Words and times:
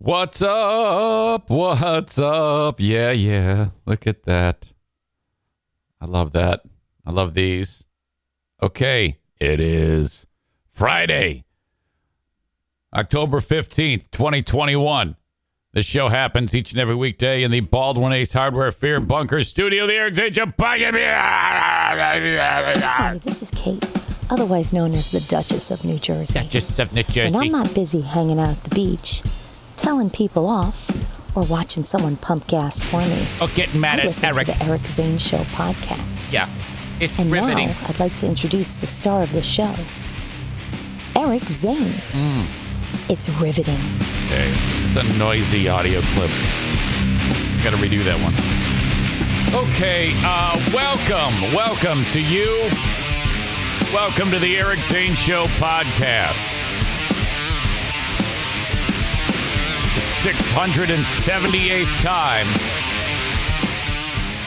What's 0.00 0.42
up? 0.42 1.50
What's 1.50 2.18
up? 2.20 2.78
Yeah, 2.78 3.10
yeah. 3.10 3.70
Look 3.84 4.06
at 4.06 4.22
that. 4.24 4.72
I 6.00 6.06
love 6.06 6.32
that. 6.32 6.62
I 7.04 7.10
love 7.10 7.34
these. 7.34 7.84
Okay, 8.62 9.18
it 9.40 9.58
is 9.58 10.26
Friday, 10.70 11.44
October 12.94 13.40
15th, 13.40 14.08
2021. 14.12 15.16
This 15.72 15.84
show 15.84 16.08
happens 16.08 16.54
each 16.54 16.70
and 16.70 16.80
every 16.80 16.94
weekday 16.94 17.42
in 17.42 17.50
the 17.50 17.58
Baldwin 17.60 18.12
Ace 18.12 18.32
Hardware 18.32 18.70
Fear 18.70 19.00
Bunker 19.00 19.42
studio. 19.42 19.86
The 19.88 19.94
Eric. 19.94 20.14
Hi, 22.80 23.18
this 23.24 23.42
is 23.42 23.50
Kate, 23.50 23.84
otherwise 24.30 24.72
known 24.72 24.92
as 24.94 25.10
the 25.10 25.20
Duchess 25.20 25.72
of 25.72 25.84
New 25.84 25.98
Jersey. 25.98 26.34
Duchess 26.34 26.78
of 26.78 26.92
New 26.92 27.00
And 27.00 27.08
Jersey. 27.08 27.36
I'm 27.36 27.50
not 27.50 27.74
busy 27.74 28.00
hanging 28.00 28.38
out 28.38 28.50
at 28.50 28.62
the 28.64 28.70
beach, 28.74 29.22
telling 29.78 30.10
people 30.10 30.46
off, 30.46 30.90
or 31.36 31.44
watching 31.44 31.84
someone 31.84 32.16
pump 32.16 32.46
gas 32.48 32.82
for 32.82 33.00
me. 33.00 33.26
Oh, 33.40 33.50
getting 33.54 33.80
mad 33.80 34.00
I 34.00 34.04
at 34.08 34.24
Eric. 34.24 34.46
to 34.46 34.52
the 34.52 34.62
Eric 34.64 34.82
Zane 34.82 35.18
Show 35.18 35.38
podcast. 35.54 36.32
Yeah. 36.32 36.48
It's 37.00 37.18
And 37.18 37.30
riveting. 37.30 37.68
now 37.68 37.76
I'd 37.86 38.00
like 38.00 38.16
to 38.16 38.26
introduce 38.26 38.74
the 38.76 38.86
star 38.88 39.22
of 39.22 39.32
the 39.32 39.42
show, 39.42 39.72
Eric 41.14 41.44
Zane. 41.44 41.94
Mm. 42.12 42.44
It's 43.08 43.28
riveting. 43.28 43.78
Okay. 44.26 44.52
It's 44.52 44.96
a 44.96 45.02
noisy 45.16 45.68
audio 45.68 46.00
clip. 46.00 46.30
Got 47.62 47.70
to 47.70 47.76
redo 47.76 48.04
that 48.04 48.18
one. 48.20 48.34
Okay. 49.68 50.12
Uh, 50.24 50.58
welcome. 50.74 51.54
Welcome 51.54 52.04
to 52.06 52.20
you. 52.20 52.68
Welcome 53.94 54.30
to 54.32 54.38
the 54.38 54.56
Eric 54.58 54.80
Zane 54.84 55.14
Show 55.14 55.46
podcast. 55.58 56.36
678th 60.18 62.00
time 62.02 62.52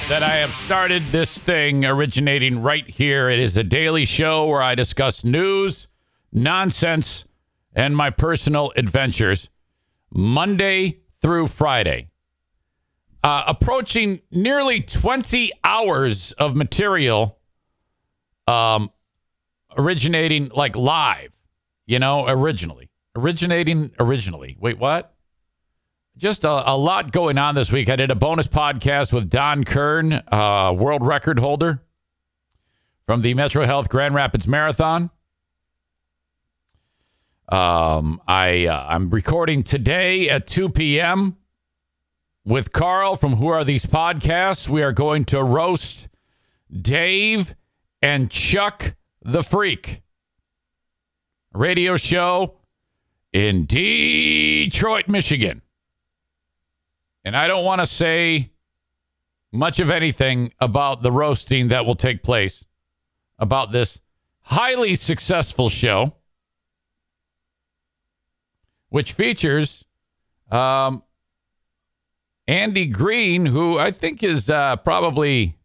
that 0.10 0.22
I 0.22 0.36
have 0.36 0.54
started 0.54 1.08
this 1.08 1.40
thing 1.40 1.86
originating 1.86 2.62
right 2.62 2.86
here. 2.86 3.30
It 3.30 3.40
is 3.40 3.58
a 3.58 3.64
daily 3.64 4.04
show 4.04 4.48
where 4.48 4.62
I 4.62 4.76
discuss 4.76 5.24
news, 5.24 5.88
nonsense, 6.34 7.24
and 7.74 7.96
my 7.96 8.10
personal 8.10 8.74
adventures 8.76 9.50
Monday 10.14 10.98
through 11.22 11.48
Friday. 11.48 12.10
Uh, 13.24 13.46
approaching 13.48 14.20
nearly 14.30 14.82
20 14.82 15.54
hours 15.64 16.34
of 16.34 16.54
material 16.54 17.40
um, 18.46 18.92
originating 19.78 20.50
like 20.50 20.76
live, 20.76 21.34
you 21.86 21.98
know, 21.98 22.28
originally. 22.28 22.90
Originating 23.16 23.92
originally. 24.00 24.58
Wait, 24.60 24.78
what? 24.78 25.16
Just 26.18 26.44
a, 26.44 26.72
a 26.72 26.76
lot 26.76 27.12
going 27.12 27.38
on 27.38 27.56
this 27.56 27.72
week. 27.72 27.90
I 27.90 27.96
did 27.96 28.12
a 28.12 28.16
bonus 28.16 28.48
podcast 28.48 29.14
with 29.14 29.30
Don 29.30 29.64
Kern, 29.64 30.14
uh, 30.32 30.74
world 30.78 31.06
record 31.06 31.40
holder 31.40 31.82
from 33.06 33.22
the 33.22 33.34
Metro 33.34 33.66
Health 33.66 33.90
Grand 33.90 34.14
Rapids 34.14 34.48
Marathon. 34.48 35.10
Um, 37.50 38.22
I 38.28 38.68
uh, 38.68 38.86
I'm 38.90 39.10
recording 39.10 39.64
today 39.64 40.30
at 40.30 40.48
2 40.48 40.70
p.m. 40.70 41.38
with 42.46 42.72
Karl 42.72 43.16
from 43.16 43.36
Who 43.36 43.48
Are 43.48 43.64
These 43.64 43.86
Podcasts. 43.86 44.70
We 44.70 44.84
are 44.84 44.94
going 44.94 45.26
to 45.26 45.44
roast 45.44 46.08
Dave 46.72 47.56
and 48.02 48.30
Chuck 48.30 48.96
the 49.22 49.44
Freak. 49.44 50.02
Radio 51.54 51.98
show 51.98 52.56
in 53.34 53.66
Detroit, 53.66 55.10
Michigan. 55.10 55.62
And 57.24 57.36
I 57.36 57.48
don't 57.48 57.64
want 57.64 57.82
to 57.82 57.86
say 57.86 58.52
much 59.52 59.80
of 59.80 59.90
anything 59.92 60.54
about 60.60 61.04
the 61.04 61.12
roasting 61.12 61.68
that 61.68 61.86
will 61.86 61.96
take 61.96 62.24
place 62.24 62.66
about 63.38 63.72
this 63.72 64.02
highly 64.42 64.96
successful 64.96 65.70
show 65.70 66.16
which 68.92 69.14
features 69.14 69.86
um, 70.52 71.02
Andy 72.48 72.86
Green, 72.86 73.46
who 73.46 73.78
I 73.78 73.90
think 73.90 74.22
is 74.22 74.50
uh, 74.50 74.76
probably 74.76 75.58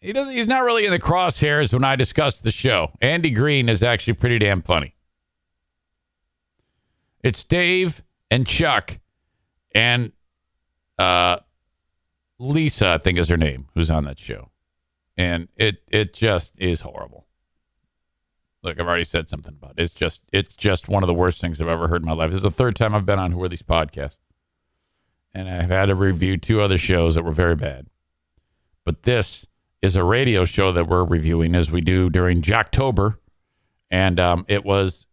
he 0.00 0.12
doesn't 0.12 0.32
he's 0.32 0.46
not 0.46 0.64
really 0.64 0.86
in 0.86 0.90
the 0.90 0.98
crosshairs 0.98 1.72
when 1.72 1.84
I 1.84 1.94
discuss 1.94 2.40
the 2.40 2.50
show. 2.50 2.92
Andy 3.00 3.30
Green 3.30 3.68
is 3.68 3.82
actually 3.82 4.14
pretty 4.14 4.38
damn 4.38 4.62
funny. 4.62 4.94
It's 7.22 7.44
Dave 7.44 8.02
and 8.30 8.46
Chuck 8.46 8.98
and 9.76 10.12
uh, 10.98 11.36
Lisa, 12.38 12.88
I 12.88 12.98
think 12.98 13.18
is 13.18 13.28
her 13.28 13.36
name, 13.36 13.68
who's 13.74 13.90
on 13.90 14.04
that 14.04 14.18
show, 14.18 14.50
and 15.16 15.48
it 15.56 15.82
it 15.88 16.14
just 16.14 16.54
is 16.56 16.80
horrible. 16.80 17.26
Look, 18.62 18.80
I've 18.80 18.88
already 18.88 19.04
said 19.04 19.28
something 19.28 19.54
about 19.54 19.72
it. 19.72 19.82
It's 19.82 19.92
just 19.92 20.22
it's 20.32 20.56
just 20.56 20.88
one 20.88 21.02
of 21.02 21.06
the 21.06 21.14
worst 21.14 21.42
things 21.42 21.60
I've 21.60 21.68
ever 21.68 21.88
heard 21.88 22.02
in 22.02 22.08
my 22.08 22.14
life. 22.14 22.30
This 22.30 22.38
is 22.38 22.42
the 22.42 22.50
third 22.50 22.74
time 22.74 22.94
I've 22.94 23.06
been 23.06 23.18
on 23.18 23.32
Who 23.32 23.42
Are 23.42 23.48
These 23.48 23.62
Podcasts. 23.62 24.16
And 25.34 25.50
I've 25.50 25.68
had 25.68 25.86
to 25.86 25.94
review 25.94 26.38
two 26.38 26.62
other 26.62 26.78
shows 26.78 27.14
that 27.14 27.22
were 27.22 27.30
very 27.30 27.54
bad. 27.54 27.88
But 28.86 29.02
this 29.02 29.46
is 29.82 29.94
a 29.94 30.02
radio 30.02 30.46
show 30.46 30.72
that 30.72 30.88
we're 30.88 31.04
reviewing 31.04 31.54
as 31.54 31.70
we 31.70 31.82
do 31.82 32.08
during 32.08 32.40
Jocktober. 32.40 33.18
And 33.90 34.18
um, 34.18 34.46
it 34.48 34.64
was 34.64 35.05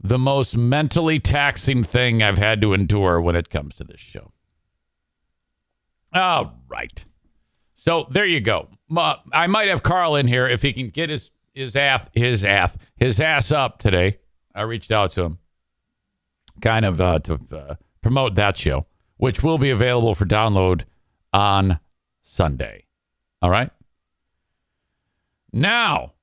the 0.00 0.18
most 0.18 0.56
mentally 0.56 1.18
taxing 1.18 1.82
thing 1.82 2.22
I've 2.22 2.38
had 2.38 2.60
to 2.62 2.72
endure 2.72 3.20
when 3.20 3.36
it 3.36 3.50
comes 3.50 3.74
to 3.76 3.84
this 3.84 4.00
show. 4.00 4.32
All 6.12 6.60
right. 6.68 7.04
So 7.74 8.06
there 8.10 8.26
you 8.26 8.40
go. 8.40 8.68
I 9.32 9.46
might 9.46 9.68
have 9.68 9.82
Karl 9.82 10.16
in 10.16 10.26
here 10.26 10.46
if 10.46 10.62
he 10.62 10.72
can 10.72 10.88
get 10.90 11.10
his 11.10 11.30
his 11.54 11.76
ass 11.76 12.08
his 12.12 12.44
ass 12.44 12.76
his 12.96 13.20
ass 13.20 13.52
up 13.52 13.78
today. 13.78 14.18
I 14.54 14.62
reached 14.62 14.90
out 14.90 15.12
to 15.12 15.22
him, 15.22 15.38
kind 16.60 16.84
of 16.84 17.00
uh, 17.00 17.20
to 17.20 17.38
uh, 17.52 17.74
promote 18.02 18.34
that 18.34 18.56
show, 18.56 18.86
which 19.16 19.42
will 19.42 19.58
be 19.58 19.70
available 19.70 20.14
for 20.14 20.24
download 20.24 20.84
on 21.32 21.78
Sunday. 22.22 22.86
All 23.40 23.50
right. 23.50 23.70
Now, 25.52 26.14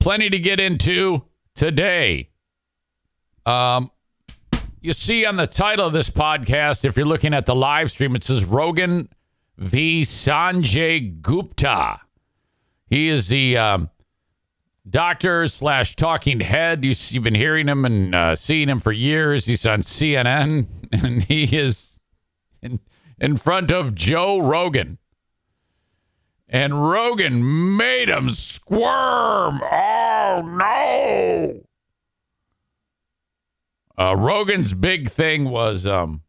plenty 0.00 0.30
to 0.30 0.38
get 0.38 0.60
into 0.60 1.24
today. 1.54 2.30
Um, 3.46 3.90
you 4.80 4.92
see 4.92 5.24
on 5.24 5.36
the 5.36 5.46
title 5.46 5.86
of 5.86 5.92
this 5.92 6.10
podcast, 6.10 6.84
if 6.84 6.96
you're 6.96 7.06
looking 7.06 7.32
at 7.32 7.46
the 7.46 7.54
live 7.54 7.90
stream, 7.90 8.14
it 8.16 8.24
says 8.24 8.44
Rogan 8.44 9.08
v. 9.56 10.02
Sanjay 10.02 11.20
Gupta. 11.22 12.00
He 12.88 13.08
is 13.08 13.28
the 13.28 13.56
um, 13.56 13.90
doctor 14.88 15.48
slash 15.48 15.96
talking 15.96 16.40
head. 16.40 16.84
You- 16.84 16.94
You've 17.08 17.24
been 17.24 17.34
hearing 17.34 17.68
him 17.68 17.84
and 17.84 18.14
uh, 18.14 18.36
seeing 18.36 18.68
him 18.68 18.80
for 18.80 18.92
years. 18.92 19.46
He's 19.46 19.66
on 19.66 19.80
CNN, 19.80 20.66
and 20.92 21.24
he 21.24 21.56
is 21.56 21.98
in, 22.62 22.80
in 23.18 23.36
front 23.36 23.70
of 23.72 23.94
Joe 23.94 24.38
Rogan. 24.40 24.98
And 26.48 26.88
Rogan 26.90 27.76
made 27.76 28.08
him 28.08 28.30
squirm. 28.30 29.60
Oh, 29.64 30.42
no. 30.46 31.65
Uh, 33.98 34.14
Rogan's 34.16 34.74
big 34.74 35.08
thing 35.08 35.48
was 35.48 35.86
um, 35.86 36.22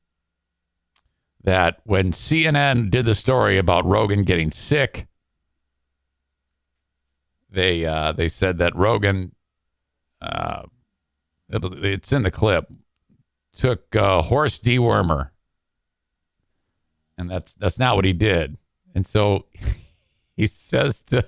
that 1.44 1.80
when 1.84 2.12
CNN 2.12 2.90
did 2.90 3.06
the 3.06 3.16
story 3.16 3.58
about 3.58 3.86
Rogan 3.86 4.24
getting 4.24 4.52
sick, 4.52 5.08
they 7.50 7.86
uh, 7.86 8.12
they 8.14 8.28
said 8.28 8.58
that 8.60 8.76
Rogan, 8.76 9.34
uh, 10.22 10.64
it'll- 11.50 11.84
it's 11.84 12.12
in 12.12 12.24
the 12.24 12.32
clip, 12.32 12.72
took 13.54 13.96
uh, 13.96 14.22
horse 14.22 14.60
dewormer, 14.60 15.32
and 17.18 17.30
that's 17.30 17.54
that's 17.56 17.80
not 17.80 17.96
what 17.96 18.06
he 18.06 18.14
did. 18.14 18.58
And 18.96 19.06
so 19.06 19.46
he 20.38 20.48
says 20.48 21.02
to 21.04 21.26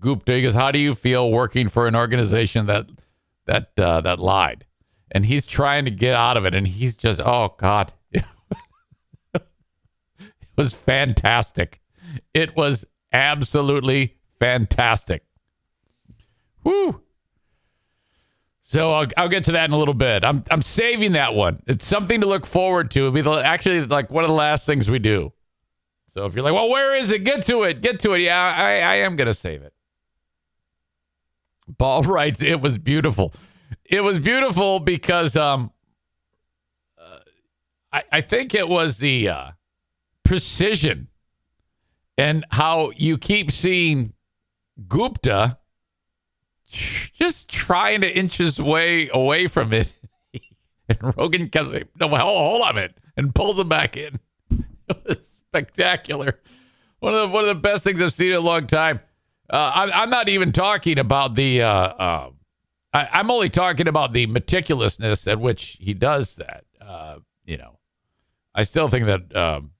Gupta, 0.00 0.34
he 0.34 0.42
goes, 0.42 0.54
"How 0.54 0.70
do 0.70 0.78
you 0.78 0.94
feel 0.94 1.30
working 1.30 1.68
for 1.68 1.86
an 1.86 1.96
organization 1.96 2.66
that 2.66 2.86
that 3.46 3.70
uh, 3.78 4.00
that 4.02 4.18
lied?" 4.18 4.66
And 5.14 5.24
he's 5.24 5.46
trying 5.46 5.84
to 5.84 5.90
get 5.90 6.14
out 6.14 6.36
of 6.36 6.44
it, 6.44 6.54
and 6.54 6.66
he's 6.66 6.96
just, 6.96 7.20
oh 7.24 7.54
god, 7.56 7.92
it 8.12 8.24
was 10.56 10.74
fantastic. 10.74 11.80
It 12.34 12.56
was 12.56 12.84
absolutely 13.12 14.16
fantastic. 14.38 15.24
Woo! 16.64 17.00
So 18.62 18.90
I'll, 18.90 19.06
I'll 19.16 19.28
get 19.28 19.44
to 19.44 19.52
that 19.52 19.66
in 19.66 19.72
a 19.72 19.78
little 19.78 19.94
bit. 19.94 20.24
I'm 20.24 20.42
I'm 20.50 20.62
saving 20.62 21.12
that 21.12 21.34
one. 21.34 21.62
It's 21.66 21.86
something 21.86 22.20
to 22.22 22.26
look 22.26 22.44
forward 22.44 22.90
to. 22.92 23.00
It'll 23.00 23.12
be 23.12 23.20
the, 23.20 23.30
actually 23.30 23.84
like 23.84 24.10
one 24.10 24.24
of 24.24 24.28
the 24.28 24.34
last 24.34 24.66
things 24.66 24.90
we 24.90 24.98
do. 24.98 25.32
So 26.12 26.26
if 26.26 26.34
you're 26.34 26.42
like, 26.42 26.54
well, 26.54 26.68
where 26.68 26.96
is 26.96 27.12
it? 27.12 27.24
Get 27.24 27.44
to 27.46 27.62
it. 27.64 27.82
Get 27.82 28.00
to 28.00 28.14
it. 28.14 28.22
Yeah, 28.22 28.40
I, 28.40 28.80
I 28.80 28.94
am 28.96 29.16
gonna 29.16 29.34
save 29.34 29.62
it. 29.62 29.74
Paul 31.78 32.02
writes, 32.04 32.42
it 32.42 32.60
was 32.60 32.78
beautiful. 32.78 33.32
It 33.84 34.02
was 34.02 34.18
beautiful 34.18 34.80
because 34.80 35.36
um, 35.36 35.70
uh, 36.98 38.00
I 38.10 38.20
think 38.22 38.54
it 38.54 38.68
was 38.68 38.98
the 38.98 39.28
uh, 39.28 39.50
precision 40.24 41.08
and 42.16 42.44
how 42.50 42.92
you 42.96 43.18
keep 43.18 43.50
seeing 43.50 44.14
Gupta 44.88 45.58
just 46.66 47.48
trying 47.48 48.00
to 48.00 48.16
inch 48.16 48.38
his 48.38 48.60
way 48.60 49.08
away 49.12 49.46
from 49.46 49.72
it. 49.72 49.92
and 50.88 50.98
Rogan 51.16 51.48
comes 51.48 51.72
like, 51.72 51.88
no, 52.00 52.08
hold, 52.08 52.62
on 52.62 52.74
minute, 52.74 52.96
and 53.16 53.34
pulls 53.34 53.58
him 53.58 53.68
back 53.68 53.96
in. 53.96 54.18
It 54.86 55.02
was 55.06 55.16
spectacular. 55.48 56.38
One 56.98 57.14
of 57.14 57.20
the 57.22 57.28
one 57.28 57.44
of 57.44 57.48
the 57.48 57.54
best 57.54 57.84
things 57.84 58.02
I've 58.02 58.12
seen 58.12 58.32
in 58.32 58.36
a 58.36 58.40
long 58.40 58.66
time. 58.66 59.00
Uh, 59.48 59.72
I'm, 59.74 59.90
I'm 59.92 60.10
not 60.10 60.28
even 60.28 60.52
talking 60.52 60.98
about 60.98 61.34
the. 61.34 61.62
Uh, 61.62 61.68
uh, 61.68 62.30
I, 62.94 63.20
am 63.20 63.30
only 63.30 63.48
talking 63.48 63.88
about 63.88 64.12
the 64.12 64.28
meticulousness 64.28 65.30
at 65.30 65.40
which 65.40 65.76
he 65.80 65.94
does 65.94 66.36
that. 66.36 66.64
Uh, 66.80 67.18
you 67.44 67.56
know, 67.56 67.78
I 68.54 68.62
still 68.62 68.86
think 68.86 69.06
that 69.06 69.34
um, 69.34 69.72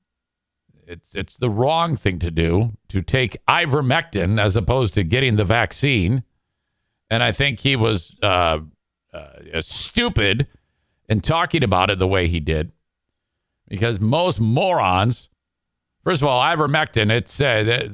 it's 0.86 1.14
it's 1.14 1.36
the 1.36 1.48
wrong 1.48 1.96
thing 1.96 2.18
to 2.18 2.30
do 2.30 2.72
to 2.88 3.02
take 3.02 3.36
ivermectin 3.46 4.40
as 4.40 4.56
opposed 4.56 4.94
to 4.94 5.04
getting 5.04 5.36
the 5.36 5.44
vaccine. 5.44 6.24
And 7.08 7.22
I 7.22 7.30
think 7.30 7.60
he 7.60 7.76
was 7.76 8.16
uh, 8.20 8.60
uh, 9.12 9.60
stupid 9.60 10.48
in 11.08 11.20
talking 11.20 11.62
about 11.62 11.90
it 11.90 12.00
the 12.00 12.08
way 12.08 12.26
he 12.26 12.40
did, 12.40 12.72
because 13.68 14.00
most 14.00 14.40
morons, 14.40 15.28
first 16.02 16.20
of 16.20 16.26
all, 16.26 16.42
ivermectin. 16.42 17.12
It's 17.12 17.40
uh, 17.40 17.90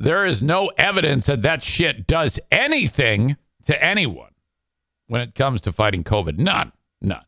there 0.00 0.26
is 0.26 0.42
no 0.42 0.72
evidence 0.78 1.26
that 1.26 1.42
that 1.42 1.62
shit 1.62 2.08
does 2.08 2.40
anything 2.50 3.36
to 3.64 3.84
anyone 3.84 4.31
when 5.12 5.20
it 5.20 5.34
comes 5.34 5.60
to 5.60 5.72
fighting 5.72 6.02
COVID. 6.02 6.38
None, 6.38 6.72
none. 7.02 7.26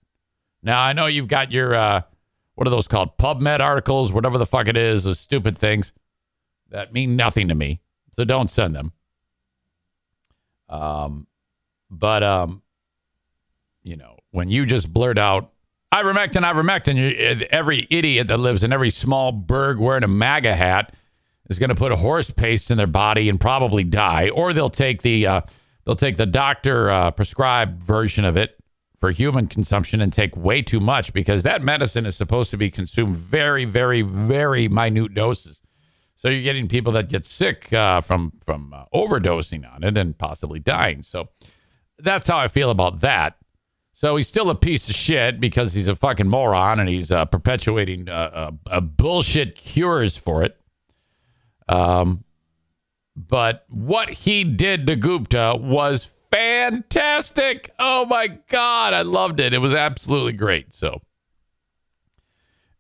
Now 0.63 0.81
I 0.81 0.95
know 0.95 1.05
you've 1.05 1.29
got 1.29 1.53
your 1.53 1.75
uh, 1.75 2.01
what 2.55 2.67
are 2.67 2.71
those 2.71 2.89
called? 2.89 3.19
PubMed 3.19 3.61
articles, 3.61 4.11
whatever 4.11 4.39
the 4.39 4.47
fuck 4.47 4.69
it 4.69 4.77
is, 4.79 5.05
those 5.05 5.21
stupid 5.21 5.59
things 5.59 5.93
that 6.71 6.95
mean 6.95 7.15
nothing 7.15 7.49
to 7.49 7.55
me. 7.55 7.83
So 8.13 8.25
don't 8.25 8.49
send 8.49 8.75
them. 8.75 8.93
Um, 10.71 11.27
but 11.91 12.23
um, 12.23 12.63
you 13.83 13.97
know, 13.97 14.17
when 14.31 14.49
you 14.49 14.65
just 14.65 14.91
blurt 14.91 15.19
out 15.19 15.53
ivermectin, 15.93 16.43
ivermectin, 16.43 16.97
you, 16.97 17.47
every 17.51 17.87
idiot 17.91 18.29
that 18.29 18.39
lives 18.39 18.65
in 18.65 18.73
every 18.73 18.89
small 18.89 19.31
burg 19.31 19.79
wearing 19.79 20.05
a 20.05 20.09
MAGA 20.09 20.57
hat 20.57 20.95
is 21.51 21.59
going 21.59 21.69
to 21.69 21.75
put 21.75 21.93
a 21.93 21.97
horse 21.97 22.31
paste 22.31 22.71
in 22.71 22.79
their 22.79 22.87
body 22.87 23.29
and 23.29 23.39
probably 23.39 23.85
die, 23.85 24.31
or 24.31 24.55
they'll 24.55 24.71
take 24.71 25.03
the 25.03 25.27
uh, 25.27 25.41
they'll 25.85 25.97
take 25.97 26.17
the 26.17 26.27
doctor 26.27 26.91
uh, 26.91 27.11
prescribed 27.11 27.83
version 27.83 28.25
of 28.25 28.37
it 28.37 28.57
for 29.01 29.11
human 29.11 29.47
consumption 29.47 30.01
and 30.01 30.13
take 30.13 30.37
way 30.37 30.63
too 30.63 30.81
much 30.81 31.13
because 31.13 31.43
that 31.43 31.63
medicine 31.63 32.07
is 32.07 32.17
supposed 32.17 32.51
to 32.51 32.57
be 32.57 32.71
consumed 32.71 33.17
very, 33.17 33.65
very, 33.65 34.03
very 34.03 34.67
minute 34.69 35.15
doses. 35.15 35.61
So 36.17 36.31
you're 36.31 36.43
getting 36.43 36.69
people 36.69 36.93
that 36.93 37.11
get 37.11 37.27
sick 37.27 37.71
uh, 37.73 38.01
from 38.01 38.33
from 38.43 38.73
uh, 38.73 38.85
overdosing 38.95 39.71
on 39.71 39.85
it 39.85 39.99
and 39.99 40.17
possibly 40.17 40.59
dying. 40.59 41.03
So 41.03 41.29
that's 41.99 42.29
how 42.29 42.39
I 42.39 42.49
feel 42.49 42.71
about 42.71 43.01
that. 43.03 43.37
So 43.93 44.17
he's 44.17 44.27
still 44.27 44.51
a 44.51 44.55
piece 44.55 44.89
of 44.89 44.95
shit 44.95 45.39
because 45.39 45.75
he's 45.75 45.87
a 45.87 45.95
fucking 45.95 46.29
moron 46.29 46.81
and 46.81 46.89
he's 46.89 47.13
uh, 47.13 47.27
perpetuating 47.27 48.09
uh, 48.09 48.53
uh, 48.67 48.81
bullshit 48.81 49.55
cures 49.55 50.17
for 50.17 50.43
it. 50.43 50.59
Um, 51.69 52.25
but 53.17 53.65
what 53.69 54.11
he 54.11 54.45
did 54.45 54.87
to 54.87 54.97
Gupta 54.97 55.57
was 55.59 56.05
fantastic. 56.31 57.71
Oh 57.79 58.07
my 58.07 58.27
God. 58.49 58.93
I 58.93 59.03
loved 59.03 59.41
it. 59.41 59.55
It 59.55 59.59
was 59.59 59.75
absolutely 59.75 60.33
great. 60.33 60.75
So, 60.75 61.01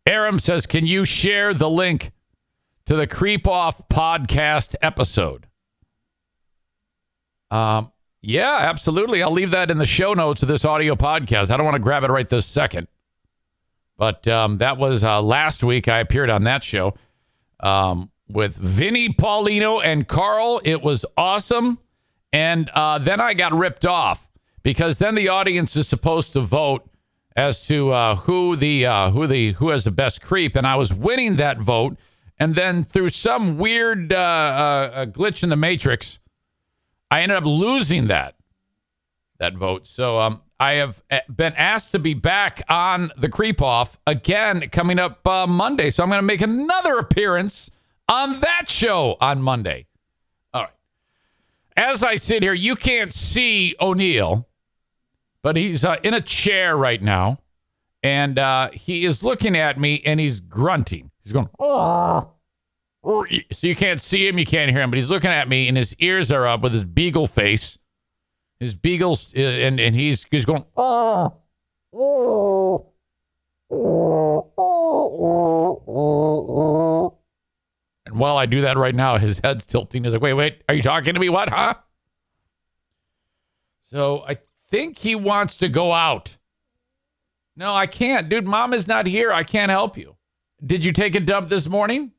Aram 0.06 0.38
says, 0.38 0.66
Can 0.66 0.86
you 0.86 1.04
share 1.04 1.54
the 1.54 1.70
link 1.70 2.12
to 2.86 2.96
the 2.96 3.06
Creep 3.06 3.46
Off 3.46 3.88
podcast 3.88 4.74
episode? 4.82 5.46
Um, 7.50 7.92
yeah, 8.20 8.58
absolutely. 8.62 9.22
I'll 9.22 9.30
leave 9.30 9.52
that 9.52 9.70
in 9.70 9.78
the 9.78 9.86
show 9.86 10.14
notes 10.14 10.42
of 10.42 10.48
this 10.48 10.64
audio 10.64 10.96
podcast. 10.96 11.50
I 11.50 11.56
don't 11.56 11.64
want 11.64 11.76
to 11.76 11.80
grab 11.80 12.02
it 12.02 12.10
right 12.10 12.28
this 12.28 12.46
second. 12.46 12.88
But 13.96 14.26
um, 14.26 14.56
that 14.56 14.78
was 14.78 15.04
uh, 15.04 15.22
last 15.22 15.62
week. 15.62 15.86
I 15.86 15.98
appeared 16.00 16.30
on 16.30 16.42
that 16.44 16.64
show 16.64 16.94
um, 17.60 18.10
with 18.28 18.56
Vinnie 18.56 19.08
Paulino 19.08 19.82
and 19.84 20.08
Karl. 20.08 20.60
It 20.64 20.82
was 20.82 21.04
awesome. 21.16 21.78
And 22.32 22.70
uh, 22.74 22.98
then 22.98 23.20
I 23.20 23.34
got 23.34 23.52
ripped 23.52 23.86
off 23.86 24.28
because 24.62 24.98
then 24.98 25.14
the 25.14 25.28
audience 25.28 25.76
is 25.76 25.86
supposed 25.86 26.32
to 26.32 26.40
vote 26.40 26.88
as 27.36 27.60
to 27.66 27.92
uh, 27.92 28.16
who 28.16 28.56
the 28.56 28.86
uh, 28.86 29.10
who 29.10 29.26
the 29.26 29.52
who 29.52 29.68
has 29.68 29.84
the 29.84 29.90
best 29.90 30.22
creep, 30.22 30.56
and 30.56 30.66
I 30.66 30.76
was 30.76 30.92
winning 30.92 31.36
that 31.36 31.58
vote. 31.58 31.96
And 32.38 32.56
then 32.56 32.82
through 32.82 33.10
some 33.10 33.58
weird 33.58 34.12
uh, 34.12 34.16
uh, 34.16 35.06
glitch 35.06 35.44
in 35.44 35.50
the 35.50 35.56
matrix, 35.56 36.18
I 37.10 37.22
ended 37.22 37.38
up 37.38 37.44
losing 37.44 38.08
that 38.08 38.34
that 39.38 39.54
vote. 39.54 39.86
So 39.86 40.18
um, 40.18 40.42
I 40.58 40.72
have 40.74 41.02
uh, 41.10 41.20
been 41.34 41.54
asked 41.54 41.92
to 41.92 41.98
be 41.98 42.14
back 42.14 42.62
on 42.68 43.12
the 43.16 43.28
creep 43.28 43.62
off 43.62 43.98
again 44.06 44.68
coming 44.70 44.98
up 44.98 45.24
Monday. 45.24 45.90
So 45.90 46.02
I'm 46.02 46.08
going 46.08 46.18
to 46.18 46.26
make 46.26 46.40
another 46.40 46.98
appearance 46.98 47.70
on 48.08 48.40
that 48.40 48.68
show 48.68 49.16
on 49.20 49.40
Monday 49.42 49.86
All 50.52 50.62
right. 50.62 50.70
as 51.76 52.04
I 52.04 52.16
sit 52.16 52.42
here, 52.42 52.52
you 52.54 52.76
can't 52.76 53.12
see 53.12 53.74
O'Neill, 53.80 54.46
but 55.42 55.56
he's 55.56 55.84
uh, 55.84 55.96
in 56.02 56.14
a 56.14 56.20
chair 56.20 56.76
right 56.76 57.02
now, 57.02 57.38
and 58.02 58.38
uh, 58.38 58.70
he 58.72 59.04
is 59.04 59.22
looking 59.22 59.56
at 59.56 59.78
me 59.78 60.02
and 60.04 60.20
he's 60.20 60.40
grunting. 60.40 61.10
He's 61.22 61.32
going, 61.32 61.48
oh. 61.58 62.30
So 63.04 63.26
you 63.66 63.76
can't 63.76 64.00
see 64.00 64.26
him, 64.26 64.38
you 64.38 64.46
can't 64.46 64.70
hear 64.70 64.80
him, 64.80 64.90
but 64.90 64.98
he's 64.98 65.10
looking 65.10 65.30
at 65.30 65.46
me, 65.48 65.68
and 65.68 65.76
his 65.76 65.94
ears 65.98 66.32
are 66.32 66.46
up 66.46 66.62
with 66.62 66.72
his 66.72 66.84
beagle 66.84 67.26
face. 67.26 67.78
His 68.60 68.74
beagles, 68.74 69.30
uh, 69.36 69.40
and 69.40 69.78
and 69.80 69.94
he's 69.94 70.24
he's 70.30 70.44
going, 70.46 70.64
oh. 70.76 71.34
Oh. 71.92 72.92
Oh. 73.70 74.52
Oh. 75.86 77.13
And 78.14 78.20
while 78.20 78.36
I 78.36 78.46
do 78.46 78.60
that 78.60 78.76
right 78.76 78.94
now, 78.94 79.18
his 79.18 79.40
head's 79.42 79.66
tilting. 79.66 80.04
He's 80.04 80.12
like, 80.12 80.22
wait, 80.22 80.34
wait, 80.34 80.62
are 80.68 80.74
you 80.74 80.82
talking 80.82 81.14
to 81.14 81.20
me? 81.20 81.28
What, 81.28 81.48
huh? 81.48 81.74
So 83.90 84.22
I 84.28 84.38
think 84.70 84.98
he 84.98 85.16
wants 85.16 85.56
to 85.56 85.68
go 85.68 85.90
out. 85.90 86.36
No, 87.56 87.74
I 87.74 87.88
can't. 87.88 88.28
Dude, 88.28 88.46
mom 88.46 88.72
is 88.72 88.86
not 88.86 89.08
here. 89.08 89.32
I 89.32 89.42
can't 89.42 89.68
help 89.68 89.98
you. 89.98 90.14
Did 90.64 90.84
you 90.84 90.92
take 90.92 91.16
a 91.16 91.20
dump 91.20 91.48
this 91.48 91.66
morning? 91.66 92.12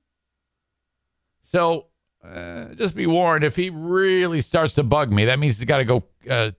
So 1.43 1.85
uh, 2.21 2.73
just 2.73 2.93
be 2.93 3.07
warned 3.07 3.45
if 3.45 3.55
he 3.55 3.69
really 3.69 4.41
starts 4.41 4.73
to 4.73 4.83
bug 4.83 5.13
me, 5.13 5.23
that 5.23 5.39
means 5.39 5.55
he's 5.55 5.63
got 5.63 5.77
to 5.77 5.85
go, 5.85 6.03
uh, 6.29 6.51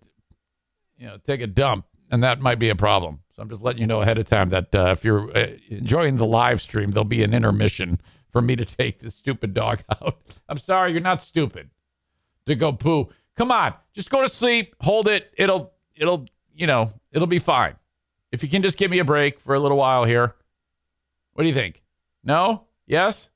you 0.96 1.08
know, 1.08 1.18
take 1.26 1.42
a 1.42 1.46
dump, 1.46 1.84
and 2.10 2.24
that 2.24 2.40
might 2.40 2.58
be 2.58 2.70
a 2.70 2.74
problem. 2.74 3.20
So 3.34 3.42
I'm 3.42 3.50
just 3.50 3.60
letting 3.60 3.82
you 3.82 3.86
know 3.86 4.00
ahead 4.00 4.16
of 4.16 4.24
time 4.24 4.48
that 4.48 4.74
uh, 4.74 4.94
if 4.96 5.04
you're 5.04 5.30
uh, 5.36 5.48
enjoying 5.68 6.16
the 6.16 6.24
live 6.24 6.62
stream, 6.62 6.92
there'll 6.92 7.04
be 7.04 7.22
an 7.22 7.34
intermission 7.34 8.00
for 8.36 8.42
me 8.42 8.54
to 8.54 8.66
take 8.66 8.98
this 8.98 9.14
stupid 9.14 9.54
dog 9.54 9.82
out. 10.02 10.20
I'm 10.46 10.58
sorry, 10.58 10.92
you're 10.92 11.00
not 11.00 11.22
stupid 11.22 11.70
to 12.44 12.54
go 12.54 12.70
poo. 12.70 13.08
Come 13.34 13.50
on, 13.50 13.72
just 13.94 14.10
go 14.10 14.20
to 14.20 14.28
sleep, 14.28 14.74
hold 14.82 15.08
it. 15.08 15.32
It'll, 15.38 15.72
it'll, 15.94 16.26
you 16.54 16.66
know, 16.66 16.90
it'll 17.12 17.26
be 17.26 17.38
fine. 17.38 17.76
If 18.32 18.42
you 18.42 18.50
can 18.50 18.60
just 18.62 18.76
give 18.76 18.90
me 18.90 18.98
a 18.98 19.06
break 19.06 19.40
for 19.40 19.54
a 19.54 19.58
little 19.58 19.78
while 19.78 20.04
here. 20.04 20.34
What 21.32 21.44
do 21.44 21.48
you 21.48 21.54
think? 21.54 21.82
No? 22.24 22.66
Yes? 22.86 23.30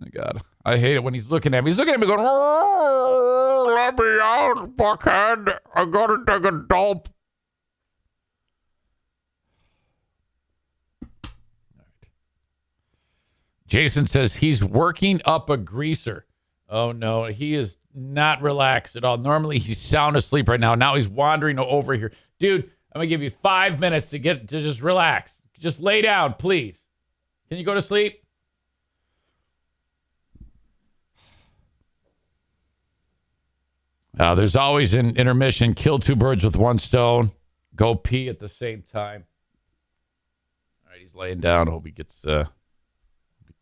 Oh, 0.00 0.04
my 0.04 0.08
God. 0.10 0.40
I 0.64 0.76
hate 0.76 0.94
it 0.94 1.02
when 1.02 1.14
he's 1.14 1.28
looking 1.28 1.52
at 1.52 1.64
me. 1.64 1.72
He's 1.72 1.78
looking 1.78 1.94
at 1.94 2.00
me 2.00 2.06
going, 2.06 2.20
oh, 2.22 3.72
let 3.74 3.98
me 3.98 4.04
out, 4.22 4.76
Buckhead. 4.76 5.58
I 5.74 5.84
gotta 5.86 6.18
take 6.24 6.44
a 6.44 6.52
dump. 6.52 7.08
Jason 13.74 14.06
says 14.06 14.36
he's 14.36 14.62
working 14.62 15.20
up 15.24 15.50
a 15.50 15.56
greaser. 15.56 16.26
Oh 16.68 16.92
no, 16.92 17.24
he 17.24 17.56
is 17.56 17.76
not 17.92 18.40
relaxed 18.40 18.94
at 18.94 19.02
all. 19.02 19.16
Normally 19.16 19.58
he's 19.58 19.80
sound 19.80 20.14
asleep 20.14 20.48
right 20.48 20.60
now. 20.60 20.76
Now 20.76 20.94
he's 20.94 21.08
wandering 21.08 21.58
over 21.58 21.94
here. 21.94 22.12
Dude, 22.38 22.70
I'm 22.92 23.00
gonna 23.00 23.08
give 23.08 23.20
you 23.20 23.30
five 23.30 23.80
minutes 23.80 24.10
to 24.10 24.20
get 24.20 24.46
to 24.50 24.60
just 24.60 24.80
relax. 24.80 25.40
Just 25.58 25.80
lay 25.80 26.02
down, 26.02 26.34
please. 26.34 26.78
Can 27.48 27.58
you 27.58 27.64
go 27.64 27.74
to 27.74 27.82
sleep? 27.82 28.22
Uh, 34.16 34.36
there's 34.36 34.54
always 34.54 34.94
an 34.94 35.16
intermission. 35.16 35.74
Kill 35.74 35.98
two 35.98 36.14
birds 36.14 36.44
with 36.44 36.56
one 36.56 36.78
stone. 36.78 37.32
Go 37.74 37.96
pee 37.96 38.28
at 38.28 38.38
the 38.38 38.48
same 38.48 38.82
time. 38.82 39.24
All 40.86 40.92
right, 40.92 41.00
he's 41.00 41.16
laying 41.16 41.40
down. 41.40 41.66
Hope 41.66 41.86
he 41.86 41.90
gets 41.90 42.24
uh, 42.24 42.46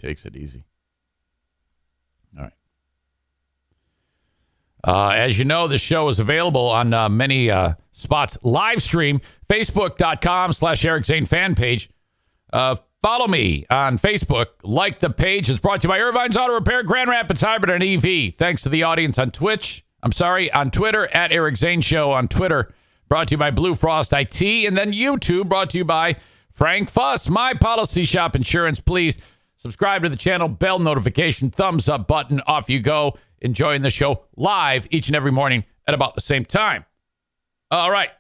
takes 0.03 0.27
it 0.27 0.37
easy. 0.37 0.65
All 2.37 2.45
right. 2.45 2.53
Uh, 4.85 5.11
as 5.11 5.39
you 5.39 5.45
know, 5.45 5.69
the 5.69 5.79
show 5.79 6.09
is 6.09 6.19
available 6.19 6.69
on 6.69 6.93
uh, 6.93 7.09
many 7.09 7.51
uh, 7.51 7.75
spots. 7.93 8.37
Live 8.43 8.83
stream, 8.83 9.21
facebook.com 9.49 10.53
slash 10.53 10.85
Eric 10.85 11.05
Zane 11.05 11.25
fan 11.25 11.55
page. 11.55 11.89
Uh, 12.53 12.77
follow 13.01 13.29
me 13.29 13.65
on 13.71 13.99
Facebook. 13.99 14.47
Like 14.65 14.99
the 14.99 15.11
page. 15.11 15.49
It's 15.49 15.61
brought 15.61 15.83
to 15.83 15.89
you 15.89 15.91
by 15.91 16.01
Irvine's 16.01 16.37
Auto 16.37 16.55
Repair, 16.55 16.83
Grand 16.83 17.09
Rapids 17.09 17.43
Hybrid, 17.43 17.71
and 17.71 17.83
EV. 17.83 18.35
Thanks 18.35 18.63
to 18.63 18.69
the 18.69 18.83
audience 18.83 19.19
on 19.19 19.31
Twitch. 19.31 19.85
I'm 20.03 20.13
sorry, 20.13 20.51
on 20.53 20.73
Twitter, 20.73 21.09
at 21.15 21.33
Eric 21.33 21.57
Zane 21.57 21.81
Show 21.81 22.11
on 22.11 22.27
Twitter. 22.27 22.75
Brought 23.09 23.29
to 23.29 23.35
you 23.35 23.39
by 23.39 23.53
Blue 23.53 23.77
Frost 23.77 24.13
IT. 24.13 24.43
And 24.43 24.77
then 24.77 24.93
YouTube, 24.93 25.49
brought 25.49 25.71
to 25.71 25.79
you 25.79 25.85
by 25.85 26.17
Frank 26.51 26.91
Fuss, 26.91 27.29
My 27.29 27.55
Policy 27.55 28.05
Shop 28.05 28.35
Insurance. 28.35 28.81
Please 28.81 29.19
subscribe 29.63 30.03
to 30.03 30.09
the 30.09 30.17
channel, 30.17 30.49
bell 30.49 30.81
notification, 30.81 31.51
thumbs 31.51 31.89
up 31.89 32.09
button. 32.09 32.41
Off 32.47 32.69
you 32.69 32.81
go. 32.81 33.17
Enjoying 33.41 33.83
the 33.83 33.91
show 33.91 34.25
live 34.37 34.87
each 34.91 35.09
and 35.09 35.17
every 35.17 35.33
morning 35.33 35.65
at 35.87 35.95
about 35.95 36.15
the 36.15 36.21
same 36.21 36.45
time. 36.45 36.85
All 37.71 37.91
right. 37.91 38.11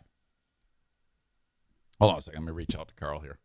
Hold 2.00 2.12
on 2.12 2.18
a 2.18 2.22
second. 2.22 2.40
Let 2.44 2.46
me 2.46 2.56
reach 2.56 2.76
out 2.76 2.88
to 2.88 2.94
Karl 2.94 3.20
here. 3.20 3.38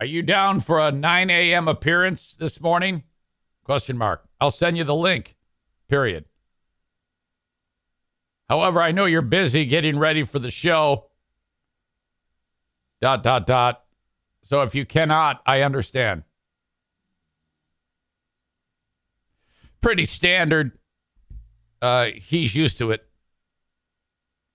Are 0.00 0.06
you 0.06 0.22
down 0.22 0.60
for 0.60 0.80
a 0.80 0.90
9 0.90 1.30
a.m. 1.30 1.68
appearance 1.68 2.34
this 2.34 2.60
morning? 2.60 3.04
Question 3.64 3.96
mark. 3.96 4.28
I'll 4.40 4.50
send 4.50 4.76
you 4.76 4.84
the 4.84 4.94
link. 4.94 5.36
Period. 5.88 6.24
However, 8.48 8.80
I 8.80 8.92
know 8.92 9.04
you're 9.04 9.22
busy 9.22 9.66
getting 9.66 9.98
ready 9.98 10.24
for 10.24 10.38
the 10.38 10.50
show. 10.50 11.10
Dot, 13.00 13.22
dot, 13.22 13.46
dot. 13.46 13.85
So 14.46 14.62
if 14.62 14.76
you 14.76 14.86
cannot, 14.86 15.42
I 15.44 15.62
understand. 15.62 16.22
Pretty 19.80 20.04
standard. 20.04 20.78
Uh, 21.82 22.10
he's 22.14 22.54
used 22.54 22.78
to 22.78 22.92
it. 22.92 23.04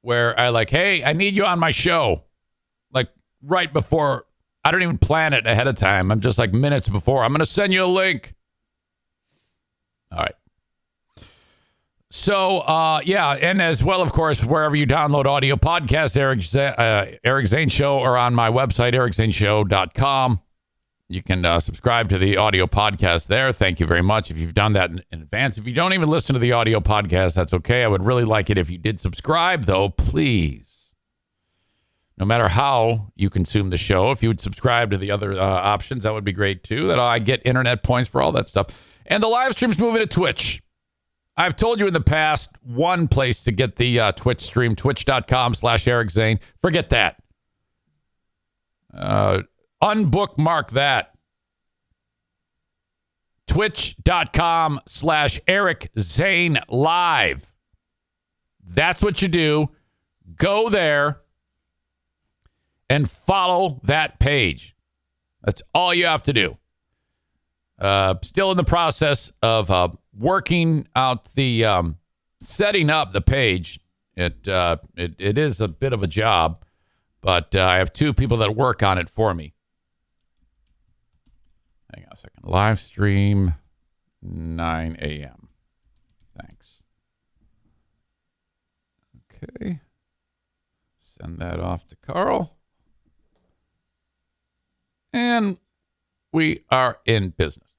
Where 0.02 0.38
I 0.40 0.48
like, 0.48 0.70
hey, 0.70 1.04
I 1.04 1.12
need 1.12 1.36
you 1.36 1.46
on 1.46 1.60
my 1.60 1.72
show. 1.72 2.24
Like 2.94 3.10
right 3.44 3.72
before, 3.72 4.26
I 4.64 4.72
don't 4.72 4.82
even 4.82 4.98
plan 4.98 5.34
it 5.34 5.46
ahead 5.46 5.68
of 5.68 5.76
time. 5.76 6.10
I'm 6.10 6.22
just 6.22 6.38
like 6.38 6.54
minutes 6.54 6.88
before. 6.88 7.24
I'm 7.24 7.32
going 7.32 7.40
to 7.40 7.46
send 7.46 7.74
you 7.74 7.84
a 7.84 7.86
link. 7.86 8.34
All 10.10 10.20
right. 10.20 10.36
So, 12.14 12.58
uh, 12.60 13.00
yeah, 13.06 13.38
and 13.42 13.62
as 13.62 13.86
well, 13.86 14.02
of 14.02 14.12
course, 14.12 14.44
wherever 14.44 14.76
you 14.76 14.86
download 14.86 15.26
audio 15.26 15.56
podcasts, 15.56 16.18
Eric, 16.18 16.44
uh, 16.78 17.18
Eric 17.24 17.48
Zane 17.48 17.70
Show, 17.70 18.00
or 18.00 18.18
on 18.18 18.36
my 18.36 18.50
website, 18.50 18.94
ericzaneshow.com. 18.94 20.42
You 21.08 21.24
can 21.24 21.46
uh, 21.46 21.60
subscribe 21.62 22.10
to 22.10 22.18
the 22.18 22.36
audio 22.36 22.68
podcast 22.68 23.28
there. 23.28 23.54
Thank 23.54 23.80
you 23.80 23.86
very 23.86 24.02
much 24.02 24.30
if 24.30 24.38
you've 24.38 24.54
done 24.54 24.74
that 24.74 24.90
in, 24.92 25.02
in 25.10 25.22
advance. 25.22 25.58
If 25.58 25.66
you 25.66 25.74
don't 25.74 25.94
even 25.94 26.10
listen 26.10 26.34
to 26.34 26.40
the 26.40 26.52
audio 26.52 26.82
podcast, 26.82 27.34
that's 27.34 27.54
okay. 27.54 27.82
I 27.86 27.88
would 27.88 28.06
really 28.06 28.26
like 28.26 28.50
it 28.50 28.58
if 28.58 28.70
you 28.70 28.78
did 28.78 29.00
subscribe, 29.00 29.64
though, 29.64 29.88
please. 29.88 30.92
No 32.18 32.26
matter 32.26 32.50
how 32.50 33.14
you 33.16 33.30
consume 33.30 33.70
the 33.70 33.78
show, 33.78 34.12
if 34.12 34.22
you 34.22 34.28
would 34.28 34.42
subscribe 34.42 34.92
to 34.92 34.98
the 34.98 35.12
other 35.12 35.32
uh, 35.32 35.38
options, 35.40 36.04
that 36.04 36.14
would 36.14 36.26
be 36.26 36.34
great 36.34 36.62
too. 36.62 36.88
That 36.88 37.00
I 37.00 37.20
get 37.20 37.42
internet 37.46 37.84
points 37.84 38.10
for 38.10 38.22
all 38.22 38.34
that 38.34 38.50
stuff. 38.50 39.00
And 39.06 39.24
the 39.24 39.28
live 39.28 39.54
stream's 39.54 39.80
moving 39.80 40.02
to 40.02 40.08
Twitch. 40.08 40.62
I've 41.38 41.56
told 41.56 41.80
you 41.80 41.88
in 41.88 41.94
the 41.94 42.02
past 42.02 42.50
one 42.62 43.08
place 43.08 43.44
to 43.46 43.52
get 43.52 43.78
the 43.78 44.00
uh, 44.00 44.12
Twitch 44.12 44.42
stream, 44.42 44.76
twitch.com 44.76 45.54
slash 45.54 45.88
Eric 45.88 46.12
Zane. 46.12 46.40
Forget 46.62 46.90
that. 46.90 47.22
Uh, 48.94 49.42
unbookmark 49.82 50.72
that. 50.72 51.14
Twitch.com 53.48 54.80
slash 54.86 55.40
Eric 55.48 55.90
Zane 56.00 56.60
Live. 56.70 57.54
That's 58.64 59.02
what 59.02 59.22
you 59.22 59.28
do. 59.28 59.72
Go 60.36 60.70
there 60.70 61.22
and 62.90 63.10
follow 63.10 63.80
that 63.84 64.20
page. 64.20 64.76
That's 65.44 65.62
all 65.74 65.94
you 65.94 66.06
have 66.06 66.24
to 66.24 66.34
do. 66.34 66.58
Uh, 67.80 68.16
still 68.22 68.52
in 68.52 68.58
the 68.58 68.64
process 68.64 69.32
of 69.42 69.72
uh, 69.72 69.90
working 70.18 70.88
out 70.96 71.34
the 71.36 71.66
um, 71.66 71.98
setting 72.42 72.90
up 72.90 73.14
the 73.14 73.22
page. 73.22 73.80
It, 74.16 74.48
uh, 74.48 74.78
it 74.98 75.16
it 75.18 75.38
is 75.38 75.62
a 75.62 75.68
bit 75.68 75.94
of 75.94 76.04
a 76.04 76.08
job, 76.08 76.64
but 77.22 77.56
uh, 77.56 77.66
I 77.66 77.78
have 77.78 77.94
two 77.94 78.14
people 78.14 78.38
that 78.38 78.56
work 78.56 78.84
on 78.84 78.98
it 78.98 79.10
for 79.10 79.34
me. 79.34 79.54
Hang 81.94 82.06
on 82.06 82.12
a 82.14 82.18
second. 82.18 82.44
Live 82.44 82.80
stream, 82.80 83.56
9 84.22 84.98
a.m. 85.02 85.50
Thanks. 86.40 86.84
Okay. 89.44 89.80
Send 91.00 91.40
that 91.40 91.60
off 91.60 91.88
to 91.88 91.96
Karl. 91.96 92.58
And 95.14 95.58
we 96.32 96.64
are 96.70 97.00
in 97.06 97.30
business. 97.30 97.71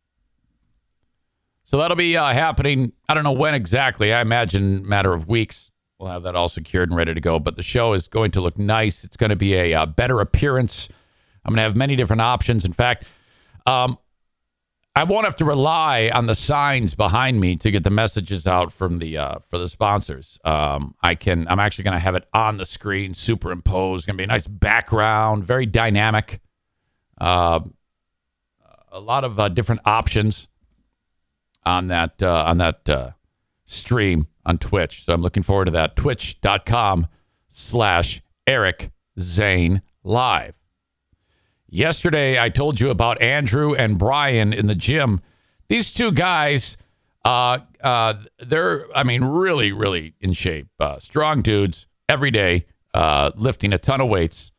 So 1.73 1.79
that'll 1.79 1.97
be 1.97 2.19
uh, 2.19 2.35
happening. 2.35 2.93
I 3.09 3.15
don't 3.15 3.25
know 3.25 3.33
when 3.33 3.55
exactly. 3.55 4.13
I 4.13 4.21
imagine 4.21 4.87
matter 4.87 5.15
of 5.15 5.27
weeks. 5.27 5.71
We'll 5.99 6.11
have 6.11 6.25
that 6.25 6.37
all 6.37 6.49
secured 6.49 6.91
and 6.91 6.99
ready 6.99 7.15
to 7.15 7.21
go. 7.21 7.39
But 7.39 7.57
the 7.57 7.63
show 7.63 7.95
is 7.95 8.09
going 8.09 8.33
to 8.33 8.43
look 8.43 8.59
nice. 8.59 9.05
It's 9.05 9.17
going 9.17 9.31
to 9.31 9.37
be 9.37 9.55
a, 9.55 9.73
uh, 9.73 9.87
better 9.87 10.21
appearance. 10.21 10.91
I'm 11.43 11.53
going 11.53 11.57
to 11.57 11.63
have 11.63 11.75
many 11.75 11.97
different 11.97 12.21
options. 12.21 12.67
In 12.67 12.75
fact, 12.75 13.07
um, 13.67 13.97
I 14.95 15.05
won't 15.05 15.25
have 15.25 15.37
to 15.37 15.47
rely 15.47 16.11
on 16.13 16.27
the 16.27 16.35
signs 16.35 16.95
behind 16.95 17.41
me 17.41 17.57
to 17.57 17.71
get 17.71 17.85
the 17.85 17.91
messages 17.91 18.47
out 18.47 18.71
from 18.71 18.99
the 18.99 19.17
uh, 19.17 19.39
for 19.39 19.57
the 19.57 19.67
sponsors. 19.67 20.39
Um, 20.45 20.95
I 21.03 21.15
can. 21.15 21.49
I'm 21.49 21.59
actually 21.59 21.85
going 21.85 21.97
to 21.97 22.01
have 22.05 22.15
it 22.15 22.29
on 22.35 22.59
the 22.59 22.67
screen, 22.67 23.15
superimposed. 23.15 24.07
Going 24.07 24.17
to 24.17 24.19
be 24.19 24.25
a 24.25 24.27
nice 24.27 24.47
background, 24.47 25.47
very 25.47 25.65
dynamic. 25.65 26.43
Uh, 27.19 27.61
a 28.91 29.01
lot 29.01 29.25
of 29.25 29.41
uh, 29.41 29.49
different 29.49 29.81
options 29.87 30.49
on 31.65 31.89
that 31.89 32.23
uh, 32.23 32.45
on 32.47 32.59
that 32.59 32.89
uh, 32.89 33.11
stream 33.65 34.27
on 34.45 34.59
Twitch. 34.59 35.05
So 35.05 35.13
I'm 35.13 35.23
looking 35.23 35.43
forward 35.43 35.67
to 35.67 35.71
that. 35.73 35.97
Twitch.com 35.97 37.07
slash 37.49 38.23
Eric 38.47 38.91
Zane 39.19 39.83
Live. 40.03 40.55
Yesterday, 41.69 42.39
I 42.39 42.51
told 42.51 42.81
you 42.81 42.91
about 42.91 43.23
Andrew 43.23 43.75
and 43.75 43.99
Brian 43.99 44.53
in 44.53 44.67
the 44.67 44.75
gym. 44.75 45.23
These 45.69 45.91
two 45.91 46.13
guys, 46.13 46.77
uh, 47.25 47.61
uh, 47.83 48.15
they're, 48.39 48.87
I 48.95 49.05
mean, 49.05 49.25
really, 49.25 49.73
really 49.73 50.15
in 50.21 50.35
shape. 50.35 50.69
Uh, 50.79 50.99
strong 50.99 51.41
dudes 51.41 51.87
every 52.11 52.31
day, 52.31 52.67
uh, 52.93 53.31
lifting 53.37 53.73
a 53.73 53.79
ton 53.79 54.03
of 54.03 54.09
weights. 54.09 54.53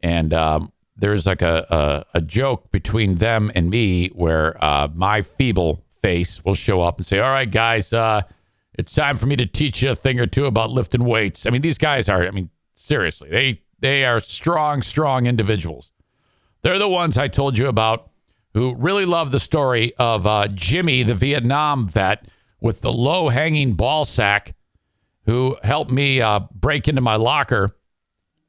And 0.00 0.34
um, 0.34 0.72
there's 0.96 1.26
like 1.26 1.42
a, 1.42 2.04
a, 2.14 2.18
a, 2.18 2.20
joke 2.20 2.72
between 2.72 3.16
them 3.16 3.52
and 3.54 3.70
me 3.70 4.08
where 4.08 4.62
uh, 4.62 4.88
my 4.92 5.22
feeble 5.22 5.84
face 6.00 6.44
will 6.44 6.54
show 6.54 6.80
up 6.80 6.98
and 6.98 7.06
say, 7.06 7.18
All 7.18 7.30
right, 7.30 7.50
guys, 7.50 7.92
uh, 7.92 8.22
it's 8.74 8.94
time 8.94 9.16
for 9.16 9.26
me 9.26 9.36
to 9.36 9.46
teach 9.46 9.82
you 9.82 9.90
a 9.90 9.94
thing 9.94 10.20
or 10.20 10.26
two 10.26 10.46
about 10.46 10.70
lifting 10.70 11.04
weights. 11.04 11.46
I 11.46 11.50
mean, 11.50 11.62
these 11.62 11.78
guys 11.78 12.08
are, 12.08 12.26
I 12.26 12.30
mean, 12.30 12.50
seriously, 12.74 13.28
they 13.30 13.62
they 13.80 14.04
are 14.04 14.20
strong, 14.20 14.82
strong 14.82 15.26
individuals. 15.26 15.92
They're 16.62 16.78
the 16.78 16.88
ones 16.88 17.16
I 17.16 17.28
told 17.28 17.56
you 17.56 17.68
about 17.68 18.10
who 18.54 18.74
really 18.74 19.04
love 19.04 19.30
the 19.30 19.38
story 19.38 19.92
of 19.98 20.26
uh, 20.26 20.48
Jimmy, 20.48 21.02
the 21.02 21.14
Vietnam 21.14 21.86
vet 21.86 22.26
with 22.60 22.80
the 22.80 22.92
low 22.92 23.28
hanging 23.28 23.74
ball 23.74 24.04
sack, 24.04 24.54
who 25.26 25.56
helped 25.62 25.90
me 25.90 26.20
uh, 26.20 26.40
break 26.52 26.88
into 26.88 27.00
my 27.00 27.16
locker 27.16 27.70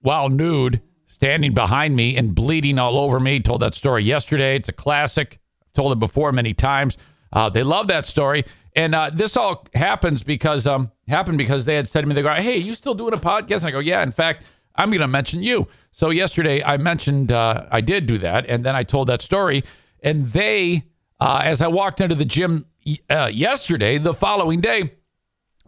while 0.01 0.29
nude, 0.29 0.81
standing 1.07 1.53
behind 1.53 1.95
me 1.95 2.17
and 2.17 2.33
bleeding 2.33 2.79
all 2.79 2.97
over 2.97 3.19
me. 3.19 3.39
Told 3.39 3.61
that 3.61 3.73
story 3.73 4.03
yesterday. 4.03 4.55
It's 4.55 4.69
a 4.69 4.73
classic. 4.73 5.39
I've 5.61 5.73
told 5.73 5.91
it 5.91 5.99
before 5.99 6.31
many 6.31 6.53
times. 6.53 6.97
Uh, 7.31 7.49
they 7.49 7.63
love 7.63 7.87
that 7.87 8.05
story, 8.05 8.45
and 8.75 8.95
uh, 8.95 9.09
this 9.13 9.37
all 9.37 9.67
happens 9.73 10.23
because 10.23 10.65
um 10.65 10.91
happened 11.07 11.37
because 11.37 11.65
they 11.65 11.75
had 11.75 11.87
said 11.87 12.01
to 12.01 12.07
me, 12.07 12.13
they 12.15 12.21
go, 12.21 12.33
"Hey, 12.33 12.57
you 12.57 12.73
still 12.73 12.95
doing 12.95 13.13
a 13.13 13.17
podcast?" 13.17 13.57
And 13.57 13.67
I 13.67 13.71
go, 13.71 13.79
"Yeah." 13.79 14.01
In 14.03 14.11
fact, 14.11 14.43
I'm 14.75 14.89
going 14.89 15.01
to 15.01 15.07
mention 15.07 15.43
you. 15.43 15.67
So 15.91 16.09
yesterday 16.09 16.63
I 16.63 16.77
mentioned 16.77 17.31
uh, 17.31 17.67
I 17.71 17.81
did 17.81 18.07
do 18.07 18.17
that, 18.19 18.45
and 18.47 18.65
then 18.65 18.75
I 18.75 18.83
told 18.83 19.07
that 19.09 19.21
story, 19.21 19.63
and 20.01 20.27
they, 20.27 20.83
uh, 21.19 21.41
as 21.43 21.61
I 21.61 21.67
walked 21.67 21.99
into 22.01 22.15
the 22.15 22.25
gym 22.25 22.65
uh, 23.09 23.29
yesterday, 23.31 23.97
the 23.97 24.13
following 24.13 24.61
day, 24.61 24.93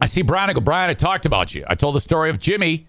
I 0.00 0.06
see 0.06 0.22
Brian. 0.22 0.50
I 0.50 0.54
go, 0.54 0.60
Brian, 0.60 0.90
I 0.90 0.94
talked 0.94 1.26
about 1.26 1.54
you. 1.54 1.64
I 1.68 1.74
told 1.74 1.94
the 1.94 2.00
story 2.00 2.30
of 2.30 2.38
Jimmy. 2.38 2.86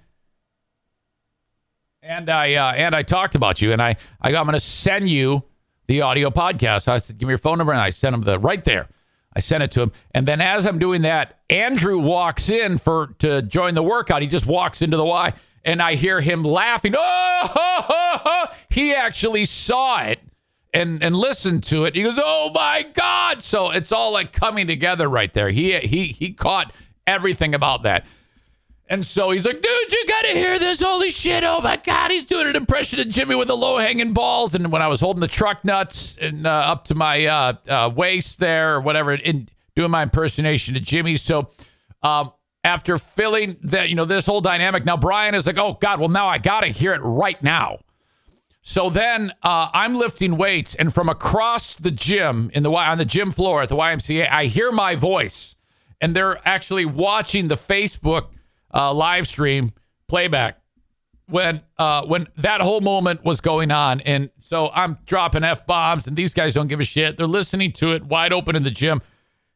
And 2.02 2.30
I 2.30 2.56
uh, 2.56 2.74
and 2.74 2.96
I 2.96 3.04
talked 3.04 3.36
about 3.36 3.62
you, 3.62 3.72
and 3.72 3.82
I 3.82 3.96
I 4.22 4.32
go, 4.32 4.38
I'm 4.38 4.46
going 4.46 4.54
to 4.54 4.60
send 4.60 5.10
you 5.10 5.44
the 5.88 6.02
audio 6.02 6.30
podcast. 6.30 6.88
I 6.88 6.98
said, 6.98 7.18
give 7.18 7.28
me 7.28 7.32
your 7.32 7.38
phone 7.38 7.58
number. 7.58 7.74
And 7.74 7.82
I 7.82 7.90
sent 7.90 8.14
him 8.14 8.22
the 8.22 8.40
right 8.40 8.64
there. 8.64 8.88
I 9.36 9.40
sent 9.40 9.64
it 9.64 9.72
to 9.72 9.82
him. 9.82 9.92
And 10.12 10.28
then 10.28 10.42
as 10.42 10.66
I'm 10.66 10.80
doing 10.80 11.02
that, 11.02 11.40
Andrew 11.50 12.00
walks 12.00 12.50
in 12.50 12.78
for 12.78 13.16
to 13.20 13.42
join 13.42 13.74
the 13.74 13.84
workout. 13.84 14.22
He 14.22 14.28
just 14.28 14.46
walks 14.46 14.82
into 14.82 14.98
the 14.98 15.06
Y 15.06 15.34
and 15.66 15.82
I 15.82 15.96
hear 15.96 16.22
him 16.22 16.44
laughing. 16.44 16.94
Oh, 16.98 18.46
he 18.70 18.94
actually 18.94 19.46
saw 19.46 20.04
it 20.04 20.20
and 20.74 21.04
and 21.04 21.16
listened 21.16 21.64
to 21.66 21.86
it. 21.86 21.96
He 21.96 22.04
goes, 22.04 22.20
"Oh 22.22 22.52
my 22.54 22.86
god." 22.94 23.42
So 23.42 23.72
it's 23.72 23.92
all 23.92 24.12
like 24.12 24.34
coming 24.34 24.68
together 24.68 25.08
right 25.08 25.32
there. 25.34 25.50
He 25.50 25.78
he 25.80 26.08
he 26.08 26.34
caught 26.34 26.74
everything 27.08 27.54
about 27.54 27.84
that. 27.84 28.06
And 28.94 29.04
so 29.04 29.32
he's 29.32 29.44
like, 29.44 29.60
dude, 29.60 29.92
you 29.92 30.06
gotta 30.08 30.34
hear 30.34 30.60
this. 30.60 30.80
Holy 30.80 31.10
shit. 31.10 31.44
Oh 31.44 31.62
my 31.62 31.78
God. 31.78 32.12
He's 32.12 32.26
doing 32.26 32.46
an 32.46 32.56
impression 32.56 33.00
of 33.00 33.10
Jimmy 33.10 33.34
with 33.34 33.48
the 33.48 33.58
low 33.58 33.80
hanging 33.80 34.14
balls. 34.14 34.54
And 34.54 34.72
when 34.72 34.84
I 34.84 34.88
was 34.88 35.00
holding 35.02 35.20
the 35.20 35.28
truck 35.28 35.66
nuts 35.66 36.16
and 36.22 36.46
uh, 36.46 36.52
up 36.52 36.86
to 36.86 36.96
my 36.96 37.26
uh, 37.26 37.54
uh, 37.68 37.90
waist 37.90 38.38
there 38.38 38.76
or 38.76 38.82
whatever, 38.82 39.14
and 39.14 39.50
doing 39.76 39.90
my 39.90 40.04
impersonation 40.04 40.76
of 40.76 40.84
Jimmy. 40.84 41.16
So 41.16 41.50
um, 42.04 42.34
after 42.64 43.00
filling 43.00 43.58
that, 43.64 43.90
you 43.90 43.96
know, 43.96 44.06
this 44.06 44.28
whole 44.28 44.42
dynamic, 44.42 44.86
now 44.86 44.96
Brian 44.96 45.34
is 45.34 45.48
like, 45.48 45.58
oh 45.58 45.74
God, 45.82 46.00
well, 46.00 46.10
now 46.10 46.28
I 46.28 46.38
gotta 46.38 46.68
hear 46.68 46.94
it 46.94 47.02
right 47.02 47.42
now. 47.42 47.80
So 48.62 48.92
then 48.92 49.32
uh, 49.42 49.70
I'm 49.74 49.96
lifting 49.96 50.38
weights, 50.38 50.76
and 50.76 50.94
from 50.94 51.10
across 51.10 51.78
the 51.78 51.90
gym 51.90 52.52
in 52.54 52.62
the 52.62 52.72
on 52.72 53.00
the 53.00 53.06
gym 53.06 53.32
floor 53.32 53.64
at 53.64 53.70
the 53.70 53.76
YMCA, 53.76 54.30
I 54.30 54.46
hear 54.46 54.72
my 54.72 54.94
voice, 54.94 55.56
and 56.00 56.16
they're 56.16 56.40
actually 56.48 56.86
watching 56.86 57.48
the 57.48 57.56
Facebook 57.56 58.28
uh, 58.74 58.94
live 58.94 59.28
stream 59.28 59.72
playback 60.08 60.60
when 61.28 61.62
uh, 61.78 62.06
when 62.06 62.28
that 62.38 62.62
whole 62.62 62.82
moment 62.82 63.24
was 63.24 63.42
going 63.42 63.72
on, 63.72 64.02
and 64.02 64.30
so 64.40 64.70
I'm 64.74 64.98
dropping 65.06 65.44
f 65.44 65.66
bombs, 65.66 66.08
and 66.08 66.16
these 66.16 66.34
guys 66.34 66.54
don't 66.54 66.68
give 66.68 66.80
a 66.80 66.84
shit. 66.84 67.18
They're 67.18 67.28
listening 67.28 67.72
to 67.74 67.94
it 67.94 68.04
wide 68.04 68.34
open 68.34 68.56
in 68.56 68.64
the 68.64 68.72
gym, 68.72 69.02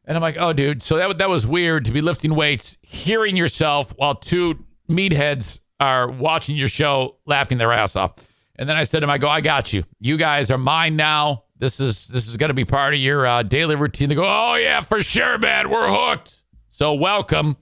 and 0.04 0.16
I'm 0.16 0.22
like, 0.22 0.36
oh, 0.38 0.52
dude. 0.52 0.82
So 0.82 0.96
that 0.96 1.18
that 1.18 1.28
was 1.28 1.46
weird 1.46 1.84
to 1.86 1.92
be 1.92 2.00
lifting 2.00 2.34
weights, 2.34 2.78
hearing 2.82 3.36
yourself 3.36 3.92
while 3.96 4.14
two 4.14 4.64
meatheads 4.88 5.60
are 5.80 6.10
watching 6.10 6.56
your 6.56 6.68
show, 6.68 7.16
laughing 7.26 7.58
their 7.58 7.72
ass 7.72 7.94
off. 7.96 8.14
And 8.56 8.68
then 8.68 8.76
I 8.76 8.84
said 8.84 9.00
to 9.00 9.04
him, 9.04 9.10
I 9.10 9.18
go, 9.18 9.28
I 9.28 9.40
got 9.40 9.72
you. 9.72 9.84
You 10.00 10.16
guys 10.16 10.50
are 10.50 10.58
mine 10.58 10.96
now. 10.96 11.44
This 11.58 11.78
is 11.78 12.08
this 12.08 12.26
is 12.26 12.36
going 12.36 12.48
to 12.48 12.54
be 12.54 12.64
part 12.64 12.94
of 12.94 13.00
your 13.00 13.26
uh, 13.26 13.42
daily 13.42 13.76
routine. 13.76 14.08
They 14.08 14.14
go, 14.14 14.24
oh 14.26 14.54
yeah, 14.56 14.80
for 14.80 15.02
sure, 15.02 15.38
man. 15.38 15.70
We're 15.70 15.90
hooked. 15.90 16.34
So 16.70 16.94
welcome 16.94 17.56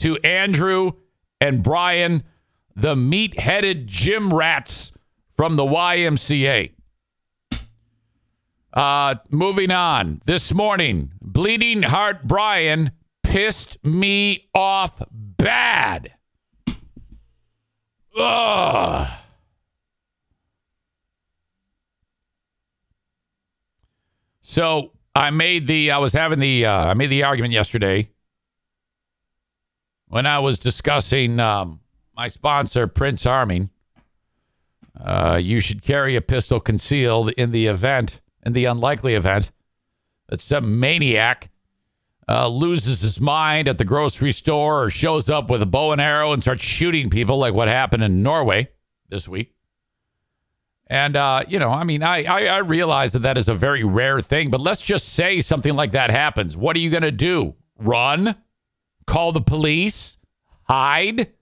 to 0.00 0.16
Andrew 0.18 0.92
and 1.40 1.62
Brian, 1.62 2.22
the 2.76 2.96
meat-headed 2.96 3.86
gym 3.86 4.32
rats 4.32 4.92
from 5.30 5.56
the 5.56 5.64
YMCA. 5.64 6.72
Uh, 8.72 9.14
moving 9.30 9.70
on. 9.70 10.20
This 10.26 10.54
morning, 10.54 11.12
bleeding 11.20 11.82
heart 11.82 12.24
Brian 12.24 12.92
pissed 13.22 13.82
me 13.84 14.48
off 14.54 15.02
bad. 15.10 16.12
Ugh. 18.16 19.08
So 24.42 24.92
I 25.14 25.30
made 25.30 25.66
the 25.68 25.92
I 25.92 25.98
was 25.98 26.12
having 26.12 26.40
the 26.40 26.66
uh, 26.66 26.86
I 26.86 26.94
made 26.94 27.06
the 27.06 27.22
argument 27.22 27.52
yesterday 27.52 28.08
when 30.10 30.26
I 30.26 30.40
was 30.40 30.58
discussing 30.58 31.38
um, 31.38 31.80
my 32.16 32.28
sponsor 32.28 32.86
Prince 32.86 33.24
Arming. 33.24 33.70
Uh, 35.00 35.38
you 35.40 35.60
should 35.60 35.82
carry 35.82 36.16
a 36.16 36.20
pistol 36.20 36.60
concealed 36.60 37.30
in 37.32 37.52
the 37.52 37.68
event, 37.68 38.20
in 38.44 38.52
the 38.52 38.66
unlikely 38.66 39.14
event 39.14 39.50
that 40.28 40.40
some 40.40 40.78
maniac 40.78 41.48
uh, 42.28 42.48
loses 42.48 43.00
his 43.00 43.20
mind 43.20 43.68
at 43.68 43.78
the 43.78 43.84
grocery 43.84 44.32
store 44.32 44.84
or 44.84 44.90
shows 44.90 45.30
up 45.30 45.48
with 45.48 45.62
a 45.62 45.66
bow 45.66 45.92
and 45.92 46.00
arrow 46.00 46.32
and 46.32 46.42
starts 46.42 46.62
shooting 46.62 47.08
people, 47.08 47.38
like 47.38 47.54
what 47.54 47.68
happened 47.68 48.02
in 48.02 48.22
Norway 48.22 48.68
this 49.08 49.28
week. 49.28 49.54
And, 50.88 51.14
uh, 51.16 51.44
you 51.48 51.60
know, 51.60 51.70
I 51.70 51.84
mean, 51.84 52.02
I, 52.02 52.24
I, 52.24 52.46
I 52.46 52.58
realize 52.58 53.12
that 53.12 53.20
that 53.20 53.38
is 53.38 53.48
a 53.48 53.54
very 53.54 53.84
rare 53.84 54.20
thing, 54.20 54.50
but 54.50 54.60
let's 54.60 54.82
just 54.82 55.08
say 55.08 55.40
something 55.40 55.76
like 55.76 55.92
that 55.92 56.10
happens. 56.10 56.56
What 56.56 56.74
are 56.74 56.80
you 56.80 56.90
going 56.90 57.04
to 57.04 57.12
do? 57.12 57.54
Run? 57.78 58.34
Call 59.10 59.32
the 59.32 59.40
police? 59.40 60.18
Hide? 60.68 61.32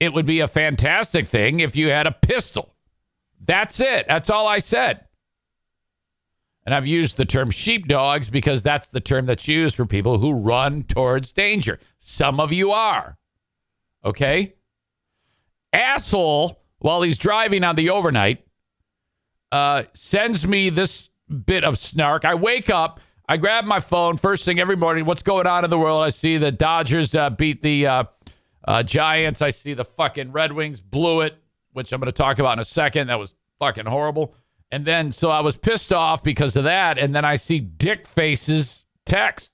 It 0.00 0.14
would 0.14 0.24
be 0.24 0.40
a 0.40 0.48
fantastic 0.48 1.26
thing 1.26 1.60
if 1.60 1.76
you 1.76 1.90
had 1.90 2.06
a 2.06 2.12
pistol. 2.12 2.74
That's 3.44 3.78
it. 3.78 4.06
That's 4.08 4.30
all 4.30 4.46
I 4.46 4.58
said. 4.58 5.04
And 6.64 6.74
I've 6.74 6.86
used 6.86 7.18
the 7.18 7.26
term 7.26 7.50
sheepdogs 7.50 8.30
because 8.30 8.62
that's 8.62 8.88
the 8.88 9.00
term 9.00 9.26
that's 9.26 9.46
used 9.46 9.76
for 9.76 9.84
people 9.84 10.18
who 10.18 10.32
run 10.32 10.82
towards 10.82 11.30
danger. 11.30 11.78
Some 11.98 12.40
of 12.40 12.54
you 12.54 12.70
are. 12.72 13.18
Okay? 14.02 14.54
Asshole, 15.74 16.58
while 16.78 17.02
he's 17.02 17.18
driving 17.18 17.64
on 17.64 17.76
the 17.76 17.90
overnight, 17.90 18.46
uh, 19.52 19.82
sends 19.92 20.46
me 20.46 20.70
this 20.70 21.10
bit 21.44 21.64
of 21.64 21.76
snark. 21.76 22.24
I 22.24 22.34
wake 22.34 22.70
up, 22.70 22.98
I 23.30 23.36
grab 23.36 23.66
my 23.66 23.78
phone 23.80 24.16
first 24.16 24.46
thing 24.46 24.58
every 24.58 24.76
morning. 24.76 25.04
What's 25.04 25.22
going 25.22 25.46
on 25.46 25.62
in 25.62 25.68
the 25.68 25.78
world? 25.78 26.02
I 26.02 26.08
see 26.08 26.38
the 26.38 26.50
Dodgers 26.50 27.14
uh, 27.14 27.28
beat 27.28 27.60
the 27.60 27.86
uh, 27.86 28.04
uh, 28.66 28.82
Giants. 28.82 29.42
I 29.42 29.50
see 29.50 29.74
the 29.74 29.84
fucking 29.84 30.32
Red 30.32 30.52
Wings 30.52 30.80
blew 30.80 31.20
it, 31.20 31.36
which 31.72 31.92
I'm 31.92 32.00
going 32.00 32.06
to 32.06 32.12
talk 32.12 32.38
about 32.38 32.54
in 32.54 32.60
a 32.60 32.64
second. 32.64 33.08
That 33.08 33.18
was 33.18 33.34
fucking 33.58 33.84
horrible. 33.84 34.34
And 34.70 34.86
then, 34.86 35.12
so 35.12 35.28
I 35.28 35.40
was 35.40 35.58
pissed 35.58 35.92
off 35.92 36.22
because 36.22 36.56
of 36.56 36.64
that. 36.64 36.98
And 36.98 37.14
then 37.14 37.26
I 37.26 37.36
see 37.36 37.58
Dick 37.58 38.06
Face's 38.06 38.86
text. 39.04 39.50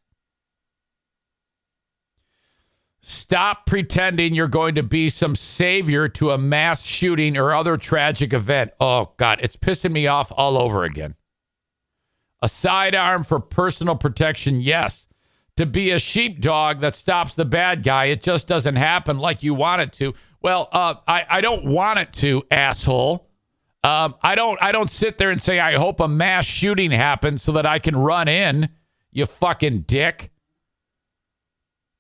Stop 3.02 3.66
pretending 3.66 4.34
you're 4.34 4.48
going 4.48 4.76
to 4.76 4.82
be 4.84 5.08
some 5.08 5.34
savior 5.34 6.08
to 6.08 6.30
a 6.30 6.38
mass 6.38 6.82
shooting 6.82 7.36
or 7.36 7.52
other 7.52 7.76
tragic 7.76 8.32
event. 8.32 8.70
Oh, 8.78 9.12
God, 9.16 9.40
it's 9.42 9.56
pissing 9.56 9.92
me 9.92 10.06
off 10.06 10.32
all 10.36 10.56
over 10.56 10.84
again. 10.84 11.16
A 12.44 12.48
sidearm 12.48 13.24
for 13.24 13.40
personal 13.40 13.96
protection, 13.96 14.60
yes. 14.60 15.08
To 15.56 15.64
be 15.64 15.90
a 15.92 15.98
sheepdog 15.98 16.80
that 16.80 16.94
stops 16.94 17.34
the 17.34 17.46
bad 17.46 17.82
guy, 17.82 18.06
it 18.06 18.22
just 18.22 18.46
doesn't 18.46 18.76
happen 18.76 19.16
like 19.16 19.42
you 19.42 19.54
want 19.54 19.80
it 19.80 19.94
to. 19.94 20.12
Well, 20.42 20.68
uh, 20.70 20.96
I, 21.08 21.24
I 21.26 21.40
don't 21.40 21.64
want 21.64 22.00
it 22.00 22.12
to, 22.16 22.42
asshole. 22.50 23.30
Um, 23.82 24.16
I 24.22 24.34
don't 24.34 24.62
I 24.62 24.72
don't 24.72 24.90
sit 24.90 25.16
there 25.16 25.30
and 25.30 25.40
say 25.40 25.58
I 25.58 25.78
hope 25.78 26.00
a 26.00 26.06
mass 26.06 26.44
shooting 26.44 26.90
happens 26.90 27.42
so 27.42 27.52
that 27.52 27.64
I 27.64 27.78
can 27.78 27.96
run 27.96 28.28
in, 28.28 28.68
you 29.10 29.24
fucking 29.24 29.84
dick. 29.86 30.30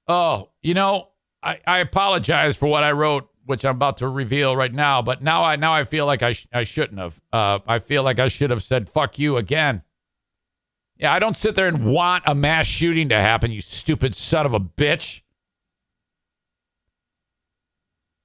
Oh, 0.06 0.50
you 0.60 0.74
know, 0.74 1.08
I, 1.42 1.58
I 1.66 1.78
apologize 1.78 2.58
for 2.58 2.66
what 2.66 2.84
I 2.84 2.92
wrote, 2.92 3.30
which 3.46 3.64
I'm 3.64 3.76
about 3.76 3.96
to 3.98 4.08
reveal 4.08 4.54
right 4.54 4.74
now. 4.74 5.00
But 5.00 5.22
now 5.22 5.42
I 5.42 5.56
now 5.56 5.72
I 5.72 5.84
feel 5.84 6.04
like 6.04 6.22
I 6.22 6.32
sh- 6.32 6.48
I 6.52 6.64
shouldn't 6.64 7.00
have. 7.00 7.18
Uh, 7.32 7.60
I 7.66 7.78
feel 7.78 8.02
like 8.02 8.18
I 8.18 8.28
should 8.28 8.50
have 8.50 8.62
said 8.62 8.90
"fuck 8.90 9.18
you" 9.18 9.38
again. 9.38 9.80
Yeah, 10.96 11.12
I 11.12 11.18
don't 11.18 11.36
sit 11.36 11.54
there 11.54 11.66
and 11.66 11.84
want 11.84 12.24
a 12.26 12.34
mass 12.34 12.66
shooting 12.66 13.08
to 13.08 13.16
happen. 13.16 13.50
You 13.50 13.60
stupid 13.60 14.14
son 14.14 14.46
of 14.46 14.54
a 14.54 14.60
bitch. 14.60 15.22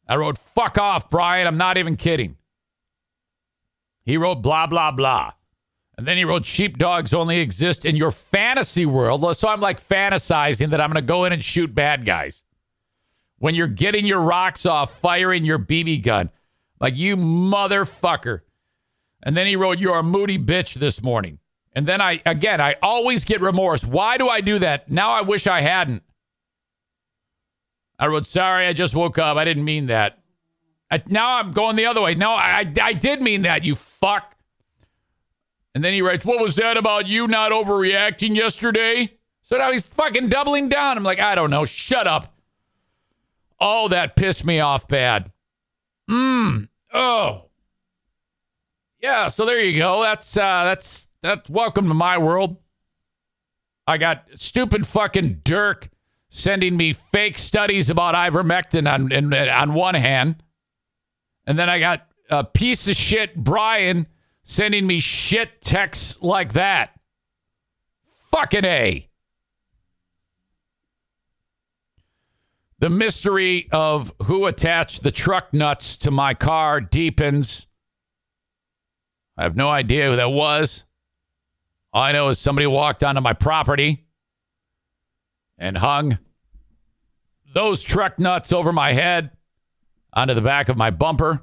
I 0.07 0.15
wrote 0.15 0.37
"fuck 0.37 0.77
off, 0.77 1.09
Brian." 1.09 1.47
I'm 1.47 1.57
not 1.57 1.77
even 1.77 1.95
kidding. 1.95 2.37
He 4.05 4.17
wrote 4.17 4.41
blah 4.41 4.67
blah 4.67 4.91
blah. 4.91 5.33
And 5.99 6.07
then 6.07 6.15
he 6.15 6.23
wrote, 6.23 6.45
Sheepdogs 6.45 7.13
only 7.13 7.39
exist 7.41 7.83
in 7.83 7.97
your 7.97 8.11
fantasy 8.11 8.85
world. 8.85 9.35
So 9.35 9.49
I'm 9.49 9.59
like 9.59 9.85
fantasizing 9.85 10.69
that 10.69 10.79
I'm 10.79 10.87
going 10.87 10.95
to 10.95 11.05
go 11.05 11.25
in 11.25 11.33
and 11.33 11.43
shoot 11.43 11.75
bad 11.75 12.05
guys. 12.05 12.41
When 13.39 13.53
you're 13.53 13.67
getting 13.67 14.05
your 14.05 14.21
rocks 14.21 14.65
off, 14.65 14.97
firing 14.97 15.43
your 15.43 15.59
BB 15.59 16.03
gun. 16.03 16.29
Like, 16.79 16.95
you 16.95 17.17
motherfucker. 17.17 18.43
And 19.23 19.35
then 19.35 19.45
he 19.45 19.57
wrote, 19.57 19.79
You're 19.79 19.99
a 19.99 20.03
moody 20.03 20.37
bitch 20.37 20.75
this 20.75 21.03
morning. 21.03 21.39
And 21.79 21.87
then 21.87 22.01
I, 22.01 22.21
again, 22.25 22.59
I 22.59 22.75
always 22.83 23.23
get 23.23 23.39
remorse. 23.39 23.85
Why 23.85 24.17
do 24.17 24.27
I 24.27 24.41
do 24.41 24.59
that? 24.59 24.91
Now 24.91 25.11
I 25.11 25.21
wish 25.21 25.47
I 25.47 25.61
hadn't. 25.61 26.03
I 27.97 28.07
wrote, 28.07 28.27
Sorry, 28.27 28.67
I 28.67 28.73
just 28.73 28.93
woke 28.93 29.17
up. 29.17 29.37
I 29.37 29.45
didn't 29.45 29.63
mean 29.63 29.85
that. 29.85 30.19
I, 30.91 31.01
now 31.07 31.37
I'm 31.37 31.53
going 31.53 31.77
the 31.77 31.85
other 31.85 32.01
way. 32.01 32.15
No, 32.15 32.31
I, 32.31 32.69
I 32.81 32.91
did 32.91 33.21
mean 33.21 33.43
that, 33.43 33.63
you 33.63 33.75
fuck. 33.75 34.35
And 35.73 35.81
then 35.81 35.93
he 35.93 36.01
writes, 36.01 36.25
What 36.25 36.41
was 36.41 36.57
that 36.57 36.75
about 36.75 37.07
you 37.07 37.29
not 37.29 37.53
overreacting 37.53 38.35
yesterday? 38.35 39.13
So 39.43 39.55
now 39.55 39.71
he's 39.71 39.87
fucking 39.87 40.27
doubling 40.27 40.67
down. 40.67 40.97
I'm 40.97 41.03
like, 41.05 41.21
I 41.21 41.33
don't 41.33 41.49
know. 41.49 41.63
Shut 41.63 42.07
up. 42.07 42.33
Oh, 43.57 43.87
that 43.87 44.17
pissed 44.17 44.45
me 44.45 44.59
off 44.59 44.85
bad. 44.89 45.31
Mmm. 46.11 46.67
Oh. 46.93 47.45
Yeah, 49.01 49.29
so 49.29 49.45
there 49.45 49.63
you 49.63 49.77
go. 49.77 50.01
That's 50.01 50.35
uh 50.35 50.65
that's 50.65 51.07
that's 51.21 51.49
welcome 51.49 51.87
to 51.87 51.93
my 51.93 52.17
world. 52.17 52.57
I 53.85 53.97
got 53.97 54.25
stupid 54.35 54.85
fucking 54.85 55.41
Dirk 55.43 55.89
sending 56.29 56.77
me 56.77 56.93
fake 56.93 57.37
studies 57.37 57.89
about 57.89 58.15
ivermectin 58.15 58.91
on 58.91 59.33
on 59.49 59.73
one 59.73 59.95
hand. 59.95 60.43
And 61.45 61.57
then 61.57 61.69
I 61.69 61.79
got 61.79 62.05
a 62.29 62.43
piece 62.43 62.87
of 62.87 62.95
shit 62.95 63.35
Brian 63.35 64.07
sending 64.43 64.85
me 64.85 64.99
shit 64.99 65.61
texts 65.61 66.21
like 66.21 66.53
that. 66.53 66.91
Fucking 68.31 68.65
A. 68.65 69.09
The 72.77 72.89
mystery 72.89 73.67
of 73.71 74.13
who 74.23 74.45
attached 74.45 75.03
the 75.03 75.11
truck 75.11 75.53
nuts 75.53 75.97
to 75.97 76.11
my 76.11 76.33
car 76.33 76.79
deepens. 76.79 77.67
I 79.35 79.43
have 79.43 79.57
no 79.57 79.69
idea 79.69 80.09
who 80.09 80.15
that 80.15 80.31
was. 80.31 80.85
All 81.91 82.03
I 82.03 82.11
know 82.11 82.29
is 82.29 82.37
somebody 82.37 82.67
walked 82.67 83.03
onto 83.03 83.21
my 83.21 83.33
property 83.33 84.05
and 85.57 85.77
hung 85.77 86.19
those 87.53 87.81
truck 87.81 88.19
nuts 88.19 88.53
over 88.53 88.71
my 88.71 88.93
head 88.93 89.31
onto 90.13 90.33
the 90.33 90.41
back 90.41 90.69
of 90.69 90.77
my 90.77 90.91
bumper 90.91 91.41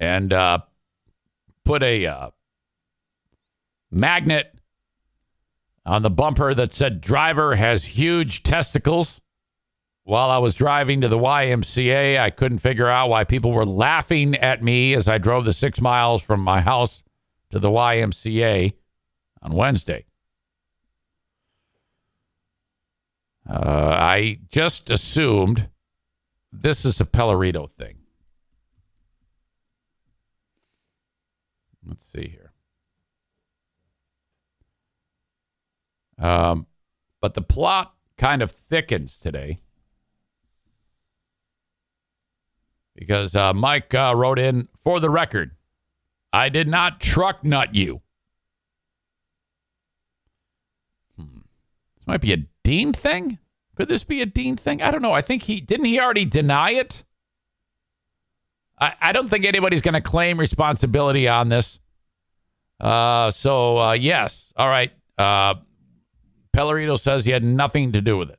and 0.00 0.32
uh, 0.32 0.58
put 1.64 1.82
a 1.82 2.06
uh, 2.06 2.30
magnet 3.90 4.52
on 5.86 6.02
the 6.02 6.10
bumper 6.10 6.52
that 6.52 6.72
said 6.72 7.00
driver 7.00 7.54
has 7.54 7.84
huge 7.84 8.42
testicles. 8.42 9.20
While 10.02 10.30
I 10.30 10.38
was 10.38 10.54
driving 10.54 11.02
to 11.02 11.08
the 11.08 11.18
YMCA, 11.18 12.18
I 12.18 12.30
couldn't 12.30 12.58
figure 12.58 12.88
out 12.88 13.10
why 13.10 13.24
people 13.24 13.52
were 13.52 13.66
laughing 13.66 14.34
at 14.36 14.62
me 14.62 14.94
as 14.94 15.06
I 15.06 15.18
drove 15.18 15.44
the 15.44 15.52
six 15.52 15.80
miles 15.80 16.22
from 16.22 16.40
my 16.40 16.60
house 16.60 17.02
to 17.50 17.58
the 17.58 17.68
YMCA 17.68 18.72
on 19.42 19.52
Wednesday. 19.52 20.04
Uh, 23.48 23.96
I 23.98 24.40
just 24.50 24.90
assumed 24.90 25.68
this 26.52 26.84
is 26.84 27.00
a 27.00 27.04
Pellerito 27.04 27.70
thing. 27.70 27.98
Let's 31.86 32.04
see 32.04 32.28
here. 32.28 32.52
Um, 36.18 36.66
but 37.20 37.34
the 37.34 37.42
plot 37.42 37.94
kind 38.18 38.42
of 38.42 38.50
thickens 38.50 39.16
today 39.16 39.60
because 42.94 43.36
uh, 43.36 43.54
Mike 43.54 43.94
uh, 43.94 44.12
wrote 44.16 44.40
in 44.40 44.68
for 44.82 44.98
the 44.98 45.08
record, 45.08 45.52
I 46.32 46.48
did 46.48 46.66
not 46.66 47.00
truck 47.00 47.44
nut 47.44 47.74
you. 47.74 48.02
Hmm. 51.16 51.38
This 51.96 51.97
might 52.08 52.22
be 52.22 52.32
a 52.32 52.38
Dean 52.64 52.92
thing. 52.92 53.38
Could 53.76 53.88
this 53.88 54.02
be 54.02 54.22
a 54.22 54.26
Dean 54.26 54.56
thing? 54.56 54.82
I 54.82 54.90
don't 54.90 55.02
know. 55.02 55.12
I 55.12 55.20
think 55.20 55.42
he 55.44 55.60
didn't 55.60 55.84
he 55.84 56.00
already 56.00 56.24
deny 56.24 56.70
it. 56.70 57.04
I, 58.80 58.94
I 59.00 59.12
don't 59.12 59.28
think 59.28 59.44
anybody's 59.44 59.82
going 59.82 59.94
to 59.94 60.00
claim 60.00 60.40
responsibility 60.40 61.28
on 61.28 61.50
this. 61.50 61.78
Uh, 62.80 63.30
so 63.30 63.78
uh, 63.78 63.92
yes, 63.92 64.52
all 64.56 64.68
right. 64.68 64.90
Uh, 65.18 65.56
Pellerito 66.56 66.98
says 66.98 67.24
he 67.24 67.30
had 67.30 67.44
nothing 67.44 67.92
to 67.92 68.00
do 68.00 68.16
with 68.16 68.30
it. 68.30 68.38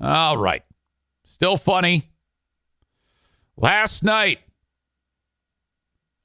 All 0.00 0.36
right. 0.36 0.62
Still 1.24 1.56
funny. 1.56 2.10
Last 3.56 4.02
night, 4.02 4.40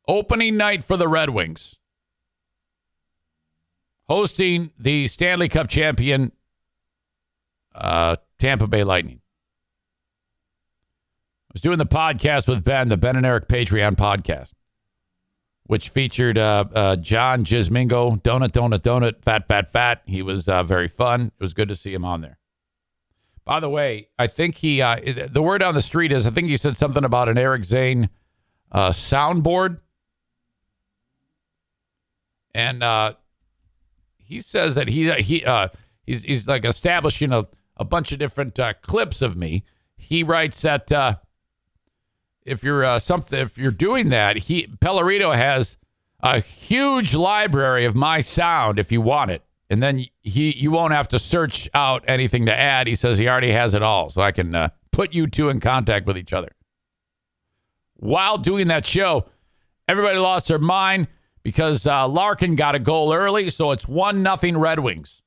opening 0.07 0.57
night 0.57 0.83
for 0.83 0.97
the 0.97 1.07
Red 1.07 1.29
Wings, 1.29 1.77
hosting 4.09 4.71
the 4.77 5.07
Stanley 5.07 5.49
Cup 5.49 5.67
champion 5.67 6.31
uh, 7.75 8.15
Tampa 8.39 8.67
Bay 8.67 8.83
Lightning. 8.83 9.21
I 11.49 11.53
was 11.53 11.61
doing 11.61 11.77
the 11.77 11.85
podcast 11.85 12.47
with 12.47 12.63
Ben, 12.63 12.89
the 12.89 12.97
Ben 12.97 13.15
and 13.15 13.25
Eric 13.25 13.47
Patreon 13.47 13.95
podcast 13.95 14.51
which 15.67 15.89
featured 15.89 16.37
uh, 16.37 16.65
uh, 16.73 16.95
John 16.95 17.43
Gismingo, 17.43 18.21
Donut, 18.21 18.51
Donut, 18.51 18.79
Donut, 18.79 19.21
Fat, 19.21 19.47
Fat, 19.47 19.71
Fat. 19.71 20.01
He 20.05 20.21
was 20.21 20.47
uh, 20.49 20.63
very 20.63 20.87
fun. 20.87 21.27
It 21.27 21.43
was 21.43 21.53
good 21.53 21.67
to 21.67 21.75
see 21.75 21.93
him 21.93 22.05
on 22.05 22.21
there. 22.21 22.39
By 23.43 23.59
the 23.59 23.69
way, 23.69 24.09
I 24.17 24.27
think 24.27 24.55
he, 24.55 24.81
uh, 24.81 24.97
the 25.29 25.41
word 25.41 25.61
on 25.61 25.75
the 25.75 25.81
street 25.81 26.11
is, 26.11 26.25
I 26.25 26.31
think 26.31 26.47
he 26.47 26.57
said 26.57 26.75
something 26.75 27.03
about 27.03 27.29
an 27.29 27.37
Eric 27.37 27.65
Zane 27.65 28.09
uh, 28.71 28.89
soundboard. 28.89 29.79
And 32.55 32.81
uh, 32.81 33.13
he 34.27 34.41
says 34.41 34.75
that 34.75 34.89
he, 34.89 35.11
he 35.13 35.45
uh, 35.45 35.69
he's, 36.05 36.23
he's 36.23 36.47
like 36.47 36.65
establishing 36.65 37.31
a, 37.31 37.47
a 37.77 37.85
bunch 37.85 38.11
of 38.11 38.19
different 38.19 38.59
clips 38.81 39.21
of 39.21 39.37
me. 39.37 39.63
He 39.95 40.23
writes 40.23 40.61
that 40.61 40.91
if 42.47 42.63
you're 42.63 42.83
uh, 42.83 42.97
something 42.97 43.39
if 43.39 43.57
you're 43.57 43.71
doing 43.71 44.09
that, 44.09 44.37
he 44.37 44.67
Pellerito 44.67 45.35
has 45.35 45.77
a 46.21 46.39
huge 46.39 47.13
library 47.13 47.85
of 47.85 47.93
my 47.93 48.19
sound 48.19 48.79
if 48.79 48.91
you 48.91 49.01
want 49.01 49.31
it. 49.31 49.43
And 49.69 49.83
then 49.83 50.05
he 50.21 50.55
you 50.55 50.71
won't 50.71 50.93
have 50.93 51.09
to 51.09 51.19
search 51.19 51.69
out 51.73 52.03
anything 52.07 52.45
to 52.45 52.57
add. 52.57 52.87
He 52.87 52.95
says 52.95 53.17
he 53.17 53.27
already 53.27 53.51
has 53.51 53.73
it 53.73 53.83
all, 53.83 54.09
so 54.09 54.21
I 54.21 54.31
can 54.31 54.55
uh, 54.55 54.69
put 54.91 55.13
you 55.13 55.27
two 55.27 55.49
in 55.49 55.59
contact 55.59 56.07
with 56.07 56.17
each 56.17 56.33
other. 56.33 56.49
While 57.95 58.37
doing 58.37 58.67
that 58.67 58.85
show, 58.85 59.25
everybody 59.87 60.19
lost 60.19 60.47
their 60.47 60.59
mind 60.59 61.07
because 61.47 61.87
uh, 61.87 62.05
Larkin 62.05 62.57
got 62.57 62.75
a 62.75 62.79
goal 62.79 63.13
early, 63.13 63.49
so 63.49 63.71
it's 63.71 63.87
one 63.87 64.21
nothing 64.21 64.57
Red 64.57 64.79
Wings. 64.79 65.21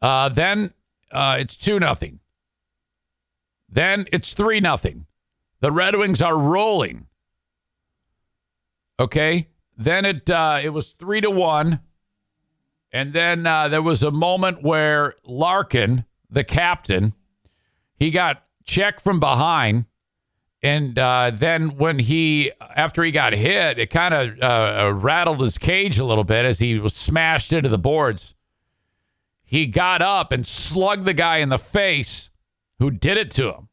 Uh, 0.00 0.28
then 0.28 0.72
uh, 1.10 1.38
it's 1.40 1.56
two 1.56 1.80
nothing. 1.80 2.20
Then 3.68 4.06
it's 4.12 4.34
3 4.34 4.60
nothing. 4.60 5.06
The 5.58 5.72
Red 5.72 5.96
Wings 5.96 6.22
are 6.22 6.38
rolling. 6.38 7.08
Okay? 9.00 9.48
Then 9.76 10.04
it 10.04 10.30
uh, 10.30 10.60
it 10.62 10.68
was 10.68 10.92
3 10.92 11.22
to 11.22 11.30
1. 11.32 11.80
And 12.92 13.12
then 13.12 13.44
uh, 13.44 13.66
there 13.66 13.82
was 13.82 14.04
a 14.04 14.12
moment 14.12 14.62
where 14.62 15.16
Larkin, 15.24 16.04
the 16.30 16.44
captain, 16.44 17.12
he 17.96 18.12
got 18.12 18.44
checked 18.64 19.00
from 19.00 19.18
behind. 19.18 19.86
And 20.62 20.96
uh, 20.96 21.32
then 21.34 21.76
when 21.76 21.98
he, 21.98 22.52
after 22.76 23.02
he 23.02 23.10
got 23.10 23.32
hit, 23.32 23.78
it 23.78 23.90
kind 23.90 24.14
of 24.14 24.40
uh, 24.40 24.92
rattled 24.94 25.40
his 25.40 25.58
cage 25.58 25.98
a 25.98 26.04
little 26.04 26.22
bit 26.24 26.44
as 26.44 26.60
he 26.60 26.78
was 26.78 26.94
smashed 26.94 27.52
into 27.52 27.68
the 27.68 27.78
boards. 27.78 28.34
He 29.42 29.66
got 29.66 30.00
up 30.02 30.30
and 30.30 30.46
slugged 30.46 31.04
the 31.04 31.14
guy 31.14 31.38
in 31.38 31.48
the 31.48 31.58
face 31.58 32.30
who 32.78 32.90
did 32.90 33.18
it 33.18 33.30
to 33.32 33.52
him. 33.52 33.68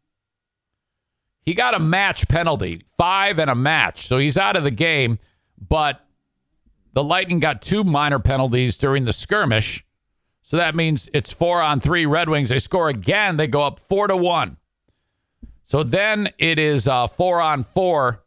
He 1.46 1.54
got 1.54 1.74
a 1.74 1.80
match 1.80 2.28
penalty, 2.28 2.82
five 2.98 3.40
and 3.40 3.50
a 3.50 3.56
match. 3.56 4.08
So 4.08 4.18
he's 4.18 4.38
out 4.38 4.56
of 4.56 4.64
the 4.64 4.72
game, 4.72 5.20
but 5.58 6.06
the 6.94 7.04
Lightning 7.04 7.40
got 7.40 7.62
two 7.62 7.84
minor 7.84 8.20
penalties 8.20 8.78
during 8.78 9.06
the 9.06 9.14
skirmish. 9.14 9.86
So 10.42 10.58
that 10.58 10.76
means 10.76 11.10
it's 11.14 11.32
four 11.32 11.62
on 11.62 11.80
three 11.80 12.06
Red 12.06 12.30
Wings. 12.30 12.50
They 12.50 12.60
score 12.60 12.90
again, 12.90 13.38
they 13.38 13.48
go 13.48 13.64
up 13.64 13.80
four 13.80 14.08
to 14.08 14.18
one. 14.18 14.58
So 15.70 15.84
then 15.84 16.30
it 16.40 16.58
is 16.58 16.88
uh, 16.88 17.06
four 17.06 17.40
on 17.40 17.62
four. 17.62 18.24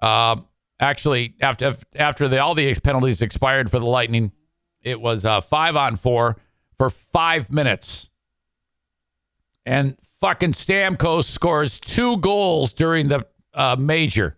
Uh, 0.00 0.36
actually, 0.78 1.34
after 1.40 1.74
after 1.94 2.28
the, 2.28 2.38
all 2.38 2.54
the 2.54 2.74
penalties 2.74 3.22
expired 3.22 3.70
for 3.70 3.78
the 3.78 3.86
Lightning, 3.86 4.30
it 4.82 5.00
was 5.00 5.24
uh, 5.24 5.40
five 5.40 5.74
on 5.74 5.96
four 5.96 6.36
for 6.76 6.90
five 6.90 7.50
minutes. 7.50 8.10
And 9.64 9.96
fucking 10.20 10.52
Stamkos 10.52 11.24
scores 11.24 11.80
two 11.80 12.18
goals 12.18 12.74
during 12.74 13.08
the 13.08 13.26
uh, 13.54 13.76
major. 13.78 14.36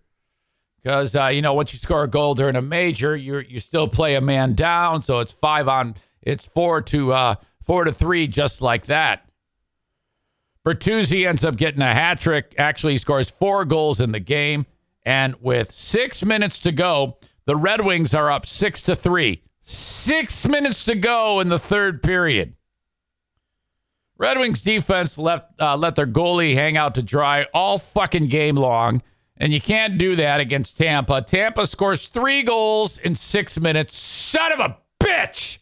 Because 0.80 1.16
uh, 1.16 1.26
you 1.26 1.42
know, 1.42 1.54
once 1.54 1.72
you 1.72 1.80
score 1.80 2.04
a 2.04 2.08
goal 2.08 2.36
during 2.36 2.54
a 2.54 2.62
major, 2.62 3.16
you 3.16 3.40
you 3.40 3.58
still 3.58 3.88
play 3.88 4.14
a 4.14 4.20
man 4.20 4.54
down, 4.54 5.02
so 5.02 5.18
it's 5.18 5.32
five 5.32 5.66
on, 5.66 5.96
it's 6.22 6.44
four 6.44 6.82
to 6.82 7.12
uh, 7.12 7.34
four 7.64 7.82
to 7.82 7.92
three, 7.92 8.28
just 8.28 8.62
like 8.62 8.86
that. 8.86 9.27
Bertuzzi 10.68 11.26
ends 11.26 11.46
up 11.46 11.56
getting 11.56 11.80
a 11.80 11.94
hat 11.94 12.20
trick. 12.20 12.54
Actually, 12.58 12.92
he 12.92 12.98
scores 12.98 13.30
four 13.30 13.64
goals 13.64 14.02
in 14.02 14.12
the 14.12 14.20
game, 14.20 14.66
and 15.02 15.34
with 15.40 15.72
six 15.72 16.22
minutes 16.22 16.58
to 16.58 16.72
go, 16.72 17.16
the 17.46 17.56
Red 17.56 17.86
Wings 17.86 18.14
are 18.14 18.30
up 18.30 18.44
six 18.44 18.82
to 18.82 18.94
three. 18.94 19.42
Six 19.62 20.46
minutes 20.46 20.84
to 20.84 20.94
go 20.94 21.40
in 21.40 21.48
the 21.48 21.58
third 21.58 22.02
period. 22.02 22.54
Red 24.18 24.36
Wings 24.36 24.60
defense 24.60 25.16
left 25.16 25.58
uh, 25.58 25.74
let 25.74 25.94
their 25.94 26.06
goalie 26.06 26.52
hang 26.52 26.76
out 26.76 26.94
to 26.96 27.02
dry 27.02 27.46
all 27.54 27.78
fucking 27.78 28.26
game 28.26 28.56
long, 28.56 29.00
and 29.38 29.54
you 29.54 29.62
can't 29.62 29.96
do 29.96 30.16
that 30.16 30.38
against 30.38 30.76
Tampa. 30.76 31.22
Tampa 31.22 31.66
scores 31.66 32.10
three 32.10 32.42
goals 32.42 32.98
in 32.98 33.16
six 33.16 33.58
minutes. 33.58 33.96
Son 33.96 34.52
of 34.52 34.60
a 34.60 34.76
bitch! 35.02 35.60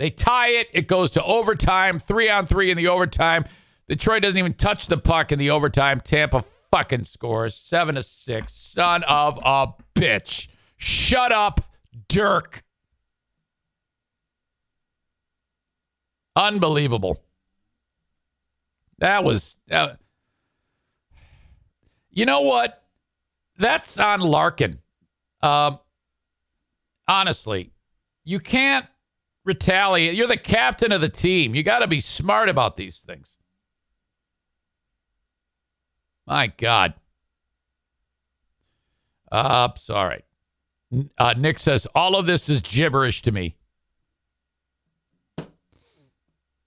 They 0.00 0.08
tie 0.08 0.48
it. 0.48 0.68
It 0.72 0.88
goes 0.88 1.10
to 1.10 1.24
overtime. 1.24 1.98
Three 1.98 2.30
on 2.30 2.46
three 2.46 2.70
in 2.70 2.78
the 2.78 2.88
overtime. 2.88 3.44
Detroit 3.86 4.22
doesn't 4.22 4.38
even 4.38 4.54
touch 4.54 4.86
the 4.86 4.96
puck 4.96 5.30
in 5.30 5.38
the 5.38 5.50
overtime. 5.50 6.00
Tampa 6.00 6.42
fucking 6.70 7.04
scores 7.04 7.54
seven 7.54 7.96
to 7.96 8.02
six. 8.02 8.54
Son 8.54 9.02
of 9.02 9.38
a 9.44 9.74
bitch! 9.94 10.48
Shut 10.78 11.32
up, 11.32 11.60
Dirk. 12.08 12.64
Unbelievable. 16.34 17.20
That 19.00 19.22
was. 19.22 19.54
Uh, 19.70 19.96
you 22.08 22.24
know 22.24 22.40
what? 22.40 22.82
That's 23.58 23.98
on 23.98 24.20
Larkin. 24.20 24.78
Um, 25.42 25.78
honestly, 27.06 27.70
you 28.24 28.40
can't 28.40 28.86
retaliate. 29.44 30.14
You're 30.14 30.26
the 30.26 30.36
captain 30.36 30.92
of 30.92 31.00
the 31.00 31.08
team. 31.08 31.54
You 31.54 31.62
got 31.62 31.80
to 31.80 31.86
be 31.86 32.00
smart 32.00 32.48
about 32.48 32.76
these 32.76 32.98
things. 32.98 33.36
My 36.26 36.46
God. 36.46 36.94
Uh, 39.32 39.68
sorry. 39.76 40.24
Uh, 41.18 41.34
Nick 41.36 41.58
says, 41.58 41.86
all 41.94 42.16
of 42.16 42.26
this 42.26 42.48
is 42.48 42.60
gibberish 42.60 43.22
to 43.22 43.32
me. 43.32 43.56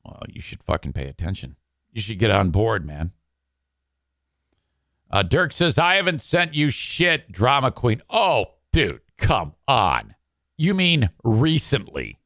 Well, 0.03 0.23
you 0.27 0.41
should 0.41 0.63
fucking 0.63 0.93
pay 0.93 1.07
attention. 1.07 1.55
You 1.91 2.01
should 2.01 2.19
get 2.19 2.31
on 2.31 2.49
board, 2.51 2.85
man. 2.85 3.11
Uh, 5.11 5.23
Dirk 5.23 5.53
says, 5.53 5.77
I 5.77 5.95
haven't 5.95 6.21
sent 6.21 6.55
you 6.55 6.69
shit, 6.69 7.31
drama 7.31 7.71
queen. 7.71 8.01
Oh, 8.09 8.55
dude, 8.71 9.01
come 9.17 9.53
on. 9.67 10.15
You 10.57 10.73
mean 10.73 11.09
recently? 11.23 12.17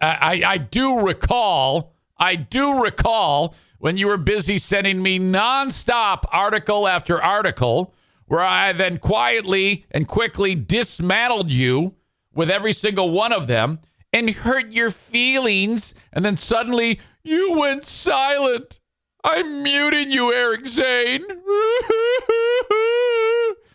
I, 0.00 0.42
I 0.46 0.58
do 0.58 1.00
recall, 1.00 1.94
I 2.18 2.36
do 2.36 2.82
recall 2.82 3.54
when 3.78 3.96
you 3.96 4.06
were 4.06 4.16
busy 4.16 4.58
sending 4.58 5.02
me 5.02 5.18
nonstop 5.18 6.24
article 6.30 6.86
after 6.86 7.20
article 7.20 7.94
where 8.26 8.40
I 8.40 8.72
then 8.72 8.98
quietly 8.98 9.84
and 9.90 10.06
quickly 10.08 10.54
dismantled 10.54 11.50
you 11.50 11.94
with 12.34 12.48
every 12.50 12.72
single 12.72 13.10
one 13.10 13.32
of 13.32 13.46
them 13.46 13.80
and 14.12 14.30
hurt 14.30 14.70
your 14.70 14.90
feelings. 14.90 15.94
And 16.12 16.24
then 16.24 16.36
suddenly 16.36 17.00
you 17.22 17.58
went 17.58 17.84
silent. 17.84 18.78
I'm 19.24 19.62
muting 19.62 20.10
you, 20.10 20.32
Eric 20.32 20.66
Zane. 20.66 21.24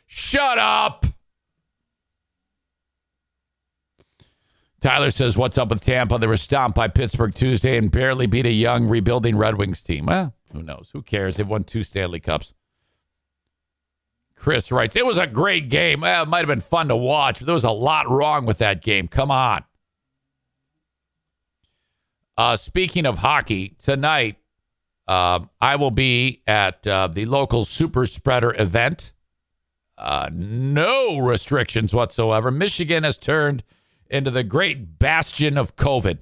Shut 0.07 0.57
up. 0.57 1.05
Tyler 4.81 5.09
says, 5.09 5.37
What's 5.37 5.57
up 5.57 5.69
with 5.69 5.83
Tampa? 5.83 6.17
They 6.17 6.27
were 6.27 6.37
stomped 6.37 6.75
by 6.75 6.87
Pittsburgh 6.87 7.33
Tuesday 7.33 7.77
and 7.77 7.91
barely 7.91 8.27
beat 8.27 8.45
a 8.45 8.51
young 8.51 8.87
rebuilding 8.87 9.37
Red 9.37 9.57
Wings 9.57 9.81
team. 9.81 10.05
Well, 10.05 10.33
who 10.53 10.61
knows? 10.61 10.89
Who 10.93 11.01
cares? 11.01 11.37
They've 11.37 11.47
won 11.47 11.63
two 11.63 11.83
Stanley 11.83 12.19
Cups. 12.19 12.53
Chris 14.35 14.71
writes, 14.71 14.95
It 14.95 15.05
was 15.05 15.17
a 15.17 15.27
great 15.27 15.69
game. 15.69 16.01
Well, 16.01 16.23
it 16.23 16.29
might 16.29 16.39
have 16.39 16.47
been 16.47 16.61
fun 16.61 16.89
to 16.89 16.95
watch, 16.95 17.39
but 17.39 17.45
there 17.47 17.53
was 17.53 17.63
a 17.63 17.71
lot 17.71 18.09
wrong 18.09 18.45
with 18.45 18.59
that 18.59 18.81
game. 18.81 19.07
Come 19.07 19.31
on. 19.31 19.63
Uh, 22.37 22.55
speaking 22.55 23.07
of 23.07 23.17
hockey, 23.17 23.75
tonight 23.83 24.37
uh, 25.07 25.39
I 25.59 25.75
will 25.77 25.91
be 25.91 26.43
at 26.45 26.85
uh, 26.85 27.07
the 27.07 27.25
local 27.25 27.65
super 27.65 28.05
spreader 28.05 28.53
event. 28.57 29.11
Uh, 29.97 30.29
no 30.31 31.17
restrictions 31.17 31.95
whatsoever. 31.95 32.51
Michigan 32.51 33.03
has 33.03 33.17
turned 33.17 33.63
into 34.09 34.31
the 34.31 34.43
great 34.43 34.99
bastion 34.99 35.57
of 35.57 35.75
COVID. 35.75 36.19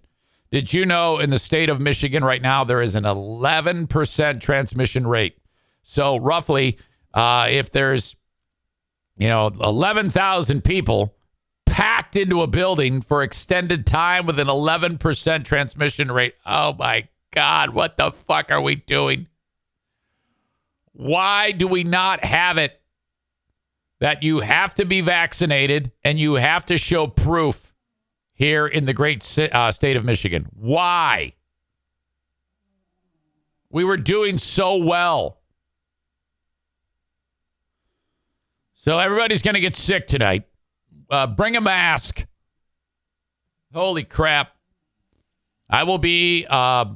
Did 0.51 0.73
you 0.73 0.85
know 0.85 1.19
in 1.19 1.31
the 1.31 1.39
state 1.39 1.69
of 1.69 1.79
Michigan 1.79 2.23
right 2.23 2.41
now 2.41 2.63
there 2.63 2.81
is 2.81 2.95
an 2.95 3.03
11% 3.03 4.41
transmission 4.41 5.07
rate? 5.07 5.37
So 5.81 6.17
roughly, 6.17 6.77
uh, 7.13 7.47
if 7.49 7.71
there's 7.71 8.15
you 9.17 9.27
know 9.27 9.47
11,000 9.47 10.63
people 10.63 11.15
packed 11.65 12.15
into 12.15 12.41
a 12.41 12.47
building 12.47 13.01
for 13.01 13.21
extended 13.21 13.85
time 13.85 14.25
with 14.25 14.39
an 14.39 14.47
11% 14.47 15.43
transmission 15.43 16.11
rate, 16.11 16.35
oh 16.45 16.73
my 16.73 17.07
God, 17.31 17.71
what 17.71 17.97
the 17.97 18.11
fuck 18.11 18.51
are 18.51 18.61
we 18.61 18.75
doing? 18.75 19.27
Why 20.93 21.51
do 21.51 21.67
we 21.67 21.83
not 21.83 22.23
have 22.23 22.57
it 22.57 22.81
that 23.99 24.23
you 24.23 24.39
have 24.39 24.75
to 24.75 24.85
be 24.85 25.01
vaccinated 25.01 25.91
and 26.03 26.19
you 26.19 26.35
have 26.35 26.65
to 26.67 26.77
show 26.77 27.07
proof 27.07 27.64
here 28.35 28.67
in 28.67 28.85
the 28.85 28.93
great 28.93 29.39
uh, 29.39 29.71
state 29.71 29.95
of 29.95 30.05
Michigan? 30.05 30.47
Why? 30.53 31.33
We 33.69 33.83
were 33.83 33.97
doing 33.97 34.37
so 34.37 34.75
well. 34.77 35.39
So 38.75 38.99
everybody's 38.99 39.41
going 39.41 39.55
to 39.55 39.59
get 39.59 39.75
sick 39.75 40.05
tonight. 40.05 40.43
Uh, 41.09 41.25
bring 41.25 41.55
a 41.55 41.61
mask. 41.61 42.27
Holy 43.73 44.03
crap. 44.03 44.51
I 45.69 45.83
will 45.83 45.97
be 45.97 46.45
uh, 46.47 46.53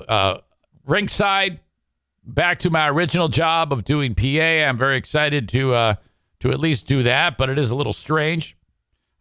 uh, 0.07 0.37
ringside, 0.85 1.59
back 2.23 2.59
to 2.59 2.69
my 2.69 2.89
original 2.89 3.27
job 3.27 3.73
of 3.73 3.83
doing 3.83 4.13
PA. 4.13 4.23
I'm 4.67 4.77
very 4.77 4.97
excited 4.97 5.49
to 5.49 5.73
uh, 5.73 5.95
to 6.41 6.51
at 6.51 6.59
least 6.59 6.87
do 6.87 7.03
that, 7.03 7.37
but 7.37 7.49
it 7.49 7.57
is 7.57 7.71
a 7.71 7.75
little 7.75 7.93
strange. 7.93 8.55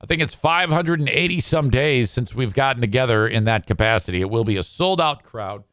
I 0.00 0.06
think 0.06 0.22
it's 0.22 0.34
580 0.34 1.40
some 1.40 1.70
days 1.70 2.10
since 2.10 2.34
we've 2.34 2.54
gotten 2.54 2.80
together 2.80 3.26
in 3.26 3.44
that 3.44 3.66
capacity. 3.66 4.20
It 4.20 4.30
will 4.30 4.44
be 4.44 4.56
a 4.56 4.62
sold 4.62 5.00
out 5.00 5.24
crowd, 5.24 5.64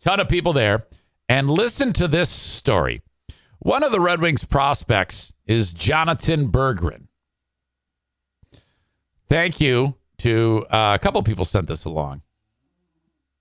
a 0.00 0.02
ton 0.02 0.20
of 0.20 0.28
people 0.28 0.52
there. 0.52 0.86
And 1.28 1.50
listen 1.50 1.92
to 1.94 2.08
this 2.08 2.30
story. 2.30 3.02
One 3.58 3.82
of 3.82 3.92
the 3.92 4.00
Red 4.00 4.20
Wings 4.20 4.44
prospects 4.44 5.32
is 5.46 5.72
Jonatan 5.72 6.50
Berggren. 6.50 7.06
Thank 9.28 9.60
you 9.60 9.96
to 10.18 10.66
uh, 10.70 10.92
a 10.94 10.98
couple 10.98 11.22
people 11.22 11.44
sent 11.44 11.68
this 11.68 11.84
along. 11.84 12.22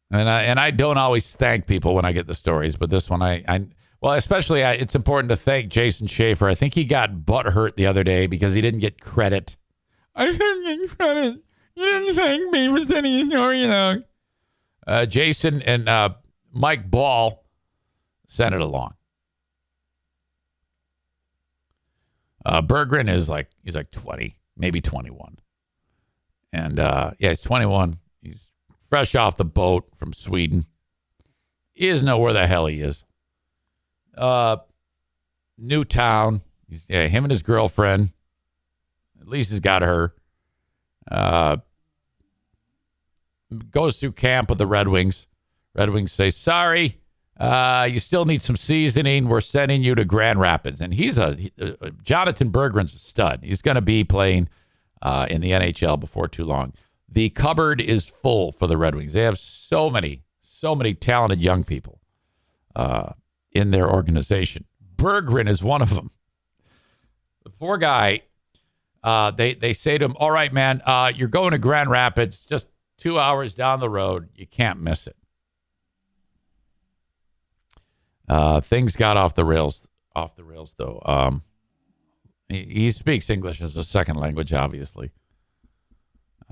And 0.10 0.30
I 0.30 0.44
and 0.44 0.60
I 0.60 0.72
don't 0.72 0.98
always 0.98 1.36
thank 1.36 1.68
people 1.68 1.96
when 1.96 2.06
I 2.06 2.12
get 2.12 2.28
the 2.28 2.34
stories, 2.34 2.76
but 2.76 2.90
this 2.90 3.10
one 3.10 3.22
I, 3.22 3.44
I 3.48 3.66
well, 4.02 4.14
especially 4.14 4.64
I, 4.64 4.74
it's 4.74 4.96
important 4.96 5.30
to 5.30 5.38
thank 5.38 5.70
Jason 5.70 6.08
Schaefer. 6.08 6.48
I 6.48 6.56
think 6.56 6.74
he 6.74 6.86
got 6.86 7.26
butt 7.26 7.46
hurt 7.48 7.78
the 7.78 7.86
other 7.86 8.04
day 8.04 8.28
because 8.28 8.54
he 8.54 8.62
didn't 8.62 8.80
get 8.80 9.00
credit. 9.00 9.56
I 10.16 10.26
didn't 10.32 10.82
get 10.82 10.98
credit. 10.98 11.44
You 11.76 11.84
didn't 11.86 12.16
thank 12.16 12.52
me 12.52 12.72
for 12.72 12.80
sending 12.86 13.14
your 13.14 13.26
story 13.28 13.64
along. 13.64 14.04
Uh, 14.86 15.06
Jason 15.06 15.62
and 15.62 15.88
uh, 15.88 16.10
Mike 16.52 16.90
Ball 16.90 17.46
sent 18.28 18.54
it 18.56 18.62
along. 18.62 18.96
Uh, 22.44 22.62
Berggren 22.62 23.10
is 23.10 23.30
like 23.30 23.50
he's 23.64 23.76
like 23.76 23.92
twenty, 23.92 24.36
maybe 24.58 24.82
twenty 24.82 25.12
one, 25.12 25.38
and 26.52 26.80
uh, 26.80 27.12
yeah, 27.20 27.30
he's 27.30 27.40
twenty 27.40 27.68
one 27.68 28.00
He's 28.22 28.48
fresh 28.90 29.16
off 29.16 29.38
the 29.38 29.46
boat 29.46 29.88
from 29.96 30.14
Sweden. 30.14 30.66
He 31.74 31.90
doesn't 31.90 32.06
know 32.06 32.20
where 32.20 32.34
the 32.34 32.48
hell 32.48 32.66
he 32.66 32.82
is. 32.82 33.06
Uh, 34.18 34.58
new 35.58 35.84
town. 35.84 36.42
Yeah, 36.88 37.08
him 37.08 37.26
and 37.26 37.32
his 37.32 37.44
girlfriend. 37.44 38.14
Least 39.32 39.52
he's 39.52 39.60
got 39.60 39.82
her. 39.82 40.14
Uh, 41.10 41.58
goes 43.70 44.00
through 44.00 44.14
camp 44.14 44.50
with 44.50 44.58
the 44.58 44.68
Red 44.68 44.88
Wings. 44.88 45.28
Red 45.74 45.90
Wings 45.90 46.12
say, 46.12 46.30
sorry, 46.30 47.00
uh, 47.38 47.88
you 47.90 48.00
still 48.00 48.26
need 48.26 48.42
some 48.42 48.56
seasoning. 48.56 49.28
We're 49.28 49.42
sending 49.42 49.84
you 49.84 49.96
to 49.96 50.06
Grand 50.06 50.40
Rapids. 50.40 50.82
And 50.82 50.94
he's 50.94 51.18
a, 51.18 51.30
uh, 51.60 51.90
Jonatan 52.04 52.52
Berggren's 52.52 52.94
a 52.94 53.00
stud. 53.00 53.40
He's 53.44 53.62
going 53.62 53.76
to 53.76 53.82
be 53.82 54.04
playing 54.04 54.50
uh, 55.02 55.26
in 55.30 55.42
the 55.42 55.52
NHL 55.52 56.00
before 56.00 56.28
too 56.28 56.46
long 56.46 56.74
the 57.12 57.30
cupboard 57.30 57.82
is 57.82 58.08
full 58.08 58.52
for 58.52 58.68
the 58.68 58.78
Red 58.78 58.96
Wings. 58.96 59.14
They 59.14 59.24
have 59.24 59.38
so 59.38 59.90
many, 59.90 60.24
so 60.42 60.74
many 60.74 60.94
talented 60.94 61.42
young 61.42 61.64
people 61.64 62.00
uh, 62.76 63.14
in 63.52 63.72
their 63.72 63.90
organization. 63.90 64.66
Berggren 64.96 65.50
is 65.50 65.62
one 65.62 65.82
of 65.82 65.94
them. 65.94 66.10
The 67.44 67.50
poor 67.50 67.78
guy, 67.78 68.22
uh, 69.04 69.32
they 69.32 69.54
they 69.54 69.74
say 69.74 69.98
to 69.98 70.06
him, 70.06 70.16
"All 70.18 70.32
right, 70.32 70.52
man, 70.54 70.82
uh, 70.86 71.12
you're 71.16 71.28
going 71.28 71.52
to 71.52 71.58
Grand 71.58 71.90
Rapids, 71.90 72.46
just 72.46 72.68
two 72.98 73.20
hours 73.20 73.54
down 73.54 73.80
the 73.80 73.90
road. 73.90 74.30
You 74.36 74.48
can't 74.48 74.80
miss 74.80 75.08
it." 75.08 75.16
Uh, 78.28 78.62
things 78.62 78.96
got 78.96 79.18
off 79.18 79.36
the 79.36 79.46
rails. 79.46 79.88
Off 80.16 80.36
the 80.36 80.44
rails, 80.44 80.76
though. 80.78 81.02
Um, 81.06 81.42
he, 82.50 82.64
he 82.64 82.92
speaks 82.92 83.30
English 83.30 83.62
as 83.62 83.78
a 83.78 83.84
second 83.84 84.18
language, 84.18 84.54
obviously. 84.54 85.12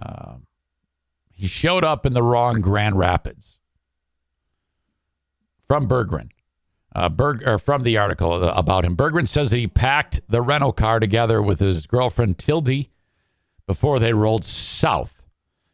Um, 0.01 0.47
he 1.31 1.47
showed 1.47 1.83
up 1.83 2.05
in 2.05 2.13
the 2.13 2.23
wrong 2.23 2.55
Grand 2.61 2.97
Rapids. 2.97 3.59
From 5.67 5.87
Berggren. 5.87 6.29
Uh, 6.95 7.07
Berg, 7.07 7.47
or 7.47 7.57
from 7.59 7.83
the 7.83 7.97
article 7.97 8.43
about 8.43 8.83
him. 8.83 8.95
Berggren 8.97 9.27
says 9.27 9.51
that 9.51 9.59
he 9.59 9.67
packed 9.67 10.21
the 10.27 10.41
rental 10.41 10.73
car 10.73 10.99
together 10.99 11.41
with 11.41 11.59
his 11.59 11.85
girlfriend 11.85 12.39
Tildy 12.39 12.89
before 13.67 13.99
they 13.99 14.13
rolled 14.13 14.43
south. 14.43 15.25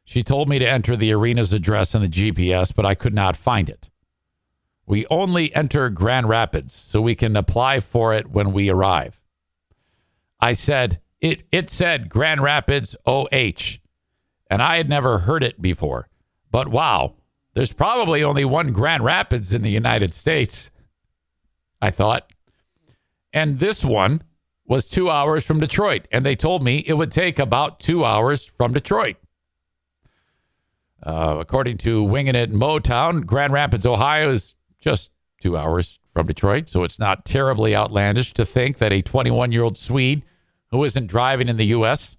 She 0.03 0.23
told 0.23 0.49
me 0.49 0.59
to 0.59 0.69
enter 0.69 0.97
the 0.97 1.13
arena's 1.13 1.53
address 1.53 1.95
in 1.95 2.01
the 2.01 2.09
GPS, 2.09 2.75
but 2.75 2.85
I 2.85 2.95
could 2.95 3.15
not 3.15 3.37
find 3.37 3.69
it. 3.69 3.89
We 4.85 5.07
only 5.07 5.55
enter 5.55 5.89
Grand 5.89 6.27
Rapids 6.27 6.73
so 6.73 7.01
we 7.01 7.15
can 7.15 7.35
apply 7.35 7.79
for 7.79 8.13
it 8.13 8.29
when 8.29 8.51
we 8.51 8.69
arrive. 8.69 9.21
I 10.39 10.53
said, 10.53 10.99
it, 11.21 11.43
it 11.51 11.69
said 11.69 12.09
Grand 12.09 12.41
Rapids 12.43 12.95
OH 13.05 13.79
and 14.49 14.61
I 14.61 14.77
had 14.77 14.89
never 14.89 15.19
heard 15.19 15.43
it 15.43 15.61
before. 15.61 16.07
But 16.51 16.67
wow, 16.67 17.15
there's 17.53 17.73
probably 17.73 18.23
only 18.23 18.45
one 18.45 18.71
Grand 18.73 19.03
Rapids 19.03 19.53
in 19.53 19.61
the 19.61 19.71
United 19.71 20.13
States, 20.13 20.69
I 21.85 21.91
thought. 21.91 22.31
And 23.33 23.59
this 23.59 23.85
one 23.85 24.21
was 24.65 24.87
two 24.87 25.09
hours 25.09 25.45
from 25.45 25.59
Detroit. 25.59 26.07
And 26.11 26.25
they 26.25 26.35
told 26.35 26.63
me 26.63 26.83
it 26.87 26.93
would 26.93 27.11
take 27.11 27.39
about 27.39 27.79
two 27.79 28.03
hours 28.03 28.43
from 28.45 28.73
Detroit. 28.73 29.17
Uh, 31.03 31.37
according 31.39 31.77
to 31.79 32.03
Winging 32.03 32.35
It 32.35 32.51
Motown, 32.51 33.25
Grand 33.25 33.53
Rapids, 33.53 33.85
Ohio 33.85 34.29
is 34.29 34.55
just 34.79 35.11
two 35.41 35.57
hours 35.57 35.99
from 36.07 36.25
Detroit. 36.25 36.69
So 36.69 36.83
it's 36.83 36.97
not 36.99 37.25
terribly 37.25 37.75
outlandish 37.75 38.33
to 38.33 38.45
think 38.45 38.79
that 38.79 38.91
a 38.91 39.01
21 39.01 39.51
year 39.51 39.63
old 39.63 39.77
Swede 39.77 40.23
who 40.71 40.83
isn't 40.83 41.07
driving 41.07 41.47
in 41.49 41.57
the 41.57 41.67
U.S 41.67 42.17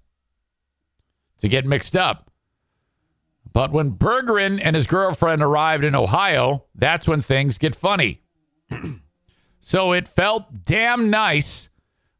to 1.39 1.47
get 1.47 1.65
mixed 1.65 1.95
up 1.95 2.31
But 3.53 3.71
when 3.71 3.91
Bergeron 3.93 4.59
and 4.63 4.75
his 4.75 4.87
girlfriend 4.87 5.41
arrived 5.41 5.83
in 5.83 5.95
Ohio, 5.95 6.65
that's 6.75 7.07
when 7.07 7.21
things 7.21 7.57
get 7.57 7.75
funny. 7.75 8.21
so 9.67 9.91
it 9.91 10.07
felt 10.07 10.63
damn 10.63 11.09
nice 11.09 11.67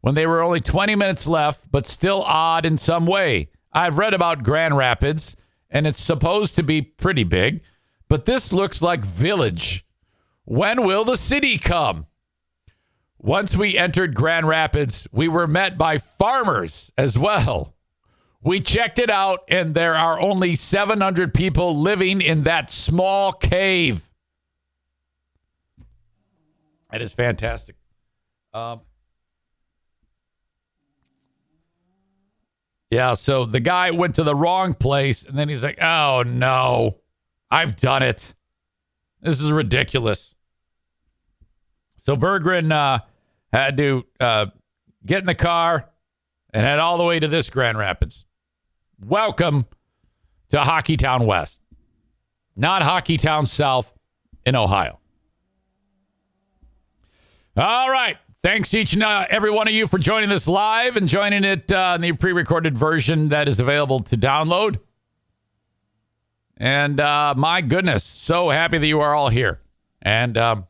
when 0.01 0.15
they 0.15 0.27
were 0.27 0.41
only 0.41 0.59
20 0.59 0.95
minutes 0.95 1.25
left, 1.25 1.71
but 1.71 1.87
still 1.87 2.21
odd 2.23 2.65
in 2.65 2.75
some 2.75 3.05
way. 3.05 3.47
I've 3.71 3.97
read 3.97 4.13
about 4.13 4.43
Grand 4.43 4.75
Rapids, 4.75 5.37
and 5.69 5.87
it's 5.87 6.03
supposed 6.03 6.57
to 6.57 6.63
be 6.63 6.81
pretty 6.81 7.23
big, 7.23 7.61
but 8.09 8.25
this 8.25 8.51
looks 8.51 8.81
like 8.81 9.05
Village. 9.05 9.85
When 10.43 10.85
will 10.85 11.05
the 11.05 11.15
city 11.15 11.57
come? 11.57 12.07
Once 13.17 13.55
we 13.55 13.77
entered 13.77 14.13
Grand 14.13 14.45
Rapids, 14.45 15.07
we 15.13 15.29
were 15.29 15.47
met 15.47 15.77
by 15.77 15.99
farmers 15.99 16.91
as 16.97 17.17
well. 17.17 17.75
We 18.43 18.59
checked 18.59 18.99
it 18.99 19.09
out, 19.09 19.45
and 19.47 19.73
there 19.73 19.95
are 19.95 20.19
only 20.19 20.55
700 20.55 21.33
people 21.33 21.77
living 21.77 22.19
in 22.19 22.43
that 22.43 22.69
small 22.69 23.31
cave. 23.31 24.06
That 26.91 27.01
is 27.01 27.11
fantastic. 27.11 27.75
Um, 28.53 28.81
yeah, 32.89 33.13
so 33.13 33.45
the 33.45 33.59
guy 33.59 33.91
went 33.91 34.15
to 34.15 34.23
the 34.23 34.35
wrong 34.35 34.73
place, 34.73 35.25
and 35.25 35.37
then 35.37 35.49
he's 35.49 35.63
like, 35.63 35.81
oh 35.81 36.23
no, 36.25 36.97
I've 37.51 37.75
done 37.75 38.03
it. 38.03 38.33
This 39.21 39.41
is 39.41 39.51
ridiculous. 39.51 40.35
So 41.97 42.15
Berggren 42.15 42.71
uh, 42.71 42.99
had 43.51 43.75
to 43.77 44.05
uh, 44.19 44.45
get 45.05 45.19
in 45.19 45.25
the 45.25 45.35
car 45.35 45.89
and 46.53 46.65
head 46.65 46.79
all 46.79 46.97
the 46.97 47.03
way 47.03 47.19
to 47.19 47.27
this 47.27 47.49
Grand 47.49 47.77
Rapids. 47.77 48.25
Welcome 49.03 49.65
to 50.49 50.57
Hockeytown 50.57 51.25
West, 51.25 51.59
not 52.55 52.81
Hockeytown 52.81 53.45
South 53.45 53.93
in 54.45 54.55
Ohio. 54.55 54.99
All 57.57 57.89
right. 57.89 58.17
Thanks 58.43 58.69
to 58.69 58.79
each 58.79 58.93
and 58.93 59.01
uh, 59.01 59.25
every 59.31 59.49
one 59.49 59.67
of 59.67 59.73
you 59.73 59.87
for 59.87 59.97
joining 59.97 60.29
this 60.29 60.47
live 60.47 60.95
and 60.95 61.09
joining 61.09 61.43
it 61.43 61.71
uh, 61.71 61.93
in 61.95 62.01
the 62.01 62.11
pre 62.11 62.31
recorded 62.31 62.77
version 62.77 63.29
that 63.29 63.47
is 63.47 63.59
available 63.59 63.99
to 64.01 64.15
download. 64.15 64.79
And 66.55 66.99
uh, 66.99 67.33
my 67.35 67.61
goodness, 67.61 68.03
so 68.03 68.49
happy 68.49 68.77
that 68.77 68.85
you 68.85 68.99
are 69.01 69.15
all 69.15 69.29
here. 69.29 69.59
And 70.03 70.37
um, 70.37 70.67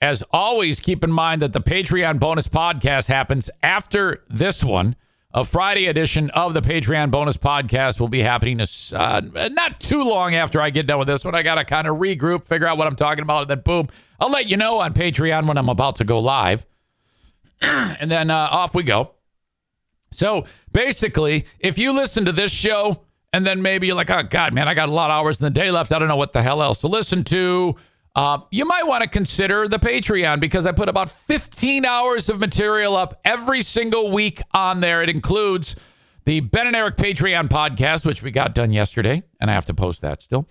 as 0.00 0.22
always, 0.30 0.78
keep 0.78 1.02
in 1.02 1.10
mind 1.10 1.42
that 1.42 1.52
the 1.52 1.60
Patreon 1.60 2.20
bonus 2.20 2.46
podcast 2.46 3.08
happens 3.08 3.50
after 3.60 4.22
this 4.28 4.62
one. 4.62 4.94
A 5.32 5.44
Friday 5.44 5.86
edition 5.86 6.28
of 6.30 6.54
the 6.54 6.60
Patreon 6.60 7.12
bonus 7.12 7.36
podcast 7.36 8.00
will 8.00 8.08
be 8.08 8.18
happening 8.18 8.60
uh, 8.60 9.20
not 9.52 9.78
too 9.78 10.02
long 10.02 10.34
after 10.34 10.60
I 10.60 10.70
get 10.70 10.88
done 10.88 10.98
with 10.98 11.06
this 11.06 11.24
one. 11.24 11.36
I 11.36 11.42
got 11.44 11.54
to 11.54 11.64
kind 11.64 11.86
of 11.86 11.98
regroup, 11.98 12.44
figure 12.44 12.66
out 12.66 12.78
what 12.78 12.88
I'm 12.88 12.96
talking 12.96 13.22
about, 13.22 13.42
and 13.42 13.50
then 13.50 13.60
boom, 13.60 13.88
I'll 14.18 14.30
let 14.30 14.48
you 14.48 14.56
know 14.56 14.78
on 14.80 14.92
Patreon 14.92 15.46
when 15.46 15.56
I'm 15.56 15.68
about 15.68 15.96
to 15.96 16.04
go 16.04 16.18
live. 16.18 16.66
and 17.60 18.10
then 18.10 18.30
uh, 18.30 18.48
off 18.50 18.74
we 18.74 18.82
go. 18.82 19.14
So 20.10 20.46
basically, 20.72 21.44
if 21.60 21.78
you 21.78 21.92
listen 21.92 22.24
to 22.24 22.32
this 22.32 22.50
show 22.50 23.04
and 23.32 23.46
then 23.46 23.62
maybe 23.62 23.86
you're 23.86 23.96
like, 23.96 24.10
oh, 24.10 24.24
God, 24.24 24.52
man, 24.52 24.66
I 24.66 24.74
got 24.74 24.88
a 24.88 24.92
lot 24.92 25.10
of 25.10 25.14
hours 25.14 25.40
in 25.40 25.44
the 25.44 25.50
day 25.50 25.70
left. 25.70 25.92
I 25.92 26.00
don't 26.00 26.08
know 26.08 26.16
what 26.16 26.32
the 26.32 26.42
hell 26.42 26.62
else 26.62 26.80
to 26.80 26.88
listen 26.88 27.22
to. 27.24 27.76
Uh, 28.14 28.40
you 28.50 28.64
might 28.64 28.86
want 28.86 29.02
to 29.02 29.08
consider 29.08 29.68
the 29.68 29.78
Patreon 29.78 30.40
because 30.40 30.66
I 30.66 30.72
put 30.72 30.88
about 30.88 31.10
15 31.10 31.84
hours 31.84 32.28
of 32.28 32.40
material 32.40 32.96
up 32.96 33.20
every 33.24 33.62
single 33.62 34.10
week 34.10 34.42
on 34.52 34.80
there. 34.80 35.02
It 35.02 35.08
includes 35.10 35.76
the 36.24 36.40
Ben 36.40 36.66
and 36.66 36.76
Eric 36.76 36.96
Patreon 36.96 37.48
podcast, 37.48 38.04
which 38.04 38.22
we 38.22 38.30
got 38.30 38.54
done 38.54 38.72
yesterday, 38.72 39.22
and 39.40 39.50
I 39.50 39.54
have 39.54 39.66
to 39.66 39.74
post 39.74 40.02
that 40.02 40.22
still. 40.22 40.48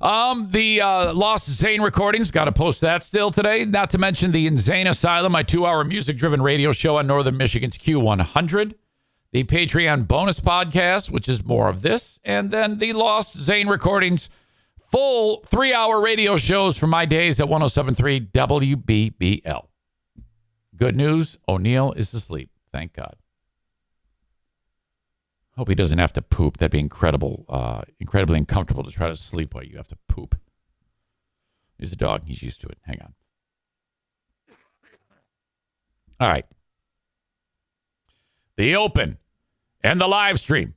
Um, 0.00 0.48
the 0.48 0.80
uh, 0.80 1.14
Lost 1.14 1.48
Zane 1.48 1.80
recordings, 1.80 2.32
got 2.32 2.46
to 2.46 2.52
post 2.52 2.80
that 2.80 3.04
still 3.04 3.30
today. 3.30 3.64
Not 3.64 3.90
to 3.90 3.98
mention 3.98 4.32
the 4.32 4.48
Insane 4.48 4.88
Asylum, 4.88 5.30
my 5.30 5.44
two 5.44 5.64
hour 5.64 5.84
music 5.84 6.16
driven 6.16 6.42
radio 6.42 6.72
show 6.72 6.96
on 6.96 7.06
Northern 7.06 7.36
Michigan's 7.36 7.78
Q100. 7.78 8.74
The 9.30 9.44
Patreon 9.44 10.08
bonus 10.08 10.40
podcast, 10.40 11.08
which 11.10 11.28
is 11.28 11.44
more 11.44 11.68
of 11.68 11.82
this. 11.82 12.18
And 12.24 12.50
then 12.50 12.78
the 12.78 12.92
Lost 12.94 13.36
Zane 13.38 13.68
recordings 13.68 14.28
full 14.92 15.42
three 15.46 15.72
hour 15.72 16.00
radio 16.00 16.36
shows 16.36 16.78
from 16.78 16.90
my 16.90 17.06
days 17.06 17.40
at 17.40 17.48
1073 17.48 18.20
WBBL. 18.20 19.66
Good 20.76 20.96
news 20.96 21.38
O'Neill 21.48 21.92
is 21.92 22.12
asleep. 22.14 22.50
Thank 22.70 22.92
God. 22.92 23.16
Hope 25.56 25.68
he 25.68 25.74
doesn't 25.74 25.98
have 25.98 26.12
to 26.14 26.22
poop. 26.22 26.58
That'd 26.58 26.72
be 26.72 26.78
incredible, 26.78 27.44
uh, 27.48 27.82
incredibly 28.00 28.38
uncomfortable 28.38 28.84
to 28.84 28.90
try 28.90 29.08
to 29.08 29.16
sleep 29.16 29.54
while 29.54 29.64
you 29.64 29.76
have 29.76 29.88
to 29.88 29.98
poop. 30.08 30.38
He's 31.78 31.92
a 31.92 31.96
dog. 31.96 32.22
He's 32.24 32.42
used 32.42 32.60
to 32.62 32.68
it. 32.68 32.78
Hang 32.82 33.00
on. 33.02 33.14
All 36.20 36.28
right. 36.28 36.46
The 38.56 38.76
open 38.76 39.18
and 39.82 40.00
the 40.00 40.06
live 40.06 40.38
stream 40.38 40.74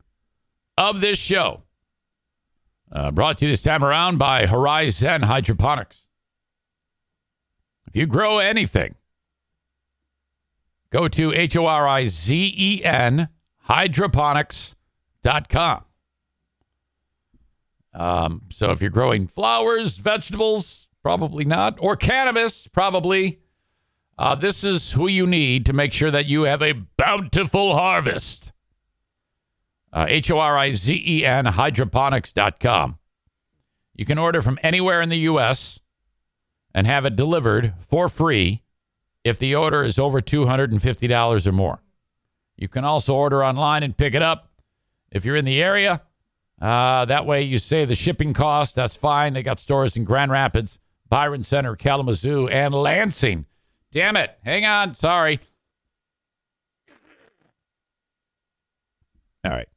of 0.78 1.02
this 1.02 1.20
show 1.20 1.65
uh, 2.92 3.12
brought 3.12 3.38
to 3.38 3.46
you 3.46 3.52
this 3.52 3.62
time 3.62 3.84
around 3.84 4.18
by 4.18 4.46
Horizen 4.46 5.26
Hydroponics. 5.26 6.08
If 7.88 7.96
you 7.96 8.06
grow 8.06 8.40
anything, 8.40 8.96
go 10.90 11.08
to 11.08 11.34
H 11.34 11.56
O 11.58 11.66
R 11.66 11.88
I 11.88 12.08
Z 12.08 12.54
E 12.58 12.84
N 12.84 13.30
hydroponics.com. 13.68 15.86
Um, 17.94 18.42
so 18.52 18.72
if 18.72 18.82
you're 18.82 18.90
growing 18.90 19.28
flowers, 19.28 19.98
vegetables, 19.98 20.88
probably 21.02 21.46
not, 21.46 21.78
or 21.80 21.96
cannabis, 21.96 22.68
probably, 22.68 23.40
uh, 24.18 24.36
this 24.36 24.64
is 24.64 24.94
who 24.94 25.08
you 25.08 25.26
need 25.26 25.66
to 25.66 25.74
make 25.74 25.94
sure 25.94 26.12
that 26.12 26.26
you 26.26 26.44
have 26.44 26.62
a 26.62 26.74
bountiful 26.74 27.76
harvest. 27.76 28.45
Uh, 29.96 30.06
H 30.10 30.30
O 30.30 30.38
R 30.38 30.58
I 30.58 30.74
Z 30.74 31.02
E 31.08 31.26
N 31.26 31.46
hydroponics.com. 31.46 33.00
You 33.96 34.06
can 34.06 34.18
order 34.18 34.42
from 34.42 34.60
anywhere 34.62 35.02
in 35.02 35.08
the 35.08 35.20
U.S. 35.20 35.80
and 36.74 36.86
have 36.86 37.06
it 37.06 37.16
delivered 37.16 37.74
for 37.80 38.10
free 38.10 38.62
if 39.24 39.40
the 39.40 39.56
order 39.56 39.84
is 39.84 39.98
over 39.98 40.20
$250 40.20 41.48
or 41.48 41.52
more. 41.54 41.82
You 42.58 42.68
can 42.68 42.84
also 42.84 43.16
order 43.16 43.44
online 43.44 43.84
and 43.84 43.98
pick 43.98 44.14
it 44.14 44.22
up 44.22 44.50
if 45.12 45.24
you're 45.24 45.38
in 45.38 45.46
the 45.46 45.64
area. 45.64 46.02
Uh, 46.62 47.06
that 47.06 47.26
way 47.26 47.44
you 47.44 47.58
save 47.58 47.88
the 47.88 47.96
shipping 47.96 48.34
cost. 48.34 48.76
That's 48.76 48.96
fine. 48.96 49.34
They 49.34 49.44
got 49.44 49.60
stores 49.60 49.96
in 49.96 50.04
Grand 50.04 50.32
Rapids, 50.32 50.78
Byron 51.08 51.44
Center, 51.44 51.76
Kalamazoo, 51.76 52.50
and 52.50 52.74
Lansing. 52.74 53.46
Damn 53.92 54.18
it. 54.18 54.38
Hang 54.44 54.66
on. 54.66 54.94
Sorry. 54.94 55.40
All 59.46 59.52
right. 59.52 59.68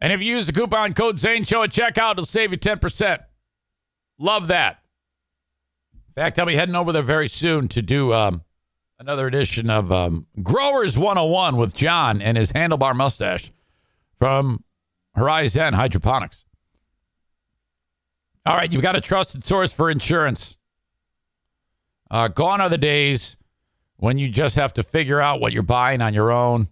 And 0.00 0.12
if 0.12 0.20
you 0.20 0.34
use 0.34 0.46
the 0.46 0.52
coupon 0.52 0.94
code 0.94 1.18
Zane 1.18 1.44
Show 1.44 1.62
at 1.62 1.70
checkout, 1.70 2.12
it'll 2.12 2.24
save 2.24 2.52
you 2.52 2.58
10%. 2.58 3.18
Love 4.18 4.48
that. 4.48 4.78
In 5.92 6.14
fact, 6.14 6.38
I'll 6.38 6.46
be 6.46 6.56
heading 6.56 6.74
over 6.74 6.92
there 6.92 7.02
very 7.02 7.28
soon 7.28 7.68
to 7.68 7.82
do 7.82 8.12
um, 8.12 8.42
another 8.98 9.26
edition 9.26 9.70
of 9.70 9.92
um, 9.92 10.26
Growers 10.42 10.96
101 10.98 11.56
with 11.56 11.74
John 11.74 12.20
and 12.20 12.36
his 12.36 12.52
handlebar 12.52 12.94
mustache 12.94 13.52
from 14.18 14.64
Horizen 15.16 15.74
Hydroponics. 15.74 16.44
All 18.46 18.56
right, 18.56 18.72
you've 18.72 18.82
got 18.82 18.96
a 18.96 19.00
trusted 19.00 19.44
source 19.44 19.72
for 19.72 19.90
insurance. 19.90 20.56
Uh, 22.10 22.28
gone 22.28 22.60
are 22.60 22.68
the 22.68 22.78
days 22.78 23.36
when 23.96 24.18
you 24.18 24.28
just 24.28 24.56
have 24.56 24.72
to 24.74 24.82
figure 24.82 25.20
out 25.20 25.40
what 25.40 25.52
you're 25.52 25.62
buying 25.62 26.00
on 26.00 26.14
your 26.14 26.32
own 26.32 26.68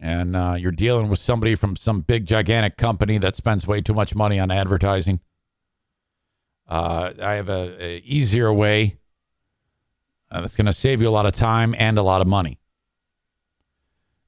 and 0.00 0.36
uh, 0.36 0.56
you're 0.58 0.72
dealing 0.72 1.08
with 1.08 1.18
somebody 1.18 1.54
from 1.54 1.76
some 1.76 2.00
big 2.00 2.26
gigantic 2.26 2.76
company 2.76 3.18
that 3.18 3.36
spends 3.36 3.66
way 3.66 3.80
too 3.80 3.94
much 3.94 4.14
money 4.14 4.38
on 4.38 4.50
advertising. 4.50 5.20
Uh, 6.68 7.12
I 7.20 7.34
have 7.34 7.48
a, 7.48 7.76
a 7.82 7.96
easier 7.98 8.52
way 8.52 8.98
uh, 10.30 10.40
that's 10.40 10.56
going 10.56 10.66
to 10.66 10.72
save 10.72 11.00
you 11.00 11.08
a 11.08 11.10
lot 11.10 11.26
of 11.26 11.32
time 11.32 11.74
and 11.78 11.98
a 11.98 12.02
lot 12.02 12.20
of 12.20 12.26
money. 12.26 12.58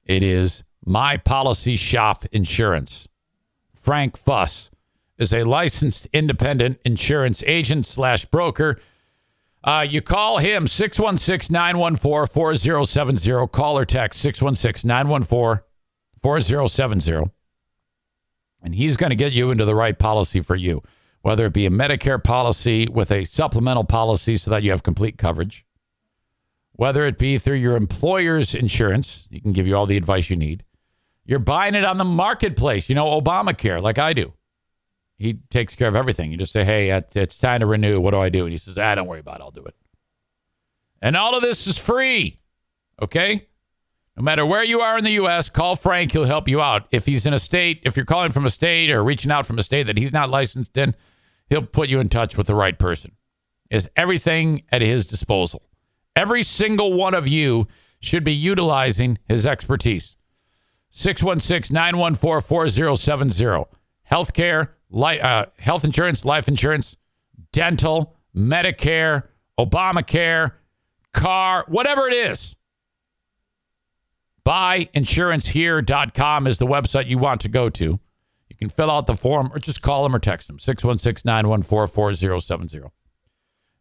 It 0.04 0.22
is 0.22 0.64
My 0.84 1.16
Policy 1.18 1.76
Shop 1.76 2.24
Insurance. 2.32 3.06
Frank 3.76 4.16
Fuss 4.16 4.70
is 5.18 5.32
a 5.34 5.44
licensed 5.44 6.08
independent 6.12 6.80
insurance 6.84 7.44
agent 7.46 7.86
slash 7.86 8.24
broker. 8.24 8.80
Uh, 9.62 9.86
you 9.88 10.00
call 10.00 10.38
him 10.38 10.66
616 10.66 11.52
914 11.52 12.32
4070. 12.32 13.46
Call 13.48 13.78
or 13.78 13.84
text 13.84 14.20
616 14.20 14.88
914 14.88 15.62
4070. 16.20 17.30
And 18.62 18.74
he's 18.74 18.96
going 18.96 19.10
to 19.10 19.16
get 19.16 19.32
you 19.32 19.50
into 19.50 19.64
the 19.64 19.74
right 19.74 19.98
policy 19.98 20.40
for 20.40 20.56
you, 20.56 20.82
whether 21.22 21.46
it 21.46 21.52
be 21.54 21.66
a 21.66 21.70
Medicare 21.70 22.22
policy 22.22 22.88
with 22.88 23.10
a 23.10 23.24
supplemental 23.24 23.84
policy 23.84 24.36
so 24.36 24.50
that 24.50 24.62
you 24.62 24.70
have 24.70 24.82
complete 24.82 25.18
coverage, 25.18 25.64
whether 26.72 27.06
it 27.06 27.18
be 27.18 27.38
through 27.38 27.56
your 27.56 27.76
employer's 27.76 28.54
insurance, 28.54 29.28
he 29.30 29.40
can 29.40 29.52
give 29.52 29.66
you 29.66 29.76
all 29.76 29.86
the 29.86 29.96
advice 29.96 30.30
you 30.30 30.36
need, 30.36 30.64
You're 31.24 31.38
buying 31.38 31.74
it 31.74 31.84
on 31.84 31.98
the 31.98 32.04
marketplace, 32.04 32.88
you 32.88 32.94
know, 32.94 33.20
Obamacare, 33.20 33.82
like 33.82 33.98
I 33.98 34.12
do. 34.12 34.32
He 35.20 35.34
takes 35.50 35.74
care 35.74 35.86
of 35.86 35.94
everything. 35.94 36.32
You 36.32 36.38
just 36.38 36.50
say, 36.50 36.64
hey, 36.64 36.90
it's 37.14 37.36
time 37.36 37.60
to 37.60 37.66
renew. 37.66 38.00
What 38.00 38.12
do 38.12 38.20
I 38.20 38.30
do? 38.30 38.44
And 38.44 38.52
he 38.52 38.56
says, 38.56 38.78
ah, 38.78 38.94
don't 38.94 39.06
worry 39.06 39.20
about 39.20 39.36
it. 39.36 39.42
I'll 39.42 39.50
do 39.50 39.62
it. 39.64 39.74
And 41.02 41.14
all 41.14 41.36
of 41.36 41.42
this 41.42 41.66
is 41.66 41.76
free. 41.76 42.38
Okay? 43.02 43.46
No 44.16 44.22
matter 44.22 44.46
where 44.46 44.64
you 44.64 44.80
are 44.80 44.96
in 44.96 45.04
the 45.04 45.12
U.S., 45.12 45.50
call 45.50 45.76
Frank. 45.76 46.12
He'll 46.12 46.24
help 46.24 46.48
you 46.48 46.62
out. 46.62 46.86
If 46.90 47.04
he's 47.04 47.26
in 47.26 47.34
a 47.34 47.38
state, 47.38 47.82
if 47.84 47.96
you're 47.96 48.06
calling 48.06 48.30
from 48.32 48.46
a 48.46 48.50
state 48.50 48.90
or 48.90 49.04
reaching 49.04 49.30
out 49.30 49.44
from 49.44 49.58
a 49.58 49.62
state 49.62 49.88
that 49.88 49.98
he's 49.98 50.12
not 50.12 50.30
licensed 50.30 50.74
in, 50.78 50.94
he'll 51.50 51.66
put 51.66 51.90
you 51.90 52.00
in 52.00 52.08
touch 52.08 52.38
with 52.38 52.46
the 52.46 52.54
right 52.54 52.78
person. 52.78 53.12
Is 53.68 53.90
everything 53.96 54.62
at 54.72 54.80
his 54.80 55.04
disposal. 55.04 55.68
Every 56.16 56.42
single 56.42 56.94
one 56.94 57.12
of 57.12 57.28
you 57.28 57.68
should 58.00 58.24
be 58.24 58.32
utilizing 58.32 59.18
his 59.28 59.46
expertise. 59.46 60.16
616 60.90 61.74
914 61.74 62.40
4070. 62.40 63.66
Healthcare, 64.10 64.68
li- 64.90 65.20
uh, 65.20 65.46
health 65.58 65.84
insurance, 65.84 66.24
life 66.24 66.48
insurance, 66.48 66.96
dental, 67.52 68.16
Medicare, 68.36 69.24
Obamacare, 69.58 70.52
car, 71.12 71.64
whatever 71.68 72.08
it 72.08 72.14
is. 72.14 72.56
Buyinsurancehere.com 74.46 76.46
is 76.46 76.58
the 76.58 76.66
website 76.66 77.06
you 77.06 77.18
want 77.18 77.40
to 77.42 77.48
go 77.48 77.68
to. 77.70 78.00
You 78.48 78.56
can 78.56 78.68
fill 78.68 78.90
out 78.90 79.06
the 79.06 79.14
form 79.14 79.50
or 79.52 79.58
just 79.58 79.82
call 79.82 80.02
them 80.02 80.14
or 80.14 80.18
text 80.18 80.48
them 80.48 80.58
616 80.58 81.28
914 81.28 81.92
4070. 81.92 82.80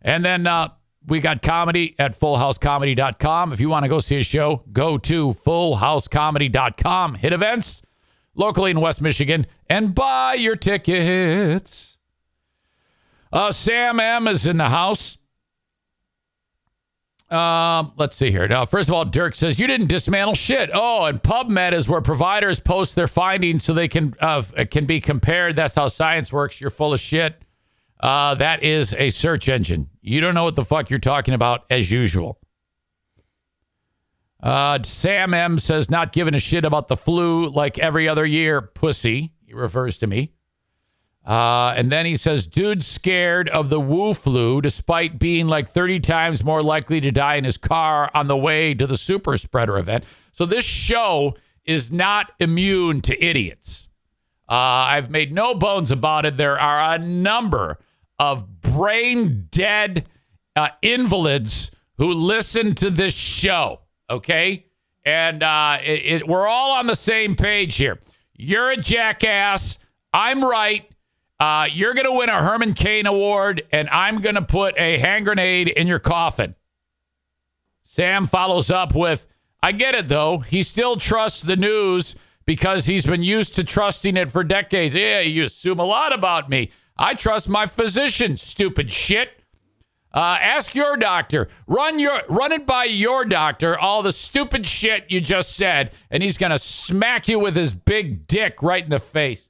And 0.01 0.23
then 0.23 0.47
uh, 0.47 0.69
we 1.05 1.19
got 1.21 1.41
comedy 1.41 1.95
at 1.97 2.19
fullhousecomedy.com. 2.19 3.53
If 3.53 3.61
you 3.61 3.69
want 3.69 3.83
to 3.83 3.89
go 3.89 3.99
see 3.99 4.19
a 4.19 4.23
show, 4.23 4.63
go 4.71 4.97
to 4.97 5.29
fullhousecomedy.com. 5.29 7.15
Hit 7.15 7.33
events 7.33 7.81
locally 8.39 8.71
in 8.71 8.81
West 8.81 9.01
Michigan 9.01 9.45
and 9.69 9.93
buy 9.93 10.33
your 10.33 10.55
tickets. 10.55 11.97
Uh, 13.31 13.51
Sam 13.51 13.99
M 13.99 14.27
is 14.27 14.47
in 14.47 14.57
the 14.57 14.69
house. 14.69 15.17
Um, 17.29 17.93
let's 17.95 18.15
see 18.15 18.31
here. 18.31 18.47
Now, 18.47 18.65
first 18.65 18.89
of 18.89 18.95
all, 18.95 19.05
Dirk 19.05 19.35
says 19.35 19.59
you 19.59 19.67
didn't 19.67 19.85
dismantle 19.85 20.33
shit. 20.33 20.71
Oh, 20.73 21.05
and 21.05 21.21
PubMed 21.21 21.73
is 21.73 21.87
where 21.87 22.01
providers 22.01 22.59
post 22.59 22.95
their 22.95 23.07
findings 23.07 23.63
so 23.63 23.73
they 23.75 23.87
can 23.87 24.15
uh, 24.19 24.41
can 24.71 24.87
be 24.87 24.99
compared. 24.99 25.55
That's 25.55 25.75
how 25.75 25.89
science 25.89 26.33
works. 26.33 26.59
You're 26.59 26.71
full 26.71 26.91
of 26.91 26.99
shit. 26.99 27.43
Uh, 27.99 28.33
that 28.35 28.63
is 28.63 28.95
a 28.97 29.09
search 29.11 29.47
engine. 29.47 29.89
You 30.01 30.21
don't 30.21 30.33
know 30.33 30.45
what 30.45 30.55
the 30.55 30.65
fuck 30.65 30.89
you're 30.89 30.97
talking 30.97 31.35
about, 31.35 31.65
as 31.69 31.91
usual. 31.91 32.38
Uh, 34.41 34.79
Sam 34.83 35.33
M 35.33 35.57
says 35.57 35.89
not 35.89 36.13
giving 36.13 36.33
a 36.33 36.39
shit 36.39 36.63
about 36.65 36.87
the 36.87 36.95
flu 36.95 37.49
like 37.49 37.77
every 37.79 38.07
other 38.07 38.25
year. 38.25 38.61
Pussy. 38.61 39.33
He 39.45 39.53
refers 39.53 39.97
to 39.97 40.07
me. 40.07 40.33
Uh, 41.25 41.73
and 41.75 41.91
then 41.91 42.05
he 42.05 42.15
says, 42.15 42.47
dude 42.47 42.83
scared 42.83 43.49
of 43.49 43.69
the 43.69 43.79
Wu 43.79 44.13
flu 44.13 44.61
despite 44.61 45.19
being 45.19 45.47
like 45.47 45.69
30 45.69 45.99
times 45.99 46.43
more 46.43 46.61
likely 46.61 47.01
to 47.01 47.11
die 47.11 47.35
in 47.35 47.43
his 47.43 47.57
car 47.57 48.09
on 48.13 48.27
the 48.27 48.37
way 48.37 48.73
to 48.73 48.87
the 48.87 48.97
super 48.97 49.37
spreader 49.37 49.77
event. 49.77 50.05
So 50.31 50.45
this 50.45 50.63
show 50.63 51.35
is 51.65 51.91
not 51.91 52.31
immune 52.39 53.01
to 53.01 53.23
idiots. 53.23 53.89
Uh, 54.47 54.53
I've 54.89 55.11
made 55.11 55.31
no 55.31 55.53
bones 55.53 55.91
about 55.91 56.25
it. 56.25 56.37
There 56.37 56.59
are 56.59 56.95
a 56.95 56.97
number 56.97 57.77
of 58.17 58.61
brain 58.61 59.47
dead 59.51 60.09
uh, 60.55 60.69
invalids 60.81 61.69
who 61.97 62.11
listen 62.11 62.73
to 62.75 62.89
this 62.89 63.13
show. 63.13 63.81
Okay. 64.09 64.65
And 65.05 65.43
uh, 65.43 65.77
it, 65.83 66.21
it, 66.21 66.27
we're 66.27 66.47
all 66.47 66.71
on 66.71 66.87
the 66.87 66.95
same 66.95 67.35
page 67.35 67.75
here. 67.75 67.99
You're 68.35 68.71
a 68.71 68.77
jackass. 68.77 69.77
I'm 70.13 70.43
right. 70.43 70.89
Uh, 71.39 71.67
you're 71.71 71.93
going 71.93 72.05
to 72.05 72.11
win 72.11 72.29
a 72.29 72.43
Herman 72.43 72.73
Cain 72.73 73.05
Award, 73.05 73.63
and 73.71 73.89
I'm 73.89 74.19
going 74.19 74.35
to 74.35 74.41
put 74.41 74.77
a 74.77 74.97
hand 74.97 75.25
grenade 75.25 75.69
in 75.69 75.87
your 75.87 75.99
coffin. 75.99 76.55
Sam 77.83 78.27
follows 78.27 78.69
up 78.69 78.93
with, 78.93 79.25
I 79.63 79.71
get 79.71 79.95
it, 79.95 80.09
though. 80.09 80.39
He 80.39 80.63
still 80.63 80.97
trusts 80.97 81.41
the 81.41 81.55
news 81.55 82.15
because 82.45 82.87
he's 82.87 83.05
been 83.05 83.23
used 83.23 83.55
to 83.55 83.63
trusting 83.63 84.17
it 84.17 84.31
for 84.31 84.43
decades. 84.43 84.95
Yeah, 84.95 85.21
you 85.21 85.45
assume 85.45 85.79
a 85.79 85.85
lot 85.85 86.13
about 86.13 86.49
me. 86.49 86.71
I 86.97 87.13
trust 87.13 87.47
my 87.47 87.65
physician, 87.65 88.35
stupid 88.35 88.91
shit. 88.91 89.38
Uh, 90.11 90.37
ask 90.41 90.73
your 90.73 90.97
doctor. 90.97 91.47
Run 91.67 91.99
your 91.99 92.21
run 92.29 92.51
it 92.51 92.65
by 92.65 92.85
your 92.85 93.25
doctor. 93.25 93.77
All 93.77 94.01
the 94.01 94.11
stupid 94.11 94.65
shit 94.65 95.05
you 95.09 95.21
just 95.21 95.55
said, 95.55 95.93
and 96.09 96.23
he's 96.23 96.37
gonna 96.37 96.57
smack 96.57 97.27
you 97.27 97.37
with 97.37 97.55
his 97.55 97.73
big 97.73 98.25
dick 98.25 98.63
right 98.63 98.83
in 98.83 98.89
the 98.89 98.99
face, 98.99 99.47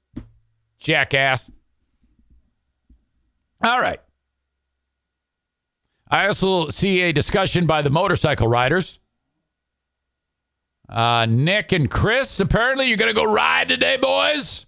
jackass. 0.77 1.49
All 3.63 3.79
right. 3.79 3.99
I 6.11 6.25
also 6.25 6.69
see 6.69 7.01
a 7.01 7.13
discussion 7.13 7.67
by 7.67 7.81
the 7.81 7.89
motorcycle 7.89 8.47
riders. 8.47 8.99
Uh, 10.89 11.27
Nick 11.29 11.71
and 11.71 11.89
Chris, 11.89 12.39
apparently 12.39 12.87
you're 12.87 12.97
to 12.97 13.13
go 13.13 13.31
ride 13.31 13.69
today, 13.69 13.97
boys. 13.97 14.65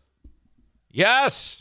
Yes. 0.92 1.61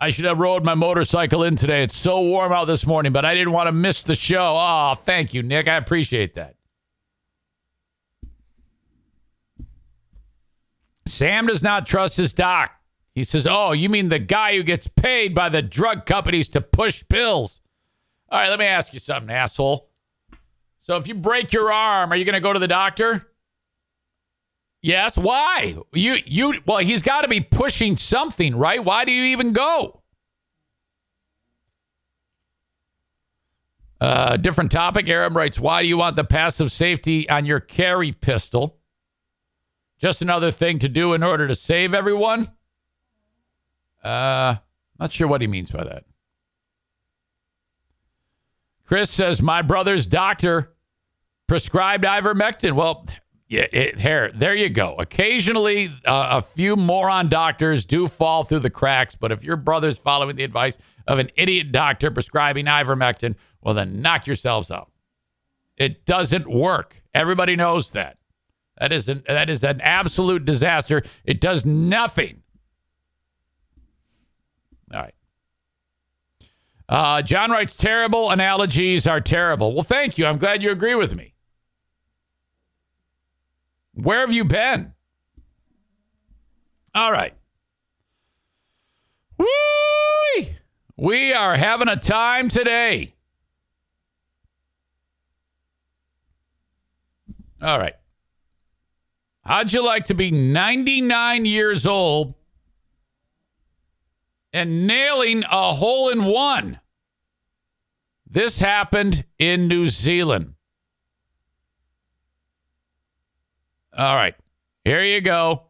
I 0.00 0.10
should 0.10 0.26
have 0.26 0.38
rode 0.38 0.64
my 0.64 0.74
motorcycle 0.74 1.42
in 1.42 1.56
today. 1.56 1.82
It's 1.82 1.96
so 1.96 2.20
warm 2.20 2.52
out 2.52 2.66
this 2.66 2.86
morning, 2.86 3.12
but 3.12 3.24
I 3.24 3.34
didn't 3.34 3.52
want 3.52 3.66
to 3.66 3.72
miss 3.72 4.04
the 4.04 4.14
show. 4.14 4.54
Oh, 4.56 4.94
thank 4.94 5.34
you, 5.34 5.42
Nick. 5.42 5.66
I 5.66 5.76
appreciate 5.76 6.36
that. 6.36 6.54
Sam 11.06 11.46
does 11.46 11.62
not 11.62 11.86
trust 11.86 12.16
his 12.16 12.32
doc. 12.32 12.70
He 13.14 13.24
says, 13.24 13.46
Oh, 13.50 13.72
you 13.72 13.88
mean 13.88 14.08
the 14.08 14.20
guy 14.20 14.54
who 14.56 14.62
gets 14.62 14.86
paid 14.86 15.34
by 15.34 15.48
the 15.48 15.62
drug 15.62 16.06
companies 16.06 16.48
to 16.50 16.60
push 16.60 17.02
pills? 17.08 17.60
All 18.28 18.38
right, 18.38 18.50
let 18.50 18.60
me 18.60 18.66
ask 18.66 18.94
you 18.94 19.00
something, 19.00 19.34
asshole. 19.34 19.90
So 20.82 20.96
if 20.96 21.08
you 21.08 21.14
break 21.14 21.52
your 21.52 21.72
arm, 21.72 22.12
are 22.12 22.16
you 22.16 22.24
going 22.24 22.34
to 22.34 22.40
go 22.40 22.52
to 22.52 22.58
the 22.58 22.68
doctor? 22.68 23.28
Yes. 24.80 25.16
Why? 25.18 25.76
You 25.92 26.16
you 26.24 26.60
well, 26.66 26.78
he's 26.78 27.02
got 27.02 27.22
to 27.22 27.28
be 27.28 27.40
pushing 27.40 27.96
something, 27.96 28.56
right? 28.56 28.82
Why 28.84 29.04
do 29.04 29.12
you 29.12 29.24
even 29.24 29.52
go? 29.52 30.02
Uh, 34.00 34.36
different 34.36 34.70
topic. 34.70 35.08
Aaron 35.08 35.34
writes, 35.34 35.58
"Why 35.58 35.82
do 35.82 35.88
you 35.88 35.96
want 35.96 36.14
the 36.14 36.22
passive 36.24 36.70
safety 36.70 37.28
on 37.28 37.44
your 37.44 37.58
carry 37.58 38.12
pistol? 38.12 38.78
Just 39.98 40.22
another 40.22 40.52
thing 40.52 40.78
to 40.78 40.88
do 40.88 41.14
in 41.14 41.24
order 41.24 41.48
to 41.48 41.56
save 41.56 41.94
everyone." 41.94 42.46
Uh, 44.04 44.56
not 45.00 45.12
sure 45.12 45.26
what 45.26 45.40
he 45.40 45.48
means 45.48 45.70
by 45.72 45.82
that. 45.82 46.04
Chris 48.84 49.10
says 49.10 49.42
my 49.42 49.60
brother's 49.60 50.06
doctor 50.06 50.74
prescribed 51.48 52.04
ivermectin. 52.04 52.72
Well, 52.72 53.04
yeah, 53.48 53.66
it, 53.72 53.98
here, 53.98 54.30
there 54.34 54.54
you 54.54 54.68
go. 54.68 54.94
Occasionally, 54.96 55.86
uh, 56.04 56.28
a 56.32 56.42
few 56.42 56.76
moron 56.76 57.28
doctors 57.28 57.84
do 57.84 58.06
fall 58.06 58.44
through 58.44 58.60
the 58.60 58.70
cracks, 58.70 59.14
but 59.14 59.32
if 59.32 59.42
your 59.42 59.56
brother's 59.56 59.98
following 59.98 60.36
the 60.36 60.44
advice 60.44 60.78
of 61.06 61.18
an 61.18 61.30
idiot 61.36 61.72
doctor 61.72 62.10
prescribing 62.10 62.66
ivermectin, 62.66 63.34
well, 63.62 63.74
then 63.74 64.02
knock 64.02 64.26
yourselves 64.26 64.70
out. 64.70 64.90
It 65.76 66.04
doesn't 66.04 66.48
work. 66.48 67.02
Everybody 67.14 67.56
knows 67.56 67.92
that. 67.92 68.18
That 68.78 68.92
is 68.92 69.08
an, 69.08 69.24
that 69.26 69.50
is 69.50 69.64
an 69.64 69.80
absolute 69.80 70.44
disaster. 70.44 71.02
It 71.24 71.40
does 71.40 71.64
nothing 71.66 72.42
all 74.92 75.00
right. 75.00 75.14
Uh, 76.88 77.22
John 77.22 77.50
writes, 77.50 77.76
terrible 77.76 78.30
analogies 78.30 79.06
are 79.06 79.20
terrible. 79.20 79.74
Well, 79.74 79.82
thank 79.82 80.16
you. 80.16 80.26
I'm 80.26 80.38
glad 80.38 80.62
you 80.62 80.70
agree 80.70 80.94
with 80.94 81.14
me. 81.14 81.34
Where 84.00 84.20
have 84.20 84.32
you 84.32 84.44
been? 84.44 84.92
All 86.94 87.10
right. 87.10 87.34
Woo! 89.36 90.46
We 90.96 91.32
are 91.32 91.56
having 91.56 91.88
a 91.88 91.96
time 91.96 92.48
today. 92.48 93.16
All 97.60 97.78
right. 97.78 97.96
How'd 99.44 99.72
you 99.72 99.84
like 99.84 100.04
to 100.06 100.14
be 100.14 100.30
99 100.30 101.44
years 101.44 101.84
old 101.84 102.34
and 104.52 104.86
nailing 104.86 105.42
a 105.42 105.74
hole 105.74 106.08
in 106.08 106.24
one. 106.24 106.78
This 108.30 108.60
happened 108.60 109.24
in 109.40 109.66
New 109.66 109.86
Zealand. 109.86 110.54
All 113.98 114.14
right, 114.14 114.36
here 114.84 115.02
you 115.02 115.20
go. 115.20 115.64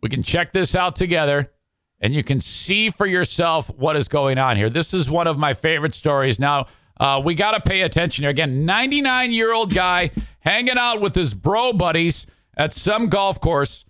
We 0.00 0.08
can 0.08 0.22
check 0.22 0.50
this 0.52 0.74
out 0.74 0.96
together 0.96 1.52
and 2.00 2.14
you 2.14 2.24
can 2.24 2.40
see 2.40 2.88
for 2.88 3.04
yourself 3.04 3.68
what 3.68 3.96
is 3.96 4.08
going 4.08 4.38
on 4.38 4.56
here. 4.56 4.70
This 4.70 4.94
is 4.94 5.10
one 5.10 5.26
of 5.26 5.38
my 5.38 5.52
favorite 5.52 5.94
stories. 5.94 6.38
Now, 6.38 6.68
uh, 6.98 7.20
we 7.22 7.34
got 7.34 7.50
to 7.50 7.60
pay 7.60 7.82
attention 7.82 8.22
here. 8.22 8.30
Again, 8.30 8.64
99 8.64 9.32
year 9.32 9.52
old 9.52 9.74
guy 9.74 10.10
hanging 10.40 10.78
out 10.78 11.02
with 11.02 11.14
his 11.14 11.34
bro 11.34 11.74
buddies 11.74 12.24
at 12.56 12.72
some 12.72 13.08
golf 13.08 13.40
course, 13.40 13.84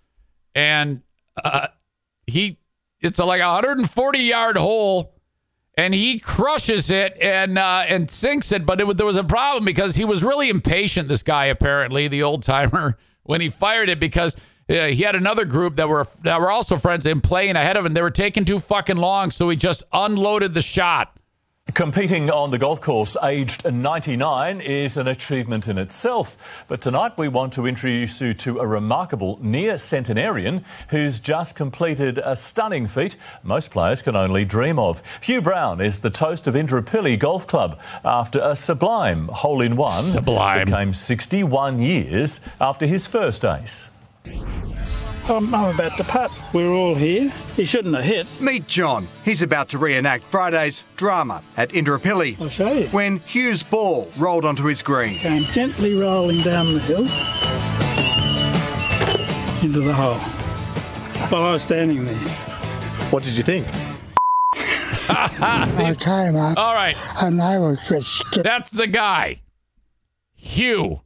and 0.55 1.03
uh, 1.43 1.69
he 2.27 2.59
it's 3.01 3.21
a, 3.21 3.25
like 3.25 3.41
a 3.41 3.47
140 3.47 4.19
yard 4.19 4.57
hole, 4.57 5.15
and 5.77 5.95
he 5.95 6.19
crushes 6.19 6.91
it 6.91 7.17
and 7.21 7.57
uh, 7.57 7.85
and 7.89 8.11
sinks 8.11 8.53
it. 8.53 8.67
But 8.67 8.81
it, 8.81 8.97
there 8.97 9.07
was 9.07 9.17
a 9.17 9.25
problem 9.25 9.65
because 9.65 9.97
he 9.97 10.05
was 10.05 10.25
really 10.25 10.51
impatient. 10.51 11.09
This 11.09 11.23
guy 11.23 11.47
apparently, 11.47 12.09
the 12.09 12.23
old 12.25 12.43
timer, 12.43 12.99
when 13.29 13.41
he 13.41 13.51
fired 13.51 13.89
it 13.89 14.01
because. 14.01 14.35
uh, 14.71 14.85
he 14.89 15.03
had 15.03 15.15
another 15.17 15.47
group 15.47 15.77
that 15.77 15.89
were 15.89 16.07
that 16.25 16.39
were 16.43 16.51
also 16.51 16.77
friends 16.77 17.07
and 17.07 17.23
playing 17.23 17.57
ahead 17.57 17.77
of 17.79 17.87
him. 17.87 17.95
They 17.95 18.03
were 18.03 18.11
taking 18.11 18.45
too 18.45 18.59
fucking 18.59 18.99
long, 18.99 19.31
so 19.31 19.49
he 19.49 19.57
just 19.57 19.83
unloaded 19.95 20.53
the 20.53 20.61
shot. 20.61 21.18
Competing 21.75 22.31
on 22.31 22.51
the 22.51 22.59
golf 22.59 22.81
course 22.81 23.17
aged 23.23 23.71
99 23.71 24.61
is 24.63 24.97
an 24.97 25.07
achievement 25.07 25.69
in 25.69 25.77
itself. 25.77 26.37
But 26.67 26.81
tonight 26.81 27.17
we 27.19 27.29
want 27.29 27.53
to 27.53 27.67
introduce 27.67 28.21
you 28.21 28.33
to 28.33 28.59
a 28.59 28.67
remarkable 28.67 29.39
near 29.43 29.77
centenarian 29.77 30.65
who's 30.89 31.21
just 31.21 31.57
completed 31.57 32.19
a 32.19 32.35
stunning 32.35 32.87
feat 32.89 33.17
most 33.43 33.71
players 33.71 34.03
can 34.03 34.17
only 34.17 34.45
dream 34.45 34.79
of. 34.79 35.03
Hugh 35.23 35.43
Brown 35.43 35.81
is 35.81 36.01
the 36.01 36.11
toast 36.11 36.47
of 36.47 36.55
Indooroopilly 36.55 37.19
Golf 37.19 37.47
Club 37.47 37.79
after 38.03 38.41
a 38.41 38.57
sublime 38.57 39.29
hole 39.29 39.61
in 39.61 39.77
one 39.77 40.03
Sublime. 40.03 40.71
that 40.71 40.77
came 40.77 40.95
61 40.95 41.81
years 41.81 42.41
after 42.61 42.87
his 42.87 43.07
first 43.07 43.45
ace. 43.45 43.91
I'm, 45.29 45.55
I'm 45.55 45.75
about 45.75 45.97
to 45.99 46.05
putt. 46.05 46.31
We're 46.55 46.71
all 46.73 46.95
here. 46.95 47.31
He 47.55 47.67
shouldn't 47.67 47.95
have 47.95 48.05
hit. 48.05 48.27
Meet 48.41 48.67
John. 48.67 49.07
He's 49.27 49.43
about 49.43 49.69
to 49.71 49.79
reenact 49.79 50.25
Friday's 50.25 50.87
drama 50.97 51.43
at 51.59 51.69
Indooroopilly 51.71 52.41
I'll 52.41 52.49
show 52.49 52.73
you. 52.73 52.87
when 52.89 53.19
Hugh's 53.27 53.63
ball 53.63 54.11
rolled 54.17 54.47
onto 54.47 54.65
his 54.65 54.83
green. 54.83 55.19
Came 55.19 55.43
gently 55.45 55.95
rolling 55.95 56.41
down 56.43 56.73
the 56.73 56.81
hill 56.81 57.05
into 59.63 59.81
the 59.81 59.93
hole 59.93 60.15
while 61.29 61.43
I 61.45 61.51
was 61.51 61.63
standing 61.63 62.05
there. 62.07 62.15
What 63.11 63.23
did 63.23 63.35
you 63.35 63.43
think? 63.43 63.67
I 65.11 65.95
came 65.99 66.37
up 66.37 66.57
All 66.57 66.75
right, 66.75 66.97
and 67.23 67.39
they 67.41 67.59
were 67.59 67.77
just 67.89 68.09
skip. 68.19 68.43
that's 68.45 68.71
the 68.71 68.87
guy, 68.87 69.41
Hugh. 70.37 71.01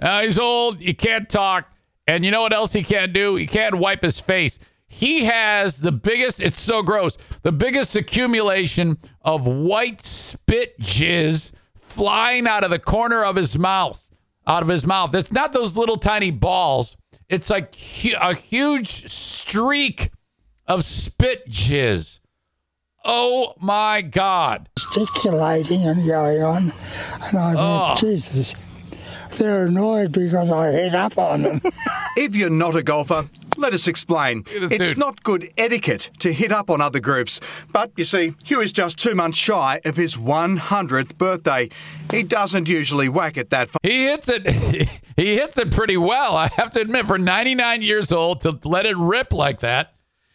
Uh, 0.00 0.22
he's 0.22 0.38
old. 0.38 0.80
You 0.80 0.94
can't 0.94 1.28
talk. 1.30 1.68
And 2.06 2.24
you 2.24 2.30
know 2.30 2.42
what 2.42 2.52
else 2.52 2.72
he 2.72 2.82
can't 2.82 3.12
do? 3.12 3.36
He 3.36 3.46
can't 3.46 3.76
wipe 3.76 4.02
his 4.02 4.18
face. 4.18 4.58
He 4.86 5.24
has 5.24 5.80
the 5.80 5.92
biggest, 5.92 6.42
it's 6.42 6.60
so 6.60 6.82
gross, 6.82 7.16
the 7.42 7.52
biggest 7.52 7.96
accumulation 7.96 8.98
of 9.22 9.46
white 9.46 10.02
spit 10.02 10.78
jizz 10.80 11.52
flying 11.74 12.46
out 12.46 12.62
of 12.64 12.70
the 12.70 12.78
corner 12.78 13.24
of 13.24 13.36
his 13.36 13.56
mouth. 13.56 14.08
Out 14.46 14.62
of 14.62 14.68
his 14.68 14.86
mouth. 14.86 15.14
It's 15.14 15.32
not 15.32 15.52
those 15.52 15.76
little 15.76 15.96
tiny 15.96 16.30
balls, 16.30 16.96
it's 17.28 17.48
like 17.48 17.74
a 18.20 18.34
huge 18.34 19.08
streak 19.10 20.10
of 20.66 20.84
spit 20.84 21.48
jizz. 21.48 22.18
Oh 23.04 23.54
my 23.60 24.02
God. 24.02 24.68
gesticulating 24.78 25.84
and 25.86 26.06
going 26.06 26.42
on. 26.42 26.72
And 27.28 27.38
I 27.38 27.54
thought, 27.54 27.98
Jesus, 27.98 28.54
they're 29.36 29.66
annoyed 29.66 30.12
because 30.12 30.50
I 30.52 30.70
hit 30.72 30.94
up 30.94 31.18
on 31.18 31.42
them. 31.42 31.60
If 32.14 32.36
you're 32.36 32.50
not 32.50 32.76
a 32.76 32.82
golfer, 32.82 33.24
let 33.56 33.72
us 33.72 33.86
explain. 33.86 34.44
It's 34.50 34.90
dude. 34.90 34.98
not 34.98 35.22
good 35.22 35.50
etiquette 35.56 36.10
to 36.18 36.32
hit 36.32 36.52
up 36.52 36.68
on 36.70 36.80
other 36.82 37.00
groups. 37.00 37.40
But 37.72 37.90
you 37.96 38.04
see, 38.04 38.34
Hugh 38.44 38.60
is 38.60 38.72
just 38.72 38.98
two 38.98 39.14
months 39.14 39.38
shy 39.38 39.80
of 39.86 39.96
his 39.96 40.14
100th 40.16 41.16
birthday. 41.16 41.70
He 42.10 42.22
doesn't 42.22 42.68
usually 42.68 43.08
whack 43.08 43.36
it 43.38 43.48
that 43.50 43.70
far. 43.70 43.78
He 43.82 44.04
hits 44.04 44.28
it. 44.28 44.46
he 45.16 45.36
hits 45.36 45.56
it 45.56 45.72
pretty 45.72 45.96
well. 45.96 46.36
I 46.36 46.48
have 46.56 46.70
to 46.72 46.80
admit, 46.80 47.06
for 47.06 47.18
99 47.18 47.80
years 47.82 48.12
old, 48.12 48.42
to 48.42 48.58
let 48.64 48.84
it 48.84 48.96
rip 48.96 49.32
like 49.32 49.60
that. 49.60 49.94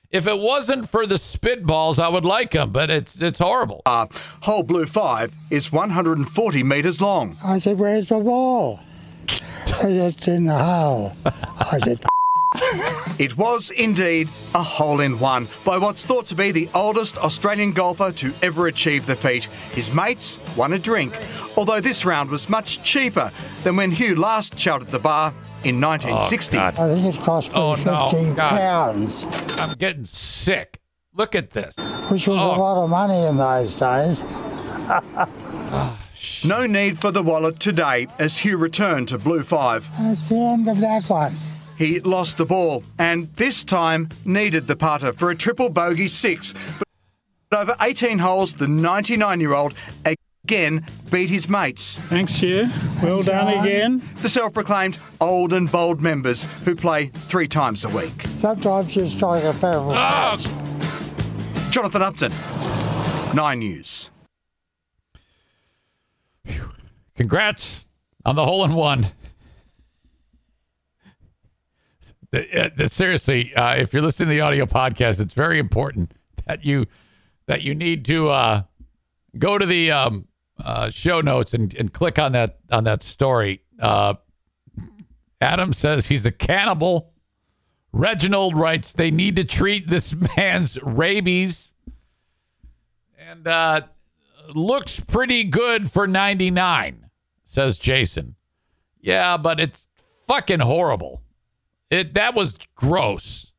If 0.10 0.26
it 0.26 0.40
wasn't 0.40 0.90
for 0.90 1.06
the 1.06 1.16
spitballs, 1.16 2.00
I 2.00 2.08
would 2.08 2.24
like 2.24 2.54
him, 2.54 2.72
but 2.72 2.90
it's 2.90 3.22
it's 3.22 3.40
horrible. 3.40 3.82
Uh, 3.86 4.08
hole 4.42 4.64
blue 4.64 4.86
5 4.86 5.34
is 5.52 5.70
140 5.70 6.64
metres 6.64 7.02
long. 7.02 7.36
I 7.44 7.58
said, 7.60 7.78
Where's 7.78 8.10
my 8.10 8.22
ball? 8.22 8.80
It's 9.84 10.28
in 10.28 10.46
the 10.46 10.58
hole. 10.58 11.14
I 11.26 11.80
said, 11.80 12.04
It 13.20 13.38
was 13.38 13.70
indeed 13.72 14.30
a 14.56 14.64
hole 14.64 15.02
in 15.02 15.20
one 15.20 15.48
by 15.66 15.78
what's 15.78 16.06
thought 16.06 16.26
to 16.28 16.36
be 16.36 16.52
the 16.52 16.70
oldest 16.74 17.18
Australian 17.18 17.72
golfer 17.74 18.12
to 18.14 18.34
ever 18.42 18.68
achieve 18.68 19.06
the 19.06 19.16
feat. 19.16 19.46
His 19.74 19.92
mates 19.94 20.40
won 20.56 20.74
a 20.74 20.80
drink, 20.80 21.14
although 21.58 21.82
this 21.82 22.06
round 22.06 22.30
was 22.30 22.50
much 22.50 22.84
cheaper 22.84 23.32
than 23.64 23.76
when 23.76 23.92
Hugh 23.92 24.16
last 24.16 24.58
shouted 24.58 24.86
at 24.86 24.92
the 24.92 25.00
bar 25.00 25.34
in 25.64 25.82
1960. 25.82 26.58
God. 26.58 26.78
I 26.78 26.88
think 26.94 27.16
it 27.16 27.22
cost 27.22 27.50
me 27.52 27.56
Oh, 27.60 27.76
no, 27.86 28.08
15 28.10 28.36
God. 28.36 28.50
pounds, 28.50 29.26
I'm 29.60 29.76
getting 29.78 30.06
sick. 30.06 30.80
Look 31.14 31.36
at 31.36 31.52
this. 31.52 31.76
which 32.10 32.28
was 32.28 32.40
Oh. 32.42 32.56
a 32.56 32.58
lot 32.58 32.84
of 32.84 32.90
money 32.90 33.20
in 33.26 33.38
those 33.38 33.76
days. 33.76 34.24
No 36.44 36.66
need 36.66 37.00
for 37.02 37.12
the 37.12 37.24
wallet 37.24 37.60
today 37.60 38.08
as 38.20 38.38
Hugh 38.38 38.58
returned 38.58 39.08
to 39.10 39.18
Blue 39.18 39.44
5. 39.44 39.90
That's 40.00 40.30
the 40.30 40.36
end 40.36 40.68
of 40.68 40.80
that 40.80 41.10
one. 41.10 41.38
He 41.78 42.00
lost 42.00 42.38
the 42.38 42.46
ball 42.46 42.84
and 42.98 43.32
this 43.36 43.64
time 43.64 44.10
needed 44.26 44.68
the 44.68 44.76
putter 44.76 45.14
for 45.14 45.30
a 45.30 45.36
triple 45.36 45.70
bogey 45.70 46.08
six. 46.08 46.54
But 47.50 47.60
over 47.60 47.76
18 47.82 48.20
holes, 48.20 48.56
the 48.56 48.68
99 48.68 49.40
year 49.40 49.54
old 49.54 49.74
again 50.44 50.86
beat 51.12 51.30
his 51.30 51.48
mates. 51.48 51.98
Thanks, 52.00 52.38
Hugh. 52.38 52.68
Well 53.04 53.22
done 53.22 53.54
John. 53.54 53.66
again. 53.66 54.02
the 54.22 54.30
self 54.30 54.54
proclaimed 54.54 54.98
old 55.22 55.54
and 55.54 55.72
bold 55.72 56.02
members 56.02 56.46
who 56.66 56.76
play 56.76 57.08
three 57.08 57.48
times 57.48 57.86
a 57.86 57.90
week. 57.90 58.24
Sometimes 58.28 58.96
you 58.96 59.08
strike 59.08 59.44
a 59.44 59.54
pebble. 59.54 59.92
Oh, 59.92 59.96
ah! 59.96 61.68
Jonathan 61.70 62.02
Upton, 62.02 62.32
Nine 63.36 63.60
News. 63.60 64.10
Congrats 67.16 67.86
on 68.26 68.36
the 68.36 68.46
hole 68.46 68.64
in 68.66 68.74
one. 68.74 69.08
The- 72.32 72.66
uh, 72.66 72.70
the- 72.76 72.90
seriously, 72.90 73.56
uh, 73.56 73.76
if 73.76 73.94
you're 73.94 74.02
listening 74.02 74.30
to 74.30 74.36
the 74.36 74.42
audio 74.42 74.66
podcast, 74.66 75.22
it's 75.22 75.34
very 75.34 75.60
important 75.60 76.14
that 76.46 76.66
you 76.66 76.86
that 77.46 77.62
you 77.62 77.74
need 77.74 78.04
to 78.06 78.28
uh, 78.30 78.64
go 79.38 79.58
to 79.58 79.66
the 79.66 79.90
um, 79.92 80.28
uh, 80.64 80.90
show 80.90 81.22
notes 81.22 81.54
and, 81.54 81.74
and 81.76 81.94
click 81.94 82.20
on 82.20 82.34
that 82.34 82.58
on 82.70 82.84
that 82.84 83.02
story. 83.02 83.62
Uh, 83.80 84.16
Adam 85.40 85.72
says 85.72 86.08
he's 86.08 86.26
a 86.26 86.32
cannibal. 86.32 87.14
Reginald 87.94 88.56
writes 88.56 88.92
they 88.92 89.12
need 89.12 89.38
to 89.38 89.46
treat 89.46 89.88
this 89.90 90.14
man's 90.38 90.82
rabies, 90.84 91.72
and 93.18 93.48
uh, 93.48 93.82
looks 94.56 95.00
pretty 95.00 95.44
good 95.44 95.92
for 95.92 96.08
99, 96.08 97.08
says 97.44 97.78
Jason. 97.78 98.36
Yeah, 99.00 99.38
but 99.38 99.60
it's 99.60 99.88
fucking 100.28 100.60
horrible. 100.60 101.22
It 101.90 102.14
that 102.16 102.36
was 102.36 102.58
gross. 102.76 103.54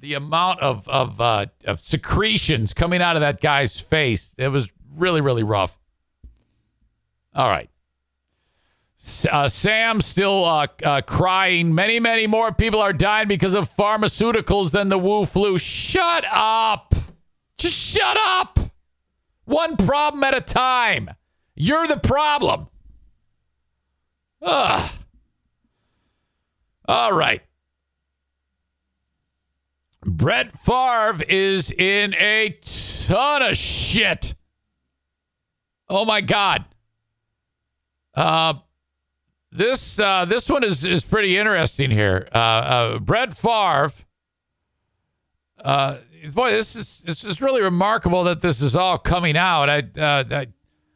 The 0.00 0.14
amount 0.14 0.60
of 0.60 0.88
of 0.88 1.20
uh, 1.20 1.46
of 1.64 1.80
secretions 1.80 2.74
coming 2.74 3.00
out 3.02 3.16
of 3.16 3.20
that 3.20 3.40
guy's 3.40 3.78
face. 3.78 4.34
It 4.38 4.48
was 4.48 4.72
really 4.96 5.20
really 5.20 5.42
rough. 5.42 5.78
All 7.34 7.48
right. 7.48 7.70
Uh, 9.30 9.46
Sam 9.46 10.00
still 10.00 10.44
uh, 10.44 10.66
uh, 10.82 11.00
crying. 11.02 11.72
Many, 11.72 12.00
many 12.00 12.26
more 12.26 12.52
people 12.52 12.80
are 12.80 12.92
dying 12.92 13.28
because 13.28 13.54
of 13.54 13.70
pharmaceuticals 13.70 14.72
than 14.72 14.88
the 14.88 14.98
Wu 14.98 15.24
flu. 15.24 15.56
Shut 15.56 16.24
up. 16.28 16.94
Just 17.58 17.96
shut 17.96 18.16
up. 18.18 18.58
One 19.48 19.78
problem 19.78 20.22
at 20.24 20.36
a 20.36 20.42
time. 20.42 21.08
You're 21.54 21.86
the 21.86 21.96
problem. 21.96 22.68
Ugh. 24.42 24.90
All 26.86 27.12
right. 27.14 27.40
Brett 30.04 30.52
Favre 30.52 31.24
is 31.30 31.72
in 31.72 32.12
a 32.16 32.58
ton 32.60 33.40
of 33.40 33.56
shit. 33.56 34.34
Oh 35.88 36.04
my 36.04 36.20
God. 36.20 36.66
Uh, 38.14 38.52
this 39.50 39.98
uh, 39.98 40.26
this 40.26 40.50
one 40.50 40.62
is 40.62 40.84
is 40.84 41.04
pretty 41.04 41.38
interesting 41.38 41.90
here. 41.90 42.28
Uh, 42.34 42.38
uh, 42.38 42.98
Brett 42.98 43.32
Favre. 43.32 43.92
Boy, 46.32 46.50
this 46.50 46.76
is 46.76 47.00
this 47.00 47.24
is 47.24 47.40
really 47.40 47.62
remarkable 47.62 48.24
that 48.24 48.40
this 48.40 48.60
is 48.60 48.76
all 48.76 48.98
coming 48.98 49.36
out. 49.36 49.68
I 49.68 49.78
uh, 49.98 50.24
I, 50.30 50.46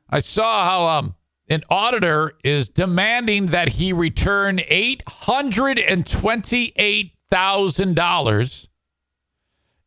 I 0.09 0.19
saw 0.19 0.65
how 0.65 0.99
um 0.99 1.15
an 1.49 1.63
auditor 1.69 2.35
is 2.43 2.69
demanding 2.69 3.47
that 3.47 3.69
he 3.69 3.93
return 3.93 4.61
eight 4.69 5.03
hundred 5.07 5.79
and 5.79 6.07
twenty 6.07 6.73
eight 6.77 7.15
thousand 7.31 7.95
dollars 7.95 8.69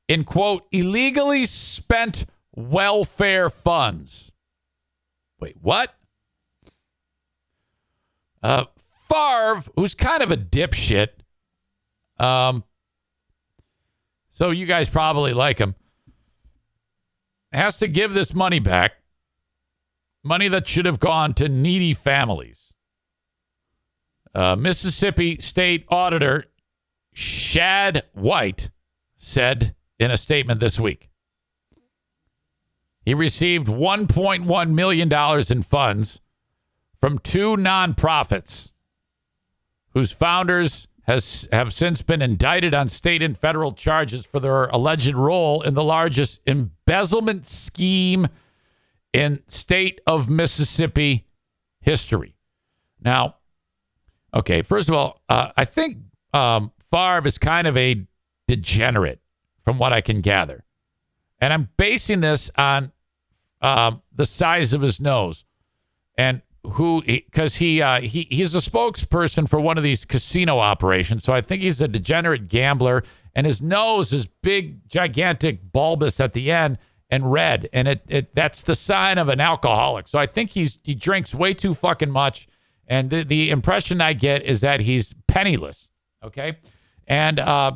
in 0.07 0.23
quote 0.23 0.67
illegally 0.71 1.45
spent 1.45 2.25
welfare 2.55 3.49
funds. 3.49 4.31
Wait, 5.39 5.55
what? 5.61 5.93
Uh, 8.41 8.65
Favre, 9.09 9.63
who's 9.75 9.95
kind 9.95 10.21
of 10.23 10.31
a 10.31 10.37
dipshit, 10.37 11.09
Um, 12.17 12.63
so 14.35 14.51
you 14.51 14.65
guys 14.65 14.89
probably 14.89 15.33
like 15.33 15.59
him. 15.59 15.75
Has 17.53 17.77
to 17.77 17.87
give 17.87 18.13
this 18.13 18.33
money 18.33 18.59
back. 18.59 18.95
Money 20.25 20.49
that 20.49 20.67
should 20.67 20.85
have 20.85 20.99
gone 20.99 21.33
to 21.35 21.47
needy 21.47 21.93
families. 21.93 22.73
Uh, 24.33 24.57
Mississippi 24.57 25.37
State 25.39 25.85
Auditor 25.87 26.47
Shad 27.13 28.03
White 28.11 28.71
said 29.15 29.73
in 29.99 30.11
a 30.11 30.17
statement 30.17 30.59
this 30.59 30.77
week. 30.77 31.09
He 33.05 33.13
received 33.13 33.67
$1.1 33.67 34.69
million 34.71 35.13
in 35.49 35.63
funds 35.63 36.19
from 36.99 37.19
two 37.19 37.55
nonprofits 37.55 38.73
whose 39.93 40.11
founders 40.11 40.89
has 41.07 41.47
have 41.51 41.71
since 41.73 42.01
been 42.01 42.21
indicted 42.21 42.73
on 42.73 42.87
state 42.87 43.21
and 43.21 43.37
federal 43.37 43.71
charges 43.71 44.25
for 44.25 44.39
their 44.39 44.65
alleged 44.65 45.13
role 45.13 45.61
in 45.61 45.73
the 45.73 45.83
largest 45.83 46.41
embezzlement 46.47 47.45
scheme 47.45 48.27
in 49.13 49.41
state 49.47 50.01
of 50.07 50.29
Mississippi 50.29 51.25
history. 51.79 52.35
Now, 52.99 53.35
okay, 54.33 54.61
first 54.63 54.89
of 54.89 54.95
all, 54.95 55.21
uh, 55.29 55.49
I 55.55 55.65
think 55.65 55.97
um, 56.33 56.71
Favre 56.91 57.27
is 57.27 57.37
kind 57.37 57.67
of 57.67 57.77
a 57.77 58.05
degenerate 58.47 59.21
from 59.63 59.77
what 59.77 59.93
I 59.93 60.01
can 60.01 60.21
gather. 60.21 60.63
And 61.39 61.53
I'm 61.53 61.69
basing 61.77 62.21
this 62.21 62.49
on 62.57 62.91
um, 63.61 64.01
the 64.13 64.25
size 64.25 64.73
of 64.73 64.81
his 64.81 64.99
nose 64.99 65.45
and 66.17 66.41
who 66.71 67.03
because 67.05 67.55
he 67.55 67.81
uh, 67.81 68.01
he 68.01 68.27
he's 68.29 68.55
a 68.55 68.59
spokesperson 68.59 69.49
for 69.49 69.59
one 69.59 69.77
of 69.77 69.83
these 69.83 70.05
casino 70.05 70.59
operations. 70.59 71.23
So 71.23 71.33
I 71.33 71.41
think 71.41 71.61
he's 71.61 71.81
a 71.81 71.87
degenerate 71.87 72.47
gambler, 72.47 73.03
and 73.33 73.45
his 73.45 73.61
nose 73.61 74.13
is 74.13 74.27
big, 74.41 74.87
gigantic, 74.89 75.71
bulbous 75.71 76.19
at 76.19 76.33
the 76.33 76.51
end 76.51 76.77
and 77.09 77.31
red, 77.31 77.69
and 77.71 77.87
it, 77.87 78.01
it 78.07 78.35
that's 78.35 78.63
the 78.63 78.75
sign 78.75 79.17
of 79.17 79.29
an 79.29 79.39
alcoholic. 79.39 80.07
So 80.07 80.17
I 80.17 80.25
think 80.25 80.51
he's 80.51 80.79
he 80.83 80.95
drinks 80.95 81.35
way 81.35 81.53
too 81.53 81.73
fucking 81.73 82.11
much, 82.11 82.47
and 82.87 83.09
the, 83.09 83.23
the 83.23 83.49
impression 83.49 84.01
I 84.01 84.13
get 84.13 84.43
is 84.43 84.61
that 84.61 84.81
he's 84.81 85.13
penniless. 85.27 85.87
Okay, 86.23 86.57
and 87.07 87.39
uh, 87.39 87.73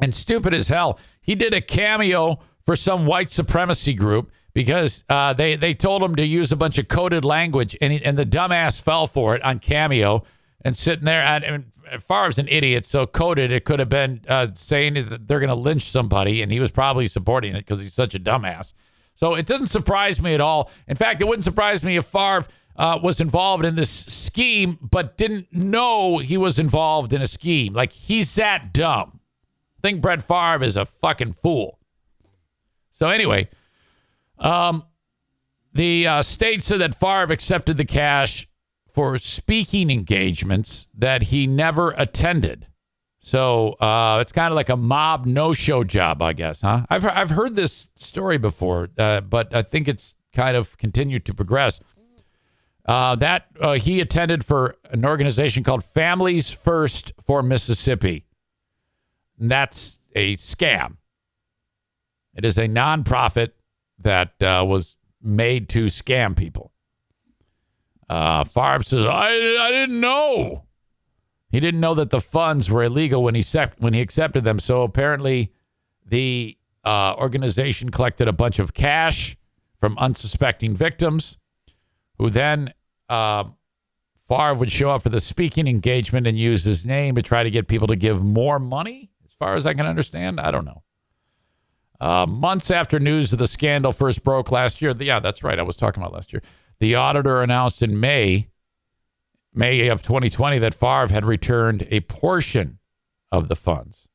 and 0.00 0.14
stupid 0.14 0.54
as 0.54 0.68
hell. 0.68 0.98
He 1.20 1.34
did 1.34 1.54
a 1.54 1.60
cameo 1.60 2.40
for 2.64 2.74
some 2.74 3.06
white 3.06 3.30
supremacy 3.30 3.94
group 3.94 4.30
because 4.58 5.04
uh, 5.08 5.32
they 5.32 5.54
they 5.54 5.72
told 5.72 6.02
him 6.02 6.16
to 6.16 6.26
use 6.26 6.50
a 6.50 6.56
bunch 6.56 6.78
of 6.78 6.88
coded 6.88 7.24
language, 7.24 7.76
and 7.80 7.92
he, 7.92 8.04
and 8.04 8.18
the 8.18 8.26
dumbass 8.26 8.82
fell 8.82 9.06
for 9.06 9.36
it 9.36 9.42
on 9.44 9.60
Cameo 9.60 10.24
and 10.62 10.76
sitting 10.76 11.04
there. 11.04 11.22
And, 11.22 11.44
and 11.44 12.02
Favre's 12.02 12.38
an 12.38 12.48
idiot, 12.48 12.84
so 12.84 13.06
coded 13.06 13.52
it 13.52 13.64
could 13.64 13.78
have 13.78 13.88
been 13.88 14.22
uh, 14.26 14.48
saying 14.54 14.94
that 14.94 15.28
they're 15.28 15.38
going 15.38 15.48
to 15.48 15.54
lynch 15.54 15.84
somebody, 15.84 16.42
and 16.42 16.50
he 16.50 16.58
was 16.58 16.72
probably 16.72 17.06
supporting 17.06 17.54
it 17.54 17.66
because 17.66 17.80
he's 17.80 17.94
such 17.94 18.16
a 18.16 18.18
dumbass. 18.18 18.72
So 19.14 19.36
it 19.36 19.46
doesn't 19.46 19.68
surprise 19.68 20.20
me 20.20 20.34
at 20.34 20.40
all. 20.40 20.72
In 20.88 20.96
fact, 20.96 21.20
it 21.20 21.28
wouldn't 21.28 21.44
surprise 21.44 21.84
me 21.84 21.96
if 21.96 22.06
Favre 22.06 22.48
uh, 22.74 22.98
was 23.00 23.20
involved 23.20 23.64
in 23.64 23.76
this 23.76 23.90
scheme, 23.90 24.76
but 24.82 25.16
didn't 25.16 25.52
know 25.52 26.18
he 26.18 26.36
was 26.36 26.58
involved 26.58 27.12
in 27.12 27.22
a 27.22 27.28
scheme. 27.28 27.74
Like 27.74 27.92
he's 27.92 28.34
that 28.34 28.72
dumb. 28.72 29.20
I 29.78 29.86
think 29.86 30.02
Brett 30.02 30.20
Favre 30.20 30.64
is 30.64 30.76
a 30.76 30.84
fucking 30.84 31.34
fool. 31.34 31.78
So 32.90 33.08
anyway, 33.08 33.48
um, 34.38 34.84
the 35.72 36.06
uh, 36.06 36.22
state 36.22 36.62
said 36.62 36.80
that 36.80 36.94
Favre 36.94 37.32
accepted 37.32 37.76
the 37.76 37.84
cash 37.84 38.48
for 38.88 39.18
speaking 39.18 39.90
engagements 39.90 40.88
that 40.96 41.24
he 41.24 41.46
never 41.46 41.90
attended. 41.96 42.66
So 43.20 43.72
uh, 43.74 44.18
it's 44.20 44.32
kind 44.32 44.52
of 44.52 44.56
like 44.56 44.68
a 44.68 44.76
mob 44.76 45.26
no-show 45.26 45.84
job, 45.84 46.22
I 46.22 46.32
guess, 46.32 46.62
huh? 46.62 46.86
I've 46.88 47.04
I've 47.04 47.30
heard 47.30 47.56
this 47.56 47.90
story 47.96 48.38
before, 48.38 48.88
uh, 48.96 49.20
but 49.20 49.54
I 49.54 49.62
think 49.62 49.88
it's 49.88 50.14
kind 50.32 50.56
of 50.56 50.78
continued 50.78 51.24
to 51.26 51.34
progress. 51.34 51.80
Uh, 52.86 53.14
that 53.16 53.46
uh, 53.60 53.74
he 53.74 54.00
attended 54.00 54.42
for 54.44 54.76
an 54.90 55.04
organization 55.04 55.62
called 55.62 55.84
Families 55.84 56.50
First 56.50 57.12
for 57.20 57.42
Mississippi. 57.42 58.24
And 59.38 59.50
that's 59.50 60.00
a 60.14 60.36
scam. 60.36 60.96
It 62.34 62.46
is 62.46 62.56
a 62.56 62.66
nonprofit 62.66 63.50
that 64.00 64.40
uh, 64.42 64.64
was 64.66 64.96
made 65.22 65.68
to 65.70 65.86
scam 65.86 66.36
people. 66.36 66.72
Uh, 68.08 68.44
Favre 68.44 68.82
says, 68.82 69.04
I, 69.04 69.28
I 69.60 69.70
didn't 69.70 70.00
know. 70.00 70.64
He 71.50 71.60
didn't 71.60 71.80
know 71.80 71.94
that 71.94 72.10
the 72.10 72.20
funds 72.20 72.70
were 72.70 72.84
illegal 72.84 73.22
when 73.22 73.34
he 73.34 73.44
when 73.78 73.94
he 73.94 74.00
accepted 74.00 74.44
them. 74.44 74.58
So 74.58 74.82
apparently, 74.82 75.52
the 76.04 76.56
uh, 76.84 77.14
organization 77.16 77.90
collected 77.90 78.28
a 78.28 78.32
bunch 78.32 78.58
of 78.58 78.74
cash 78.74 79.36
from 79.78 79.96
unsuspecting 79.98 80.76
victims, 80.76 81.38
who 82.18 82.30
then 82.30 82.72
uh, 83.08 83.44
Favre 84.28 84.54
would 84.54 84.72
show 84.72 84.90
up 84.90 85.02
for 85.02 85.08
the 85.08 85.20
speaking 85.20 85.66
engagement 85.66 86.26
and 86.26 86.38
use 86.38 86.64
his 86.64 86.84
name 86.84 87.14
to 87.14 87.22
try 87.22 87.42
to 87.42 87.50
get 87.50 87.68
people 87.68 87.86
to 87.86 87.96
give 87.96 88.22
more 88.22 88.58
money. 88.58 89.10
As 89.24 89.32
far 89.32 89.56
as 89.56 89.66
I 89.66 89.72
can 89.72 89.86
understand, 89.86 90.40
I 90.40 90.50
don't 90.50 90.64
know. 90.64 90.82
Uh, 92.00 92.26
months 92.26 92.70
after 92.70 93.00
news 93.00 93.32
of 93.32 93.38
the 93.38 93.46
scandal 93.46 93.92
first 93.92 94.22
broke 94.22 94.52
last 94.52 94.80
year, 94.80 94.94
yeah, 94.98 95.18
that's 95.18 95.42
right. 95.42 95.58
I 95.58 95.62
was 95.62 95.76
talking 95.76 96.02
about 96.02 96.12
last 96.12 96.32
year. 96.32 96.42
The 96.78 96.94
auditor 96.94 97.42
announced 97.42 97.82
in 97.82 97.98
May, 97.98 98.48
May 99.52 99.88
of 99.88 100.02
2020, 100.02 100.58
that 100.60 100.74
Favre 100.74 101.08
had 101.08 101.24
returned 101.24 101.86
a 101.90 102.00
portion 102.00 102.78
of 103.32 103.48
the 103.48 103.56
funds. 103.56 104.08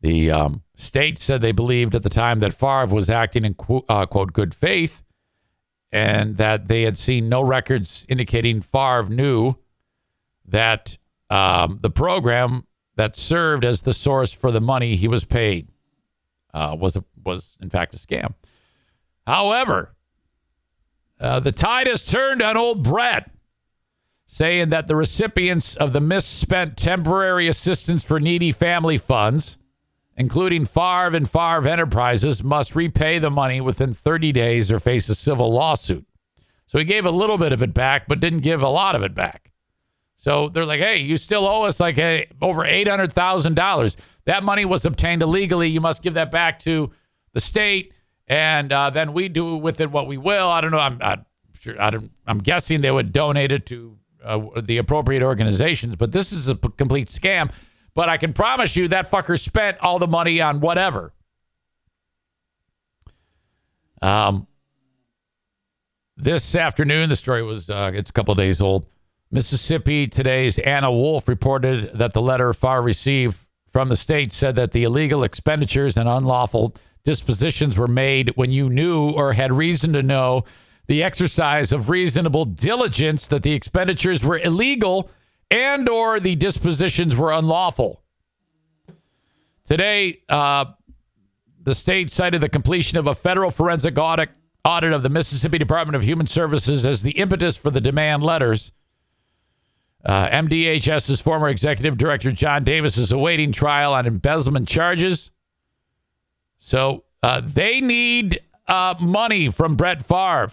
The 0.00 0.30
um, 0.30 0.62
state 0.76 1.18
said 1.18 1.40
they 1.40 1.52
believed 1.52 1.94
at 1.94 2.02
the 2.02 2.08
time 2.08 2.40
that 2.40 2.52
Favre 2.52 2.86
was 2.86 3.08
acting 3.08 3.44
in 3.44 3.56
uh, 3.88 4.06
quote 4.06 4.32
good 4.32 4.54
faith, 4.54 5.02
and 5.92 6.36
that 6.38 6.68
they 6.68 6.82
had 6.82 6.98
seen 6.98 7.28
no 7.28 7.42
records 7.42 8.04
indicating 8.08 8.60
Favre 8.60 9.08
knew 9.08 9.54
that 10.46 10.98
um, 11.30 11.78
the 11.80 11.90
program 11.90 12.66
that 12.96 13.16
served 13.16 13.64
as 13.64 13.82
the 13.82 13.92
source 13.92 14.32
for 14.32 14.50
the 14.50 14.60
money 14.60 14.96
he 14.96 15.08
was 15.08 15.24
paid 15.24 15.68
uh, 16.52 16.76
was 16.78 16.96
a, 16.96 17.04
was 17.24 17.56
in 17.60 17.70
fact 17.70 17.94
a 17.94 17.98
scam. 17.98 18.34
However, 19.26 19.94
uh, 21.20 21.40
the 21.40 21.52
tide 21.52 21.86
has 21.86 22.04
turned 22.04 22.42
on 22.42 22.56
old 22.56 22.82
Brett, 22.82 23.30
saying 24.26 24.68
that 24.68 24.86
the 24.86 24.96
recipients 24.96 25.76
of 25.76 25.92
the 25.92 26.00
misspent 26.00 26.76
temporary 26.76 27.48
assistance 27.48 28.04
for 28.04 28.20
needy 28.20 28.52
family 28.52 28.98
funds, 28.98 29.58
including 30.16 30.66
Favre 30.66 31.16
and 31.16 31.28
Favre 31.28 31.68
Enterprises, 31.68 32.42
must 32.42 32.74
repay 32.74 33.18
the 33.18 33.30
money 33.30 33.60
within 33.60 33.92
30 33.92 34.32
days 34.32 34.70
or 34.70 34.78
face 34.78 35.08
a 35.08 35.14
civil 35.14 35.52
lawsuit. 35.52 36.06
So 36.66 36.78
he 36.78 36.84
gave 36.84 37.06
a 37.06 37.10
little 37.10 37.38
bit 37.38 37.52
of 37.52 37.62
it 37.62 37.74
back, 37.74 38.08
but 38.08 38.20
didn't 38.20 38.40
give 38.40 38.62
a 38.62 38.68
lot 38.68 38.94
of 38.94 39.02
it 39.02 39.14
back. 39.14 39.52
So 40.16 40.48
they're 40.48 40.64
like, 40.64 40.80
hey, 40.80 40.98
you 40.98 41.16
still 41.16 41.46
owe 41.46 41.64
us 41.64 41.80
like 41.80 41.98
over 42.40 42.62
$800,000. 42.62 43.96
That 44.24 44.42
money 44.42 44.64
was 44.64 44.84
obtained 44.84 45.22
illegally. 45.22 45.68
You 45.68 45.80
must 45.80 46.02
give 46.02 46.14
that 46.14 46.30
back 46.30 46.58
to 46.60 46.90
the 47.32 47.40
state. 47.40 47.92
And 48.26 48.72
uh, 48.72 48.90
then 48.90 49.12
we 49.12 49.28
do 49.28 49.56
with 49.56 49.80
it 49.80 49.90
what 49.90 50.06
we 50.06 50.16
will. 50.16 50.48
I 50.48 50.60
don't 50.60 50.70
know. 50.70 50.78
I'm, 50.78 50.98
I'm 51.02 51.24
sure. 51.58 51.80
I 51.80 51.90
don't, 51.90 52.10
I'm 52.26 52.38
guessing 52.38 52.80
they 52.80 52.90
would 52.90 53.12
donate 53.12 53.52
it 53.52 53.66
to 53.66 53.98
uh, 54.24 54.40
the 54.62 54.78
appropriate 54.78 55.22
organizations. 55.22 55.96
But 55.96 56.12
this 56.12 56.32
is 56.32 56.48
a 56.48 56.54
p- 56.54 56.70
complete 56.76 57.08
scam. 57.08 57.52
But 57.94 58.08
I 58.08 58.16
can 58.16 58.32
promise 58.32 58.76
you 58.76 58.88
that 58.88 59.10
fucker 59.10 59.38
spent 59.38 59.78
all 59.80 59.98
the 59.98 60.06
money 60.06 60.40
on 60.40 60.60
whatever. 60.60 61.12
Um, 64.00 64.46
this 66.16 66.54
afternoon, 66.54 67.08
the 67.08 67.16
story 67.16 67.42
was 67.42 67.68
uh, 67.68 67.90
it's 67.94 68.10
a 68.10 68.12
couple 68.12 68.34
days 68.34 68.60
old. 68.60 68.86
Mississippi 69.34 70.06
today's 70.06 70.60
Anna 70.60 70.92
Wolfe 70.92 71.26
reported 71.26 71.90
that 71.94 72.12
the 72.12 72.22
letter 72.22 72.52
Favre 72.52 72.80
received 72.80 73.36
from 73.66 73.88
the 73.88 73.96
state 73.96 74.30
said 74.30 74.54
that 74.54 74.70
the 74.70 74.84
illegal 74.84 75.24
expenditures 75.24 75.96
and 75.96 76.08
unlawful 76.08 76.76
dispositions 77.02 77.76
were 77.76 77.88
made 77.88 78.30
when 78.36 78.52
you 78.52 78.70
knew 78.70 79.10
or 79.10 79.32
had 79.32 79.52
reason 79.52 79.92
to 79.94 80.04
know 80.04 80.44
the 80.86 81.02
exercise 81.02 81.72
of 81.72 81.90
reasonable 81.90 82.44
diligence 82.44 83.26
that 83.26 83.42
the 83.42 83.54
expenditures 83.54 84.22
were 84.22 84.38
illegal 84.38 85.10
and 85.50 85.88
or 85.88 86.20
the 86.20 86.36
dispositions 86.36 87.16
were 87.16 87.32
unlawful. 87.32 88.04
Today, 89.64 90.22
uh, 90.28 90.66
the 91.60 91.74
state 91.74 92.08
cited 92.08 92.40
the 92.40 92.48
completion 92.48 92.98
of 92.98 93.08
a 93.08 93.14
federal 93.16 93.50
forensic 93.50 93.98
audit 93.98 94.28
audit 94.64 94.92
of 94.92 95.02
the 95.02 95.08
Mississippi 95.08 95.58
Department 95.58 95.96
of 95.96 96.04
Human 96.04 96.28
Services 96.28 96.86
as 96.86 97.02
the 97.02 97.18
impetus 97.18 97.56
for 97.56 97.72
the 97.72 97.80
demand 97.80 98.22
letters. 98.22 98.70
Uh, 100.04 100.28
MDHS's 100.28 101.20
former 101.20 101.48
executive 101.48 101.96
director 101.96 102.30
John 102.30 102.64
Davis 102.64 102.96
is 102.98 103.12
awaiting 103.12 103.52
trial 103.52 103.94
on 103.94 104.06
embezzlement 104.06 104.68
charges. 104.68 105.30
So 106.58 107.04
uh, 107.22 107.40
they 107.42 107.80
need 107.80 108.42
uh, 108.66 108.96
money 109.00 109.48
from 109.48 109.76
Brett 109.76 110.02
Favre. 110.02 110.52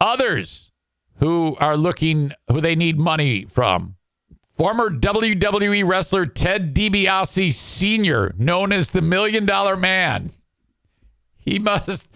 Others 0.00 0.72
who 1.20 1.56
are 1.58 1.76
looking, 1.76 2.32
who 2.50 2.60
they 2.60 2.74
need 2.74 2.98
money 2.98 3.46
from, 3.46 3.96
Former 4.56 4.88
WWE 4.88 5.84
wrestler 5.84 6.26
Ted 6.26 6.76
DiBiase 6.76 7.52
Sr., 7.52 8.34
known 8.38 8.70
as 8.70 8.90
the 8.90 9.02
Million 9.02 9.46
Dollar 9.46 9.76
Man. 9.76 10.30
He 11.38 11.58
must. 11.58 12.08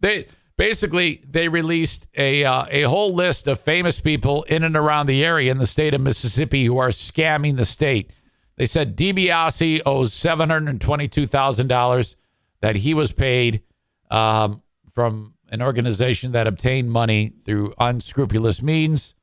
They 0.00 0.26
basically 0.56 1.22
they 1.28 1.48
released 1.48 2.06
a 2.16 2.44
uh, 2.44 2.64
a 2.70 2.82
whole 2.82 3.14
list 3.14 3.46
of 3.46 3.60
famous 3.60 4.00
people 4.00 4.42
in 4.44 4.64
and 4.64 4.76
around 4.76 5.06
the 5.06 5.24
area 5.24 5.50
in 5.50 5.58
the 5.58 5.66
state 5.66 5.94
of 5.94 6.00
Mississippi 6.00 6.64
who 6.64 6.78
are 6.78 6.88
scamming 6.88 7.56
the 7.56 7.64
state. 7.64 8.10
They 8.56 8.66
said 8.66 8.96
DiBiase 8.96 9.82
owes 9.84 10.12
seven 10.12 10.50
hundred 10.50 10.80
twenty-two 10.80 11.26
thousand 11.26 11.68
dollars 11.68 12.16
that 12.60 12.76
he 12.76 12.94
was 12.94 13.12
paid 13.12 13.62
um, 14.10 14.62
from 14.92 15.34
an 15.50 15.62
organization 15.62 16.32
that 16.32 16.46
obtained 16.46 16.90
money 16.90 17.34
through 17.44 17.74
unscrupulous 17.78 18.62
means. 18.62 19.14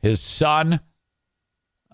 His 0.00 0.20
son, 0.20 0.80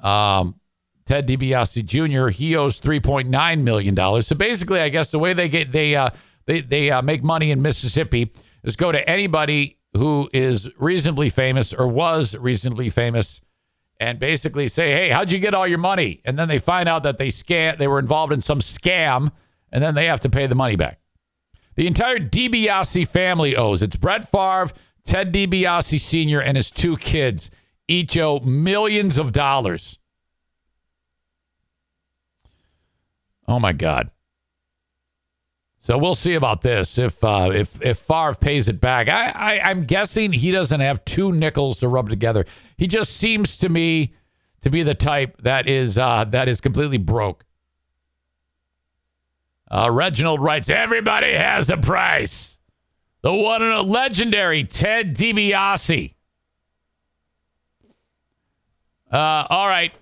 um, 0.03 0.61
Ted 1.05 1.27
DiBiase 1.27 1.85
Jr., 1.85 2.29
he 2.29 2.57
owes 2.57 2.79
three 2.79 3.01
point 3.01 3.29
nine 3.29 3.65
million 3.65 3.95
dollars. 3.95 4.29
So 4.29 4.37
basically, 4.37 4.81
I 4.81 4.89
guess 4.89 5.11
the 5.11 5.19
way 5.19 5.33
they 5.33 5.49
get 5.49 5.73
they 5.73 5.97
uh, 5.97 6.11
they 6.47 6.61
they 6.61 6.91
uh, 6.91 7.03
make 7.03 7.25
money 7.25 7.51
in 7.51 7.63
Mississippi 7.63 8.33
is 8.63 8.77
go 8.77 8.93
to 8.93 9.09
anybody 9.09 9.79
who 9.95 10.29
is 10.33 10.71
reasonably 10.79 11.29
famous 11.29 11.73
or 11.73 11.87
was 11.87 12.37
reasonably 12.37 12.91
famous 12.91 13.41
and 13.99 14.19
basically 14.19 14.69
say, 14.69 14.93
"Hey, 14.93 15.09
how'd 15.11 15.33
you 15.33 15.39
get 15.39 15.55
all 15.55 15.67
your 15.67 15.79
money?" 15.79 16.21
And 16.25 16.39
then 16.39 16.49
they 16.49 16.59
find 16.59 16.89
out 16.89 17.03
that 17.03 17.19
they 17.19 17.29
scam 17.29 17.79
they 17.79 17.89
were 17.89 17.99
involved 17.99 18.33
in 18.33 18.41
some 18.41 18.61
scam 18.61 19.33
and 19.73 19.83
then 19.83 19.95
they 19.95 20.07
have 20.07 20.21
to 20.21 20.31
pay 20.31 20.47
the 20.47 20.55
money 20.55 20.77
back. 20.77 21.01
The 21.77 21.87
entire 21.87 22.19
DiBiase 22.19 23.07
family 23.09 23.57
owes. 23.57 23.83
It's 23.83 23.97
Brett 23.97 24.29
Favre, 24.29 24.71
Ted 25.05 25.33
DiBiase 25.33 25.99
Sr., 25.99 26.41
and 26.41 26.57
his 26.57 26.71
two 26.71 26.97
kids 26.97 27.51
each 27.89 28.17
owe 28.19 28.41
millions 28.41 29.19
of 29.19 29.33
dollars. 29.33 29.99
Oh 33.49 33.59
my 33.59 33.73
God. 33.73 34.11
So 35.83 35.97
we'll 35.97 36.15
see 36.15 36.35
about 36.35 36.61
this 36.61 36.99
if 36.99 37.25
uh, 37.25 37.51
if 37.55 37.81
if 37.81 37.99
Favre 37.99 38.35
pays 38.35 38.69
it 38.69 38.83
back. 38.83 39.09
I, 39.09 39.31
I 39.31 39.71
I'm 39.71 39.85
guessing 39.87 40.31
he 40.31 40.51
doesn't 40.51 40.81
have 40.81 41.03
two 41.07 41.33
nickels 41.33 41.79
to 41.79 41.89
rub 41.89 42.11
together. 42.11 42.45
He 42.77 42.87
just 42.87 43.17
seems 43.17 43.57
to 43.59 43.71
me 43.71 44.13
to 44.61 44.69
be 44.69 44.83
the 44.83 44.95
type 44.95 45.41
that 45.41 45.67
is 45.67 45.97
uh, 45.97 46.25
that 46.25 46.51
is 46.51 46.61
completely 46.61 46.99
broke. 46.99 47.47
Uh, 49.71 49.91
Reginald 49.91 50.41
writes, 50.41 50.69
"Everybody 50.69 51.33
has 51.33 51.71
a 51.71 51.79
price." 51.79 52.59
The 53.23 53.33
one 53.33 53.63
and 53.63 53.73
a 53.73 53.83
legendary 53.83 54.65
Ted 54.65 55.17
DiBiase. 55.17 56.13
Uh, 59.11 59.47
all 59.49 59.67
right. 59.67 59.93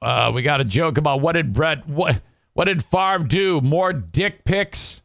Uh, 0.00 0.30
we 0.32 0.42
got 0.42 0.60
a 0.60 0.64
joke 0.64 0.98
about 0.98 1.20
what 1.20 1.32
did 1.32 1.52
Brett 1.52 1.88
what 1.88 2.20
what 2.56 2.64
did 2.64 2.82
Favre 2.82 3.22
do? 3.22 3.60
More 3.60 3.92
dick 3.92 4.46
pics? 4.46 5.02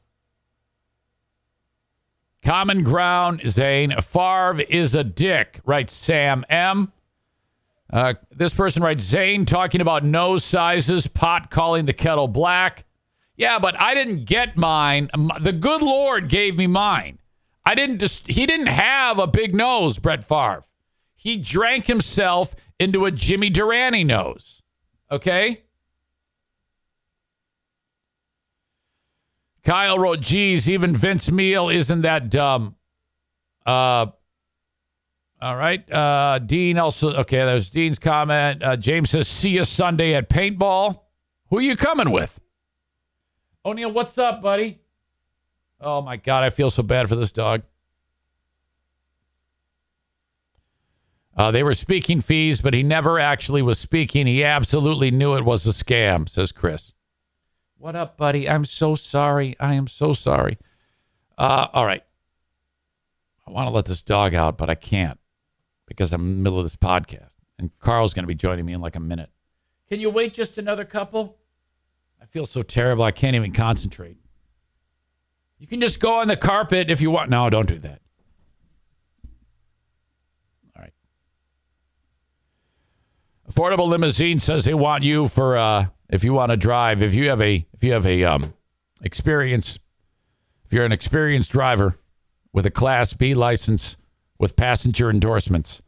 Common 2.41 2.81
ground, 2.81 3.41
Zane. 3.45 3.91
Favre 3.99 4.61
is 4.69 4.95
a 4.95 5.03
dick, 5.03 5.59
writes 5.65 5.91
Sam 5.91 6.45
M. 6.47 6.93
Uh, 7.91 8.13
this 8.29 8.53
person 8.53 8.81
writes 8.81 9.03
Zane 9.03 9.43
talking 9.43 9.81
about 9.81 10.05
nose 10.05 10.45
sizes, 10.45 11.07
pot 11.07 11.51
calling 11.51 11.87
the 11.87 11.91
kettle 11.91 12.29
black. 12.29 12.85
Yeah, 13.35 13.59
but 13.59 13.77
I 13.77 13.95
didn't 13.95 14.23
get 14.23 14.55
mine. 14.55 15.09
The 15.41 15.51
good 15.51 15.81
Lord 15.81 16.29
gave 16.29 16.55
me 16.55 16.67
mine. 16.67 17.19
I 17.65 17.75
didn't 17.75 17.99
just, 17.99 18.27
he 18.27 18.45
didn't 18.45 18.67
have 18.67 19.19
a 19.19 19.27
big 19.27 19.53
nose, 19.53 19.99
Brett 19.99 20.23
Favre. 20.23 20.63
He 21.15 21.35
drank 21.35 21.87
himself 21.87 22.55
into 22.79 23.03
a 23.03 23.11
Jimmy 23.11 23.49
Durante 23.49 24.05
nose. 24.05 24.61
Okay? 25.11 25.63
Kyle 29.63 29.99
wrote, 29.99 30.21
geez, 30.21 30.69
even 30.69 30.95
Vince 30.95 31.29
Neil 31.29 31.69
isn't 31.69 32.01
that 32.01 32.29
dumb. 32.29 32.75
Uh, 33.65 34.07
all 35.41 35.55
right. 35.55 35.91
Uh, 35.91 36.39
Dean 36.39 36.77
also, 36.77 37.13
okay, 37.17 37.37
there's 37.37 37.69
Dean's 37.69 37.99
comment. 37.99 38.63
Uh, 38.63 38.75
James 38.75 39.11
says, 39.11 39.27
see 39.27 39.51
you 39.51 39.63
Sunday 39.63 40.15
at 40.15 40.29
paintball. 40.29 41.01
Who 41.49 41.57
are 41.57 41.61
you 41.61 41.75
coming 41.75 42.11
with? 42.11 42.39
O'Neill, 43.63 43.91
what's 43.91 44.17
up, 44.17 44.41
buddy? 44.41 44.79
Oh, 45.79 46.01
my 46.01 46.17
God. 46.17 46.43
I 46.43 46.49
feel 46.49 46.69
so 46.69 46.81
bad 46.81 47.07
for 47.07 47.15
this 47.15 47.31
dog. 47.31 47.61
Uh, 51.35 51.51
they 51.51 51.63
were 51.63 51.73
speaking 51.73 52.19
fees, 52.21 52.61
but 52.61 52.73
he 52.73 52.83
never 52.83 53.19
actually 53.19 53.61
was 53.61 53.79
speaking. 53.79 54.27
He 54.27 54.43
absolutely 54.43 55.11
knew 55.11 55.35
it 55.35 55.45
was 55.45 55.65
a 55.65 55.71
scam, 55.71 56.27
says 56.27 56.51
Chris. 56.51 56.93
What 57.81 57.95
up, 57.95 58.15
buddy? 58.15 58.47
I'm 58.47 58.63
so 58.63 58.93
sorry. 58.93 59.55
I 59.59 59.73
am 59.73 59.87
so 59.87 60.13
sorry. 60.13 60.59
Uh, 61.35 61.65
all 61.73 61.83
right. 61.83 62.03
I 63.47 63.49
want 63.49 63.69
to 63.69 63.73
let 63.73 63.85
this 63.85 64.03
dog 64.03 64.35
out, 64.35 64.55
but 64.55 64.69
I 64.69 64.75
can't 64.75 65.19
because 65.87 66.13
I'm 66.13 66.21
in 66.21 66.37
the 66.37 66.43
middle 66.43 66.59
of 66.59 66.65
this 66.65 66.75
podcast. 66.75 67.33
And 67.57 67.71
Karl's 67.79 68.13
going 68.13 68.21
to 68.21 68.27
be 68.27 68.35
joining 68.35 68.67
me 68.67 68.73
in 68.73 68.81
like 68.81 68.95
a 68.95 68.99
minute. 68.99 69.31
Can 69.89 69.99
you 69.99 70.11
wait 70.11 70.35
just 70.35 70.59
another 70.59 70.85
couple? 70.85 71.39
I 72.21 72.27
feel 72.27 72.45
so 72.45 72.61
terrible. 72.61 73.03
I 73.03 73.09
can't 73.09 73.35
even 73.35 73.51
concentrate. 73.51 74.17
You 75.57 75.65
can 75.65 75.81
just 75.81 75.99
go 75.99 76.19
on 76.19 76.27
the 76.27 76.37
carpet 76.37 76.91
if 76.91 77.01
you 77.01 77.09
want. 77.09 77.31
No, 77.31 77.49
don't 77.49 77.67
do 77.67 77.79
that. 77.79 77.99
All 80.75 80.83
right. 80.83 80.93
Affordable 83.51 83.87
Limousine 83.87 84.37
says 84.37 84.65
they 84.65 84.75
want 84.75 85.03
you 85.03 85.27
for 85.27 85.57
uh, 85.57 85.87
if 86.11 86.23
you 86.23 86.33
want 86.33 86.51
to 86.51 86.57
drive, 86.57 87.01
if 87.01 87.15
you 87.15 87.29
have 87.29 87.41
a 87.41 87.65
if 87.73 87.83
you 87.83 87.93
have 87.93 88.05
a 88.05 88.23
um, 88.23 88.53
experience, 89.01 89.79
if 90.65 90.73
you're 90.73 90.85
an 90.85 90.91
experienced 90.91 91.51
driver 91.51 91.97
with 92.53 92.65
a 92.65 92.71
Class 92.71 93.13
B 93.13 93.33
license 93.33 93.95
with 94.37 94.57
passenger 94.57 95.09
endorsements, 95.09 95.81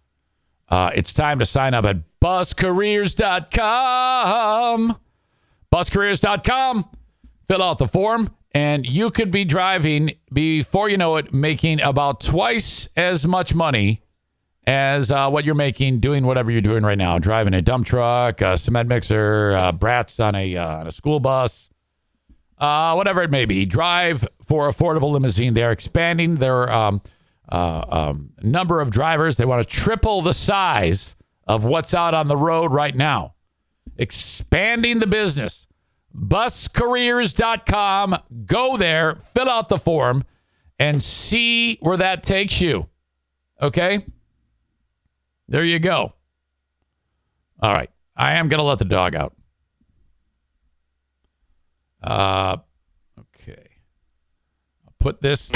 uh, 0.69 0.91
it's 0.95 1.11
time 1.13 1.39
to 1.39 1.45
sign 1.45 1.73
up 1.73 1.85
at 1.85 1.97
buscareers.com. 2.21 4.97
Buscareers.com. 5.71 6.89
Fill 7.47 7.61
out 7.61 7.77
the 7.77 7.89
form, 7.89 8.29
and 8.51 8.85
you 8.85 9.11
could 9.11 9.29
be 9.29 9.43
driving 9.43 10.13
before 10.31 10.89
you 10.89 10.95
know 10.95 11.17
it, 11.17 11.33
making 11.33 11.81
about 11.81 12.21
twice 12.21 12.87
as 12.95 13.27
much 13.27 13.53
money 13.53 13.99
as 14.65 15.11
uh, 15.11 15.29
what 15.29 15.45
you're 15.45 15.55
making 15.55 15.99
doing 15.99 16.25
whatever 16.25 16.51
you're 16.51 16.61
doing 16.61 16.83
right 16.83 16.97
now 16.97 17.19
driving 17.19 17.53
a 17.53 17.61
dump 17.61 17.85
truck 17.85 18.41
a 18.41 18.57
cement 18.57 18.87
mixer 18.87 19.53
uh, 19.53 19.71
brats 19.71 20.19
on 20.19 20.35
a, 20.35 20.55
uh, 20.55 20.77
on 20.77 20.87
a 20.87 20.91
school 20.91 21.19
bus 21.19 21.69
uh, 22.63 22.93
whatever 22.93 23.21
it 23.21 23.29
may 23.29 23.45
be. 23.45 23.65
Drive 23.65 24.25
for 24.41 24.69
affordable 24.69 25.11
limousine. 25.11 25.53
They're 25.53 25.73
expanding 25.73 26.35
their 26.35 26.71
um, 26.71 27.01
uh, 27.51 27.83
um, 27.89 28.29
number 28.41 28.79
of 28.79 28.89
drivers. 28.89 29.35
They 29.35 29.45
want 29.45 29.67
to 29.67 29.73
triple 29.73 30.21
the 30.21 30.33
size 30.33 31.17
of 31.45 31.65
what's 31.65 31.93
out 31.93 32.13
on 32.13 32.29
the 32.29 32.37
road 32.37 32.71
right 32.71 32.95
now. 32.95 33.33
Expanding 33.97 34.99
the 34.99 35.07
business. 35.07 35.67
Buscareers.com 36.15 38.15
go 38.45 38.77
there 38.77 39.15
fill 39.15 39.49
out 39.49 39.67
the 39.67 39.79
form 39.79 40.23
and 40.79 41.03
see 41.03 41.75
where 41.81 41.97
that 41.97 42.23
takes 42.23 42.61
you. 42.61 42.87
Okay 43.61 43.99
there 45.47 45.63
you 45.63 45.79
go. 45.79 46.13
All 47.61 47.73
right. 47.73 47.89
I 48.15 48.33
am 48.33 48.47
going 48.47 48.59
to 48.59 48.63
let 48.63 48.79
the 48.79 48.85
dog 48.85 49.15
out. 49.15 49.33
Uh, 52.01 52.57
okay. 53.19 53.69
I'll 54.85 54.93
put 54.99 55.21
this. 55.21 55.49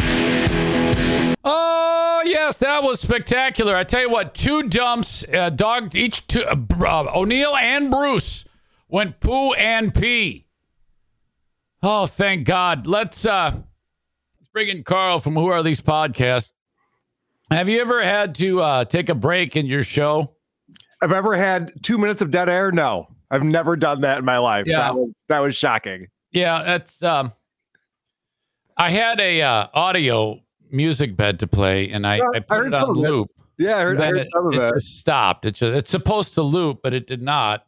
Oh, 1.43 2.21
yes, 2.25 2.57
that 2.57 2.83
was 2.83 2.99
spectacular. 2.99 3.75
I 3.75 3.83
tell 3.83 4.01
you 4.01 4.09
what, 4.09 4.33
two 4.33 4.63
dumps, 4.63 5.25
uh, 5.31 5.49
dog, 5.49 5.95
each 5.95 6.25
two, 6.27 6.43
uh, 6.43 6.55
uh, 6.79 7.11
O'Neill 7.13 7.55
and 7.55 7.91
Bruce 7.91 8.45
went 8.87 9.19
poo 9.19 9.53
and 9.53 9.93
pee. 9.93 10.47
Oh, 11.83 12.07
thank 12.07 12.45
God. 12.47 12.87
Let's, 12.87 13.25
uh, 13.25 13.51
let's 13.51 14.49
bring 14.51 14.69
in 14.69 14.83
Karl 14.83 15.19
from 15.19 15.35
Who 15.35 15.47
Are 15.47 15.61
These 15.61 15.81
Podcasts. 15.81 16.51
Have 17.51 17.69
you 17.69 17.79
ever 17.81 18.03
had 18.03 18.35
to 18.35 18.61
uh, 18.61 18.85
take 18.85 19.09
a 19.09 19.15
break 19.15 19.55
in 19.55 19.65
your 19.65 19.83
show? 19.83 20.33
I've 21.01 21.11
ever 21.13 21.35
had 21.37 21.71
two 21.83 21.97
minutes 21.97 22.21
of 22.21 22.31
dead 22.31 22.49
air. 22.49 22.71
No, 22.71 23.07
I've 23.31 23.43
never 23.43 23.75
done 23.75 24.01
that 24.01 24.19
in 24.19 24.25
my 24.25 24.37
life. 24.37 24.65
Yeah. 24.67 24.79
That 24.79 24.95
was 24.95 25.23
that 25.29 25.39
was 25.39 25.55
shocking. 25.55 26.07
Yeah, 26.31 26.63
that's. 26.63 27.01
Um, 27.01 27.31
I 28.75 28.89
had 28.89 29.19
a 29.19 29.41
uh, 29.41 29.67
audio 29.73 30.39
music 30.71 31.15
bed 31.15 31.39
to 31.39 31.47
play, 31.47 31.89
and 31.89 32.05
I, 32.05 32.17
Yeah, 32.17 32.23
I 32.33 32.37
I 32.37 32.39
put 32.41 32.57
heard 32.57 32.67
it 32.67 32.73
on 32.73 32.89
it. 32.89 32.93
loop. 32.99 33.29
Yeah, 33.57 33.77
I 33.77 33.81
heard, 33.81 33.99
I 34.01 34.05
heard 34.07 34.17
it, 34.17 34.27
some 34.31 34.47
of 34.47 34.53
it 34.53 34.61
it. 34.61 34.73
just 34.73 34.99
stopped. 34.99 35.45
It 35.45 35.55
just, 35.55 35.75
it's 35.75 35.89
supposed 35.89 36.35
to 36.35 36.43
loop, 36.43 36.81
but 36.83 36.93
it 36.93 37.07
did 37.07 37.21
not. 37.23 37.65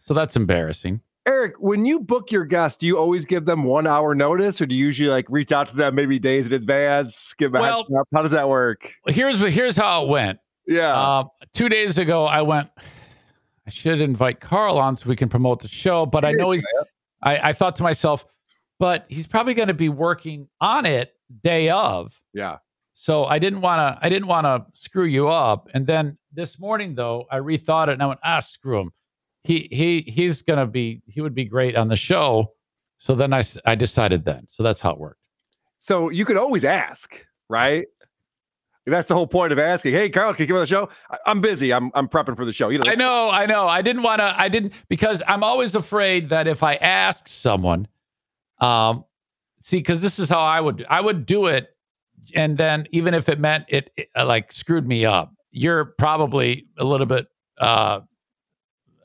So 0.00 0.14
that's 0.14 0.36
embarrassing. 0.36 1.02
Eric, 1.26 1.54
when 1.58 1.84
you 1.84 1.98
book 1.98 2.30
your 2.30 2.44
guests, 2.44 2.76
do 2.76 2.86
you 2.86 2.96
always 2.96 3.24
give 3.24 3.46
them 3.46 3.64
one 3.64 3.86
hour 3.86 4.14
notice, 4.14 4.60
or 4.60 4.66
do 4.66 4.76
you 4.76 4.86
usually 4.86 5.08
like 5.10 5.26
reach 5.28 5.50
out 5.50 5.68
to 5.68 5.76
them 5.76 5.96
maybe 5.96 6.20
days 6.20 6.46
in 6.46 6.52
advance? 6.52 7.34
Give 7.34 7.50
them 7.50 7.62
Well-? 7.62 7.86
How 8.14 8.22
does 8.22 8.30
that 8.30 8.48
work? 8.48 8.94
Here's 9.08 9.40
here's 9.40 9.76
how 9.76 10.04
it 10.04 10.08
went. 10.08 10.38
Yeah. 10.66 11.18
Um, 11.18 11.28
two 11.52 11.68
days 11.68 11.98
ago, 11.98 12.24
I 12.24 12.42
went. 12.42 12.70
I 13.66 13.70
should 13.70 14.00
invite 14.00 14.38
Karl 14.40 14.78
on 14.78 14.96
so 14.96 15.08
we 15.08 15.16
can 15.16 15.28
promote 15.28 15.60
the 15.60 15.68
show, 15.68 16.06
but 16.06 16.24
I 16.24 16.30
know 16.32 16.52
he's. 16.52 16.64
I, 17.22 17.48
I 17.48 17.52
thought 17.52 17.74
to 17.76 17.82
myself, 17.82 18.24
but 18.78 19.06
he's 19.08 19.26
probably 19.26 19.54
going 19.54 19.68
to 19.68 19.74
be 19.74 19.88
working 19.88 20.48
on 20.60 20.86
it 20.86 21.12
day 21.42 21.70
of. 21.70 22.20
yeah. 22.32 22.58
So 22.98 23.24
I 23.24 23.38
didn't 23.38 23.60
want 23.60 23.78
to. 23.78 24.04
I 24.04 24.08
didn't 24.08 24.28
want 24.28 24.46
to 24.46 24.64
screw 24.72 25.04
you 25.04 25.28
up. 25.28 25.68
And 25.74 25.86
then 25.86 26.16
this 26.32 26.58
morning, 26.58 26.94
though, 26.94 27.26
I 27.30 27.38
rethought 27.38 27.88
it 27.88 27.92
and 27.92 28.02
I 28.02 28.06
went, 28.06 28.20
ah, 28.24 28.40
screw 28.40 28.80
him. 28.80 28.92
He 29.46 29.68
he 29.70 30.00
he's 30.10 30.42
going 30.42 30.58
to 30.58 30.66
be. 30.66 31.02
He 31.06 31.20
would 31.20 31.34
be 31.34 31.44
great 31.44 31.76
on 31.76 31.88
the 31.88 31.96
show. 31.96 32.52
So 32.98 33.14
then 33.14 33.32
I 33.32 33.42
I 33.64 33.74
decided 33.74 34.24
then. 34.24 34.46
So 34.50 34.62
that's 34.62 34.80
how 34.80 34.90
it 34.92 34.98
worked. 34.98 35.20
So 35.78 36.10
you 36.10 36.24
could 36.24 36.36
always 36.36 36.64
ask, 36.64 37.24
right? 37.48 37.86
That's 38.86 39.08
the 39.08 39.14
whole 39.14 39.26
point 39.26 39.52
of 39.52 39.58
asking. 39.58 39.92
Hey, 39.94 40.08
Karl, 40.08 40.32
can 40.32 40.44
you 40.44 40.46
come 40.48 40.56
on 40.56 40.60
the 40.62 40.66
show? 40.66 40.88
I- 41.10 41.18
I'm 41.26 41.40
busy. 41.40 41.72
I'm 41.72 41.90
I'm 41.94 42.08
prepping 42.08 42.36
for 42.36 42.44
the 42.44 42.52
show. 42.52 42.68
You 42.68 42.78
know, 42.78 42.90
I 42.90 42.94
know, 42.94 43.28
I 43.30 43.46
know. 43.46 43.66
I 43.66 43.82
didn't 43.82 44.02
want 44.02 44.20
to. 44.20 44.32
I 44.40 44.48
didn't 44.48 44.74
because 44.88 45.22
I'm 45.26 45.42
always 45.42 45.74
afraid 45.74 46.28
that 46.30 46.46
if 46.46 46.62
I 46.62 46.74
ask 46.76 47.26
someone, 47.28 47.88
um, 48.60 49.04
see, 49.60 49.78
because 49.78 50.02
this 50.02 50.18
is 50.18 50.28
how 50.28 50.40
I 50.40 50.60
would. 50.60 50.86
I 50.88 51.00
would 51.00 51.26
do 51.26 51.46
it, 51.46 51.68
and 52.34 52.56
then 52.56 52.86
even 52.90 53.12
if 53.14 53.28
it 53.28 53.40
meant 53.40 53.64
it, 53.68 53.90
it, 53.96 54.08
like 54.16 54.52
screwed 54.52 54.86
me 54.86 55.04
up, 55.04 55.32
you're 55.50 55.84
probably 55.84 56.66
a 56.78 56.84
little 56.84 57.06
bit 57.06 57.26
uh 57.58 58.00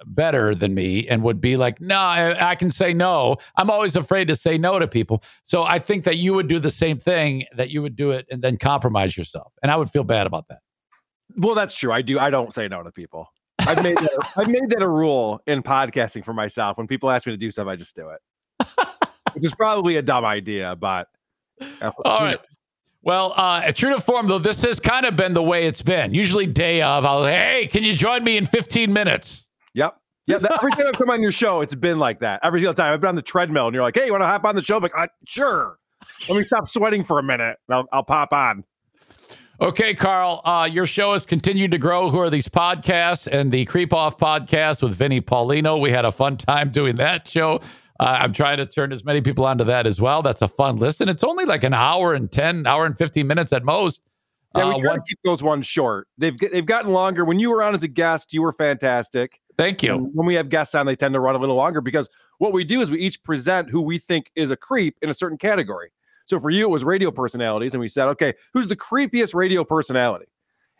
better 0.05 0.53
than 0.55 0.73
me 0.73 1.07
and 1.07 1.23
would 1.23 1.41
be 1.41 1.57
like, 1.57 1.79
no, 1.81 1.97
I, 1.97 2.51
I 2.51 2.55
can 2.55 2.71
say 2.71 2.93
no. 2.93 3.37
I'm 3.57 3.69
always 3.69 3.95
afraid 3.95 4.27
to 4.27 4.35
say 4.35 4.57
no 4.57 4.79
to 4.79 4.87
people. 4.87 5.23
So 5.43 5.63
I 5.63 5.79
think 5.79 6.03
that 6.03 6.17
you 6.17 6.33
would 6.33 6.47
do 6.47 6.59
the 6.59 6.69
same 6.69 6.97
thing. 6.97 7.45
That 7.55 7.69
you 7.69 7.81
would 7.81 7.95
do 7.95 8.11
it 8.11 8.25
and 8.29 8.41
then 8.41 8.57
compromise 8.57 9.17
yourself, 9.17 9.53
and 9.61 9.71
I 9.71 9.77
would 9.77 9.89
feel 9.89 10.03
bad 10.03 10.27
about 10.27 10.47
that. 10.49 10.59
Well, 11.37 11.55
that's 11.55 11.77
true. 11.77 11.91
I 11.91 12.01
do. 12.01 12.19
I 12.19 12.29
don't 12.29 12.53
say 12.53 12.67
no 12.67 12.83
to 12.83 12.91
people. 12.91 13.27
I've 13.59 13.83
made 13.83 13.97
that, 13.97 14.31
I've 14.35 14.49
made 14.49 14.69
that 14.69 14.81
a 14.81 14.89
rule 14.89 15.41
in 15.47 15.63
podcasting 15.63 16.25
for 16.25 16.33
myself. 16.33 16.77
When 16.77 16.87
people 16.87 17.09
ask 17.09 17.25
me 17.25 17.33
to 17.33 17.37
do 17.37 17.51
stuff, 17.51 17.67
I 17.67 17.75
just 17.75 17.95
do 17.95 18.09
it. 18.09 18.67
Which 19.33 19.45
is 19.45 19.53
probably 19.55 19.95
a 19.95 20.01
dumb 20.01 20.25
idea, 20.25 20.75
but 20.75 21.07
uh, 21.81 21.91
All 22.05 22.21
right. 22.21 22.39
Well, 23.03 23.33
uh, 23.35 23.71
true 23.71 23.95
to 23.95 24.01
form, 24.01 24.27
though, 24.27 24.39
this 24.39 24.63
has 24.63 24.79
kind 24.79 25.05
of 25.05 25.15
been 25.15 25.33
the 25.33 25.41
way 25.41 25.65
it's 25.65 25.81
been. 25.81 26.13
Usually, 26.13 26.45
day 26.45 26.81
of, 26.81 27.03
I'll 27.03 27.25
hey, 27.25 27.67
can 27.71 27.83
you 27.83 27.93
join 27.93 28.23
me 28.23 28.37
in 28.37 28.45
15 28.45 28.93
minutes? 28.93 29.49
Yeah. 30.31 30.37
that- 30.39 30.51
every 30.59 30.71
time 30.71 30.87
I've 30.87 30.93
come 30.93 31.09
on 31.09 31.21
your 31.21 31.31
show, 31.31 31.61
it's 31.61 31.75
been 31.75 31.99
like 31.99 32.19
that. 32.21 32.39
Every 32.43 32.59
single 32.59 32.73
time 32.73 32.93
I've 32.93 33.01
been 33.01 33.09
on 33.09 33.15
the 33.15 33.21
treadmill, 33.21 33.67
and 33.67 33.73
you're 33.73 33.83
like, 33.83 33.95
"Hey, 33.97 34.05
you 34.05 34.11
want 34.11 34.23
to 34.23 34.27
hop 34.27 34.43
on 34.45 34.55
the 34.55 34.63
show?" 34.63 34.77
I'm 34.77 34.83
like, 34.83 34.97
uh, 34.97 35.07
"Sure." 35.25 35.77
Let 36.27 36.37
me 36.37 36.43
stop 36.43 36.67
sweating 36.67 37.03
for 37.03 37.19
a 37.19 37.23
minute. 37.23 37.57
and 37.67 37.75
I'll, 37.75 37.87
I'll 37.93 38.03
pop 38.03 38.33
on. 38.33 38.63
Okay, 39.59 39.93
Karl, 39.93 40.41
uh, 40.43 40.67
your 40.71 40.87
show 40.87 41.13
has 41.13 41.25
continued 41.27 41.69
to 41.71 41.77
grow. 41.77 42.09
Who 42.09 42.17
are 42.19 42.31
these 42.31 42.47
podcasts 42.47 43.27
and 43.31 43.51
the 43.51 43.65
Creep 43.65 43.93
Off 43.93 44.17
podcast 44.17 44.81
with 44.81 44.95
Vinnie 44.95 45.21
Paulino? 45.21 45.79
We 45.79 45.91
had 45.91 46.03
a 46.05 46.11
fun 46.11 46.37
time 46.37 46.71
doing 46.71 46.95
that 46.95 47.27
show. 47.27 47.59
Uh, 47.99 48.17
I'm 48.21 48.33
trying 48.33 48.57
to 48.57 48.65
turn 48.65 48.91
as 48.91 49.03
many 49.05 49.21
people 49.21 49.45
onto 49.45 49.63
that 49.65 49.85
as 49.85 50.01
well. 50.01 50.23
That's 50.23 50.41
a 50.41 50.47
fun 50.47 50.77
listen. 50.77 51.07
It's 51.09 51.23
only 51.23 51.45
like 51.45 51.63
an 51.63 51.75
hour 51.75 52.15
and 52.15 52.31
10, 52.31 52.65
hour 52.65 52.87
and 52.87 52.97
15 52.97 53.27
minutes 53.27 53.53
at 53.53 53.63
most. 53.63 54.01
Yeah, 54.57 54.65
we 54.69 54.71
Uh, 54.73 54.77
try 54.79 54.89
one- 54.89 54.99
to 54.99 55.05
keep 55.07 55.19
those 55.23 55.43
ones 55.43 55.67
short. 55.67 56.07
They've 56.17 56.37
they've 56.37 56.65
gotten 56.65 56.91
longer. 56.91 57.23
When 57.23 57.37
you 57.39 57.51
were 57.51 57.61
on 57.61 57.75
as 57.75 57.83
a 57.83 57.87
guest, 57.87 58.33
you 58.33 58.41
were 58.41 58.51
fantastic. 58.53 59.39
Thank 59.61 59.83
you. 59.83 59.93
And 59.93 60.09
when 60.13 60.25
we 60.25 60.33
have 60.33 60.49
guests 60.49 60.73
on, 60.73 60.87
they 60.87 60.95
tend 60.95 61.13
to 61.13 61.19
run 61.19 61.35
a 61.35 61.37
little 61.37 61.55
longer 61.55 61.81
because 61.81 62.09
what 62.39 62.51
we 62.51 62.63
do 62.63 62.81
is 62.81 62.89
we 62.89 62.97
each 62.97 63.21
present 63.21 63.69
who 63.69 63.79
we 63.79 63.99
think 63.99 64.31
is 64.35 64.49
a 64.49 64.57
creep 64.57 64.97
in 65.03 65.09
a 65.09 65.13
certain 65.13 65.37
category. 65.37 65.91
So 66.25 66.39
for 66.39 66.49
you, 66.49 66.65
it 66.65 66.69
was 66.69 66.83
radio 66.83 67.11
personalities, 67.11 67.75
and 67.75 67.81
we 67.81 67.87
said, 67.87 68.07
okay, 68.07 68.33
who's 68.53 68.69
the 68.69 68.75
creepiest 68.75 69.35
radio 69.35 69.63
personality? 69.63 70.25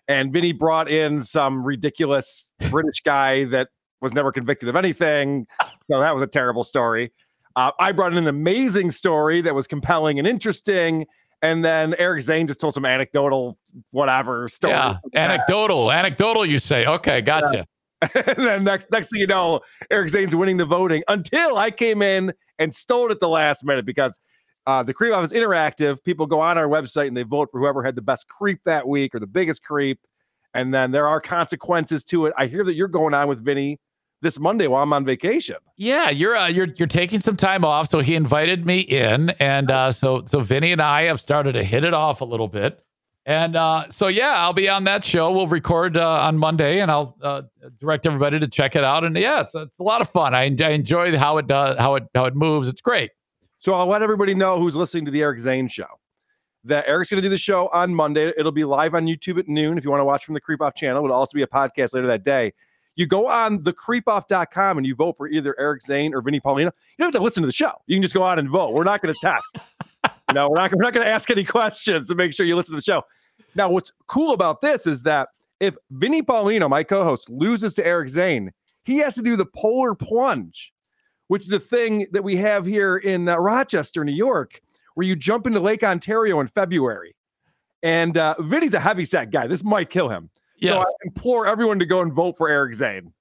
And 0.08 0.34
Vinnie 0.34 0.52
brought 0.52 0.90
in 0.90 1.22
some 1.22 1.64
ridiculous 1.64 2.50
British 2.72 3.02
guy 3.04 3.44
that 3.46 3.70
was 4.02 4.14
never 4.14 4.32
convicted 4.32 4.68
of 4.68 4.76
anything. 4.76 5.46
So 5.92 6.00
that 6.00 6.16
was 6.16 6.24
a 6.24 6.28
terrible 6.28 6.64
story. 6.64 7.12
Uh, 7.56 7.72
I 7.80 7.92
brought 7.92 8.14
in 8.14 8.18
an 8.18 8.28
amazing 8.28 8.90
story 8.92 9.42
that 9.42 9.54
was 9.54 9.68
compelling 9.68 10.18
and 10.18 10.28
interesting. 10.28 11.06
And 11.44 11.64
then 11.64 11.96
Eric 12.00 12.22
Zane 12.22 12.48
just 12.48 12.60
told 12.60 12.74
some 12.74 12.86
anecdotal, 12.86 13.60
whatever 13.92 14.50
story. 14.50 14.74
Yeah, 14.74 14.98
anecdotal, 15.14 15.92
anecdotal. 15.92 16.46
You 16.46 16.58
say, 16.58 16.86
okay, 16.86 17.22
gotcha. 17.22 17.68
and 18.16 18.38
then 18.38 18.64
next 18.64 18.92
next 18.92 19.12
thing 19.12 19.22
you 19.22 19.28
know, 19.28 19.62
Eric 19.90 20.10
Zane's 20.10 20.36
winning 20.36 20.58
the 20.58 20.66
voting 20.66 21.04
until 21.08 21.58
I 21.58 21.72
came 21.72 22.02
in 22.02 22.34
and 22.58 22.74
stole 22.74 23.08
it 23.08 23.12
at 23.12 23.20
the 23.20 23.30
last 23.30 23.64
minute 23.64 23.86
because 23.86 24.20
uh, 24.68 24.84
the 24.84 24.94
creep 24.94 25.14
off 25.14 25.24
is 25.24 25.34
interactive. 25.34 26.04
People 26.04 26.26
go 26.26 26.40
on 26.40 26.58
our 26.58 26.68
website 26.68 27.08
and 27.08 27.18
they 27.18 27.24
vote 27.24 27.50
for 27.52 27.60
whoever 27.60 27.84
had 27.84 27.96
the 27.96 28.02
best 28.02 28.28
creep 28.28 28.60
that 28.66 28.88
week 28.88 29.14
or 29.14 29.20
the 29.20 29.28
biggest 29.28 29.64
creep. 29.64 30.00
And 30.54 30.74
then 30.74 30.92
there 30.92 31.08
are 31.08 31.22
consequences 31.22 32.04
to 32.06 32.26
it. 32.26 32.34
I 32.38 32.48
hear 32.48 32.64
that 32.64 32.76
you're 32.76 32.88
going 32.88 33.14
on 33.14 33.28
with 33.28 33.44
Vinnie 33.44 33.80
this 34.22 34.40
Monday 34.40 34.68
while 34.68 34.84
I'm 34.84 34.94
on 34.94 35.06
vacation. 35.06 35.56
Yeah, 35.78 36.10
you're 36.10 36.36
uh, 36.36 36.48
you're 36.48 36.68
you're 36.76 36.88
taking 36.88 37.20
some 37.20 37.36
time 37.36 37.66
off, 37.66 37.88
so 37.88 38.00
he 38.00 38.16
invited 38.16 38.66
me 38.66 38.80
in, 38.80 39.32
and 39.40 39.72
uh, 39.72 39.92
so 39.92 40.24
so 40.26 40.40
Vinnie 40.40 40.72
and 40.72 40.82
I 40.82 41.04
have 41.04 41.20
started 41.20 41.54
to 41.54 41.64
hit 41.64 41.84
it 41.84 41.94
off 41.94 42.22
a 42.22 42.26
little 42.26 42.48
bit, 42.48 42.84
and 43.26 43.56
uh, 43.56 43.88
so 43.90 44.08
yeah, 44.08 44.36
I'll 44.38 44.54
be 44.54 44.68
on 44.68 44.84
that 44.86 45.04
show. 45.06 45.32
We'll 45.32 45.48
record 45.48 45.98
uh, 45.98 46.22
on 46.22 46.38
Monday, 46.38 46.80
and 46.80 46.90
I'll 46.90 47.16
uh, 47.22 47.44
direct 47.80 48.06
everybody 48.06 48.40
to 48.40 48.48
check 48.48 48.76
it 48.76 48.84
out. 48.84 49.04
And 49.04 49.16
yeah, 49.16 49.42
it's 49.42 49.54
it's 49.54 49.80
a 49.80 49.84
lot 49.84 50.02
of 50.02 50.10
fun. 50.10 50.34
I, 50.34 50.44
I 50.44 50.70
enjoy 50.70 51.16
how 51.18 51.38
it 51.38 51.48
does 51.48 51.78
how 51.78 51.96
it 51.96 52.04
how 52.16 52.26
it 52.26 52.36
moves. 52.36 52.68
It's 52.68 52.82
great. 52.82 53.12
So 53.60 53.74
I'll 53.74 53.86
let 53.86 54.02
everybody 54.02 54.34
know 54.34 54.58
who's 54.60 54.76
listening 54.76 55.06
to 55.06 55.12
the 55.12 55.22
Eric 55.22 55.40
Zane 55.40 55.68
show 55.68 55.86
that 56.64 56.88
Eric's 56.88 57.10
going 57.10 57.22
to 57.22 57.26
do 57.26 57.30
the 57.30 57.38
show 57.38 57.70
on 57.74 57.94
Monday. 57.94 58.34
It'll 58.38 58.52
be 58.52 58.64
live 58.64 58.96
on 58.96 59.06
YouTube 59.06 59.40
at 59.40 59.48
noon 59.48 59.78
if 59.78 59.84
you 59.84 59.90
want 59.90 60.02
to 60.02 60.06
watch 60.06 60.26
from 60.26 60.34
the 60.34 60.42
Creep 60.42 60.62
Off 60.62 60.76
channel. 60.76 61.04
It'll 61.04 61.16
also 61.16 61.36
be 61.36 61.42
a 61.42 61.48
podcast 61.48 61.94
later 61.94 62.08
that 62.08 62.24
day. 62.24 62.54
You 62.96 63.06
go 63.06 63.28
on 63.28 63.64
thecreepoff.com 63.64 64.78
and 64.78 64.86
you 64.86 64.96
vote 64.96 65.16
for 65.18 65.28
either 65.28 65.56
Eric 65.58 65.82
Zane 65.82 66.14
or 66.14 66.22
Vinnie 66.22 66.42
Paulino. 66.42 66.66
You 66.66 66.72
don't 67.00 67.08
have 67.08 67.14
to 67.14 67.24
listen 67.24 67.42
to 67.42 67.48
the 67.48 67.54
show. 67.54 67.72
You 67.88 67.96
can 67.96 68.02
just 68.02 68.14
go 68.14 68.24
out 68.24 68.38
and 68.38 68.50
vote. 68.50 68.74
We're 68.74 68.84
not 68.84 69.02
going 69.02 69.14
to 69.14 69.20
test. 69.22 69.58
Know, 70.34 70.50
we're 70.50 70.58
not, 70.58 70.72
we're 70.72 70.84
not 70.84 70.94
going 70.94 71.06
to 71.06 71.12
ask 71.12 71.30
any 71.30 71.44
questions 71.44 72.08
to 72.08 72.16
make 72.16 72.34
sure 72.34 72.46
you 72.46 72.56
listen 72.56 72.74
to 72.74 72.78
the 72.78 72.84
show. 72.84 73.04
Now, 73.56 73.70
what's 73.70 73.92
cool 74.08 74.34
about 74.34 74.62
this 74.62 74.88
is 74.88 75.04
that 75.04 75.30
if 75.60 75.76
Vinnie 75.90 76.22
Paulino, 76.22 76.70
my 76.70 76.84
co-host, 76.84 77.30
loses 77.30 77.74
to 77.76 77.86
Eric 77.86 78.10
Zane, 78.10 78.52
he 78.84 78.98
has 78.98 79.16
to 79.16 79.22
do 79.22 79.36
the 79.36 79.46
polar 79.46 79.94
plunge 79.94 80.74
which 81.32 81.46
is 81.46 81.54
a 81.54 81.60
thing 81.60 82.06
that 82.12 82.26
we 82.26 82.36
have 82.36 82.66
here 82.66 82.98
in 82.98 83.30
uh, 83.30 83.38
Rochester, 83.38 84.04
New 84.04 84.12
York, 84.12 84.60
where 84.96 85.08
you 85.08 85.16
jump 85.16 85.48
into 85.48 85.62
Lake 85.62 85.82
Ontario 85.82 86.42
in 86.42 86.48
February. 86.48 87.16
And 87.82 88.18
uh, 88.18 88.36
Vinnie's 88.38 88.74
a 88.74 88.82
heavy 88.82 89.06
set 89.06 89.32
guy. 89.32 89.48
This 89.48 89.64
might 89.64 89.90
kill 89.90 90.10
him. 90.10 90.30
So 90.62 90.80
I 90.82 90.86
implore 91.06 91.48
everyone 91.48 91.80
to 91.80 91.86
go 91.86 92.02
and 92.02 92.12
vote 92.12 92.36
for 92.36 92.50
Eric 92.50 92.74
Zane. 92.74 93.14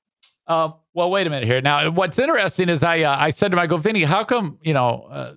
Uh, 0.49 0.73
well, 0.93 1.09
wait 1.09 1.29
a 1.29 1.31
minute 1.31 1.47
here. 1.47 1.61
Now, 1.61 1.89
what's 1.89 2.19
interesting 2.19 2.69
is 2.69 2.83
I 2.83 3.03
uh, 3.03 3.15
I 3.17 3.31
said 3.31 3.53
to 3.53 3.57
him, 3.57 3.61
I 3.61 3.69
go, 3.69 3.77
Vinnie, 3.77 4.03
how 4.03 4.25
come 4.25 4.59
you 4.61 4.75
know 4.75 5.07
uh, 5.09 5.35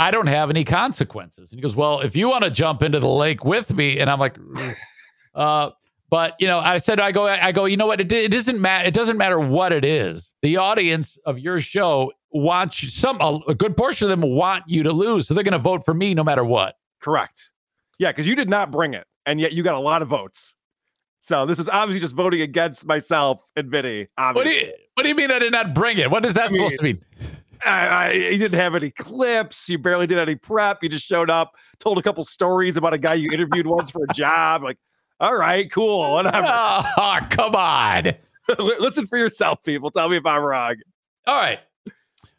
I 0.00 0.10
don't 0.10 0.28
have 0.28 0.48
any 0.48 0.64
consequences? 0.64 1.52
And 1.52 1.58
he 1.58 1.62
goes, 1.62 1.76
Well, 1.76 2.00
if 2.00 2.16
you 2.16 2.28
want 2.28 2.42
to 2.44 2.50
jump 2.50 2.82
into 2.82 2.98
the 2.98 3.08
lake 3.08 3.44
with 3.44 3.74
me, 3.74 4.00
and 4.00 4.08
I'm 4.10 4.18
like, 4.18 4.36
uh, 5.34 5.70
but 6.08 6.34
you 6.40 6.48
know, 6.48 6.58
I 6.58 6.78
said, 6.78 6.98
I 6.98 7.12
go, 7.12 7.26
I 7.26 7.52
go, 7.52 7.66
you 7.66 7.76
know 7.76 7.86
what? 7.86 8.00
It, 8.00 8.10
it 8.10 8.32
doesn't 8.32 8.60
matter. 8.60 8.88
It 8.88 8.94
doesn't 8.94 9.18
matter 9.18 9.38
what 9.38 9.72
it 9.72 9.84
is. 9.84 10.34
The 10.40 10.56
audience 10.56 11.18
of 11.26 11.38
your 11.38 11.60
show 11.60 12.12
wants 12.30 12.82
you, 12.82 12.88
some 12.88 13.18
a, 13.20 13.40
a 13.48 13.54
good 13.54 13.76
portion 13.76 14.10
of 14.10 14.18
them 14.18 14.28
want 14.34 14.64
you 14.66 14.82
to 14.84 14.92
lose, 14.92 15.28
so 15.28 15.34
they're 15.34 15.44
going 15.44 15.52
to 15.52 15.58
vote 15.58 15.84
for 15.84 15.92
me 15.92 16.14
no 16.14 16.24
matter 16.24 16.44
what. 16.44 16.76
Correct. 17.00 17.52
Yeah, 17.98 18.10
because 18.10 18.26
you 18.26 18.34
did 18.34 18.48
not 18.48 18.70
bring 18.70 18.94
it, 18.94 19.06
and 19.26 19.38
yet 19.38 19.52
you 19.52 19.62
got 19.62 19.74
a 19.74 19.80
lot 19.80 20.00
of 20.00 20.08
votes. 20.08 20.56
So 21.20 21.44
this 21.44 21.58
is 21.58 21.68
obviously 21.68 22.00
just 22.00 22.14
voting 22.14 22.40
against 22.40 22.86
myself 22.86 23.42
and 23.54 23.70
Vinnie. 23.70 24.08
What 24.16 24.44
do 24.44 24.50
you 24.50 24.72
What 24.94 25.02
do 25.02 25.10
you 25.10 25.14
mean 25.14 25.30
I 25.30 25.38
did 25.38 25.52
not 25.52 25.74
bring 25.74 25.98
it? 25.98 26.10
What 26.10 26.24
is 26.24 26.32
that 26.34 26.48
I 26.48 26.52
mean- 26.52 26.60
supposed 26.66 26.78
to 26.78 26.84
mean? 26.84 27.04
I, 27.64 27.86
I, 27.86 28.12
you 28.12 28.38
didn't 28.38 28.58
have 28.58 28.74
any 28.74 28.90
clips. 28.90 29.68
You 29.68 29.78
barely 29.78 30.06
did 30.06 30.18
any 30.18 30.34
prep. 30.34 30.82
You 30.82 30.88
just 30.88 31.04
showed 31.04 31.30
up, 31.30 31.56
told 31.78 31.98
a 31.98 32.02
couple 32.02 32.24
stories 32.24 32.76
about 32.76 32.94
a 32.94 32.98
guy 32.98 33.14
you 33.14 33.30
interviewed 33.30 33.66
once 33.66 33.90
for 33.90 34.02
a 34.08 34.14
job. 34.14 34.62
Like, 34.62 34.78
all 35.20 35.36
right, 35.36 35.70
cool, 35.70 36.12
whatever. 36.12 36.46
Oh, 36.48 37.20
come 37.30 37.54
on. 37.54 38.04
Listen 38.58 39.06
for 39.06 39.18
yourself, 39.18 39.62
people. 39.62 39.90
Tell 39.90 40.08
me 40.08 40.16
if 40.16 40.26
I'm 40.26 40.42
wrong. 40.42 40.76
All 41.26 41.36
right. 41.36 41.60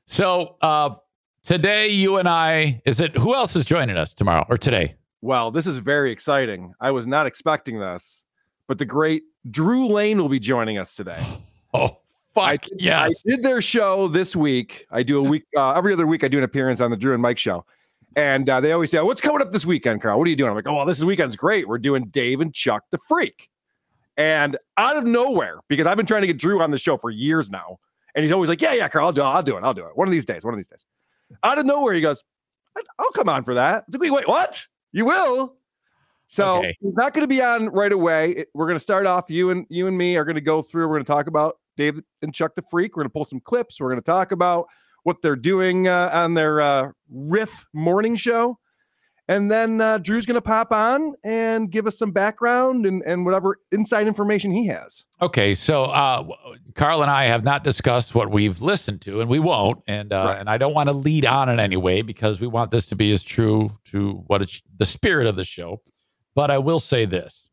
So 0.06 0.58
uh 0.62 0.96
today 1.44 1.88
you 1.88 2.18
and 2.18 2.28
I 2.28 2.82
is 2.86 3.00
it 3.00 3.18
who 3.18 3.34
else 3.34 3.56
is 3.56 3.66
joining 3.66 3.98
us 3.98 4.14
tomorrow 4.14 4.46
or 4.50 4.58
today? 4.58 4.96
Well, 5.22 5.52
this 5.52 5.68
is 5.68 5.78
very 5.78 6.12
exciting. 6.12 6.74
I 6.82 6.92
was 6.92 7.06
not 7.06 7.28
expecting 7.28 7.80
this, 7.80 8.26
but 8.68 8.80
the 8.80 8.86
great 8.86 9.24
Drew 9.50 9.88
Lane 9.88 10.20
will 10.20 10.30
be 10.30 10.40
joining 10.40 10.78
us 10.78 10.96
today. 10.96 11.24
Oh 11.74 12.00
fuck 12.34 12.46
I 12.46 12.58
yes. 12.78 13.24
did 13.24 13.44
their 13.44 13.62
show 13.62 14.08
this 14.08 14.36
week. 14.36 14.86
I 14.92 15.04
do 15.04 15.20
a 15.20 15.24
week 15.24 15.44
uh, 15.56 15.74
every 15.74 15.94
other 15.94 16.08
week. 16.08 16.24
I 16.24 16.28
do 16.28 16.38
an 16.38 16.44
appearance 16.44 16.82
on 16.82 16.92
the 16.92 16.98
Drew 16.98 17.14
and 17.14 17.22
Mike 17.22 17.38
show, 17.38 17.66
and 18.16 18.50
uh, 18.50 18.60
they 18.60 18.72
always 18.72 18.92
say, 18.92 18.98
oh, 19.00 19.06
"What's 19.06 19.22
coming 19.22 19.42
up 19.42 19.52
this 19.52 19.66
weekend, 19.66 20.02
Karl? 20.02 20.18
What 20.18 20.28
are 20.28 20.30
you 20.30 20.36
doing?" 20.36 20.50
I'm 20.50 20.56
like, 20.56 20.68
"Oh, 20.68 20.76
well, 20.76 20.86
this 20.86 21.04
weekend's 21.04 21.36
great. 21.36 21.68
We're 21.68 21.78
doing 21.78 22.06
Dave 22.08 22.42
and 22.42 22.54
Chuck 22.54 22.84
the 22.92 22.98
Freak." 22.98 23.50
And 24.18 24.58
out 24.78 24.98
of 24.98 25.06
nowhere, 25.06 25.60
because 25.68 25.88
I've 25.88 25.98
been 25.98 26.06
trying 26.06 26.22
to 26.22 26.28
get 26.28 26.38
Drew 26.38 26.62
on 26.62 26.72
the 26.72 26.78
show 26.78 26.98
for 26.98 27.10
years 27.10 27.50
now, 27.50 27.80
and 28.16 28.24
he's 28.24 28.32
always 28.32 28.50
like, 28.50 28.62
"Yeah, 28.62 28.74
yeah, 28.74 28.88
Karl, 28.88 29.06
I'll 29.06 29.12
do, 29.14 29.22
it. 29.22 29.26
I'll 29.26 29.44
do 29.44 29.58
it. 29.58 29.64
I'll 29.64 29.74
do 29.74 29.86
it. 29.86 29.96
One 29.98 30.08
of 30.08 30.12
these 30.12 30.26
days. 30.26 30.44
One 30.44 30.54
of 30.54 30.58
these 30.58 30.68
days." 30.68 30.86
Out 31.44 31.58
of 31.58 31.66
nowhere, 31.66 31.94
he 31.94 32.02
goes, 32.02 32.24
"I- 32.78 32.82
"I'll 33.00 33.12
come 33.12 33.30
on 33.30 33.44
for 33.44 33.54
that." 33.54 33.86
I 33.88 33.92
like, 33.92 34.02
wait, 34.02 34.12
wait, 34.12 34.28
what? 34.28 34.66
You 34.92 35.06
will? 35.06 35.56
So 36.28 36.58
Okay. 36.58 36.76
he's 36.82 36.94
not 36.94 37.14
going 37.14 37.24
to 37.24 37.28
be 37.28 37.42
on 37.42 37.68
right 37.70 37.92
away. 37.92 38.46
We're 38.54 38.66
going 38.66 38.76
to 38.78 38.84
start 38.84 39.06
off. 39.06 39.30
You 39.30 39.50
and 39.50 39.66
you 39.70 39.88
and 39.88 39.98
me 39.98 40.16
are 40.18 40.26
going 40.26 40.36
to 40.36 40.42
go 40.42 40.62
through. 40.62 40.88
We're 40.88 40.96
going 40.96 41.06
to 41.06 41.12
talk 41.12 41.28
about 41.28 41.58
Dave 41.82 42.02
and 42.22 42.34
Chuck 42.34 42.54
the 42.56 42.62
Freak. 42.62 42.96
We're 42.96 43.02
going 43.04 43.10
to 43.10 43.14
pull 43.14 43.26
some 43.26 43.40
clips. 43.40 43.80
We're 43.80 43.90
going 43.90 44.02
to 44.02 44.06
talk 44.06 44.32
about 44.32 44.68
what 45.04 45.22
they're 45.24 45.36
doing 45.36 45.88
uh, 45.88 46.12
on 46.14 46.36
their 46.36 46.62
uh, 46.62 46.92
Riff 47.10 47.66
morning 47.74 48.16
show, 48.16 48.60
and 49.28 49.50
then 49.50 49.82
uh, 49.82 49.98
Drew's 49.98 50.28
going 50.28 50.36
to 50.36 50.42
pop 50.44 50.72
on 50.72 51.16
and 51.24 51.72
give 51.72 51.88
us 51.88 51.98
some 51.98 52.12
background 52.12 52.86
and 52.86 53.02
and 53.04 53.26
whatever 53.26 53.58
inside 53.72 54.06
information 54.06 54.52
he 54.52 54.68
has. 54.68 55.06
Okay, 55.22 55.56
so 55.56 55.86
uh, 55.86 56.24
Karl 56.76 57.02
and 57.02 57.10
I 57.10 57.24
have 57.26 57.44
not 57.44 57.64
discussed 57.64 58.14
what 58.14 58.30
we've 58.30 58.62
listened 58.62 59.02
to, 59.02 59.22
and 59.22 59.30
we 59.30 59.40
won't. 59.40 59.82
And 59.88 60.14
uh, 60.14 60.26
Right. 60.28 60.40
and 60.40 60.48
I 60.50 60.58
don't 60.60 60.76
want 60.76 60.88
to 60.90 60.94
lead 60.94 61.26
on 61.26 61.50
in 61.50 61.60
any 61.60 61.78
way 61.78 62.04
because 62.04 62.40
we 62.40 62.46
want 62.48 62.70
this 62.70 62.86
to 62.88 62.96
be 62.96 63.12
as 63.12 63.24
true 63.24 63.72
to 63.86 64.24
what 64.28 64.44
it's 64.44 64.62
the 64.78 64.86
spirit 64.86 65.26
of 65.26 65.36
the 65.36 65.44
show. 65.44 65.82
But 66.36 66.52
I 66.52 66.60
will 66.60 66.80
say 66.80 67.06
this: 67.06 67.50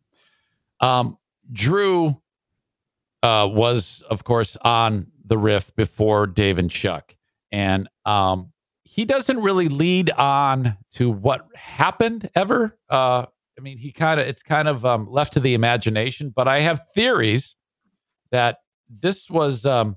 um, 0.80 1.16
Drew 1.50 2.20
uh, 3.22 3.48
was, 3.50 4.02
of 4.08 4.24
course, 4.24 4.56
on 4.62 5.08
the 5.24 5.38
riff 5.38 5.74
before 5.76 6.26
Dave 6.26 6.58
and 6.58 6.70
Chuck, 6.70 7.14
and 7.52 7.88
um, 8.04 8.52
he 8.84 9.04
doesn't 9.04 9.40
really 9.40 9.68
lead 9.68 10.10
on 10.10 10.76
to 10.92 11.10
what 11.10 11.46
happened 11.54 12.30
ever. 12.34 12.76
Uh, 12.90 13.26
I 13.58 13.60
mean, 13.60 13.78
he 13.78 13.92
kind 13.92 14.20
of 14.20 14.26
it's 14.26 14.42
kind 14.42 14.68
of 14.68 14.84
um, 14.84 15.06
left 15.10 15.34
to 15.34 15.40
the 15.40 15.54
imagination. 15.54 16.32
But 16.34 16.48
I 16.48 16.60
have 16.60 16.80
theories 16.94 17.56
that 18.30 18.58
this 18.88 19.28
was 19.30 19.66
um 19.66 19.96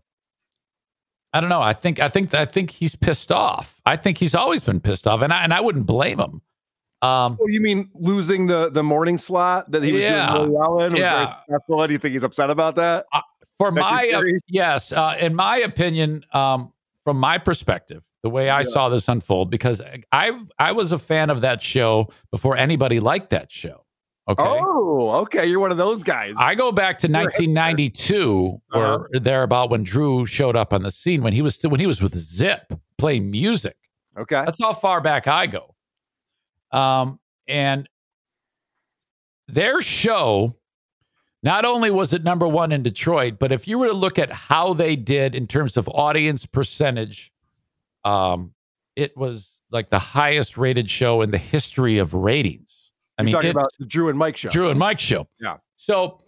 I 1.33 1.39
don't 1.39 1.49
know. 1.49 1.61
I 1.61 1.73
think 1.73 1.99
I 1.99 2.09
think 2.09 2.33
I 2.33 2.45
think 2.45 2.71
he's 2.71 2.95
pissed 2.95 3.31
off. 3.31 3.81
I 3.85 3.95
think 3.95 4.17
he's 4.17 4.35
always 4.35 4.63
been 4.63 4.81
pissed 4.81 5.07
off, 5.07 5.21
and 5.21 5.31
I 5.31 5.43
and 5.43 5.53
I 5.53 5.61
wouldn't 5.61 5.85
blame 5.85 6.19
him. 6.19 6.41
Um, 7.01 7.37
Oh, 7.41 7.47
you 7.47 7.61
mean 7.61 7.89
losing 7.95 8.47
the 8.47 8.69
the 8.69 8.83
morning 8.83 9.17
slot 9.17 9.71
that 9.71 9.81
he 9.83 9.91
was 9.93 10.01
Yeah. 10.01 10.27
doing 10.33 10.41
really 10.43 10.55
well 10.57 10.81
in? 10.81 10.95
Yeah. 10.95 11.35
successful? 11.47 11.87
Do 11.87 11.93
you 11.93 11.99
think 11.99 12.13
he's 12.13 12.23
upset 12.23 12.49
about 12.49 12.75
that? 12.75 13.05
for 13.57 13.71
That's 13.71 13.89
my 13.91 14.01
theory? 14.03 14.39
yes, 14.47 14.91
uh, 14.91 15.15
in 15.19 15.35
my 15.35 15.57
opinion, 15.57 16.23
um, 16.33 16.71
from 17.03 17.17
my 17.17 17.37
perspective, 17.37 18.03
the 18.23 18.29
way 18.29 18.49
I 18.49 18.57
Yeah. 18.61 18.69
saw 18.69 18.89
this 18.89 19.07
unfold, 19.07 19.49
because 19.49 19.81
I 20.11 20.31
I 20.59 20.71
was 20.73 20.91
a 20.91 20.99
fan 20.99 21.29
of 21.29 21.41
that 21.41 21.61
show 21.61 22.07
before 22.31 22.55
anybody 22.57 22.99
liked 22.99 23.29
that 23.31 23.51
show. 23.51 23.83
Okay. 24.29 24.43
Oh, 24.47 25.09
okay. 25.23 25.45
You're 25.47 25.59
one 25.59 25.71
of 25.71 25.77
those 25.77 26.03
guys. 26.03 26.35
I 26.39 26.53
go 26.53 26.71
back 26.71 26.99
to 26.99 27.07
You're 27.07 27.13
1992 27.23 28.57
or 28.73 28.85
Uh-huh. 28.85 29.19
thereabout 29.19 29.69
when 29.71 29.83
Drew 29.83 30.25
showed 30.27 30.55
up 30.55 30.73
on 30.73 30.83
the 30.83 30.91
scene 30.91 31.23
when 31.23 31.33
he 31.33 31.41
was 31.41 31.55
still 31.55 31.71
when 31.71 31.79
he 31.79 31.87
was 31.87 32.01
with 32.01 32.15
Zip 32.15 32.71
playing 32.99 33.31
music. 33.31 33.75
okay. 34.17 34.43
That's 34.45 34.61
how 34.61 34.73
far 34.73 35.01
back 35.01 35.27
I 35.27 35.47
go. 35.47 35.73
Um, 36.71 37.19
and 37.47 37.87
their 39.47 39.81
show, 39.81 40.53
not 41.43 41.65
only 41.65 41.91
was 41.91 42.13
it 42.13 42.23
number 42.23 42.47
one 42.47 42.71
in 42.71 42.83
Detroit, 42.83 43.35
but 43.39 43.51
if 43.51 43.67
you 43.67 43.77
were 43.77 43.87
to 43.87 43.93
look 43.93 44.17
at 44.19 44.31
how 44.31 44.73
they 44.73 44.95
did 44.95 45.35
in 45.35 45.47
terms 45.47 45.75
of 45.75 45.89
audience 45.89 46.45
percentage, 46.45 47.31
um, 48.05 48.53
it 48.95 49.15
was 49.17 49.59
like 49.71 49.89
the 49.89 49.99
highest 49.99 50.57
rated 50.57 50.89
show 50.89 51.21
in 51.21 51.31
the 51.31 51.37
history 51.37 51.97
of 51.97 52.13
ratings. 52.13 52.91
I 53.17 53.23
You're 53.23 53.25
mean, 53.25 53.33
talking 53.33 53.49
about 53.51 53.67
the 53.79 53.85
Drew 53.85 54.09
and 54.09 54.17
Mike 54.17 54.37
show. 54.37 54.49
Drew 54.49 54.69
and 54.69 54.79
Mike 54.79 54.99
show. 54.99 55.27
Yeah. 55.39 55.57
So 55.75 56.19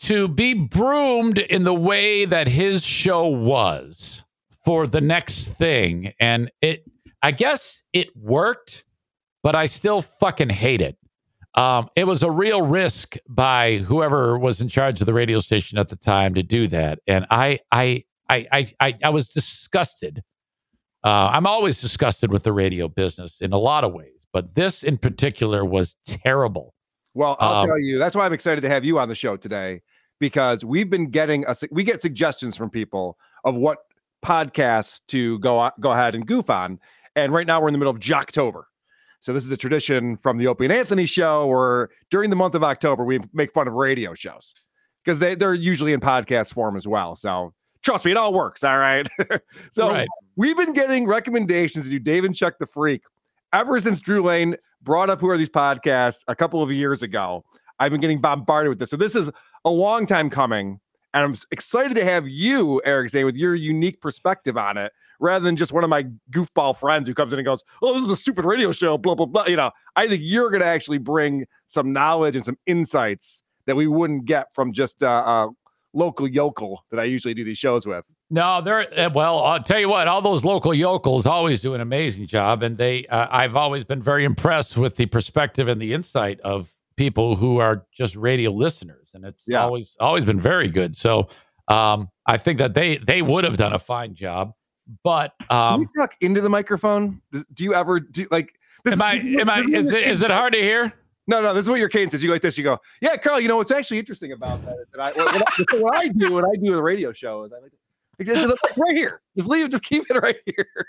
to 0.00 0.28
be 0.28 0.54
broomed 0.54 1.38
in 1.38 1.64
the 1.64 1.74
way 1.74 2.24
that 2.24 2.48
his 2.48 2.84
show 2.84 3.26
was 3.26 4.24
for 4.64 4.86
the 4.86 5.00
next 5.00 5.48
thing, 5.48 6.12
and 6.18 6.50
it, 6.60 6.84
I 7.22 7.32
guess 7.32 7.82
it 7.92 8.16
worked, 8.16 8.84
but 9.42 9.54
I 9.54 9.66
still 9.66 10.00
fucking 10.02 10.50
hate 10.50 10.80
it. 10.80 10.96
Um, 11.54 11.88
it 11.96 12.04
was 12.04 12.22
a 12.22 12.30
real 12.30 12.62
risk 12.62 13.16
by 13.28 13.78
whoever 13.78 14.38
was 14.38 14.60
in 14.60 14.68
charge 14.68 15.00
of 15.00 15.06
the 15.06 15.14
radio 15.14 15.40
station 15.40 15.78
at 15.78 15.88
the 15.88 15.96
time 15.96 16.34
to 16.34 16.42
do 16.42 16.66
that, 16.68 17.00
and 17.06 17.26
I, 17.30 17.58
I, 17.72 18.04
I, 18.28 18.46
I, 18.52 18.72
I, 18.80 18.98
I 19.04 19.10
was 19.10 19.28
disgusted. 19.28 20.22
Uh, 21.02 21.30
I'm 21.32 21.46
always 21.46 21.80
disgusted 21.80 22.30
with 22.30 22.44
the 22.44 22.52
radio 22.52 22.86
business 22.86 23.40
in 23.40 23.52
a 23.52 23.58
lot 23.58 23.82
of 23.84 23.92
ways, 23.92 24.26
but 24.32 24.54
this 24.54 24.84
in 24.84 24.98
particular 24.98 25.64
was 25.64 25.96
terrible. 26.06 26.74
Well, 27.14 27.36
I'll 27.40 27.62
Um, 27.62 27.66
tell 27.66 27.80
you, 27.80 27.98
that's 27.98 28.14
why 28.14 28.26
I'm 28.26 28.32
excited 28.32 28.60
to 28.60 28.68
have 28.68 28.84
you 28.84 29.00
on 29.00 29.08
the 29.08 29.16
show 29.16 29.36
today 29.36 29.82
because 30.20 30.64
we've 30.64 30.88
been 30.90 31.10
getting 31.10 31.44
a 31.48 31.56
we 31.72 31.82
get 31.82 32.00
suggestions 32.00 32.56
from 32.56 32.70
people 32.70 33.18
of 33.42 33.56
what 33.56 33.78
podcasts 34.24 35.00
to 35.08 35.38
go 35.40 35.70
go 35.80 35.90
ahead 35.90 36.14
and 36.14 36.26
goof 36.26 36.48
on, 36.48 36.78
and 37.16 37.32
right 37.32 37.46
now 37.46 37.60
we're 37.60 37.68
in 37.68 37.72
the 37.72 37.78
middle 37.78 37.90
of 37.92 37.98
Jocktober. 37.98 38.64
So 39.20 39.32
this 39.32 39.44
is 39.44 39.52
a 39.52 39.56
tradition 39.56 40.16
from 40.16 40.38
the 40.38 40.46
Opie 40.46 40.64
and 40.64 40.72
Anthony 40.72 41.06
show, 41.06 41.46
where 41.46 41.90
during 42.10 42.30
the 42.30 42.36
month 42.36 42.54
of 42.54 42.64
October 42.64 43.04
we 43.04 43.20
make 43.32 43.52
fun 43.52 43.68
of 43.68 43.74
radio 43.74 44.14
shows 44.14 44.54
because 45.04 45.18
they 45.18 45.34
they're 45.34 45.54
usually 45.54 45.92
in 45.92 46.00
podcast 46.00 46.52
form 46.54 46.76
as 46.76 46.88
well. 46.88 47.14
So 47.14 47.52
trust 47.82 48.04
me, 48.04 48.10
it 48.12 48.16
all 48.16 48.32
works. 48.32 48.64
All 48.64 48.78
right. 48.78 49.06
so 49.70 49.88
Right. 49.90 50.08
we've 50.36 50.56
been 50.56 50.72
getting 50.72 51.06
recommendations 51.06 51.84
to 51.84 51.90
do 51.90 51.98
Dave 51.98 52.24
and 52.24 52.34
Chuck 52.34 52.54
the 52.58 52.66
Freak 52.66 53.02
ever 53.52 53.78
since 53.80 54.00
Drew 54.00 54.22
Lane 54.22 54.56
brought 54.82 55.10
up 55.10 55.20
who 55.20 55.28
are 55.28 55.36
these 55.36 55.50
podcasts 55.50 56.20
a 56.26 56.34
couple 56.34 56.62
of 56.62 56.72
years 56.72 57.02
ago. 57.02 57.44
I've 57.78 57.92
been 57.92 58.00
getting 58.00 58.20
bombarded 58.20 58.70
with 58.70 58.78
this. 58.78 58.90
So 58.90 58.96
this 58.96 59.14
is 59.14 59.30
a 59.64 59.70
long 59.70 60.06
time 60.06 60.30
coming. 60.30 60.80
And 61.12 61.24
I'm 61.24 61.36
excited 61.50 61.94
to 61.96 62.04
have 62.04 62.28
you, 62.28 62.80
Eric 62.84 63.10
Zane, 63.10 63.26
with 63.26 63.36
your 63.36 63.54
unique 63.54 64.00
perspective 64.00 64.56
on 64.56 64.76
it, 64.78 64.92
rather 65.20 65.44
than 65.44 65.54
just 65.56 65.72
one 65.72 65.84
of 65.84 65.90
my 65.90 66.06
goofball 66.32 66.76
friends 66.76 67.08
who 67.08 67.14
comes 67.14 67.32
in 67.32 67.38
and 67.38 67.46
goes, 67.46 67.62
Oh, 67.82 67.94
this 67.94 68.02
is 68.02 68.10
a 68.10 68.16
stupid 68.16 68.44
radio 68.44 68.72
show, 68.72 68.98
blah, 68.98 69.14
blah, 69.14 69.26
blah. 69.26 69.46
You 69.46 69.56
know, 69.56 69.70
I 69.94 70.08
think 70.08 70.22
you're 70.24 70.50
going 70.50 70.62
to 70.62 70.66
actually 70.66 70.98
bring 70.98 71.44
some 71.66 71.92
knowledge 71.92 72.34
and 72.36 72.44
some 72.44 72.56
insights 72.66 73.42
that 73.66 73.76
we 73.76 73.86
wouldn't 73.86 74.24
get 74.24 74.48
from 74.54 74.72
just 74.72 75.02
uh, 75.02 75.22
uh, 75.24 75.48
local 75.92 76.26
yokel 76.26 76.84
that 76.90 76.98
I 76.98 77.04
usually 77.04 77.34
do 77.34 77.44
these 77.44 77.58
shows 77.58 77.86
with. 77.86 78.04
No, 78.30 78.60
they're 78.62 78.86
uh, 78.98 79.10
well. 79.12 79.40
I'll 79.40 79.62
tell 79.62 79.78
you 79.80 79.88
what. 79.88 80.06
All 80.08 80.22
those 80.22 80.44
local 80.44 80.72
yokels 80.72 81.26
always 81.26 81.60
do 81.60 81.74
an 81.74 81.80
amazing 81.80 82.26
job, 82.28 82.62
and 82.62 82.78
they. 82.78 83.06
Uh, 83.06 83.26
I've 83.30 83.56
always 83.56 83.82
been 83.84 84.00
very 84.02 84.24
impressed 84.24 84.76
with 84.76 84.94
the 84.96 85.06
perspective 85.06 85.66
and 85.66 85.82
the 85.82 85.92
insight 85.92 86.38
of 86.40 86.72
people 86.96 87.34
who 87.34 87.58
are 87.58 87.84
just 87.92 88.14
radio 88.14 88.52
listeners, 88.52 89.10
and 89.14 89.24
it's 89.24 89.42
Yeah. 89.48 89.62
always 89.64 89.96
always 89.98 90.24
been 90.24 90.38
very 90.38 90.68
good. 90.68 90.94
So, 90.94 91.26
um, 91.66 92.08
I 92.24 92.36
think 92.36 92.58
that 92.58 92.74
they 92.74 92.98
they 92.98 93.20
would 93.20 93.42
have 93.42 93.56
done 93.56 93.72
a 93.72 93.80
fine 93.80 94.14
job. 94.14 94.52
But 95.02 95.32
Can 95.48 95.74
um, 95.74 95.80
you 95.82 95.88
talk 95.96 96.14
into 96.20 96.40
the 96.40 96.48
microphone? 96.48 97.20
Do 97.52 97.64
you 97.64 97.74
ever 97.74 98.00
do 98.00 98.26
like 98.30 98.58
this? 98.84 98.94
am 98.94 99.02
I 99.02 99.14
am 99.14 99.50
I 99.50 99.60
is 99.72 99.94
it, 99.94 100.04
is 100.04 100.22
it 100.22 100.30
hard 100.30 100.52
to 100.52 100.60
hear? 100.60 100.92
No, 101.26 101.40
no, 101.40 101.54
this 101.54 101.64
is 101.64 101.68
what 101.68 101.78
your 101.78 101.88
cane 101.88 102.10
says. 102.10 102.22
You 102.22 102.28
go 102.28 102.34
like 102.34 102.42
this. 102.42 102.58
You 102.58 102.64
go, 102.64 102.78
yeah, 103.00 103.16
Karl. 103.16 103.38
You 103.38 103.46
know 103.46 103.56
what's 103.56 103.70
actually 103.70 104.00
interesting 104.00 104.32
about 104.32 104.64
that? 104.64 104.74
is 104.80 104.86
that 104.92 105.00
I, 105.00 105.12
what, 105.12 105.32
what 105.32 105.42
I, 105.46 105.76
what 105.76 105.96
I 105.96 106.08
do, 106.08 106.32
what 106.32 106.44
I 106.44 106.56
do 106.56 106.70
with 106.70 106.80
a 106.80 106.82
radio 106.82 107.12
show 107.12 107.44
is 107.44 107.52
I 107.52 107.60
like. 107.60 107.72
It's 108.18 108.28
it's 108.28 108.78
right 108.78 108.96
here. 108.96 109.22
Just 109.34 109.48
leave 109.48 109.64
it. 109.64 109.70
Just 109.70 109.82
keep 109.82 110.04
it 110.10 110.14
right 110.14 110.36
here. 110.44 110.86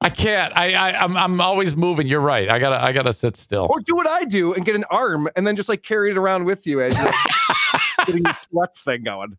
I 0.00 0.10
can't. 0.10 0.56
I, 0.56 0.72
I 0.72 1.04
I'm 1.04 1.16
I'm 1.16 1.40
always 1.40 1.76
moving. 1.76 2.08
You're 2.08 2.20
right. 2.20 2.50
I 2.50 2.58
gotta 2.58 2.82
I 2.82 2.92
gotta 2.92 3.12
sit 3.12 3.36
still. 3.36 3.68
Or 3.70 3.80
do 3.80 3.94
what 3.94 4.08
I 4.08 4.24
do 4.24 4.52
and 4.54 4.64
get 4.64 4.74
an 4.74 4.84
arm 4.90 5.28
and 5.36 5.46
then 5.46 5.54
just 5.54 5.68
like 5.68 5.84
carry 5.84 6.10
it 6.10 6.16
around 6.16 6.46
with 6.46 6.66
you 6.66 6.80
as 6.80 7.00
you're 7.00 7.12
getting 8.06 8.24
your 8.24 8.34
sweats 8.50 8.82
thing 8.82 9.04
going. 9.04 9.36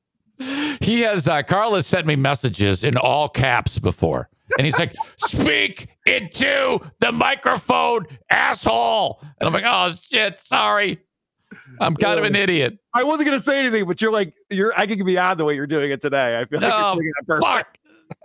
He 0.82 1.02
has 1.02 1.28
uh, 1.28 1.44
Karl 1.44 1.76
has 1.76 1.88
sent 1.88 2.06
me 2.06 2.16
messages 2.16 2.84
in 2.84 2.98
all 2.98 3.28
caps 3.30 3.80
before, 3.80 4.30
and 4.58 4.66
he's 4.66 4.78
like, 4.80 4.94
"Speak 5.18 5.88
into 6.06 6.80
the 7.00 7.12
microphone, 7.12 8.06
asshole." 8.30 9.20
And 9.40 9.48
I'm 9.48 9.54
like, 9.54 9.64
"Oh 9.66 9.94
shit, 10.10 10.40
sorry, 10.40 11.00
I'm 11.80 11.96
kind 11.96 12.20
of 12.20 12.26
an 12.26 12.36
idiot." 12.36 12.78
I 12.94 13.04
wasn't 13.04 13.28
gonna 13.30 13.40
say 13.40 13.60
anything, 13.60 13.86
but 13.86 14.02
you're 14.02 14.12
like 14.12 14.34
you're. 14.50 14.74
I 14.78 14.88
can 14.88 15.04
be 15.06 15.18
on 15.18 15.38
the 15.38 15.46
way 15.46 15.56
you're 15.56 15.68
doing 15.68 15.92
it 15.92 16.02
today. 16.02 16.40
I 16.40 16.46
feel 16.46 16.60
like 16.60 16.72
Oh, 16.74 16.94
you're 16.94 16.96
doing 16.96 17.12
it 17.20 17.28
perfect. 17.28 17.46
Fuck, 17.46 17.78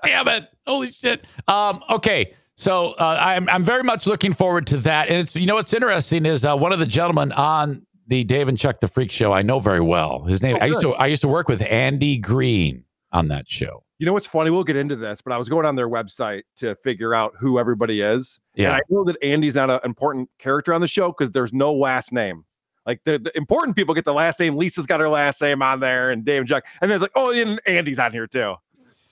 damn 0.05 0.29
it, 0.29 0.49
holy 0.67 0.91
shit. 0.93 1.25
Um, 1.49 1.83
okay. 1.91 2.35
So 2.59 2.93
uh, 2.93 3.19
I'm 3.21 3.49
I'm 3.51 3.63
very 3.63 3.83
much 3.83 4.07
looking 4.07 4.33
forward 4.33 4.67
to 4.69 4.79
that, 4.79 5.09
and 5.09 5.19
it's 5.19 5.37
you 5.37 5.45
know 5.45 5.57
what's 5.57 5.75
interesting 5.75 6.25
is 6.25 6.45
uh, 6.47 6.57
one 6.57 6.73
of 6.73 6.79
the 6.79 6.87
gentlemen 6.87 7.31
on 7.33 7.83
the 8.07 8.25
Dave 8.25 8.49
and 8.49 8.59
Chuck 8.59 8.81
the 8.81 8.89
Freak 8.89 9.11
show 9.11 9.33
I 9.33 9.43
know 9.43 9.59
very 9.59 9.81
well. 9.81 10.25
His 10.25 10.43
name 10.43 10.57
Oh, 10.57 10.65
I 10.65 10.67
used 10.67 10.81
to 10.81 10.95
I 10.95 11.07
used 11.07 11.23
to 11.23 11.29
work 11.29 11.49
with 11.49 11.63
Andy 11.63 12.19
Green 12.19 12.85
on 13.13 13.29
that 13.29 13.49
show. 13.49 13.85
You 13.99 14.05
know 14.05 14.13
what's 14.13 14.27
funny? 14.27 14.51
We'll 14.51 14.65
get 14.65 14.77
into 14.77 14.95
this, 14.95 15.23
but 15.23 15.33
I 15.33 15.39
was 15.39 15.49
going 15.49 15.65
on 15.65 15.77
their 15.77 15.89
website 15.89 16.43
to 16.57 16.75
figure 16.75 17.15
out 17.15 17.35
who 17.39 17.59
everybody 17.59 18.03
is. 18.03 18.41
Yeah. 18.55 18.67
And 18.67 18.75
I 18.77 18.81
know 18.91 19.05
that 19.05 19.17
Andy's 19.23 19.57
not 19.57 19.71
an 19.71 19.81
important 19.85 20.29
character 20.39 20.75
on 20.75 20.83
the 20.83 20.89
show 20.89 21.09
because 21.09 21.31
there's 21.31 21.53
no 21.53 21.73
last 21.73 22.13
name. 22.13 22.45
Like 22.85 23.03
the, 23.05 23.19
the 23.19 23.37
important 23.37 23.75
people 23.75 23.95
get 23.95 24.05
the 24.05 24.15
last 24.15 24.39
name. 24.39 24.55
Lisa's 24.55 24.87
got 24.87 25.01
her 25.01 25.09
last 25.09 25.41
name 25.41 25.61
on 25.63 25.81
there, 25.81 26.11
and 26.11 26.25
Dave 26.25 26.41
and 26.41 26.49
Chuck. 26.49 26.65
And 26.81 26.91
there's 26.91 27.01
like, 27.01 27.11
oh, 27.17 27.33
and 27.33 27.59
Andy's 27.67 27.99
on 27.99 28.13
here 28.13 28.27
too. 28.27 28.55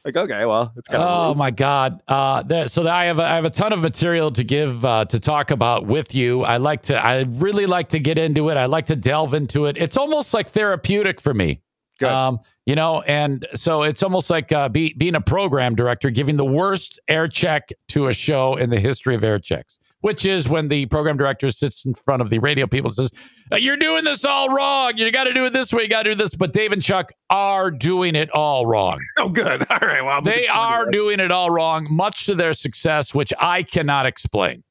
Like, 0.05 0.16
okay, 0.16 0.44
well, 0.44 0.72
it's 0.76 0.88
kind 0.88 1.02
Oh 1.02 1.30
of 1.30 1.36
my 1.38 1.50
God! 1.50 2.02
Uh, 2.07 2.42
there, 2.42 2.68
so 2.68 2.86
I 2.86 3.07
have 3.07 3.18
a, 3.18 3.22
I 3.24 3.36
have 3.36 3.46
a 3.46 3.50
ton 3.50 3.72
of 3.72 3.80
material 3.80 4.30
to 4.32 4.44
give 4.44 4.84
uh, 4.84 5.07
to 5.07 5.18
talk 5.18 5.50
about 5.50 5.86
with 5.86 6.14
you. 6.14 6.42
I 6.42 6.59
like 6.59 6.82
to 6.82 7.02
I 7.02 7.24
really 7.28 7.64
like 7.64 7.88
to 7.90 7.98
get 7.98 8.18
into 8.18 8.50
it. 8.50 8.59
I 8.59 8.66
like 8.66 8.86
to 8.86 8.96
delve 8.96 9.32
into 9.32 9.64
it. 9.64 9.78
It's 9.78 9.96
almost 9.96 10.34
like 10.34 10.48
therapeutic 10.48 11.22
for 11.22 11.32
me. 11.32 11.62
Good. 11.98 12.09
Um, 12.09 12.40
you 12.66 12.74
know, 12.74 13.02
and 13.02 13.46
so 13.55 13.82
it's 13.82 14.02
almost 14.02 14.28
like 14.28 14.52
uh, 14.52 14.68
be, 14.68 14.92
being 14.94 15.14
a 15.14 15.20
program 15.20 15.74
director, 15.74 16.11
giving 16.11 16.36
the 16.36 16.44
worst 16.44 16.98
air 17.09 17.28
check 17.28 17.70
to 17.88 18.09
a 18.09 18.12
show 18.12 18.57
in 18.57 18.68
the 18.70 18.80
history 18.80 19.14
of 19.14 19.22
air 19.22 19.38
checks, 19.38 19.78
which 20.05 20.26
is 20.26 20.46
when 20.46 20.68
the 20.68 20.84
program 20.84 21.16
director 21.16 21.50
sits 21.50 21.86
in 21.86 21.94
front 21.94 22.20
of 22.20 22.28
the 22.28 22.38
radio 22.38 22.66
people 22.66 22.90
and 22.90 22.94
says, 22.94 23.11
"Uh, 23.50 23.57
You're 23.57 23.78
doing 23.78 24.05
this 24.05 24.22
all 24.26 24.50
wrong. 24.50 24.92
You 24.96 25.11
got 25.11 25.24
to 25.24 25.32
do 25.32 25.46
it 25.46 25.55
this 25.55 25.72
way. 25.72 25.84
You 25.84 25.88
got 25.88 26.02
to 26.02 26.11
do 26.11 26.14
this. 26.14 26.36
But 26.36 26.52
Dave 26.52 26.72
and 26.72 26.82
Chuck 26.82 27.11
are 27.30 27.70
doing 27.70 28.14
it 28.14 28.30
all 28.32 28.66
wrong. 28.66 28.98
oh, 29.18 29.30
good. 29.30 29.64
All 29.70 29.78
right. 29.80 30.05
Well, 30.05 30.20
They 30.20 30.32
looking 30.32 30.48
forward 30.48 30.68
to 30.68 30.88
are 30.88 30.90
doing 30.90 31.20
it 31.20 31.30
all 31.30 31.48
wrong, 31.48 31.86
much 31.90 32.26
to 32.26 32.34
their 32.34 32.52
success, 32.52 33.14
which 33.14 33.32
I 33.40 33.62
cannot 33.62 34.05
explain. 34.05 34.62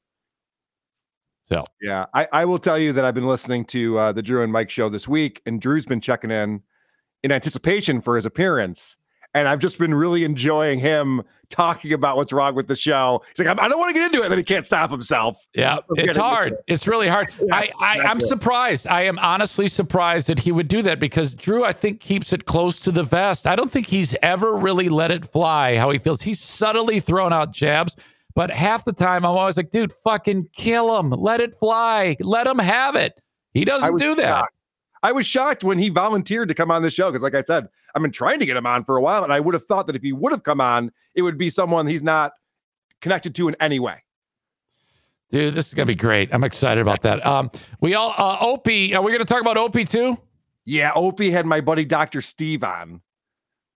So, 1.42 1.64
Yeah, 1.82 2.06
I, 2.14 2.28
I 2.32 2.44
will 2.44 2.60
tell 2.60 2.78
you 2.78 2.92
that 2.92 3.04
I've 3.04 3.14
been 3.14 3.26
listening 3.26 3.64
to 3.66 3.98
uh, 3.98 4.12
the 4.12 4.22
Drew 4.22 4.40
and 4.40 4.52
Mike 4.52 4.70
show 4.70 4.88
this 4.88 5.08
week, 5.08 5.42
and 5.44 5.60
Drew's 5.60 5.84
been 5.84 6.00
checking 6.00 6.30
in 6.30 6.62
in 7.24 7.32
anticipation 7.32 8.00
for 8.00 8.14
his 8.14 8.24
appearance. 8.24 8.98
And 9.34 9.48
I've 9.48 9.58
just 9.58 9.78
been 9.78 9.94
really 9.94 10.22
enjoying 10.22 10.78
him 10.78 11.22
talking 11.50 11.92
about 11.92 12.16
what's 12.16 12.32
wrong 12.32 12.54
with 12.54 12.68
the 12.68 12.76
show. 12.76 13.22
He's 13.36 13.44
like, 13.44 13.58
I 13.58 13.64
I 13.64 13.68
don't 13.68 13.78
want 13.78 13.94
to 13.94 14.00
get 14.00 14.06
into 14.06 14.20
it. 14.20 14.24
And 14.24 14.30
then 14.32 14.38
he 14.38 14.44
can't 14.44 14.64
stop 14.64 14.90
himself. 14.90 15.44
yeah, 15.54 15.78
it's 15.96 16.16
hard. 16.16 16.52
it. 16.52 16.64
It's 16.68 16.86
really 16.86 17.08
hard. 17.08 17.32
I, 17.52 17.70
I, 17.78 18.00
I'm 18.00 18.20
surprised. 18.20 18.86
I 18.86 19.02
am 19.02 19.18
honestly 19.18 19.66
surprised 19.66 20.28
that 20.28 20.38
he 20.38 20.52
would 20.52 20.68
do 20.68 20.82
that 20.82 21.00
because 21.00 21.34
Drew, 21.34 21.64
I 21.64 21.72
think, 21.72 22.00
keeps 22.00 22.32
it 22.32 22.44
close 22.46 22.78
to 22.80 22.92
the 22.92 23.02
vest. 23.02 23.46
I 23.46 23.56
don't 23.56 23.70
think 23.70 23.86
he's 23.86 24.14
ever 24.22 24.54
really 24.54 24.88
let 24.88 25.10
it 25.10 25.24
fly 25.26 25.76
how 25.76 25.90
he 25.90 25.98
feels. 25.98 26.22
He's 26.22 26.40
subtly 26.40 27.00
thrown 27.00 27.32
out 27.32 27.52
jabs, 27.52 27.96
but 28.34 28.50
half 28.50 28.84
the 28.84 28.92
time 28.92 29.24
I'm 29.24 29.36
always 29.36 29.56
like, 29.56 29.70
dude, 29.70 29.92
fucking 29.92 30.48
kill 30.54 30.98
him. 30.98 31.10
Let 31.10 31.40
it 31.40 31.54
fly. 31.54 32.16
Let 32.20 32.46
him 32.46 32.58
have 32.58 32.94
it. 32.96 33.20
He 33.52 33.64
doesn't 33.64 33.96
do 33.98 34.14
that. 34.16 34.28
shocked. 34.38 34.54
I 35.04 35.12
was 35.12 35.26
shocked 35.26 35.62
when 35.62 35.78
he 35.78 35.90
volunteered 35.90 36.48
to 36.48 36.54
come 36.54 36.70
on 36.70 36.80
the 36.80 36.88
show 36.88 37.10
because, 37.10 37.22
like 37.22 37.34
I 37.34 37.42
said, 37.42 37.68
I've 37.94 38.00
been 38.00 38.10
trying 38.10 38.40
to 38.40 38.46
get 38.46 38.56
him 38.56 38.66
on 38.66 38.84
for 38.84 38.96
a 38.96 39.02
while, 39.02 39.22
and 39.22 39.32
I 39.32 39.38
would 39.38 39.52
have 39.52 39.64
thought 39.64 39.86
that 39.86 39.94
if 39.94 40.02
he 40.02 40.14
would 40.14 40.32
have 40.32 40.42
come 40.42 40.62
on, 40.62 40.92
it 41.14 41.20
would 41.20 41.36
be 41.36 41.50
someone 41.50 41.86
he's 41.86 42.02
not 42.02 42.32
connected 43.02 43.34
to 43.34 43.48
in 43.48 43.54
any 43.60 43.78
way. 43.78 44.02
Dude, 45.28 45.54
this 45.54 45.68
is 45.68 45.74
gonna 45.74 45.86
be 45.86 45.94
great. 45.94 46.32
I'm 46.32 46.42
excited 46.42 46.80
about 46.80 47.02
that. 47.02 47.24
Um, 47.26 47.50
we 47.80 47.94
all 47.94 48.14
uh, 48.16 48.38
Opie. 48.40 48.94
Are 48.94 49.02
we 49.02 49.12
gonna 49.12 49.26
talk 49.26 49.42
about 49.42 49.58
Opie 49.58 49.84
too? 49.84 50.16
Yeah, 50.64 50.90
Opie 50.94 51.30
had 51.30 51.44
my 51.44 51.60
buddy 51.60 51.84
Dr. 51.84 52.22
Steve 52.22 52.64
on. 52.64 53.02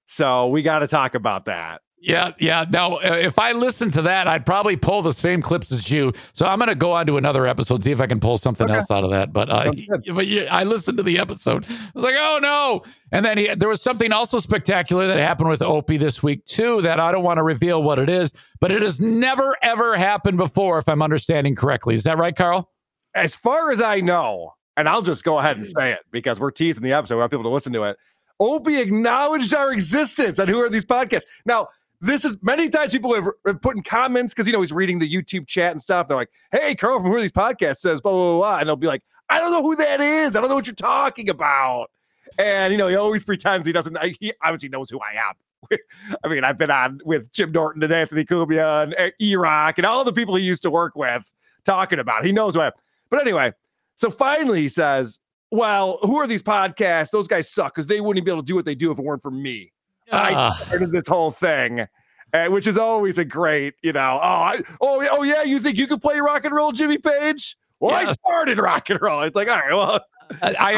So 0.07 0.49
we 0.49 0.63
got 0.63 0.79
to 0.79 0.89
talk 0.89 1.15
about 1.15 1.45
that. 1.45 1.83
Yeah, 2.01 2.31
yeah. 2.39 2.65
Now, 2.71 2.95
uh, 2.97 3.19
if 3.21 3.41
I 3.41 3.53
listened 3.53 3.95
to 3.95 4.03
that, 4.03 4.29
I'd 4.29 4.47
probably 4.47 4.77
pull 4.77 5.03
the 5.03 5.13
same 5.13 5.43
clips 5.43 5.73
as 5.73 5.91
you. 5.91 6.13
So 6.33 6.47
I'm 6.47 6.59
going 6.59 6.69
to 6.69 6.77
go 6.77 6.93
on 6.93 7.07
to 7.07 7.17
another 7.17 7.47
episode, 7.47 7.83
see 7.83 7.91
if 7.91 8.01
I 8.01 8.07
can 8.07 8.21
pull 8.21 8.37
something 8.37 8.71
else 8.71 8.89
out 8.91 9.03
of 9.03 9.11
that. 9.11 9.33
But, 9.33 9.51
uh, 9.51 9.73
but 10.15 10.29
yeah, 10.29 10.55
I 10.55 10.63
listened 10.63 10.99
to 10.99 11.03
the 11.03 11.19
episode. 11.19 11.67
I 11.69 11.91
was 11.95 12.05
like, 12.05 12.15
oh 12.17 12.39
no! 12.41 12.83
And 13.11 13.25
then 13.25 13.39
he, 13.39 13.49
there 13.55 13.69
was 13.69 13.83
something 13.83 14.13
also 14.13 14.39
spectacular 14.39 15.09
that 15.09 15.19
happened 15.19 15.49
with 15.49 15.61
Opie 15.61 15.97
this 15.97 16.23
week 16.23 16.45
too. 16.47 16.83
That 16.83 17.01
I 17.01 17.11
don't 17.11 17.25
want 17.25 17.39
to 17.39 17.43
reveal 17.43 17.83
what 17.83 17.99
it 17.99 18.09
is, 18.09 18.33
but 18.61 18.71
it 18.71 18.83
has 18.83 19.01
never 19.01 19.57
ever 19.61 19.97
happened 19.97 20.39
before, 20.39 20.79
if 20.79 20.89
I'm 20.89 21.03
understanding 21.03 21.57
correctly. 21.57 21.95
Is 21.95 22.05
that 22.05 22.17
right, 22.17 22.37
Karl? 22.37 22.71
As 23.15 23.35
far 23.35 23.73
as 23.73 23.81
I 23.81 24.01
know, 24.01 24.53
and 24.77 24.89
I'll 24.89 25.03
just 25.03 25.25
go 25.25 25.41
ahead 25.41 25.57
and 25.57 25.67
say 25.67 25.93
it 25.93 26.01
because 26.13 26.39
we're 26.39 26.53
teasing 26.53 26.85
the 26.85 26.93
episode. 26.93 27.17
We 27.17 27.21
want 27.21 27.33
people 27.33 27.45
to 27.45 27.51
listen 27.51 27.73
to 27.73 27.83
it. 27.83 27.97
Opie 28.41 28.77
acknowledged 28.77 29.53
our 29.53 29.73
existence 29.73 30.39
and 30.39 30.49
who 30.49 30.59
are 30.59 30.69
these 30.69 30.85
podcasts. 30.85 31.25
Now, 31.45 31.67
this 32.01 32.25
is 32.25 32.37
many 32.43 32.69
times 32.69 32.93
people 32.93 33.15
have, 33.15 33.27
have 33.47 33.61
put 33.61 33.77
in 33.77 33.83
comments 33.83 34.33
because 34.33 34.47
you 34.47 34.53
know 34.53 34.61
he's 34.61 34.73
reading 34.73 34.99
the 34.99 35.13
YouTube 35.13 35.47
chat 35.47 35.73
and 35.73 35.83
stuff. 35.83 36.09
They're 36.09 36.17
like, 36.17 36.31
"Hey, 36.53 36.75
Karl 36.75 37.01
from 37.01 37.11
Who 37.11 37.17
Are 37.17 37.21
These 37.21 37.33
Podcasts 37.33 37.79
says 37.79 38.01
blah 38.01 38.13
blah 38.13 38.37
blah,", 38.39 38.59
and 38.59 38.69
they'll 38.69 38.77
be 38.77 38.87
like, 38.87 39.03
"I 39.29 39.41
don't 39.41 39.51
know 39.51 39.63
who 39.63 39.77
that 39.77 40.01
is. 40.01 40.37
I 40.37 40.41
don't 40.41 40.49
know 40.49 40.55
what 40.55 40.67
you're 40.67 40.75
talking 40.75 41.29
about." 41.29 41.91
And 42.39 42.73
you 42.73 42.79
know, 42.79 42.89
he 42.89 42.95
always 42.95 43.25
pretends 43.25 43.67
he 43.67 43.73
doesn't. 43.73 43.99
He 44.21 44.33
obviously 44.43 44.69
knows 44.69 44.91
who 44.91 45.01
I 45.01 45.19
am. 45.29 45.79
I 46.25 46.29
mean, 46.29 46.45
I've 46.45 46.59
been 46.59 46.71
on 46.71 47.01
with 47.05 47.33
Jim 47.33 47.53
Norton 47.53 47.83
and 47.83 47.93
Anthony 47.93 48.25
Cumia 48.25 48.83
and 48.85 49.13
E 49.21 49.35
Rock 49.37 49.79
and 49.79 49.87
all 49.87 50.05
the 50.05 50.13
people 50.13 50.37
he 50.37 50.45
used 50.45 50.63
to 50.63 50.71
work 50.71 50.95
with 50.95 51.33
talking 51.65 51.99
about. 51.99 52.23
it. 52.23 52.27
He 52.27 52.33
knows 52.33 52.55
who 52.55 52.61
I 52.61 52.67
am. 52.67 52.73
But 53.11 53.21
anyway, 53.21 53.53
so 53.97 54.11
finally 54.11 54.61
he 54.63 54.69
says, 54.69 55.19
Well, 55.51 55.99
who 56.03 56.17
are 56.17 56.27
these 56.27 56.43
podcasts? 56.43 57.11
Those 57.11 57.27
guys 57.27 57.51
suck 57.51 57.75
because 57.75 57.87
they 57.87 58.01
wouldn't 58.01 58.25
be 58.25 58.31
able 58.31 58.43
to 58.43 58.47
do 58.47 58.55
what 58.55 58.65
they 58.65 58.75
do 58.75 58.91
if 58.91 58.99
it 58.99 59.05
weren't 59.05 59.23
for 59.23 59.31
me. 59.31 59.73
I 60.13 60.51
started 60.67 60.93
this 60.93 61.07
whole 61.09 61.31
thing. 61.31 61.87
uh, 62.35 62.47
which 62.49 62.67
is 62.67 62.77
always 62.77 63.19
a 63.19 63.25
great, 63.25 63.75
you 63.83 63.93
know. 63.93 64.19
Oh, 64.23 64.27
I, 64.29 64.61
oh, 64.81 65.07
oh, 65.13 65.23
yeah. 65.23 65.43
You 65.45 65.59
think 65.59 65.79
you 65.79 65.87
could 65.87 66.03
play 66.03 66.19
rock 66.21 66.45
and 66.45 66.55
roll, 66.55 66.73
Jimmy 66.73 66.99
Page? 66.99 67.57
Well, 67.81 67.95
I 67.95 68.13
started 68.13 68.59
rock 68.59 68.91
and 68.91 69.01
roll. 69.01 69.23
It's 69.23 69.35
like, 69.37 69.49
all 69.49 69.57
right, 69.57 69.73
well, 69.73 70.01
I, 70.43 70.55
I, 70.59 70.75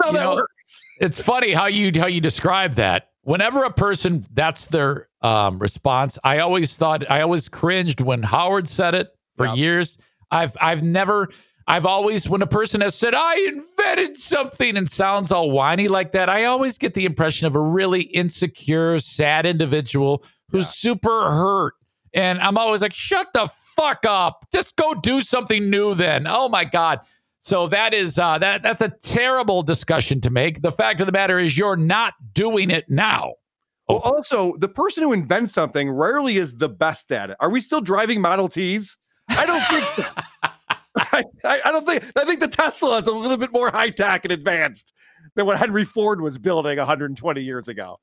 how 0.00 0.06
you 0.06 0.12
that 0.12 0.24
know, 0.24 0.34
works. 0.36 0.82
it's 1.00 1.20
funny 1.20 1.52
how 1.52 1.66
you 1.66 1.90
how 2.00 2.06
you 2.06 2.20
describe 2.20 2.74
that. 2.74 3.10
Whenever 3.22 3.64
a 3.64 3.70
person 3.72 4.24
that's 4.32 4.66
their 4.66 5.08
um, 5.22 5.58
response, 5.58 6.18
I 6.24 6.38
always 6.38 6.76
thought 6.76 7.10
I 7.10 7.20
always 7.20 7.48
cringed 7.48 8.00
when 8.00 8.22
Howard 8.22 8.68
said 8.68 8.94
it 8.94 9.08
for 9.36 9.46
Yeah. 9.46 9.54
years. 9.54 9.98
I've 10.30 10.56
I've 10.60 10.82
never 10.82 11.28
I've 11.66 11.86
always 11.86 12.28
when 12.28 12.42
a 12.42 12.46
person 12.46 12.80
has 12.80 12.94
said 12.94 13.14
I 13.14 13.36
invented 13.38 14.16
something 14.16 14.76
and 14.76 14.90
sounds 14.90 15.32
all 15.32 15.50
whiny 15.50 15.88
like 15.88 16.12
that, 16.12 16.28
I 16.28 16.44
always 16.44 16.78
get 16.78 16.94
the 16.94 17.04
impression 17.04 17.46
of 17.46 17.56
a 17.56 17.60
really 17.60 18.02
insecure, 18.02 18.98
sad 18.98 19.46
individual 19.46 20.24
who's 20.50 20.68
super 20.68 21.30
hurt. 21.30 21.74
And 22.14 22.38
I'm 22.38 22.56
always 22.56 22.82
like, 22.82 22.94
shut 22.94 23.32
the 23.34 23.48
fuck 23.76 24.06
up. 24.06 24.46
Just 24.52 24.76
go 24.76 24.94
do 24.94 25.20
something 25.20 25.68
new 25.68 25.94
then. 25.94 26.26
Oh 26.28 26.48
my 26.48 26.64
God. 26.64 27.00
So 27.40 27.68
that 27.68 27.94
is 27.94 28.18
uh, 28.18 28.38
that 28.38 28.62
that's 28.62 28.80
a 28.80 28.92
terrible 29.02 29.62
discussion 29.62 30.20
to 30.22 30.30
make. 30.30 30.62
The 30.62 30.72
fact 30.72 31.00
of 31.00 31.06
the 31.06 31.12
matter 31.12 31.38
is 31.38 31.58
you're 31.58 31.76
not 31.76 32.14
doing 32.32 32.70
it 32.70 32.86
now. 32.88 33.34
Well, 33.88 33.98
also, 33.98 34.56
the 34.56 34.68
person 34.68 35.04
who 35.04 35.12
invents 35.12 35.52
something 35.52 35.90
rarely 35.90 36.38
is 36.38 36.56
the 36.56 36.68
best 36.68 37.12
at 37.12 37.30
it. 37.30 37.36
Are 37.38 37.48
we 37.48 37.60
still 37.60 37.80
driving 37.80 38.20
Model 38.20 38.48
Ts? 38.48 38.96
I 39.28 39.46
don't 39.46 39.62
think. 39.62 39.84
so. 40.08 40.22
I, 40.96 41.24
I, 41.44 41.72
don't 41.72 41.86
think. 41.86 42.04
I 42.16 42.24
think 42.24 42.40
the 42.40 42.48
Tesla 42.48 42.98
is 42.98 43.06
a 43.06 43.12
little 43.12 43.36
bit 43.36 43.52
more 43.52 43.70
high 43.70 43.90
tech 43.90 44.24
and 44.24 44.32
advanced 44.32 44.94
than 45.34 45.46
what 45.46 45.58
Henry 45.58 45.84
Ford 45.84 46.20
was 46.20 46.38
building 46.38 46.78
120 46.78 47.42
years 47.42 47.68
ago. 47.68 48.00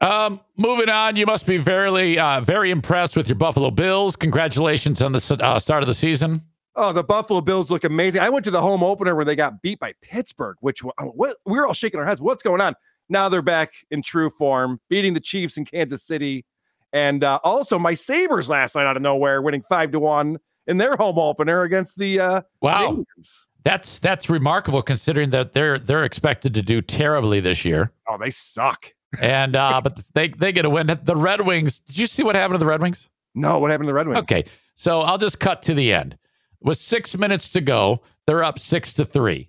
Um, 0.00 0.40
moving 0.56 0.88
on, 0.88 1.14
you 1.14 1.26
must 1.26 1.46
be 1.46 1.58
very 1.58 2.18
uh, 2.18 2.40
very 2.40 2.70
impressed 2.70 3.16
with 3.16 3.28
your 3.28 3.36
Buffalo 3.36 3.70
Bills. 3.70 4.16
Congratulations 4.16 5.00
on 5.00 5.12
the 5.12 5.38
uh, 5.40 5.58
start 5.58 5.82
of 5.82 5.86
the 5.86 5.94
season. 5.94 6.40
Oh, 6.74 6.92
the 6.92 7.04
Buffalo 7.04 7.40
Bills 7.40 7.70
look 7.70 7.84
amazing. 7.84 8.20
I 8.20 8.30
went 8.30 8.44
to 8.46 8.50
the 8.50 8.62
home 8.62 8.82
opener 8.82 9.14
where 9.14 9.24
they 9.24 9.36
got 9.36 9.62
beat 9.62 9.78
by 9.78 9.94
Pittsburgh, 10.02 10.56
which 10.60 10.80
what 10.80 11.36
we 11.44 11.56
were 11.56 11.66
all 11.66 11.74
shaking 11.74 12.00
our 12.00 12.06
heads. 12.06 12.20
What's 12.20 12.42
going 12.42 12.60
on? 12.60 12.74
Now 13.08 13.28
they're 13.28 13.42
back 13.42 13.74
in 13.90 14.02
true 14.02 14.30
form, 14.30 14.80
beating 14.88 15.14
the 15.14 15.20
Chiefs 15.20 15.56
in 15.56 15.66
Kansas 15.66 16.02
City, 16.02 16.46
and 16.92 17.22
uh, 17.22 17.38
also 17.44 17.78
my 17.78 17.94
Sabres 17.94 18.48
last 18.48 18.74
night 18.74 18.86
out 18.86 18.96
of 18.96 19.02
nowhere, 19.02 19.40
winning 19.40 19.62
five 19.62 19.92
to 19.92 20.00
one 20.00 20.38
in 20.66 20.76
their 20.78 20.96
home 20.96 21.18
opener 21.18 21.62
against 21.62 21.98
the 21.98 22.20
uh, 22.20 22.42
Wow. 22.60 22.88
Indians. 22.88 23.46
That's 23.64 23.98
that's 24.00 24.28
remarkable 24.28 24.82
considering 24.82 25.30
that 25.30 25.52
they're 25.52 25.78
they're 25.78 26.02
expected 26.04 26.52
to 26.54 26.62
do 26.62 26.80
terribly 26.82 27.38
this 27.38 27.64
year. 27.64 27.92
Oh, 28.08 28.18
they 28.18 28.30
suck. 28.30 28.92
And 29.20 29.54
uh, 29.54 29.80
but 29.84 30.00
they 30.14 30.28
they 30.28 30.50
get 30.52 30.64
a 30.64 30.70
win. 30.70 30.86
The 31.04 31.16
Red 31.16 31.46
Wings. 31.46 31.78
Did 31.80 31.98
you 31.98 32.06
see 32.08 32.24
what 32.24 32.34
happened 32.34 32.56
to 32.56 32.58
the 32.58 32.66
Red 32.66 32.82
Wings? 32.82 33.08
No, 33.34 33.60
what 33.60 33.70
happened 33.70 33.86
to 33.86 33.90
the 33.90 33.94
Red 33.94 34.08
Wings? 34.08 34.18
Okay, 34.20 34.44
so 34.74 35.00
I'll 35.02 35.16
just 35.18 35.38
cut 35.38 35.62
to 35.64 35.74
the 35.74 35.92
end. 35.92 36.18
With 36.60 36.76
six 36.78 37.16
minutes 37.16 37.48
to 37.50 37.60
go, 37.60 38.02
they're 38.26 38.44
up 38.44 38.58
six 38.58 38.92
to 38.94 39.04
three. 39.04 39.48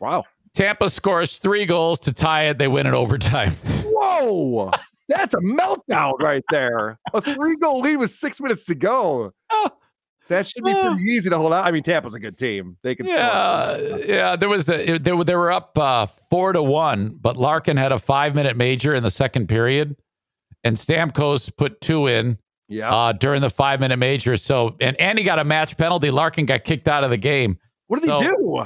Wow. 0.00 0.24
Tampa 0.54 0.88
scores 0.88 1.38
three 1.38 1.66
goals 1.66 1.98
to 2.00 2.12
tie 2.12 2.44
it. 2.44 2.58
They 2.58 2.68
win 2.68 2.86
in 2.86 2.94
overtime. 2.94 3.50
Whoa. 3.84 4.70
That's 5.08 5.34
a 5.34 5.38
meltdown 5.38 6.18
right 6.20 6.42
there. 6.50 6.98
A 7.12 7.20
three 7.20 7.56
goal 7.56 7.80
lead 7.80 7.96
with 7.96 8.10
six 8.10 8.40
minutes 8.40 8.64
to 8.64 8.74
go. 8.74 9.32
That 10.28 10.46
should 10.46 10.64
be 10.64 10.72
pretty 10.72 11.04
easy 11.04 11.30
to 11.30 11.38
hold 11.38 11.52
out. 11.52 11.64
I 11.66 11.70
mean, 11.70 11.82
Tampa's 11.82 12.14
a 12.14 12.18
good 12.18 12.36
team. 12.36 12.76
They 12.82 12.94
can 12.94 13.06
yeah, 13.06 13.96
yeah. 14.06 14.36
There 14.36 14.48
was 14.48 14.68
a, 14.68 14.98
they 14.98 15.12
were 15.12 15.24
they 15.24 15.36
were 15.36 15.52
up 15.52 15.78
uh, 15.78 16.06
four 16.06 16.52
to 16.52 16.62
one, 16.62 17.16
but 17.20 17.36
Larkin 17.36 17.76
had 17.76 17.92
a 17.92 17.98
five 17.98 18.34
minute 18.34 18.56
major 18.56 18.94
in 18.94 19.02
the 19.02 19.10
second 19.10 19.48
period, 19.48 19.96
and 20.64 20.76
Stamkos 20.76 21.56
put 21.56 21.80
two 21.80 22.08
in 22.08 22.38
Yeah. 22.68 22.92
uh, 22.92 23.12
during 23.12 23.40
the 23.40 23.50
five 23.50 23.78
minute 23.78 23.98
major. 23.98 24.36
So 24.36 24.76
and 24.80 25.00
and 25.00 25.16
he 25.18 25.24
got 25.24 25.38
a 25.38 25.44
match 25.44 25.76
penalty. 25.76 26.10
Larkin 26.10 26.44
got 26.46 26.64
kicked 26.64 26.88
out 26.88 27.04
of 27.04 27.10
the 27.10 27.16
game. 27.18 27.58
what 27.86 28.02
did 28.02 28.10
he 28.10 28.18
do? 28.20 28.64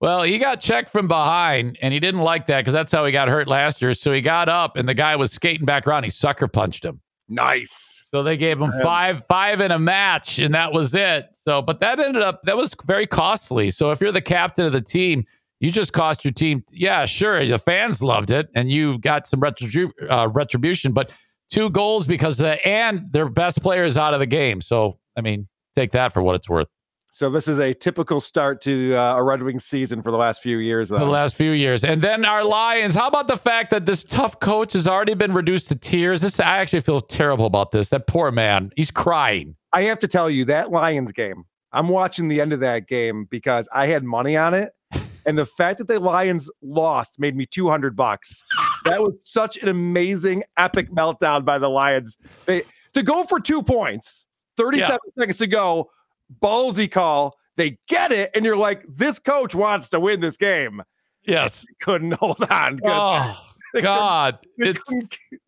Well, 0.00 0.22
he 0.24 0.38
got 0.38 0.60
checked 0.60 0.90
from 0.90 1.08
behind, 1.08 1.78
and 1.80 1.92
he 1.94 2.00
didn't 2.00 2.20
like 2.20 2.46
that 2.48 2.60
because 2.60 2.74
that's 2.74 2.92
how 2.92 3.04
he 3.06 3.12
got 3.12 3.28
hurt 3.28 3.48
last 3.48 3.80
year. 3.80 3.94
So 3.94 4.12
he 4.12 4.20
got 4.20 4.48
up, 4.48 4.76
and 4.76 4.86
the 4.88 4.92
guy 4.94 5.16
was 5.16 5.32
skating 5.32 5.64
back 5.64 5.86
around. 5.86 6.04
He 6.04 6.10
sucker 6.10 6.48
punched 6.48 6.84
him. 6.84 7.00
Nice. 7.28 8.04
So 8.10 8.22
they 8.22 8.36
gave 8.36 8.60
him 8.60 8.72
five 8.82 9.24
five 9.26 9.60
in 9.60 9.72
a 9.72 9.78
match, 9.78 10.38
and 10.38 10.54
that 10.54 10.72
was 10.72 10.94
it. 10.94 11.26
So, 11.44 11.60
but 11.60 11.80
that 11.80 11.98
ended 11.98 12.22
up 12.22 12.42
that 12.44 12.56
was 12.56 12.74
very 12.86 13.06
costly. 13.06 13.70
So 13.70 13.90
if 13.90 14.00
you're 14.00 14.12
the 14.12 14.20
captain 14.20 14.64
of 14.64 14.72
the 14.72 14.80
team, 14.80 15.24
you 15.58 15.72
just 15.72 15.92
cost 15.92 16.24
your 16.24 16.32
team. 16.32 16.62
Yeah, 16.70 17.04
sure, 17.04 17.44
the 17.44 17.58
fans 17.58 18.02
loved 18.02 18.30
it, 18.30 18.48
and 18.54 18.70
you 18.70 18.98
got 18.98 19.26
some 19.26 19.40
retribu- 19.40 19.90
uh, 20.08 20.28
retribution, 20.32 20.92
but 20.92 21.16
two 21.50 21.68
goals 21.70 22.06
because 22.06 22.38
of 22.38 22.44
that, 22.44 22.64
and 22.64 23.10
their 23.10 23.28
best 23.28 23.60
player 23.60 23.84
is 23.84 23.98
out 23.98 24.14
of 24.14 24.20
the 24.20 24.26
game. 24.26 24.60
So 24.60 24.98
I 25.16 25.20
mean, 25.20 25.48
take 25.74 25.92
that 25.92 26.12
for 26.12 26.22
what 26.22 26.36
it's 26.36 26.48
worth. 26.48 26.68
So 27.16 27.30
this 27.30 27.48
is 27.48 27.58
a 27.60 27.72
typical 27.72 28.20
start 28.20 28.60
to 28.64 28.94
uh, 28.94 29.16
a 29.16 29.22
Red 29.22 29.42
Wings 29.42 29.64
season 29.64 30.02
for 30.02 30.10
the 30.10 30.18
last 30.18 30.42
few 30.42 30.58
years. 30.58 30.90
Though. 30.90 30.98
The 30.98 31.06
last 31.06 31.34
few 31.34 31.52
years. 31.52 31.82
And 31.82 32.02
then 32.02 32.26
our 32.26 32.44
Lions. 32.44 32.94
How 32.94 33.08
about 33.08 33.26
the 33.26 33.38
fact 33.38 33.70
that 33.70 33.86
this 33.86 34.04
tough 34.04 34.38
coach 34.38 34.74
has 34.74 34.86
already 34.86 35.14
been 35.14 35.32
reduced 35.32 35.68
to 35.68 35.76
tears? 35.76 36.20
This 36.20 36.38
I 36.38 36.58
actually 36.58 36.82
feel 36.82 37.00
terrible 37.00 37.46
about 37.46 37.70
this. 37.70 37.88
That 37.88 38.06
poor 38.06 38.30
man. 38.30 38.70
He's 38.76 38.90
crying. 38.90 39.56
I 39.72 39.84
have 39.84 39.98
to 40.00 40.08
tell 40.08 40.28
you 40.28 40.44
that 40.44 40.70
Lions 40.70 41.10
game. 41.10 41.44
I'm 41.72 41.88
watching 41.88 42.28
the 42.28 42.38
end 42.38 42.52
of 42.52 42.60
that 42.60 42.86
game 42.86 43.26
because 43.30 43.66
I 43.72 43.86
had 43.86 44.04
money 44.04 44.36
on 44.36 44.52
it. 44.52 44.72
And 45.24 45.36
the 45.38 45.46
fact 45.46 45.78
that 45.78 45.88
the 45.88 45.98
Lions 45.98 46.50
lost 46.62 47.18
made 47.18 47.34
me 47.34 47.46
200 47.46 47.96
bucks. 47.96 48.44
That 48.84 49.00
was 49.02 49.14
such 49.18 49.56
an 49.56 49.68
amazing, 49.68 50.44
epic 50.56 50.90
meltdown 50.90 51.44
by 51.46 51.58
the 51.58 51.68
Lions. 51.68 52.16
They 52.44 52.62
to 52.92 53.02
go 53.02 53.24
for 53.24 53.40
two 53.40 53.62
points, 53.62 54.24
37 54.58 54.88
Yeah. 54.88 54.96
seconds 55.22 55.38
to 55.38 55.46
go, 55.48 55.90
ballsy 56.40 56.90
call. 56.90 57.36
They 57.56 57.78
get 57.88 58.12
it, 58.12 58.30
and 58.34 58.44
you're 58.44 58.56
like, 58.56 58.84
this 58.88 59.18
coach 59.18 59.54
wants 59.54 59.88
to 59.90 60.00
win 60.00 60.20
this 60.20 60.36
game. 60.36 60.82
Yes. 61.24 61.64
Couldn't 61.80 62.12
hold 62.14 62.44
on. 62.50 62.76
Good. 62.76 62.90
Oh 62.92 63.46
God. 63.80 64.38
It's 64.58 64.94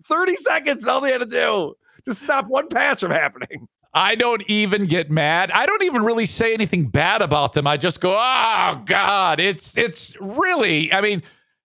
30 0.06 0.36
seconds, 0.36 0.86
all 0.86 1.00
they 1.00 1.12
had 1.12 1.20
to 1.20 1.26
do. 1.26 1.74
Just 2.04 2.22
stop 2.22 2.46
one 2.48 2.68
pass 2.68 3.00
from 3.00 3.10
happening. 3.10 3.68
I 3.94 4.14
don't 4.14 4.42
even 4.48 4.86
get 4.86 5.10
mad. 5.10 5.50
I 5.50 5.66
don't 5.66 5.82
even 5.82 6.02
really 6.02 6.26
say 6.26 6.52
anything 6.54 6.88
bad 6.88 7.22
about 7.22 7.54
them. 7.54 7.66
I 7.66 7.76
just 7.76 8.00
go, 8.00 8.14
"Oh 8.16 8.82
God!" 8.84 9.40
It's 9.40 9.76
it's 9.78 10.14
really. 10.20 10.92
I 10.92 11.00
mean, 11.00 11.22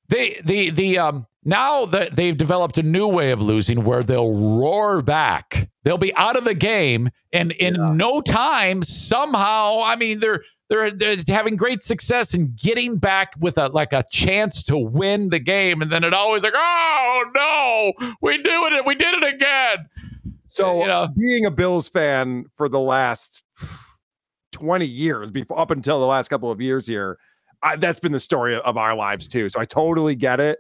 they 0.08 0.42
the 0.44 0.70
the 0.70 0.98
um 1.00 1.28
now 1.44 1.86
that 1.86 2.16
they've 2.16 2.36
developed 2.36 2.78
a 2.78 2.84
new 2.84 3.08
way 3.08 3.32
of 3.32 3.42
losing 3.42 3.84
where 3.84 4.04
they'll 4.04 4.58
roar 4.58 5.02
back. 5.02 5.70
They'll 5.84 5.98
be 5.98 6.16
out 6.16 6.38
of 6.38 6.46
the 6.46 6.54
game, 6.54 7.10
and 7.34 7.52
in 7.52 7.76
no 7.98 8.22
time, 8.22 8.84
somehow, 8.84 9.82
I 9.84 9.96
mean, 9.98 10.20
they're 10.20 10.42
they're 10.70 10.92
they're 10.92 11.18
having 11.28 11.58
great 11.58 11.84
success 11.84 12.34
in 12.34 12.56
getting 12.56 12.98
back 12.98 13.34
with 13.38 13.58
a 13.58 13.68
like 13.68 13.92
a 13.92 14.04
chance 14.10 14.64
to 14.64 14.78
win 14.78 15.30
the 15.30 15.40
game, 15.40 15.82
and 15.82 15.92
then 15.92 16.04
it 16.04 16.14
always 16.14 16.44
like, 16.44 16.54
"Oh 16.56 17.24
no, 17.36 18.16
we 18.22 18.42
do 18.42 18.66
it! 18.68 18.86
We 18.86 18.96
did 18.96 19.14
it 19.22 19.36
again!" 19.36 19.90
So, 20.48 20.82
You 20.82 20.88
know. 20.88 21.10
being 21.18 21.46
a 21.46 21.52
Bills 21.52 21.90
fan 21.90 22.46
for 22.54 22.70
the 22.70 22.80
last 22.80 23.42
20 24.52 24.86
years, 24.86 25.32
before 25.32 25.60
up 25.60 25.72
until 25.72 26.00
the 26.00 26.06
last 26.06 26.30
couple 26.30 26.52
of 26.52 26.62
years 26.62 26.86
here, 26.86 27.18
I, 27.64 27.76
that's 27.76 28.00
been 28.00 28.12
the 28.12 28.20
story 28.20 28.56
of 28.56 28.78
our 28.78 28.96
lives 28.96 29.28
too. 29.28 29.50
So, 29.50 29.60
I 29.60 29.66
totally 29.66 30.16
get 30.16 30.40
it. 30.40 30.60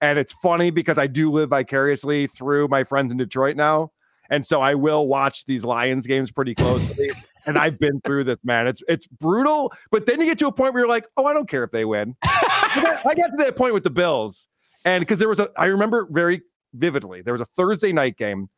And 0.00 0.18
it's 0.18 0.32
funny 0.32 0.70
because 0.70 0.96
I 0.96 1.08
do 1.08 1.30
live 1.30 1.50
vicariously 1.50 2.26
through 2.26 2.68
my 2.68 2.84
friends 2.84 3.12
in 3.12 3.18
Detroit 3.18 3.56
now. 3.56 3.90
And 4.30 4.46
so 4.46 4.60
I 4.60 4.74
will 4.74 5.06
watch 5.06 5.44
these 5.46 5.64
Lions 5.64 6.06
games 6.06 6.30
pretty 6.30 6.54
closely. 6.54 7.10
and 7.46 7.58
I've 7.58 7.78
been 7.78 8.00
through 8.00 8.24
this, 8.24 8.38
man. 8.44 8.66
It's 8.66 8.82
it's 8.88 9.06
brutal. 9.06 9.72
But 9.90 10.06
then 10.06 10.20
you 10.20 10.26
get 10.26 10.38
to 10.38 10.46
a 10.46 10.52
point 10.52 10.74
where 10.74 10.82
you're 10.82 10.88
like, 10.88 11.06
oh, 11.16 11.26
I 11.26 11.34
don't 11.34 11.48
care 11.48 11.64
if 11.64 11.70
they 11.70 11.84
win. 11.84 12.16
I 12.22 13.14
got- 13.16 13.26
to 13.28 13.44
that 13.44 13.56
point 13.56 13.74
with 13.74 13.84
the 13.84 13.90
Bills. 13.90 14.48
And 14.84 15.00
because 15.02 15.18
there 15.18 15.28
was 15.28 15.38
a, 15.38 15.48
I 15.56 15.66
remember 15.66 16.08
very 16.10 16.42
vividly, 16.74 17.22
there 17.22 17.34
was 17.34 17.40
a 17.40 17.44
Thursday 17.46 17.92
night 17.92 18.16
game 18.16 18.48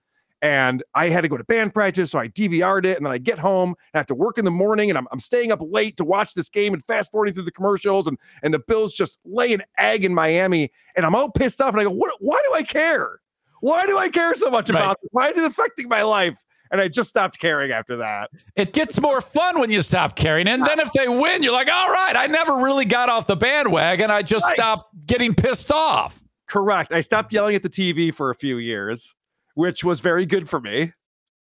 and 0.42 0.82
I 0.94 1.08
had 1.08 1.22
to 1.22 1.28
go 1.28 1.38
to 1.38 1.44
band 1.44 1.72
practice, 1.72 2.10
so 2.10 2.18
I 2.18 2.28
DVR'd 2.28 2.84
it, 2.84 2.98
and 2.98 3.06
then 3.06 3.12
I 3.12 3.16
get 3.16 3.38
home 3.38 3.70
and 3.70 3.76
I 3.94 3.98
have 3.98 4.06
to 4.08 4.14
work 4.14 4.36
in 4.36 4.44
the 4.44 4.50
morning, 4.50 4.90
and 4.90 4.98
I'm, 4.98 5.06
I'm 5.10 5.18
staying 5.18 5.50
up 5.50 5.60
late 5.62 5.96
to 5.96 6.04
watch 6.04 6.34
this 6.34 6.50
game 6.50 6.74
and 6.74 6.84
fast 6.84 7.10
forwarding 7.10 7.32
through 7.32 7.44
the 7.44 7.50
commercials, 7.52 8.06
and 8.06 8.18
and 8.42 8.52
the 8.52 8.58
Bills 8.58 8.92
just 8.92 9.18
lay 9.24 9.54
an 9.54 9.62
egg 9.78 10.04
in 10.04 10.12
Miami, 10.12 10.70
and 10.96 11.06
I'm 11.06 11.14
all 11.14 11.30
pissed 11.30 11.62
off, 11.62 11.72
and 11.72 11.80
I 11.80 11.84
go, 11.84 11.90
what? 11.90 12.12
Why 12.20 12.38
do 12.46 12.54
I 12.56 12.62
care? 12.62 13.20
Why 13.64 13.86
do 13.86 13.96
I 13.96 14.10
care 14.10 14.34
so 14.34 14.50
much 14.50 14.68
Right. 14.68 14.78
about 14.78 15.00
this? 15.00 15.08
Why 15.10 15.28
is 15.30 15.38
it 15.38 15.44
affecting 15.46 15.88
my 15.88 16.02
life? 16.02 16.36
And 16.70 16.82
I 16.82 16.88
just 16.88 17.08
stopped 17.08 17.38
caring 17.38 17.70
after 17.72 17.96
that. 17.96 18.28
It 18.56 18.74
gets 18.74 19.00
more 19.00 19.22
fun 19.22 19.58
when 19.58 19.70
you 19.70 19.80
stop 19.80 20.16
caring. 20.16 20.46
And 20.48 20.66
then 20.66 20.80
if 20.80 20.92
they 20.92 21.08
win, 21.08 21.42
you're 21.42 21.52
like, 21.54 21.68
all 21.72 21.90
right, 21.90 22.14
I 22.14 22.26
never 22.26 22.56
really 22.56 22.84
got 22.84 23.08
off 23.08 23.26
the 23.26 23.36
bandwagon. 23.36 24.10
I 24.10 24.20
just 24.20 24.44
Right. 24.44 24.54
stopped 24.54 25.06
getting 25.06 25.34
pissed 25.34 25.70
off. 25.72 26.20
Correct. 26.46 26.92
I 26.92 27.00
stopped 27.00 27.32
yelling 27.32 27.56
at 27.56 27.62
the 27.62 27.70
TV 27.70 28.10
for 28.10 28.28
a 28.30 28.34
few 28.34 28.58
years, 28.58 29.14
which 29.54 29.82
was 29.82 30.00
very 30.00 30.26
good 30.26 30.46
for 30.46 30.60
me. 30.60 30.92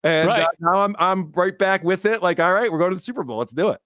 And 0.02 0.30
Right. 0.30 0.44
uh, 0.44 0.48
now 0.62 0.80
I'm 0.82 0.96
I'm 1.00 1.32
right 1.34 1.58
back 1.58 1.84
with 1.84 2.06
it. 2.06 2.24
Like, 2.24 2.40
all 2.40 2.54
right, 2.54 2.72
we're 2.72 2.80
going 2.80 2.92
to 2.92 2.96
the 2.96 3.02
Super 3.02 3.24
Bowl. 3.24 3.40
Let's 3.40 3.52
do 3.54 3.68
it. 3.70 3.80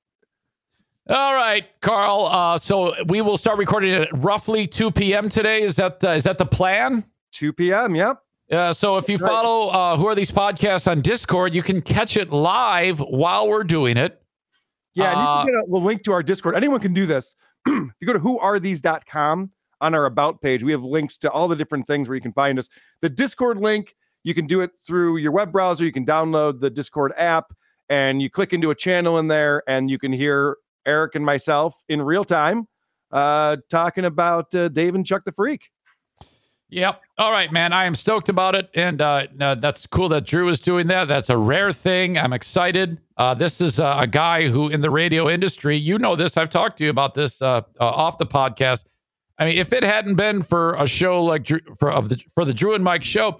All 1.10 1.34
right, 1.34 1.66
Karl. 1.82 2.26
Uh, 2.26 2.58
so 2.60 2.94
we 3.06 3.22
will 3.22 3.38
start 3.38 3.58
recording 3.58 3.96
at 3.96 4.10
roughly 4.14 4.68
2 4.68 4.92
p.m. 4.92 5.28
today. 5.30 5.64
Is 5.64 5.78
that 5.78 6.04
uh, 6.04 6.10
is 6.10 6.24
that 6.26 6.38
the 6.38 6.46
plan? 6.46 7.04
2 7.32 7.54
p.m. 7.54 7.96
Yep. 7.96 8.18
Uh, 8.52 8.72
so 8.72 8.98
if 8.98 9.10
you 9.10 9.18
Right. 9.18 9.30
follow 9.30 9.68
uh, 9.70 9.98
Who 9.98 10.08
Are 10.08 10.16
These 10.16 10.32
Podcasts 10.32 10.90
on 10.90 11.02
Discord, 11.02 11.54
you 11.54 11.62
can 11.62 11.82
catch 11.82 12.16
it 12.16 12.32
live 12.32 13.00
while 13.00 13.48
we're 13.50 13.64
doing 13.66 13.98
it. 13.98 14.22
Yeah, 14.94 15.12
and 15.12 15.20
Uh, 15.20 15.22
you 15.22 15.28
can 15.28 15.46
get 15.48 15.56
a, 15.56 15.66
we'll 15.68 15.84
link 15.84 16.04
to 16.04 16.12
our 16.14 16.24
Discord. 16.24 16.56
Anyone 16.56 16.80
can 16.80 16.94
do 16.94 17.06
this. 17.06 17.36
if 17.68 17.74
you 18.00 18.08
go 18.08 18.14
to 18.14 18.20
whoarethese.com 18.20 19.52
on 19.82 19.94
our 19.96 20.06
about 20.06 20.42
page, 20.42 20.64
we 20.64 20.72
have 20.72 20.84
links 20.84 21.18
to 21.20 21.32
all 21.32 21.48
the 21.48 21.56
different 21.56 21.88
things 21.88 22.08
where 22.08 22.16
you 22.16 22.22
can 22.22 22.34
find 22.34 22.58
us. 22.58 22.70
The 23.02 23.10
Discord 23.10 23.58
link, 23.58 23.96
you 24.24 24.34
can 24.34 24.48
do 24.48 24.62
it 24.62 24.72
through 24.86 25.18
your 25.18 25.32
web 25.32 25.52
browser. 25.52 25.84
You 25.86 25.92
can 25.92 26.06
download 26.06 26.60
the 26.62 26.70
Discord 26.70 27.14
app 27.18 27.54
and 27.90 28.22
you 28.22 28.30
click 28.30 28.54
into 28.54 28.72
a 28.72 28.76
channel 28.76 29.18
in 29.20 29.28
there 29.28 29.62
and 29.68 29.90
you 29.92 30.00
can 30.00 30.14
hear 30.14 30.58
Eric 30.86 31.16
and 31.16 31.26
myself 31.26 31.76
in 31.90 32.02
real 32.02 32.24
time 32.24 32.68
uh, 33.12 33.58
talking 33.70 34.06
about 34.06 34.54
uh, 34.56 34.70
Dave 34.70 34.96
and 34.96 35.06
Chuck 35.06 35.26
the 35.26 35.32
Freak. 35.32 35.70
Yep. 36.70 37.02
All 37.18 37.32
right, 37.32 37.52
man. 37.52 37.72
I 37.72 37.86
am 37.86 37.96
stoked 37.96 38.28
about 38.28 38.54
it, 38.54 38.70
and 38.76 39.02
uh, 39.02 39.28
that's 39.38 39.88
cool 39.88 40.10
that 40.10 40.26
Drew 40.26 40.50
is 40.50 40.60
doing 40.60 40.88
that. 40.88 41.08
That's 41.08 41.30
a 41.30 41.38
rare 41.38 41.72
thing. 41.72 42.18
I'm 42.18 42.34
excited. 42.34 43.00
Uh, 43.16 43.34
this 43.34 43.62
is 43.62 43.80
uh, 43.80 43.98
a 44.00 44.08
guy 44.08 44.50
who, 44.50 44.68
in 44.68 44.82
the 44.82 44.90
radio 44.90 45.30
industry, 45.30 45.78
you 45.78 45.98
know 45.98 46.18
this. 46.18 46.36
I've 46.36 46.50
talked 46.50 46.78
to 46.80 46.84
you 46.84 46.90
about 46.90 47.14
this 47.14 47.42
uh, 47.42 47.62
uh, 47.80 47.86
off 47.86 48.18
the 48.18 48.26
podcast. 48.26 48.84
I 49.40 49.46
mean, 49.46 49.58
if 49.58 49.72
it 49.72 49.84
hadn't 49.84 50.16
been 50.16 50.42
for 50.42 50.76
a 50.76 50.86
show 50.88 51.24
like 51.24 51.44
Drew, 51.44 51.62
for 51.80 51.90
of 51.90 52.10
the 52.10 52.22
for 52.34 52.44
the 52.44 52.54
Drew 52.54 52.74
and 52.74 52.84
Mike 52.84 53.04
show, 53.04 53.40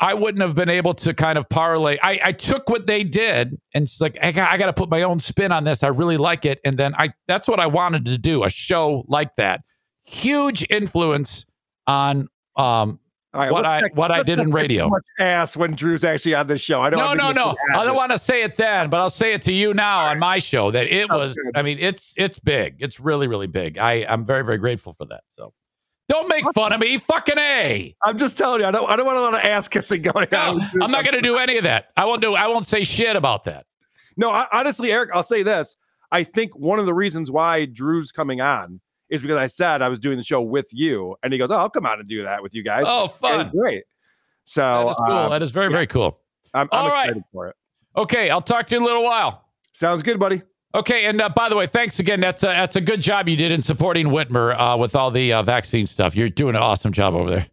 I 0.00 0.14
wouldn't 0.14 0.40
have 0.40 0.54
been 0.54 0.70
able 0.70 0.94
to 0.94 1.12
kind 1.12 1.36
of 1.36 1.48
parlay. 1.50 1.98
I, 2.02 2.20
I 2.24 2.32
took 2.32 2.70
what 2.70 2.86
they 2.86 3.04
did, 3.04 3.60
and 3.74 3.84
it's 3.84 4.00
like 4.00 4.16
I 4.22 4.32
got, 4.32 4.50
I 4.50 4.56
got 4.56 4.66
to 4.66 4.72
put 4.72 4.88
my 4.88 5.02
own 5.02 5.18
spin 5.18 5.52
on 5.52 5.64
this. 5.64 5.82
I 5.82 5.88
really 5.88 6.16
like 6.16 6.46
it, 6.46 6.58
and 6.64 6.78
then 6.78 6.94
I 6.94 7.12
that's 7.28 7.48
what 7.48 7.60
I 7.60 7.66
wanted 7.66 8.06
to 8.06 8.16
do. 8.16 8.44
A 8.44 8.50
show 8.50 9.04
like 9.08 9.36
that, 9.36 9.60
huge 10.06 10.64
influence 10.70 11.44
on 11.86 12.28
um 12.56 12.98
right, 13.34 13.50
What 13.50 13.64
I- 13.66 13.80
not- 13.80 13.94
what 13.94 14.10
I 14.10 14.22
did 14.22 14.38
in 14.40 14.50
radio. 14.50 14.88
much 14.88 15.02
ass 15.18 15.56
when 15.56 15.72
Drew's 15.74 16.04
actually 16.04 16.34
on 16.34 16.46
this 16.46 16.60
show. 16.60 16.80
I 16.82 16.90
don't. 16.90 16.98
no 16.98 17.14
no 17.14 17.32
no 17.32 17.56
i 17.74 17.84
don't 17.84 17.96
want 17.96 18.12
to 18.12 18.18
say 18.18 18.42
it 18.42 18.56
then 18.56 18.90
but 18.90 19.00
i'll 19.00 19.08
say 19.08 19.32
it 19.32 19.42
to 19.42 19.52
you 19.52 19.72
now 19.74 20.00
on 20.10 20.18
my 20.18 20.38
show 20.38 20.70
that 20.70 20.86
it 20.88 21.08
was 21.08 21.34
good. 21.34 21.56
i 21.56 21.62
mean 21.62 21.78
it's 21.80 22.14
it's 22.18 22.38
big 22.38 22.76
it's 22.80 23.00
really 23.00 23.26
really 23.26 23.46
big 23.46 23.78
i 23.78 24.04
i'm 24.08 24.24
very 24.26 24.42
very 24.44 24.58
grateful 24.58 24.92
for 24.92 25.06
that 25.06 25.22
so 25.30 25.52
don't 26.08 26.28
make 26.28 26.44
fun 26.54 26.72
of 26.74 26.80
me 26.80 26.98
fucking 26.98 27.38
a 27.38 27.94
I'm 28.04 28.18
just 28.18 28.36
telling 28.36 28.60
you, 28.60 28.66
I 28.66 28.70
don't. 28.70 28.90
I 28.90 28.96
don't 28.96 29.06
want 29.06 29.16
a 29.16 29.22
lot 29.22 29.34
of 29.34 29.40
ass 29.40 29.66
kissing 29.68 30.02
going 30.02 30.26
no, 30.30 30.38
on. 30.38 30.60
i'm 30.82 30.90
not 30.90 31.04
going 31.04 31.14
to 31.14 31.22
do 31.22 31.36
any 31.38 31.56
of 31.56 31.64
that 31.64 31.86
i 31.96 32.04
won't 32.04 32.20
do 32.20 32.34
i 32.34 32.46
won't 32.48 32.66
say 32.66 32.84
shit 32.84 33.16
about 33.16 33.44
that 33.44 33.64
No, 34.18 34.28
I, 34.30 34.46
honestly, 34.52 34.92
Eric, 34.92 35.08
I'll 35.14 35.22
say 35.22 35.42
this. 35.42 35.74
I 36.10 36.22
think 36.24 36.54
one 36.54 36.78
of 36.78 36.84
the 36.84 36.92
reasons 36.92 37.30
why 37.30 37.64
Drew's 37.64 38.12
coming 38.12 38.42
on 38.42 38.81
is 39.12 39.22
because 39.22 39.38
I 39.38 39.46
said 39.46 39.82
I 39.82 39.88
was 39.88 40.00
doing 40.00 40.16
the 40.16 40.24
show 40.24 40.42
with 40.42 40.68
you, 40.72 41.16
and 41.22 41.32
he 41.32 41.38
goes, 41.38 41.50
"Oh, 41.50 41.56
I'll 41.56 41.70
come 41.70 41.86
out 41.86 42.00
and 42.00 42.08
do 42.08 42.24
that 42.24 42.42
with 42.42 42.54
you 42.54 42.64
guys." 42.64 42.84
oh 42.88 43.08
fun 43.08 43.50
great. 43.50 43.84
So 44.44 44.60
that 44.62 44.90
is 44.90 44.96
cool 45.06 45.14
uh, 45.14 45.28
that 45.28 45.42
is 45.42 45.52
very 45.52 45.70
very 45.70 45.86
cool 45.86 46.18
I'm, 46.52 46.68
I'm 46.72 46.80
All 46.86 46.88
right. 46.88 47.04
excited 47.04 47.22
for 47.32 47.46
it. 47.46 47.56
okay 47.96 48.28
i'll 48.28 48.42
talk 48.42 48.66
to 48.66 48.74
you 48.74 48.78
in 48.80 48.82
a 48.82 48.86
little 48.86 49.04
while 49.04 49.42
Sounds 49.72 50.02
good, 50.02 50.18
buddy. 50.20 50.42
Okay, 50.74 51.06
and 51.06 51.20
uh, 51.20 51.28
by 51.30 51.48
the 51.48 51.56
way, 51.56 51.66
thanks 51.66 51.98
again. 51.98 52.20
That's 52.20 52.42
a, 52.42 52.46
that's 52.46 52.76
a 52.76 52.80
good 52.80 53.02
job 53.02 53.28
you 53.28 53.36
did 53.36 53.52
in 53.52 53.60
supporting 53.60 54.06
Whitmer 54.06 54.54
uh, 54.56 54.76
with 54.78 54.94
all 54.94 55.10
the 55.10 55.32
uh, 55.32 55.42
vaccine 55.42 55.86
stuff. 55.86 56.14
You're 56.14 56.28
doing 56.28 56.54
an 56.54 56.62
awesome 56.62 56.92
job 56.92 57.14
over 57.14 57.30
there. 57.30 57.46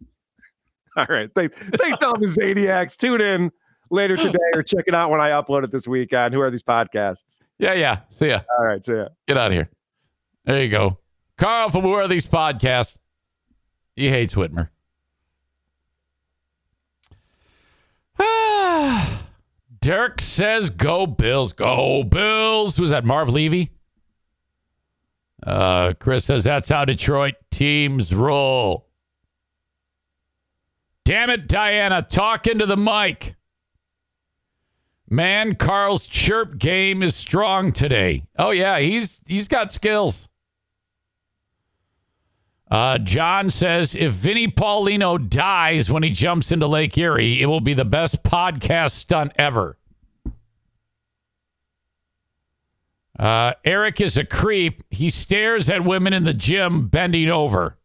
All 0.96 1.06
right, 1.08 1.30
thanks. 1.34 1.56
Thanks 1.56 1.98
to 1.98 2.08
all 2.08 2.18
the 2.18 2.26
Zaniacs. 2.26 2.96
Tune 2.96 3.20
in 3.20 3.52
later 3.90 4.16
today 4.18 4.38
or 4.54 4.62
check 4.62 4.84
it 4.88 4.94
out 4.94 5.10
when 5.10 5.20
I 5.20 5.30
upload 5.30 5.62
it 5.62 5.70
this 5.70 5.86
week 5.86 6.12
on 6.12 6.32
Who 6.32 6.40
Are 6.40 6.50
These 6.50 6.64
Podcasts. 6.64 7.40
Yeah, 7.58 7.74
yeah. 7.74 8.00
See 8.10 8.28
ya. 8.28 8.40
All 8.58 8.64
right, 8.66 8.84
see 8.84 8.94
ya. 8.94 9.08
Get 9.28 9.36
out 9.36 9.48
of 9.48 9.52
here. 9.52 9.70
There 10.44 10.60
you 10.60 10.68
go. 10.68 10.98
Karl 11.40 11.70
from 11.70 11.84
Where 11.84 12.02
Are 12.02 12.08
These 12.08 12.26
Podcasts? 12.26 12.98
He 13.96 14.10
hates 14.10 14.34
Whitmer. 14.34 14.68
Ah, 18.18 19.22
Dirk 19.80 20.20
says, 20.20 20.68
"Go 20.68 21.06
Bills, 21.06 21.54
go 21.54 22.04
Bills." 22.04 22.78
Was 22.78 22.90
that? 22.90 23.06
Marv 23.06 23.30
Levy. 23.30 23.70
Uh, 25.42 25.94
Chris 25.98 26.26
says 26.26 26.44
that's 26.44 26.68
how 26.68 26.84
Detroit 26.84 27.36
teams 27.50 28.14
roll. 28.14 28.86
Damn 31.06 31.30
it, 31.30 31.48
Diana, 31.48 32.02
talk 32.02 32.46
into 32.46 32.66
the 32.66 32.76
mic. 32.76 33.34
Man, 35.08 35.54
Karl's 35.54 36.06
chirp 36.06 36.58
game 36.58 37.02
is 37.02 37.16
strong 37.16 37.72
today. 37.72 38.24
Oh 38.38 38.50
yeah, 38.50 38.78
he's 38.78 39.22
he's 39.26 39.48
got 39.48 39.72
skills. 39.72 40.29
Uh, 42.70 42.98
John 42.98 43.50
says 43.50 43.96
if 43.96 44.12
Vinnie 44.12 44.46
Paulino 44.46 45.28
dies 45.28 45.90
when 45.90 46.04
he 46.04 46.10
jumps 46.10 46.52
into 46.52 46.68
Lake 46.68 46.96
Erie, 46.96 47.42
it 47.42 47.46
will 47.46 47.60
be 47.60 47.74
the 47.74 47.84
best 47.84 48.22
podcast 48.22 48.92
stunt 48.92 49.32
ever. 49.36 49.76
Uh, 53.18 53.52
Eric 53.64 54.00
is 54.00 54.16
a 54.16 54.24
creep. 54.24 54.82
He 54.90 55.10
stares 55.10 55.68
at 55.68 55.84
women 55.84 56.12
in 56.12 56.24
the 56.24 56.32
gym 56.32 56.88
bending 56.88 57.28
over. 57.28 57.76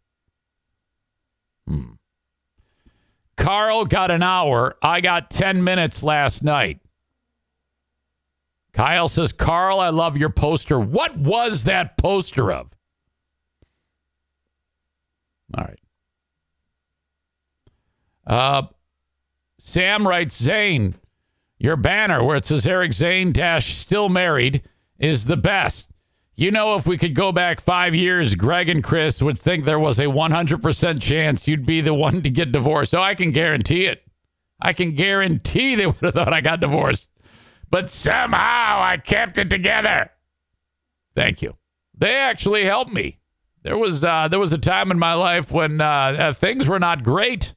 Hmm. 1.68 1.94
Karl 3.36 3.86
got 3.86 4.12
an 4.12 4.24
hour. 4.24 4.78
I 4.82 5.02
got 5.02 5.32
10 5.32 5.64
minutes 5.64 6.04
last 6.04 6.44
night. 6.44 6.80
Kyle 8.72 9.08
says, 9.08 9.34
Karl, 9.34 9.80
I 9.80 9.90
love 9.90 10.16
your 10.16 10.30
poster. 10.30 10.80
What 10.80 11.18
was 11.18 11.64
that 11.64 11.98
poster 11.98 12.52
of? 12.52 12.70
All 15.56 15.64
right. 15.64 15.80
Uh, 18.28 18.68
Sam 19.60 20.08
writes, 20.08 20.42
Zane, 20.42 20.96
your 21.58 21.76
banner 21.76 22.24
where 22.24 22.38
it 22.38 22.46
says 22.46 22.68
Eric 22.68 22.94
Zane 22.94 23.32
dash 23.32 23.74
still 23.76 24.10
married 24.10 24.64
is 25.00 25.26
the 25.26 25.38
best. 25.38 25.90
You 26.36 26.52
know, 26.52 26.76
if 26.76 26.86
we 26.86 26.98
could 26.98 27.16
go 27.16 27.32
back 27.32 27.62
five 27.62 27.96
years, 27.96 28.36
Greg 28.36 28.68
and 28.68 28.84
Chris 28.84 29.22
would 29.22 29.40
think 29.40 29.64
there 29.64 29.80
was 29.80 30.00
a 30.00 30.06
100% 30.06 31.02
chance 31.02 31.48
you'd 31.48 31.66
be 31.66 31.80
the 31.80 31.94
one 31.94 32.22
to 32.24 32.30
get 32.30 32.52
divorced. 32.52 32.92
So 32.92 33.02
I 33.02 33.16
can 33.16 33.32
guarantee 33.32 33.86
it. 33.86 34.04
I 34.60 34.74
can 34.74 34.96
guarantee 34.96 35.76
they 35.76 35.86
would 35.86 35.96
have 36.02 36.14
thought 36.14 36.34
I 36.34 36.42
got 36.42 36.60
divorced. 36.60 37.10
But 37.70 37.90
somehow 37.90 38.82
I 38.82 38.98
kept 38.98 39.38
it 39.38 39.50
together. 39.50 40.12
Thank 41.16 41.42
you. 41.42 41.56
They 41.98 42.16
actually 42.16 42.66
helped 42.66 42.92
me. 42.92 43.20
There 43.66 43.80
was 43.80 44.04
uh, 44.04 44.28
there 44.28 44.40
was 44.40 44.54
a 44.54 44.60
time 44.60 44.92
in 44.92 45.00
my 45.00 45.16
life 45.16 45.52
when 45.52 45.82
uh, 45.82 45.86
uh, 45.88 46.34
things 46.34 46.68
were 46.68 46.78
not 46.78 47.04
great, 47.04 47.56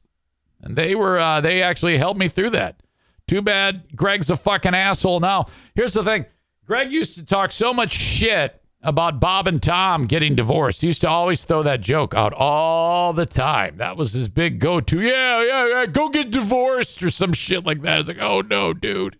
and 0.63 0.75
they 0.75 0.95
were 0.95 1.19
uh, 1.19 1.43
they 1.43 1.61
actually 1.61 1.99
helped 1.99 2.19
me 2.19 2.29
through 2.29 2.49
that. 2.51 2.81
Too 3.27 3.43
bad 3.43 3.95
Greg's 3.95 4.31
a 4.31 4.37
fucking 4.37 4.75
asshole 4.75 5.21
now. 5.21 5.45
Here's 5.75 5.93
the 5.93 6.03
thing: 6.03 6.25
Greg 6.65 6.91
used 6.91 7.17
to 7.17 7.27
talk 7.27 7.53
so 7.53 7.75
much 7.75 7.93
shit 7.93 8.59
about 8.81 9.21
Bob 9.21 9.49
and 9.49 9.63
Tom 9.63 10.07
getting 10.07 10.35
divorced. 10.35 10.81
He 10.81 10.87
used 10.87 11.03
to 11.03 11.11
always 11.11 11.45
throw 11.45 11.63
that 11.65 11.83
joke 11.83 12.15
out 12.15 12.33
all 12.33 13.13
the 13.13 13.27
time. 13.27 13.77
That 13.77 13.99
was 13.99 14.15
his 14.15 14.31
big 14.31 14.61
go-to. 14.61 15.03
Yeah, 15.03 15.45
yeah, 15.45 15.67
yeah. 15.69 15.87
Go 15.87 16.09
get 16.09 16.31
divorced 16.31 17.03
or 17.03 17.11
some 17.11 17.35
shit 17.35 17.67
like 17.67 17.83
that. 17.83 18.01
It's 18.01 18.09
like, 18.09 18.23
oh 18.23 18.41
no, 18.41 18.73
dude. 18.73 19.19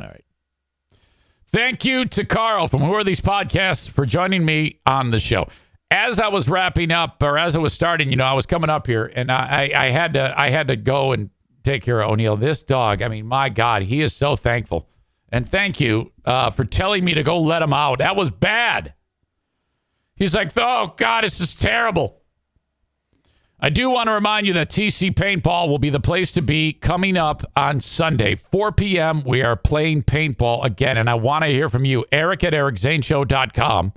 All 0.00 0.08
right. 0.08 0.24
Thank 1.56 1.86
you 1.86 2.04
to 2.04 2.26
Karl 2.26 2.68
from 2.68 2.82
Who 2.82 2.92
Are 2.92 3.02
These 3.02 3.22
Podcasts 3.22 3.88
for 3.88 4.04
joining 4.04 4.44
me 4.44 4.80
on 4.84 5.10
the 5.10 5.18
show. 5.18 5.48
As 5.90 6.20
I 6.20 6.28
was 6.28 6.50
wrapping 6.50 6.92
up, 6.92 7.22
or 7.22 7.38
as 7.38 7.56
I 7.56 7.60
was 7.60 7.72
starting, 7.72 8.10
you 8.10 8.16
know, 8.16 8.26
I 8.26 8.34
was 8.34 8.44
coming 8.44 8.68
up 8.68 8.86
here, 8.86 9.10
and 9.14 9.32
I, 9.32 9.72
I, 9.74 9.86
had 9.86 10.12
to, 10.12 10.38
I 10.38 10.50
had 10.50 10.68
to 10.68 10.76
go 10.76 11.12
and 11.12 11.30
take 11.64 11.82
care 11.82 12.02
of 12.02 12.10
O'Neill. 12.10 12.36
This 12.36 12.62
dog, 12.62 13.00
I 13.00 13.08
mean, 13.08 13.24
my 13.24 13.48
God, 13.48 13.84
he 13.84 14.02
is 14.02 14.14
so 14.14 14.36
thankful, 14.36 14.86
and 15.30 15.48
thank 15.48 15.80
you 15.80 16.12
uh, 16.26 16.50
for 16.50 16.66
telling 16.66 17.06
me 17.06 17.14
to 17.14 17.22
go 17.22 17.40
let 17.40 17.62
him 17.62 17.72
out. 17.72 18.00
That 18.00 18.16
was 18.16 18.28
bad. 18.28 18.92
He's 20.14 20.34
like, 20.34 20.50
oh 20.58 20.92
God, 20.98 21.24
this 21.24 21.40
is 21.40 21.54
terrible. 21.54 22.20
I 23.58 23.70
do 23.70 23.88
want 23.88 24.08
to 24.08 24.12
remind 24.12 24.46
you 24.46 24.52
that 24.52 24.68
TC 24.68 25.14
Paintball 25.14 25.68
will 25.68 25.78
be 25.78 25.88
the 25.88 26.00
place 26.00 26.30
to 26.32 26.42
be 26.42 26.74
coming 26.74 27.16
up 27.16 27.42
on 27.56 27.80
Sunday, 27.80 28.34
4 28.34 28.72
p.m. 28.72 29.24
We 29.24 29.42
are 29.42 29.56
playing 29.56 30.02
paintball 30.02 30.62
again, 30.62 30.98
and 30.98 31.08
I 31.08 31.14
want 31.14 31.42
to 31.44 31.48
hear 31.48 31.70
from 31.70 31.86
you. 31.86 32.04
Eric 32.12 32.44
at 32.44 32.52
ericzaneshow.com. 32.52 33.94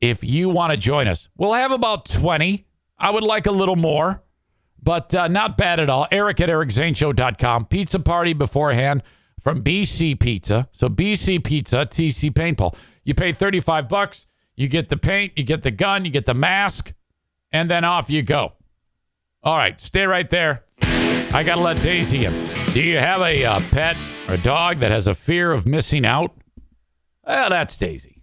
If 0.00 0.24
you 0.24 0.48
want 0.48 0.72
to 0.72 0.76
join 0.76 1.06
us, 1.06 1.28
we'll 1.36 1.52
have 1.52 1.70
about 1.70 2.06
20. 2.08 2.66
I 2.98 3.10
would 3.12 3.22
like 3.22 3.46
a 3.46 3.52
little 3.52 3.76
more, 3.76 4.24
but 4.82 5.14
uh, 5.14 5.28
not 5.28 5.56
bad 5.56 5.78
at 5.78 5.88
all. 5.88 6.08
Eric 6.10 6.40
at 6.40 6.48
ericzaneshow.com. 6.48 7.66
Pizza 7.66 8.00
party 8.00 8.32
beforehand 8.32 9.04
from 9.40 9.62
BC 9.62 10.18
Pizza. 10.18 10.68
So 10.72 10.88
BC 10.88 11.44
Pizza, 11.44 11.86
TC 11.86 12.32
Paintball. 12.32 12.76
You 13.04 13.14
pay 13.14 13.32
35 13.32 13.88
bucks. 13.88 14.26
You 14.56 14.66
get 14.66 14.88
the 14.88 14.96
paint, 14.96 15.32
you 15.36 15.44
get 15.44 15.62
the 15.62 15.70
gun, 15.70 16.04
you 16.04 16.10
get 16.10 16.26
the 16.26 16.34
mask, 16.34 16.92
and 17.52 17.70
then 17.70 17.84
off 17.84 18.10
you 18.10 18.22
go. 18.22 18.54
All 19.44 19.56
right, 19.56 19.80
stay 19.80 20.06
right 20.06 20.30
there. 20.30 20.64
I 20.82 21.42
got 21.44 21.56
to 21.56 21.60
let 21.62 21.82
Daisy 21.82 22.26
in. 22.26 22.48
Do 22.72 22.80
you 22.80 22.98
have 22.98 23.20
a 23.22 23.44
uh, 23.44 23.60
pet 23.72 23.96
or 24.28 24.34
a 24.34 24.38
dog 24.38 24.78
that 24.78 24.92
has 24.92 25.08
a 25.08 25.14
fear 25.14 25.50
of 25.50 25.66
missing 25.66 26.06
out? 26.06 26.32
Well, 27.26 27.48
that's 27.48 27.76
Daisy. 27.76 28.22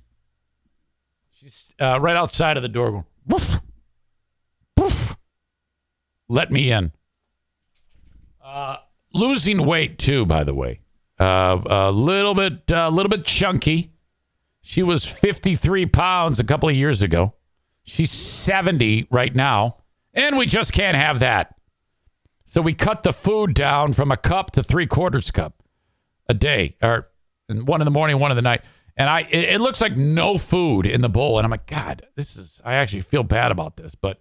She's 1.32 1.74
uh, 1.80 2.00
right 2.00 2.16
outside 2.16 2.56
of 2.56 2.64
the 2.64 2.70
door 2.70 2.92
going, 2.92 3.06
woof, 3.26 3.60
woof. 4.78 5.18
Let 6.30 6.52
me 6.52 6.72
in. 6.72 6.94
Uh, 8.42 8.78
losing 9.14 9.66
weight, 9.66 9.98
too, 9.98 10.26
by 10.26 10.46
the 10.46 10.54
way. 10.54 10.80
Uh, 11.20 11.60
a 11.66 11.92
little 11.92 12.34
bit, 12.34 12.72
a 12.72 12.90
little 12.90 13.10
bit 13.10 13.26
chunky. 13.26 13.92
She 14.62 14.84
was 14.84 15.06
53 15.06 15.86
pounds 15.88 16.40
a 16.40 16.46
couple 16.46 16.70
of 16.70 16.76
years 16.76 17.02
ago. 17.02 17.34
She's 17.84 18.12
70 18.12 19.08
right 19.12 19.36
now. 19.36 19.79
And 20.20 20.38
we 20.38 20.46
just 20.46 20.74
can't 20.74 20.98
have 20.98 21.20
that. 21.20 21.56
So 22.44 22.62
we 22.62 22.74
cut 22.74 23.04
the 23.04 23.14
food 23.14 23.54
down 23.54 23.94
from 23.94 24.12
a 24.12 24.18
cup 24.18 24.52
to 24.52 24.64
three 24.64 24.86
quarters 24.86 25.32
cup 25.32 25.64
a 26.28 26.34
day, 26.34 26.76
or 26.82 27.08
one 27.48 27.80
in 27.80 27.86
the 27.86 27.92
morning, 27.92 28.20
one 28.20 28.30
in 28.30 28.36
the 28.36 28.42
night. 28.42 28.62
And 28.98 29.10
I, 29.10 29.22
it, 29.22 29.62
looks 29.62 29.80
like 29.80 29.96
no 29.96 30.38
food 30.38 30.86
in 30.86 31.00
the 31.00 31.08
bowl. 31.08 31.40
And 31.40 31.46
I'm 31.46 31.52
like, 31.52 31.68
God, 31.68 32.06
this 32.18 32.36
is, 32.36 32.60
I 32.66 32.76
actually 32.76 33.00
feel 33.00 33.24
bad 33.24 33.54
about 33.54 33.78
this, 33.78 33.96
but 33.96 34.20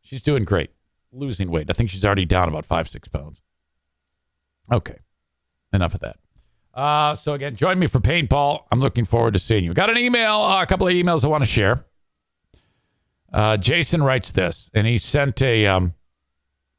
she's 0.00 0.22
doing 0.22 0.44
great, 0.44 0.70
losing 1.12 1.50
weight. 1.50 1.68
I 1.68 1.74
think 1.74 1.90
she's 1.90 2.06
already 2.06 2.24
down 2.24 2.48
about 2.48 2.64
five, 2.64 2.88
six 2.88 3.06
pounds. 3.08 3.42
Okay. 4.72 5.00
Enough 5.74 5.96
of 5.96 6.00
that. 6.00 6.16
Uh, 6.72 7.14
so 7.14 7.34
again, 7.34 7.54
join 7.54 7.78
me 7.78 7.88
for 7.88 7.98
paintball. 7.98 8.64
I'm 8.72 8.80
looking 8.80 9.04
forward 9.04 9.34
to 9.34 9.38
seeing 9.38 9.64
you. 9.64 9.74
Got 9.74 9.90
an 9.90 9.98
email, 9.98 10.36
uh, 10.36 10.62
a 10.62 10.66
couple 10.66 10.88
of 10.88 10.94
emails 10.94 11.26
I 11.26 11.28
want 11.28 11.44
to 11.44 11.50
share. 11.50 11.84
Uh, 13.32 13.56
Jason 13.56 14.02
writes 14.02 14.32
this, 14.32 14.70
and 14.74 14.86
he 14.86 14.98
sent 14.98 15.40
a 15.42 15.66
um, 15.66 15.94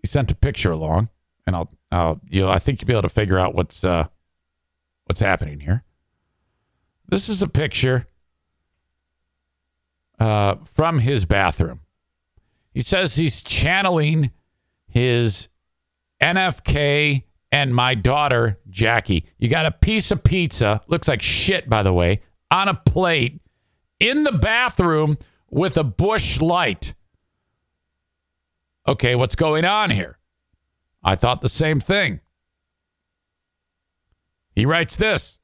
he 0.01 0.07
sent 0.07 0.31
a 0.31 0.35
picture 0.35 0.71
along, 0.71 1.09
and 1.47 1.55
I'll, 1.55 1.71
I'll 1.91 2.21
you 2.29 2.41
know 2.41 2.49
I 2.49 2.59
think 2.59 2.81
you'll 2.81 2.87
be 2.87 2.93
able 2.93 3.03
to 3.03 3.09
figure 3.09 3.39
out 3.39 3.55
what's 3.55 3.83
uh, 3.83 4.07
what's 5.05 5.21
happening 5.21 5.61
here. 5.61 5.83
This 7.07 7.29
is 7.29 7.41
a 7.41 7.47
picture 7.47 8.07
uh, 10.19 10.55
from 10.65 10.99
his 10.99 11.25
bathroom. 11.25 11.81
He 12.73 12.81
says 12.81 13.15
he's 13.15 13.41
channeling 13.41 14.31
his 14.87 15.49
NFK 16.21 17.23
and 17.51 17.75
my 17.75 17.95
daughter 17.95 18.59
Jackie. 18.69 19.25
You 19.37 19.49
got 19.49 19.65
a 19.65 19.71
piece 19.71 20.11
of 20.11 20.23
pizza, 20.23 20.81
looks 20.87 21.07
like 21.07 21.21
shit 21.21 21.69
by 21.69 21.83
the 21.83 21.93
way, 21.93 22.21
on 22.49 22.67
a 22.67 22.75
plate 22.75 23.41
in 23.99 24.23
the 24.23 24.31
bathroom 24.31 25.17
with 25.51 25.77
a 25.77 25.83
Busch 25.83 26.41
Light. 26.41 26.95
Okay, 28.87 29.15
what's 29.15 29.35
going 29.35 29.65
on 29.65 29.91
here? 29.91 30.17
I 31.03 31.15
thought 31.15 31.41
the 31.41 31.49
same 31.49 31.79
thing. 31.79 32.21
He 34.55 34.65
writes 34.65 34.95
this 34.95 35.39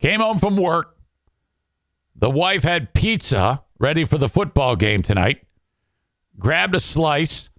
Came 0.00 0.20
home 0.20 0.38
from 0.38 0.56
work. 0.56 0.96
The 2.16 2.30
wife 2.30 2.64
had 2.64 2.94
pizza 2.94 3.62
ready 3.78 4.04
for 4.04 4.18
the 4.18 4.28
football 4.28 4.76
game 4.76 5.02
tonight. 5.02 5.44
Grabbed 6.38 6.74
a 6.74 6.80
slice 6.80 7.50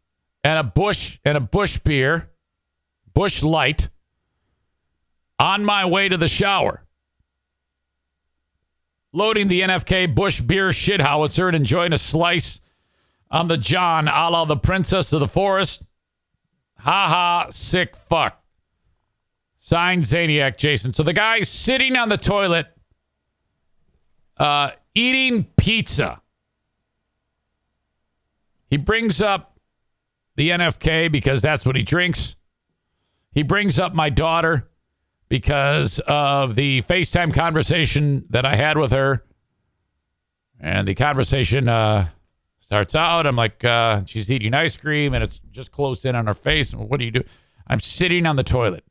and 0.44 0.58
a 0.60 0.64
Busch 0.64 1.20
and 1.24 1.38
a 1.38 1.42
Busch 1.42 1.80
beer, 1.80 2.32
Busch 3.14 3.44
Light 3.44 3.90
on 5.40 5.64
my 5.64 5.86
way 5.86 6.10
to 6.10 6.18
the 6.18 6.28
shower 6.28 6.84
loading 9.14 9.48
the 9.48 9.62
NFK 9.62 10.14
Busch 10.14 10.42
Beer 10.42 10.74
shit 10.74 11.00
howitzer 11.00 11.48
and 11.48 11.56
enjoying 11.56 11.94
a 11.94 11.98
slice 11.98 12.60
on 13.32 13.48
the 13.48 13.58
John 13.58 14.08
a 14.08 14.30
la 14.30 14.44
the 14.46 14.58
Princess 14.58 15.14
of 15.14 15.20
the 15.22 15.28
Forest. 15.28 15.86
Ha 16.80 17.08
ha, 17.08 17.48
sick 17.50 17.96
fuck. 17.96 18.44
Signed 19.60 20.04
Zaniac 20.04 20.58
Jason. 20.58 20.92
So 20.92 21.04
the 21.04 21.14
guy's 21.14 21.48
sitting 21.48 21.96
on 21.96 22.10
the 22.10 22.18
toilet 22.18 22.68
uh, 24.38 24.72
eating 24.94 25.46
pizza. 25.56 26.22
He 28.70 28.78
brings 28.78 29.22
up 29.22 29.58
the 30.36 30.50
NFK 30.50 31.12
because 31.12 31.42
that's 31.42 31.66
what 31.66 31.76
he 31.76 31.84
drinks. 31.84 32.36
He 33.32 33.44
brings 33.44 33.80
up 33.80 33.94
my 33.94 34.10
daughter 34.10 34.70
because 35.34 36.00
of 36.02 36.54
the 36.54 36.84
FaceTime 36.84 37.34
conversation 37.34 38.24
that 38.30 38.46
I 38.46 38.56
had 38.56 38.78
with 38.78 38.92
her. 38.92 39.26
And 40.60 40.88
the 40.88 40.94
conversation 40.94 41.68
uh, 41.68 42.10
starts 42.60 42.94
out. 42.94 43.26
I'm 43.26 43.36
like, 43.36 43.66
uh, 43.66 44.06
she's 44.06 44.32
eating 44.32 44.54
ice 44.54 44.78
cream 44.78 45.16
and 45.16 45.24
it's 45.24 45.40
just 45.50 45.72
close 45.72 46.06
in 46.06 46.16
on 46.16 46.28
her 46.28 46.36
face. 46.36 46.72
What 46.76 47.00
do 47.00 47.06
you 47.06 47.10
do? 47.10 47.24
I'm 47.66 47.80
sitting 47.80 48.28
on 48.28 48.36
the 48.36 48.44
toilet 48.44 48.84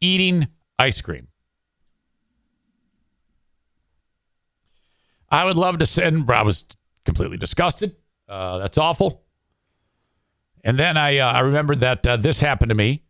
eating 0.00 0.46
ice 0.78 1.02
cream. 1.02 1.26
I 5.30 5.44
would 5.44 5.56
love 5.56 5.78
to 5.78 5.86
send, 5.86 6.30
I 6.30 6.44
was 6.44 6.64
completely 7.04 7.38
disgusted. 7.38 7.96
Uh, 8.28 8.58
that's 8.58 8.78
awful. 8.78 9.24
And 10.62 10.78
then 10.78 10.96
I, 10.96 11.18
uh, 11.18 11.32
I 11.32 11.40
remembered 11.40 11.80
that 11.80 12.06
uh, 12.06 12.18
this 12.18 12.40
happened 12.40 12.68
to 12.68 12.76
me 12.76 13.02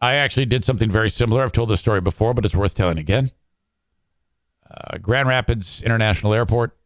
I 0.00 0.14
actually 0.14 0.46
did 0.46 0.64
something 0.64 0.90
very 0.90 1.08
similar. 1.08 1.42
I've 1.42 1.52
told 1.52 1.70
this 1.70 1.80
story 1.80 2.00
before, 2.00 2.34
but 2.34 2.44
it's 2.44 2.54
worth 2.54 2.74
telling 2.74 2.98
again. 2.98 3.30
Uh, 4.70 4.98
Grand 4.98 5.28
Rapids 5.28 5.82
International 5.82 6.34
Airport. 6.34 6.76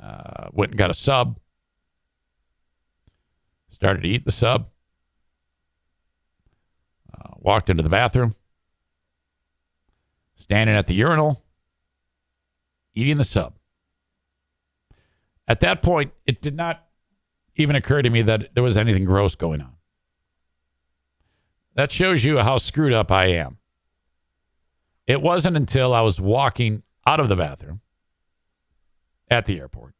Uh, 0.00 0.48
went 0.52 0.70
and 0.72 0.78
got 0.78 0.90
a 0.90 0.94
sub. 0.94 1.38
Started 3.68 4.02
to 4.02 4.08
eat 4.08 4.24
the 4.24 4.30
sub. 4.30 4.68
Uh, 7.12 7.34
walked 7.38 7.68
into 7.68 7.82
the 7.82 7.88
bathroom. 7.88 8.34
Standing 10.36 10.76
at 10.76 10.86
the 10.86 10.94
urinal. 10.94 11.42
Eating 12.94 13.16
the 13.16 13.24
sub. 13.24 13.54
At 15.48 15.60
that 15.60 15.82
point, 15.82 16.12
it 16.26 16.40
did 16.42 16.54
not 16.54 16.84
even 17.56 17.74
occur 17.74 18.02
to 18.02 18.10
me 18.10 18.22
that 18.22 18.54
there 18.54 18.62
was 18.62 18.78
anything 18.78 19.04
gross 19.04 19.34
going 19.34 19.60
on. 19.60 19.77
That 21.78 21.92
shows 21.92 22.24
you 22.24 22.38
how 22.38 22.56
screwed 22.56 22.92
up 22.92 23.12
I 23.12 23.26
am. 23.26 23.58
It 25.06 25.22
wasn't 25.22 25.56
until 25.56 25.94
I 25.94 26.00
was 26.00 26.20
walking 26.20 26.82
out 27.06 27.20
of 27.20 27.28
the 27.28 27.36
bathroom 27.36 27.82
at 29.30 29.46
the 29.46 29.60
airport 29.60 29.94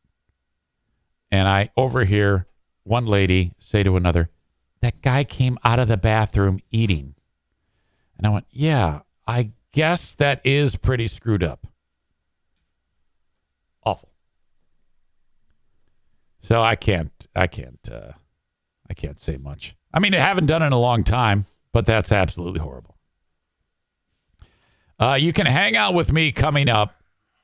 and 1.30 1.46
I 1.46 1.70
overhear 1.76 2.48
one 2.82 3.06
lady 3.06 3.52
say 3.60 3.84
to 3.84 3.96
another, 3.96 4.28
That 4.80 5.02
guy 5.02 5.22
came 5.22 5.56
out 5.62 5.78
of 5.78 5.86
the 5.86 5.96
bathroom 5.96 6.59
eating. 6.72 7.14
And 8.16 8.26
I 8.26 8.30
went, 8.30 8.46
Yeah, 8.50 9.02
I 9.24 9.52
guess 9.70 10.14
that 10.14 10.44
is 10.44 10.74
pretty 10.74 11.06
screwed 11.06 11.44
up. 11.44 11.64
Awful. 13.86 14.10
So 16.40 16.60
I 16.60 16.74
can't, 16.74 17.28
I 17.36 17.46
can't, 17.46 17.88
uh, 17.88 18.14
I 18.90 18.94
can't 18.94 19.20
say 19.20 19.36
much. 19.36 19.76
I 19.94 20.00
mean, 20.00 20.12
I 20.12 20.18
haven't 20.18 20.46
done 20.46 20.64
it 20.64 20.66
in 20.66 20.72
a 20.72 20.80
long 20.80 21.05
time, 21.05 21.44
but 21.72 21.86
that's 21.86 22.12
absolutely 22.12 22.60
horrible. 22.60 22.96
Uh, 24.98 25.16
you 25.20 25.32
can 25.32 25.46
hang 25.46 25.76
out 25.76 25.94
with 25.94 26.12
me 26.12 26.32
coming 26.32 26.68
up, 26.68 26.94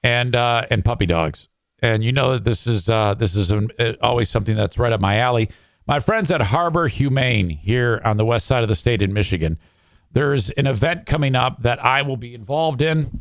and 0.03 0.35
uh, 0.35 0.67
and 0.71 0.85
puppy 0.85 1.07
dogs, 1.07 1.49
and 1.81 2.03
you 2.03 2.13
know 2.13 2.33
that 2.33 2.45
this 2.45 2.67
is 2.67 2.89
uh, 2.91 3.15
this 3.15 3.37
is 3.37 3.53
um, 3.53 3.71
uh, 3.79 3.93
always 4.03 4.29
something 4.29 4.57
that's 4.57 4.79
right 4.79 4.93
up 4.93 5.01
my 5.01 5.19
alley. 5.19 5.49
My 5.87 6.01
friends 6.01 6.33
at 6.33 6.41
Harbor 6.41 6.89
Humane 6.89 7.51
here 7.51 8.01
on 8.05 8.17
the 8.17 8.25
west 8.25 8.47
side 8.47 8.63
of 8.63 8.69
the 8.69 8.75
state 8.75 9.03
in 9.03 9.13
Michigan. 9.13 9.59
There's 10.11 10.51
an 10.51 10.67
event 10.67 11.07
coming 11.07 11.35
up 11.35 11.63
that 11.63 11.85
I 11.85 12.03
will 12.03 12.17
be 12.17 12.35
involved 12.35 12.83
in 12.83 13.21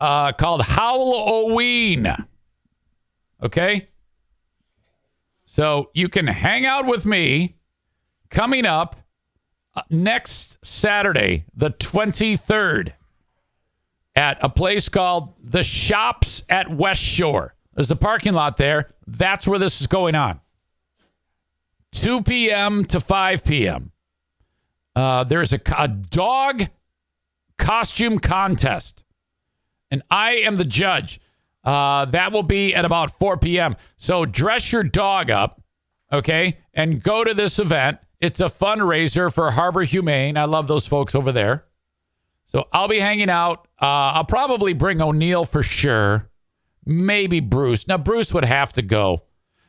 uh, 0.00 0.32
called 0.32 0.62
Halloween. 0.64 2.12
Okay. 3.42 3.88
So 5.46 5.90
you 5.94 6.08
can 6.08 6.26
hang 6.26 6.66
out 6.66 6.86
with 6.86 7.06
me 7.06 7.56
coming 8.30 8.66
up 8.66 8.96
next 9.90 10.64
Saturday, 10.64 11.44
the 11.54 11.70
23rd, 11.70 12.92
at 14.16 14.38
a 14.44 14.48
place 14.48 14.88
called 14.88 15.34
The 15.42 15.62
Shops 15.62 16.44
at 16.48 16.70
West 16.70 17.02
Shore. 17.02 17.54
There's 17.74 17.90
a 17.90 17.96
parking 17.96 18.32
lot 18.32 18.56
there. 18.56 18.90
That's 19.06 19.46
where 19.46 19.58
this 19.58 19.80
is 19.80 19.86
going 19.86 20.14
on. 20.14 20.40
2 21.92 22.22
p.m. 22.22 22.84
to 22.86 23.00
5 23.00 23.44
p.m. 23.44 23.92
Uh, 24.94 25.24
there's 25.24 25.52
a, 25.52 25.60
a 25.76 25.88
dog 25.88 26.68
costume 27.58 28.18
contest, 28.18 29.04
and 29.90 30.02
I 30.10 30.32
am 30.36 30.56
the 30.56 30.64
judge. 30.64 31.20
Uh, 31.64 32.04
that 32.06 32.32
will 32.32 32.42
be 32.42 32.74
at 32.74 32.84
about 32.84 33.10
4 33.10 33.38
p.m. 33.38 33.76
So 33.96 34.24
dress 34.24 34.70
your 34.72 34.84
dog 34.84 35.30
up, 35.30 35.62
okay, 36.12 36.58
and 36.74 37.02
go 37.02 37.24
to 37.24 37.34
this 37.34 37.58
event. 37.58 37.98
It's 38.24 38.40
a 38.40 38.46
fundraiser 38.46 39.30
for 39.30 39.50
Harbor 39.50 39.82
Humane. 39.82 40.38
I 40.38 40.46
love 40.46 40.66
those 40.66 40.86
folks 40.86 41.14
over 41.14 41.30
there. 41.30 41.66
So 42.46 42.66
I'll 42.72 42.88
be 42.88 42.98
hanging 42.98 43.28
out. 43.28 43.68
Uh, 43.78 44.16
I'll 44.16 44.24
probably 44.24 44.72
bring 44.72 45.02
O'Neill 45.02 45.44
for 45.44 45.62
sure. 45.62 46.30
Maybe 46.86 47.40
Bruce. 47.40 47.86
Now, 47.86 47.98
Bruce 47.98 48.32
would 48.32 48.46
have 48.46 48.72
to 48.72 48.82
go. 48.82 49.24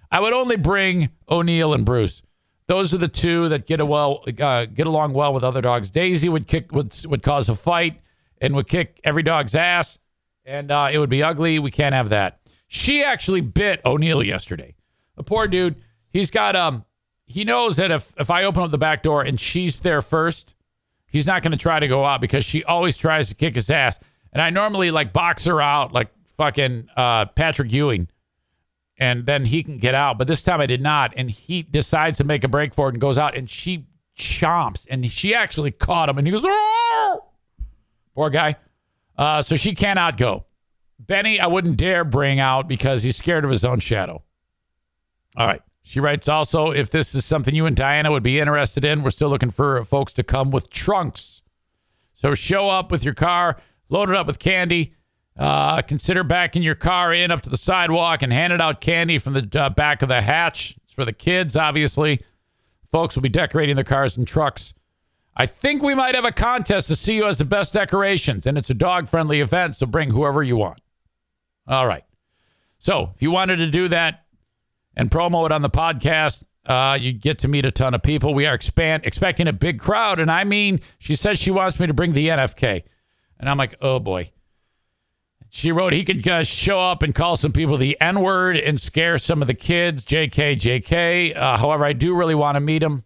I 0.09 0.21
would 0.21 0.31
only 0.31 0.55
bring 0.55 1.09
O'Neill 1.29 1.73
and 1.73 1.85
Bruce. 1.85 2.21
Those 2.67 2.93
are 2.93 2.97
the 2.97 3.09
two 3.09 3.49
that 3.49 3.67
get 3.67 3.85
well 3.85 4.23
uh, 4.39 4.67
get 4.67 4.87
along 4.87 5.11
well 5.11 5.33
with 5.33 5.43
other 5.43 5.59
dogs. 5.59 5.89
Daisy 5.89 6.29
would 6.29 6.47
kick 6.47 6.71
would 6.71 6.95
would 7.07 7.23
cause 7.23 7.49
a 7.49 7.55
fight 7.55 7.99
and 8.39 8.55
would 8.55 8.69
kick 8.69 9.01
every 9.03 9.21
dog's 9.21 9.53
ass, 9.53 9.99
and 10.45 10.71
uh, 10.71 10.87
it 10.89 10.97
would 10.97 11.09
be 11.09 11.21
ugly. 11.21 11.59
We 11.59 11.71
can't 11.71 11.93
have 11.93 12.07
that. 12.07 12.39
She 12.69 13.03
actually 13.03 13.41
bit 13.41 13.81
O'Neill 13.83 14.23
yesterday. 14.23 14.75
The 15.17 15.23
poor 15.23 15.45
dude. 15.49 15.75
He's 16.09 16.31
got 16.31 16.55
um. 16.55 16.85
He 17.25 17.43
knows 17.43 17.77
that 17.77 17.91
if 17.91 18.13
if 18.17 18.29
I 18.29 18.43
open 18.43 18.63
up 18.63 18.71
the 18.71 18.77
back 18.77 19.03
door 19.03 19.21
and 19.23 19.39
she's 19.39 19.79
there 19.79 20.01
first, 20.01 20.53
he's 21.07 21.25
not 21.25 21.41
going 21.41 21.51
to 21.51 21.57
try 21.57 21.79
to 21.79 21.87
go 21.87 22.05
out 22.05 22.21
because 22.21 22.45
she 22.45 22.63
always 22.63 22.97
tries 22.97 23.29
to 23.29 23.35
kick 23.35 23.55
his 23.55 23.69
ass. 23.69 23.99
And 24.31 24.41
I 24.41 24.49
normally 24.49 24.91
like 24.91 25.13
box 25.13 25.45
her 25.45 25.61
out 25.61 25.91
like 25.91 26.09
fucking 26.37 26.89
uh, 26.95 27.25
Patrick 27.25 27.71
Ewing 27.71 28.09
and 28.97 29.25
then 29.25 29.45
he 29.45 29.63
can 29.63 29.77
get 29.77 29.95
out. 29.95 30.17
But 30.17 30.27
this 30.27 30.41
time 30.41 30.61
I 30.61 30.65
did 30.65 30.81
not. 30.81 31.13
And 31.15 31.29
he 31.29 31.63
decides 31.63 32.17
to 32.19 32.23
make 32.23 32.43
a 32.43 32.47
break 32.47 32.73
for 32.73 32.87
it 32.87 32.93
and 32.93 33.01
goes 33.01 33.17
out 33.17 33.35
and 33.35 33.49
she 33.49 33.87
chomps 34.17 34.85
and 34.89 35.09
she 35.11 35.33
actually 35.33 35.71
caught 35.71 36.09
him 36.09 36.17
and 36.17 36.27
he 36.27 36.31
goes, 36.31 36.43
oh! 36.45 37.25
poor 38.13 38.29
guy. 38.29 38.55
Uh, 39.17 39.41
so 39.41 39.55
she 39.55 39.75
cannot 39.75 40.17
go. 40.17 40.45
Benny, 40.99 41.39
I 41.39 41.47
wouldn't 41.47 41.77
dare 41.77 42.05
bring 42.05 42.39
out 42.39 42.67
because 42.67 43.03
he's 43.03 43.17
scared 43.17 43.43
of 43.43 43.51
his 43.51 43.65
own 43.65 43.79
shadow. 43.79 44.23
All 45.35 45.47
right. 45.47 45.61
She 45.87 45.99
writes 45.99 46.27
also 46.27 46.71
if 46.71 46.89
this 46.89 47.13
is 47.13 47.25
something 47.25 47.53
you 47.53 47.67
and 47.67 47.75
Diana 47.75 48.09
would 48.09 48.23
be 48.23 48.39
interested 48.39 48.83
in, 48.83 49.03
we're 49.03 49.11
still 49.11 49.29
looking 49.29 49.51
for 49.51 49.85
folks 49.85 50.13
to 50.13 50.23
come 50.23 50.49
with 50.49 50.71
trunks. 50.71 51.43
So 52.15 52.33
show 52.33 52.69
up 52.69 52.91
with 52.91 53.03
your 53.03 53.13
car, 53.13 53.57
load 53.89 54.09
it 54.09 54.15
up 54.15 54.25
with 54.25 54.39
candy. 54.39 54.95
Uh, 55.37 55.83
consider 55.83 56.23
backing 56.23 56.63
your 56.63 56.73
car 56.73 57.13
in 57.13 57.29
up 57.29 57.41
to 57.41 57.51
the 57.51 57.57
sidewalk 57.57 58.23
and 58.23 58.33
handing 58.33 58.61
out 58.61 58.81
candy 58.81 59.19
from 59.19 59.33
the 59.33 59.47
uh, 59.53 59.69
back 59.69 60.01
of 60.01 60.09
the 60.09 60.21
hatch. 60.21 60.75
It's 60.85 60.93
for 60.93 61.05
the 61.05 61.13
kids, 61.13 61.55
obviously. 61.55 62.19
Folks 62.91 63.13
will 63.13 63.21
be 63.21 63.29
decorating 63.29 63.75
their 63.75 63.83
cars 63.83 64.17
and 64.17 64.27
trucks. 64.27 64.73
I 65.37 65.45
think 65.45 65.83
we 65.83 65.93
might 65.93 66.15
have 66.15 66.25
a 66.25 66.31
contest 66.31 66.87
to 66.87 66.95
see 66.95 67.17
who 67.17 67.25
has 67.25 67.37
the 67.37 67.45
best 67.45 67.73
decorations, 67.73 68.47
and 68.47 68.57
it's 68.57 68.71
a 68.71 68.73
dog 68.73 69.07
friendly 69.07 69.39
event, 69.39 69.75
so 69.75 69.85
bring 69.85 70.09
whoever 70.09 70.41
you 70.41 70.55
want. 70.55 70.81
All 71.67 71.85
right. 71.85 72.05
So 72.79 73.11
if 73.13 73.21
you 73.21 73.29
wanted 73.29 73.57
to 73.57 73.67
do 73.67 73.87
that 73.89 74.24
and 74.95 75.11
promo 75.11 75.45
it 75.45 75.51
on 75.51 75.61
the 75.61 75.69
podcast, 75.69 76.43
uh, 76.65 76.97
you 76.99 77.11
get 77.11 77.39
to 77.39 77.47
meet 77.47 77.65
a 77.65 77.71
ton 77.71 77.93
of 77.93 78.01
people. 78.01 78.33
We 78.33 78.45
are 78.45 78.55
expand 78.55 79.05
expecting 79.05 79.47
a 79.47 79.53
big 79.53 79.79
crowd, 79.79 80.19
and 80.19 80.31
I 80.31 80.43
mean, 80.43 80.79
she 80.99 81.15
says 81.15 81.39
she 81.39 81.51
wants 81.51 81.79
me 81.79 81.87
to 81.87 81.93
bring 81.93 82.13
the 82.13 82.27
NFK, 82.29 82.83
and 83.39 83.49
I'm 83.49 83.57
like, 83.57 83.75
oh 83.81 83.99
boy. 83.99 84.31
She 85.49 85.71
wrote 85.71 85.93
he 85.93 86.03
could 86.03 86.27
uh, 86.27 86.43
show 86.43 86.81
up 86.81 87.01
and 87.01 87.15
call 87.15 87.37
some 87.37 87.53
people 87.53 87.77
the 87.77 87.95
N 88.01 88.19
word 88.19 88.57
and 88.57 88.81
scare 88.81 89.17
some 89.17 89.41
of 89.41 89.47
the 89.47 89.53
kids. 89.53 90.03
JK, 90.03 90.57
JK. 90.57 91.33
Uh, 91.33 91.55
however, 91.55 91.85
I 91.85 91.93
do 91.93 92.13
really 92.13 92.35
want 92.35 92.57
to 92.57 92.59
meet 92.59 92.83
him. 92.83 93.05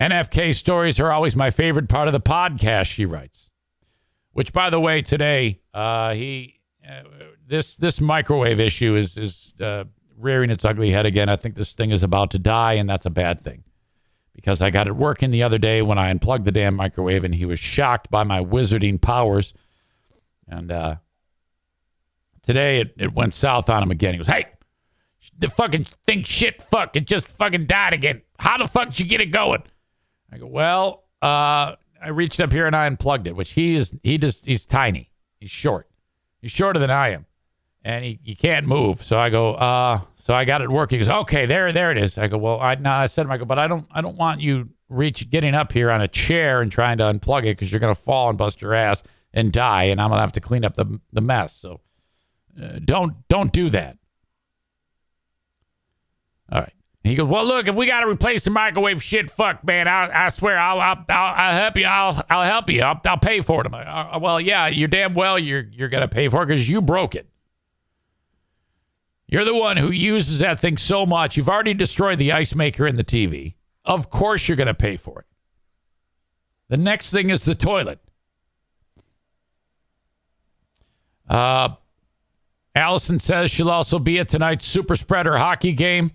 NFK 0.00 0.54
stories 0.54 0.98
are 0.98 1.12
always 1.12 1.36
my 1.36 1.50
favorite 1.50 1.90
part 1.90 2.08
of 2.08 2.14
the 2.14 2.20
podcast, 2.20 2.86
she 2.86 3.04
writes. 3.04 3.50
Which, 4.32 4.54
by 4.54 4.70
the 4.70 4.80
way, 4.80 5.02
today, 5.02 5.60
uh, 5.74 6.14
he 6.14 6.60
uh, 6.88 7.02
this 7.50 7.76
this 7.76 8.00
microwave 8.00 8.60
issue 8.60 8.94
is 8.94 9.18
is 9.18 9.52
uh, 9.60 9.84
rearing 10.16 10.50
its 10.50 10.64
ugly 10.64 10.90
head 10.90 11.04
again. 11.04 11.28
I 11.28 11.36
think 11.36 11.56
this 11.56 11.74
thing 11.74 11.90
is 11.90 12.04
about 12.04 12.30
to 12.30 12.38
die, 12.38 12.74
and 12.74 12.88
that's 12.88 13.06
a 13.06 13.10
bad 13.10 13.42
thing 13.42 13.64
because 14.34 14.62
I 14.62 14.70
got 14.70 14.86
it 14.86 14.94
working 14.94 15.32
the 15.32 15.42
other 15.42 15.58
day 15.58 15.82
when 15.82 15.98
I 15.98 16.10
unplugged 16.10 16.44
the 16.44 16.52
damn 16.52 16.76
microwave, 16.76 17.24
and 17.24 17.34
he 17.34 17.44
was 17.44 17.58
shocked 17.58 18.10
by 18.10 18.22
my 18.22 18.40
wizarding 18.42 19.00
powers. 19.00 19.52
And 20.46 20.70
uh, 20.70 20.96
today 22.42 22.80
it, 22.80 22.94
it 22.96 23.14
went 23.14 23.34
south 23.34 23.68
on 23.68 23.82
him 23.82 23.90
again. 23.90 24.14
He 24.14 24.18
goes, 24.18 24.28
"Hey, 24.28 24.46
the 25.36 25.50
fucking 25.50 25.84
thing, 26.06 26.22
shit, 26.22 26.62
fuck, 26.62 26.94
it 26.94 27.06
just 27.06 27.28
fucking 27.28 27.66
died 27.66 27.92
again. 27.92 28.22
How 28.38 28.58
the 28.58 28.68
fuck 28.68 28.90
did 28.90 29.00
you 29.00 29.06
get 29.06 29.20
it 29.20 29.32
going?" 29.32 29.64
I 30.32 30.38
go, 30.38 30.46
"Well, 30.46 31.02
uh, 31.20 31.74
I 32.00 32.10
reached 32.10 32.40
up 32.40 32.52
here 32.52 32.68
and 32.68 32.76
I 32.76 32.86
unplugged 32.86 33.26
it, 33.26 33.34
which 33.34 33.50
he's 33.50 33.92
he 34.04 34.18
just 34.18 34.46
he's 34.46 34.64
tiny, 34.64 35.10
he's 35.40 35.50
short, 35.50 35.90
he's 36.40 36.52
shorter 36.52 36.78
than 36.78 36.92
I 36.92 37.08
am." 37.08 37.26
And 37.82 38.04
he, 38.04 38.20
he 38.22 38.34
can't 38.34 38.66
move. 38.66 39.02
So 39.02 39.18
I 39.18 39.30
go, 39.30 39.52
uh, 39.54 40.00
so 40.16 40.34
I 40.34 40.44
got 40.44 40.62
it 40.62 40.70
working. 40.70 40.98
He 40.98 41.04
goes, 41.04 41.14
okay, 41.22 41.46
there, 41.46 41.72
there 41.72 41.90
it 41.90 41.98
is. 41.98 42.18
I 42.18 42.28
go, 42.28 42.38
well, 42.38 42.60
I, 42.60 42.74
no, 42.74 42.90
I 42.90 43.06
said, 43.06 43.26
I 43.26 43.36
go, 43.38 43.44
but 43.44 43.58
I 43.58 43.68
don't, 43.68 43.86
I 43.90 44.00
don't 44.00 44.16
want 44.16 44.40
you 44.40 44.68
reach, 44.88 45.30
getting 45.30 45.54
up 45.54 45.72
here 45.72 45.90
on 45.90 46.00
a 46.00 46.08
chair 46.08 46.60
and 46.60 46.70
trying 46.70 46.98
to 46.98 47.04
unplug 47.04 47.40
it 47.40 47.56
because 47.56 47.70
you're 47.70 47.80
going 47.80 47.94
to 47.94 48.00
fall 48.00 48.28
and 48.28 48.36
bust 48.36 48.60
your 48.60 48.74
ass 48.74 49.02
and 49.32 49.52
die. 49.52 49.84
And 49.84 50.00
I'm 50.00 50.08
going 50.08 50.18
to 50.18 50.22
have 50.22 50.32
to 50.32 50.40
clean 50.40 50.64
up 50.64 50.74
the, 50.74 51.00
the 51.12 51.20
mess. 51.20 51.56
So 51.56 51.80
uh, 52.60 52.80
don't, 52.84 53.26
don't 53.28 53.52
do 53.52 53.70
that. 53.70 53.96
All 56.52 56.60
right. 56.60 56.72
He 57.02 57.14
goes, 57.14 57.28
well, 57.28 57.46
look, 57.46 57.66
if 57.66 57.76
we 57.76 57.86
got 57.86 58.00
to 58.02 58.10
replace 58.10 58.44
the 58.44 58.50
microwave, 58.50 59.02
shit, 59.02 59.30
fuck, 59.30 59.64
man, 59.64 59.88
I, 59.88 60.26
I 60.26 60.28
swear, 60.28 60.58
I'll, 60.58 60.78
I'll, 60.78 61.02
I'll, 61.08 61.34
I'll 61.34 61.58
help 61.58 61.78
you. 61.78 61.86
I'll, 61.86 62.22
I'll 62.28 62.44
help 62.44 62.68
you. 62.68 62.82
I'll, 62.82 63.00
I'll 63.06 63.16
pay 63.16 63.40
for 63.40 63.62
it. 63.62 63.66
I'm 63.66 63.72
like, 63.72 64.20
well, 64.20 64.38
yeah, 64.38 64.66
you're 64.66 64.86
damn 64.86 65.14
well 65.14 65.38
you're, 65.38 65.64
you're 65.72 65.88
going 65.88 66.02
to 66.02 66.08
pay 66.08 66.28
for 66.28 66.42
it 66.42 66.46
because 66.46 66.68
you 66.68 66.82
broke 66.82 67.14
it. 67.14 67.29
You're 69.30 69.44
the 69.44 69.54
one 69.54 69.76
who 69.76 69.92
uses 69.92 70.40
that 70.40 70.58
thing 70.58 70.76
so 70.76 71.06
much. 71.06 71.36
You've 71.36 71.48
already 71.48 71.72
destroyed 71.72 72.18
the 72.18 72.32
ice 72.32 72.54
maker 72.54 72.84
and 72.84 72.98
the 72.98 73.04
TV. 73.04 73.54
Of 73.84 74.10
course 74.10 74.48
you're 74.48 74.56
going 74.56 74.66
to 74.66 74.74
pay 74.74 74.96
for 74.96 75.20
it. 75.20 75.26
The 76.68 76.76
next 76.76 77.12
thing 77.12 77.30
is 77.30 77.44
the 77.44 77.54
toilet. 77.54 78.00
Uh, 81.28 81.70
Allison 82.74 83.20
says 83.20 83.52
she'll 83.52 83.70
also 83.70 84.00
be 84.00 84.18
at 84.18 84.28
tonight's 84.28 84.66
super 84.66 84.96
spreader 84.96 85.38
hockey 85.38 85.72
game. 85.72 86.10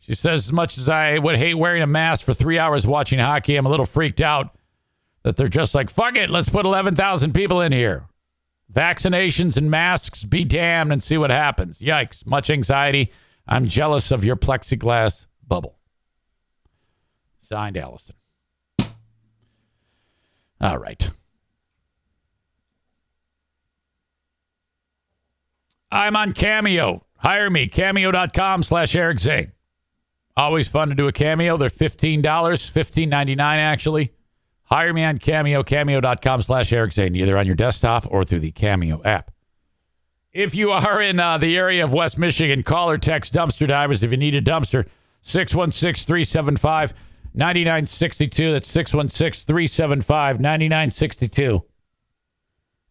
She 0.00 0.14
says, 0.14 0.48
as 0.48 0.52
much 0.52 0.76
as 0.76 0.90
I 0.90 1.18
would 1.18 1.36
hate 1.36 1.54
wearing 1.54 1.82
a 1.82 1.86
mask 1.86 2.26
for 2.26 2.34
three 2.34 2.58
hours 2.58 2.86
watching 2.86 3.18
hockey, 3.18 3.56
I'm 3.56 3.64
a 3.64 3.70
little 3.70 3.86
freaked 3.86 4.20
out 4.20 4.54
that 5.22 5.36
they're 5.36 5.48
just 5.48 5.74
like, 5.74 5.88
fuck 5.88 6.16
it, 6.16 6.28
let's 6.28 6.50
put 6.50 6.66
11,000 6.66 7.32
people 7.32 7.62
in 7.62 7.72
here. 7.72 8.06
Vaccinations 8.72 9.56
and 9.56 9.70
masks 9.70 10.24
be 10.24 10.44
damned 10.44 10.92
and 10.92 11.02
see 11.02 11.18
what 11.18 11.30
happens. 11.30 11.78
Yikes. 11.78 12.26
Much 12.26 12.50
anxiety. 12.50 13.12
I'm 13.46 13.66
jealous 13.66 14.10
of 14.10 14.24
your 14.24 14.36
plexiglass 14.36 15.26
bubble. 15.46 15.78
Signed, 17.40 17.76
Allison. 17.76 18.16
All 20.60 20.78
right. 20.78 21.10
I'm 25.90 26.16
on 26.16 26.32
Cameo. 26.32 27.04
Hire 27.18 27.50
me. 27.50 27.68
Cameo.com 27.68 28.62
slash 28.62 28.96
Eric 28.96 29.20
Zane. 29.20 29.52
Always 30.36 30.66
fun 30.66 30.88
to 30.88 30.94
do 30.94 31.06
a 31.06 31.12
cameo. 31.12 31.56
They're 31.56 31.68
$15, 31.68 32.22
$15.99 32.22 33.38
actually. 33.40 34.12
Hire 34.66 34.92
me 34.92 35.04
on 35.04 35.18
Cameo, 35.18 35.62
cameo.com 35.62 36.42
slash 36.42 36.72
Eric 36.72 36.92
Zane, 36.92 37.14
either 37.14 37.36
on 37.36 37.46
your 37.46 37.54
desktop 37.54 38.06
or 38.10 38.24
through 38.24 38.40
the 38.40 38.50
Cameo 38.50 39.02
app. 39.04 39.30
If 40.32 40.54
you 40.54 40.70
are 40.72 41.00
in 41.00 41.20
uh, 41.20 41.38
the 41.38 41.56
area 41.56 41.84
of 41.84 41.92
West 41.92 42.18
Michigan, 42.18 42.62
call 42.62 42.90
or 42.90 42.98
text 42.98 43.32
Dumpster 43.34 43.68
Divers 43.68 44.02
if 44.02 44.10
you 44.10 44.16
need 44.16 44.34
a 44.34 44.42
dumpster. 44.42 44.88
616 45.22 46.04
375 46.06 46.92
9962. 47.34 48.52
That's 48.52 48.68
616 48.68 49.46
375 49.46 50.40
9962. 50.40 51.62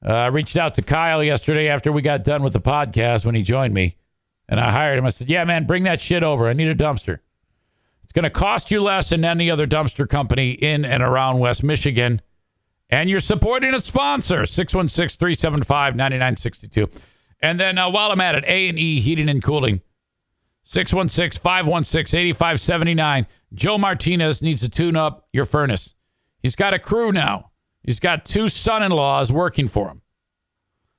I 0.02 0.28
reached 0.28 0.58
out 0.58 0.74
to 0.76 0.82
Kyle 0.82 1.24
yesterday 1.24 1.70
after 1.70 1.92
we 1.92 2.02
got 2.02 2.24
done 2.24 2.44
with 2.44 2.54
the 2.54 2.62
podcast 2.62 3.26
when 3.26 3.36
he 3.36 3.44
joined 3.44 3.74
me, 3.74 3.96
and 4.50 4.60
I 4.60 4.72
hired 4.72 5.00
him. 5.00 5.06
I 5.06 5.10
said, 5.10 5.30
Yeah, 5.30 5.46
man, 5.46 5.66
bring 5.66 5.84
that 5.84 6.02
shit 6.02 6.24
over. 6.24 6.48
I 6.48 6.54
need 6.54 6.68
a 6.68 6.76
dumpster. 6.76 7.20
Going 8.14 8.24
to 8.24 8.30
cost 8.30 8.70
you 8.70 8.82
less 8.82 9.10
than 9.10 9.26
any 9.26 9.50
other 9.50 9.66
dumpster 9.66 10.08
company 10.08 10.52
in 10.52 10.86
and 10.86 11.02
around 11.02 11.40
West 11.40 11.64
Michigan. 11.64 12.22
And 12.90 13.10
you're 13.10 13.20
supporting 13.20 13.74
a 13.74 13.82
sponsor, 13.82 14.46
616 14.46 15.18
375 15.18 15.96
9962. 15.96 16.90
And 17.42 17.60
then 17.60 17.78
uh, 17.78 17.90
while 17.90 18.12
I'm 18.12 18.22
at 18.22 18.36
it, 18.36 18.44
A&E 18.46 19.00
Heating 19.00 19.30
and 19.30 19.42
Cooling, 19.42 19.82
616 20.64 21.42
516 21.42 22.20
8579. 22.20 23.28
Joe 23.54 23.78
Martinez 23.78 24.42
needs 24.42 24.62
to 24.62 24.70
tune 24.70 24.96
up 24.96 25.28
your 25.34 25.46
furnace. 25.46 25.94
He's 26.42 26.56
got 26.56 26.74
a 26.74 26.80
crew 26.80 27.12
now. 27.12 27.52
He's 27.84 28.00
got 28.00 28.26
two 28.26 28.48
son-in-laws 28.48 29.32
working 29.32 29.68
for 29.68 29.90
him. 29.90 30.02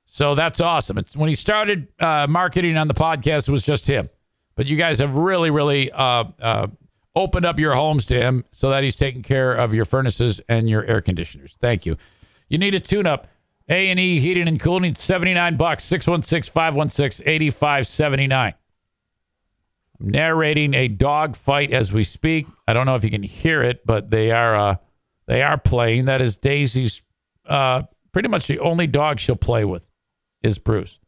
So 0.05 0.35
that's 0.35 0.61
awesome. 0.61 0.97
It's 0.97 1.15
when 1.15 1.29
he 1.29 1.35
started 1.35 1.87
uh, 1.99 2.27
marketing 2.29 2.77
on 2.77 2.87
the 2.87 2.93
podcast, 2.93 3.47
it 3.47 3.51
was 3.51 3.63
just 3.63 3.87
him. 3.87 4.09
But 4.55 4.67
you 4.67 4.77
guys 4.77 4.99
have 4.99 5.15
really, 5.17 5.49
really 5.49 5.91
uh, 5.91 6.25
uh, 6.39 6.67
opened 7.15 7.45
up 7.45 7.59
your 7.59 7.73
homes 7.73 8.05
to 8.05 8.15
him 8.15 8.45
so 8.51 8.69
that 8.69 8.83
he's 8.83 8.95
taking 8.95 9.21
care 9.21 9.53
of 9.53 9.73
your 9.73 9.85
furnaces 9.85 10.41
and 10.49 10.69
your 10.69 10.83
air 10.85 11.01
conditioners. 11.01 11.55
Thank 11.59 11.85
you. 11.85 11.97
You 12.49 12.57
need 12.57 12.75
a 12.75 12.79
tune-up. 12.79 13.27
A&E 13.67 14.19
Heating 14.19 14.47
and 14.47 14.59
Cooling, 14.59 14.93
79 14.93 15.57
bucks, 15.57 15.89
616-516-8579. 15.89 18.53
I'm 19.99 20.09
narrating 20.09 20.75
a 20.75 20.87
dog 20.87 21.35
fight 21.35 21.73
as 21.73 21.91
we 21.91 22.03
speak. 22.03 22.45
I 22.67 22.73
don't 22.73 22.85
know 22.85 22.95
if 22.95 23.03
you 23.03 23.09
can 23.09 23.23
hear 23.23 23.63
it, 23.63 23.83
but 23.85 24.11
they 24.11 24.31
are 24.31 24.55
uh, 24.55 24.75
they 25.25 25.41
are 25.41 25.57
playing. 25.57 26.05
That 26.05 26.21
is 26.21 26.37
Daisy's 26.37 27.01
uh, 27.47 27.83
pretty 28.11 28.29
much 28.29 28.47
the 28.47 28.59
only 28.59 28.87
dog 28.87 29.19
she'll 29.19 29.35
play 29.35 29.65
with 29.65 29.89
is 30.43 30.57
Bruce. 30.57 30.99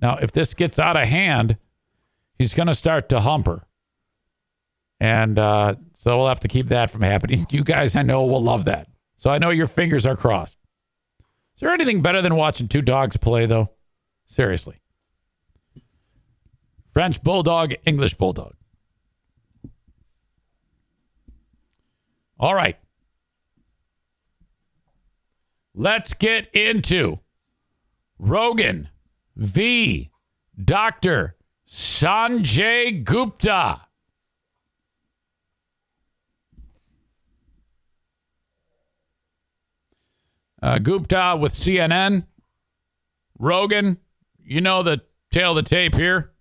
Now, 0.00 0.16
if 0.16 0.32
this 0.32 0.52
gets 0.52 0.78
out 0.78 0.96
of 0.96 1.08
hand, 1.08 1.56
he's 2.38 2.54
going 2.54 2.66
to 2.66 2.74
start 2.74 3.08
to 3.10 3.20
hump 3.20 3.46
her. 3.46 3.64
And 5.00 5.38
uh, 5.38 5.74
so 5.94 6.16
we'll 6.16 6.28
have 6.28 6.40
to 6.40 6.48
keep 6.48 6.68
that 6.68 6.90
from 6.90 7.02
happening. 7.02 7.46
You 7.50 7.64
guys, 7.64 7.96
I 7.96 8.02
know, 8.02 8.24
will 8.24 8.42
love 8.42 8.66
that. 8.66 8.88
So 9.16 9.30
I 9.30 9.38
know 9.38 9.50
your 9.50 9.66
fingers 9.66 10.06
are 10.06 10.16
crossed. 10.16 10.58
Is 11.54 11.60
there 11.60 11.70
anything 11.70 12.02
better 12.02 12.20
than 12.20 12.34
watching 12.34 12.68
two 12.68 12.82
dogs 12.82 13.16
play, 13.16 13.46
though? 13.46 13.66
Seriously. 14.26 14.80
French 16.92 17.22
bulldog, 17.22 17.74
English 17.84 18.14
bulldog. 18.14 18.54
All 22.38 22.54
right. 22.54 22.76
Let's 25.74 26.14
get 26.14 26.48
into 26.54 27.20
Rogan 28.18 28.88
v. 29.36 30.10
Dr. 30.62 31.36
Sanjay 31.68 33.02
Gupta. 33.02 33.80
Uh, 40.64 40.78
Gupta 40.78 41.36
with 41.38 41.52
CNN. 41.52 42.24
Rogan, 43.38 43.98
you 44.42 44.62
know 44.62 44.82
the 44.82 45.02
tail 45.30 45.50
of 45.50 45.56
the 45.56 45.62
tape 45.62 45.94
here. 45.94 46.32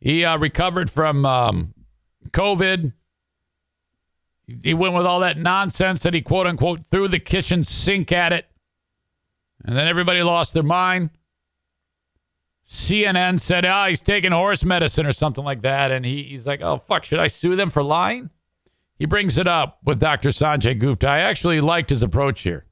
He 0.00 0.24
uh, 0.24 0.38
recovered 0.38 0.88
from 0.88 1.26
um, 1.26 1.74
COVID. 2.30 2.94
He 4.62 4.72
went 4.72 4.94
with 4.94 5.04
all 5.04 5.20
that 5.20 5.36
nonsense 5.36 6.02
that 6.04 6.14
he 6.14 6.22
quote 6.22 6.46
unquote 6.46 6.78
threw 6.78 7.08
the 7.08 7.18
kitchen 7.18 7.62
sink 7.62 8.10
at 8.10 8.32
it. 8.32 8.46
And 9.66 9.76
then 9.76 9.86
everybody 9.86 10.22
lost 10.22 10.54
their 10.54 10.62
mind. 10.62 11.10
CNN 12.64 13.38
said, 13.38 13.66
oh, 13.66 13.84
he's 13.84 14.00
taking 14.00 14.32
horse 14.32 14.64
medicine 14.64 15.04
or 15.04 15.12
something 15.12 15.44
like 15.44 15.60
that. 15.60 15.90
And 15.90 16.06
he, 16.06 16.22
he's 16.22 16.46
like, 16.46 16.62
oh, 16.62 16.78
fuck, 16.78 17.04
should 17.04 17.18
I 17.20 17.26
sue 17.26 17.54
them 17.54 17.68
for 17.68 17.82
lying? 17.82 18.30
He 19.02 19.06
brings 19.06 19.36
it 19.36 19.48
up 19.48 19.80
with 19.82 19.98
Dr. 19.98 20.28
Sanjay 20.28 20.78
Gupta. 20.78 21.08
I 21.08 21.18
actually 21.18 21.60
liked 21.60 21.90
his 21.90 22.04
approach 22.04 22.42
here. 22.42 22.66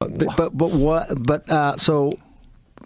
But 0.00 0.18
but, 0.36 0.58
but 0.58 0.72
what? 0.72 1.06
But 1.24 1.48
uh, 1.48 1.76
so 1.76 2.18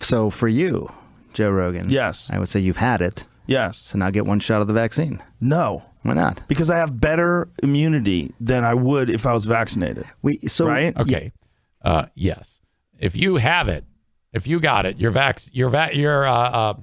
so 0.01 0.29
for 0.29 0.49
you, 0.49 0.93
Joe 1.33 1.49
Rogan. 1.49 1.89
Yes. 1.89 2.31
I 2.31 2.39
would 2.39 2.51
say 2.51 2.61
you've 2.61 2.77
had 2.77 3.01
it. 3.01 3.25
Yes. 3.47 3.79
So 3.79 3.97
now 3.97 4.11
get 4.11 4.27
one 4.27 4.39
shot 4.39 4.61
of 4.61 4.67
the 4.67 4.75
vaccine. 4.75 5.23
No. 5.41 5.83
Why 6.03 6.13
not? 6.13 6.43
Because 6.47 6.71
I 6.71 6.77
have 6.77 7.01
better 7.01 7.49
immunity 7.63 8.35
than 8.39 8.65
I 8.65 8.75
would 8.75 9.09
if 9.09 9.25
I 9.25 9.33
was 9.33 9.47
vaccinated. 9.47 10.05
We 10.21 10.37
so 10.41 10.67
right? 10.67 10.95
Okay. 10.95 11.33
Uh, 11.81 12.05
yes. 12.15 12.61
If 12.99 13.17
you 13.17 13.37
have 13.37 13.71
it, 13.71 13.87
if 14.35 14.47
you 14.47 14.61
got 14.61 14.85
it, 14.85 14.99
you're 14.99 15.11
vac- 15.11 15.49
you're 15.53 15.71
va- 15.71 15.95
you're 15.95 16.27
uh, 16.27 16.35
uh, 16.51 16.75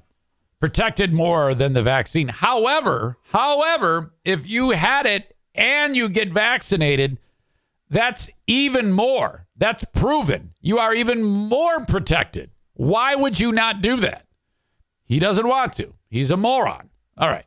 protected 0.60 1.14
more 1.14 1.54
than 1.54 1.74
the 1.74 1.84
vaccine. 1.84 2.30
However, 2.30 3.20
however, 3.32 4.14
if 4.26 4.48
you 4.48 4.72
had 4.72 5.06
it 5.06 5.37
and 5.58 5.96
you 5.96 6.10
get 6.10 6.32
vaccinated, 6.32 7.18
that's 7.90 8.30
even 8.46 8.92
more. 8.92 9.48
That's 9.58 9.84
proven. 9.94 10.54
You 10.62 10.78
are 10.80 10.94
even 10.94 11.24
more 11.24 11.86
protected. 11.86 12.52
Why 12.74 13.16
would 13.16 13.40
you 13.40 13.52
not 13.52 13.82
do 13.82 13.98
that? 13.98 14.26
He 15.06 15.20
doesn't 15.20 15.48
want 15.48 15.74
to. 15.74 15.94
He's 16.10 16.32
a 16.32 16.38
moron. 16.38 16.90
All 17.18 17.30
right. 17.30 17.46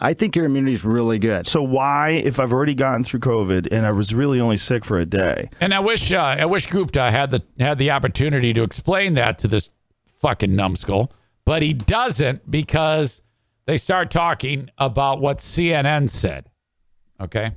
I 0.00 0.14
think 0.14 0.36
your 0.36 0.44
immunity 0.44 0.74
is 0.74 0.84
really 0.84 1.18
good. 1.18 1.46
So 1.46 1.62
why, 1.62 2.10
if 2.10 2.38
I've 2.38 2.52
already 2.52 2.74
gotten 2.74 3.02
through 3.02 3.20
COVID 3.20 3.68
and 3.72 3.84
I 3.84 3.90
was 3.90 4.14
really 4.14 4.38
only 4.38 4.56
sick 4.56 4.84
for 4.84 4.98
a 4.98 5.06
day, 5.06 5.50
And 5.60 5.74
I 5.74 5.80
wish 5.80 6.12
uh, 6.12 6.36
I 6.38 6.44
wish 6.44 6.66
Gupta 6.68 7.10
had 7.10 7.30
the 7.30 7.42
had 7.58 7.78
the 7.78 7.90
opportunity 7.90 8.52
to 8.52 8.62
explain 8.62 9.14
that 9.14 9.38
to 9.40 9.48
this 9.48 9.70
fucking 10.20 10.54
numbskull, 10.54 11.12
but 11.44 11.62
he 11.62 11.72
doesn't 11.72 12.48
because 12.50 13.20
they 13.66 13.76
start 13.76 14.10
talking 14.10 14.70
about 14.78 15.20
what 15.20 15.38
CNN 15.38 16.08
said. 16.08 16.50
Okay. 17.20 17.52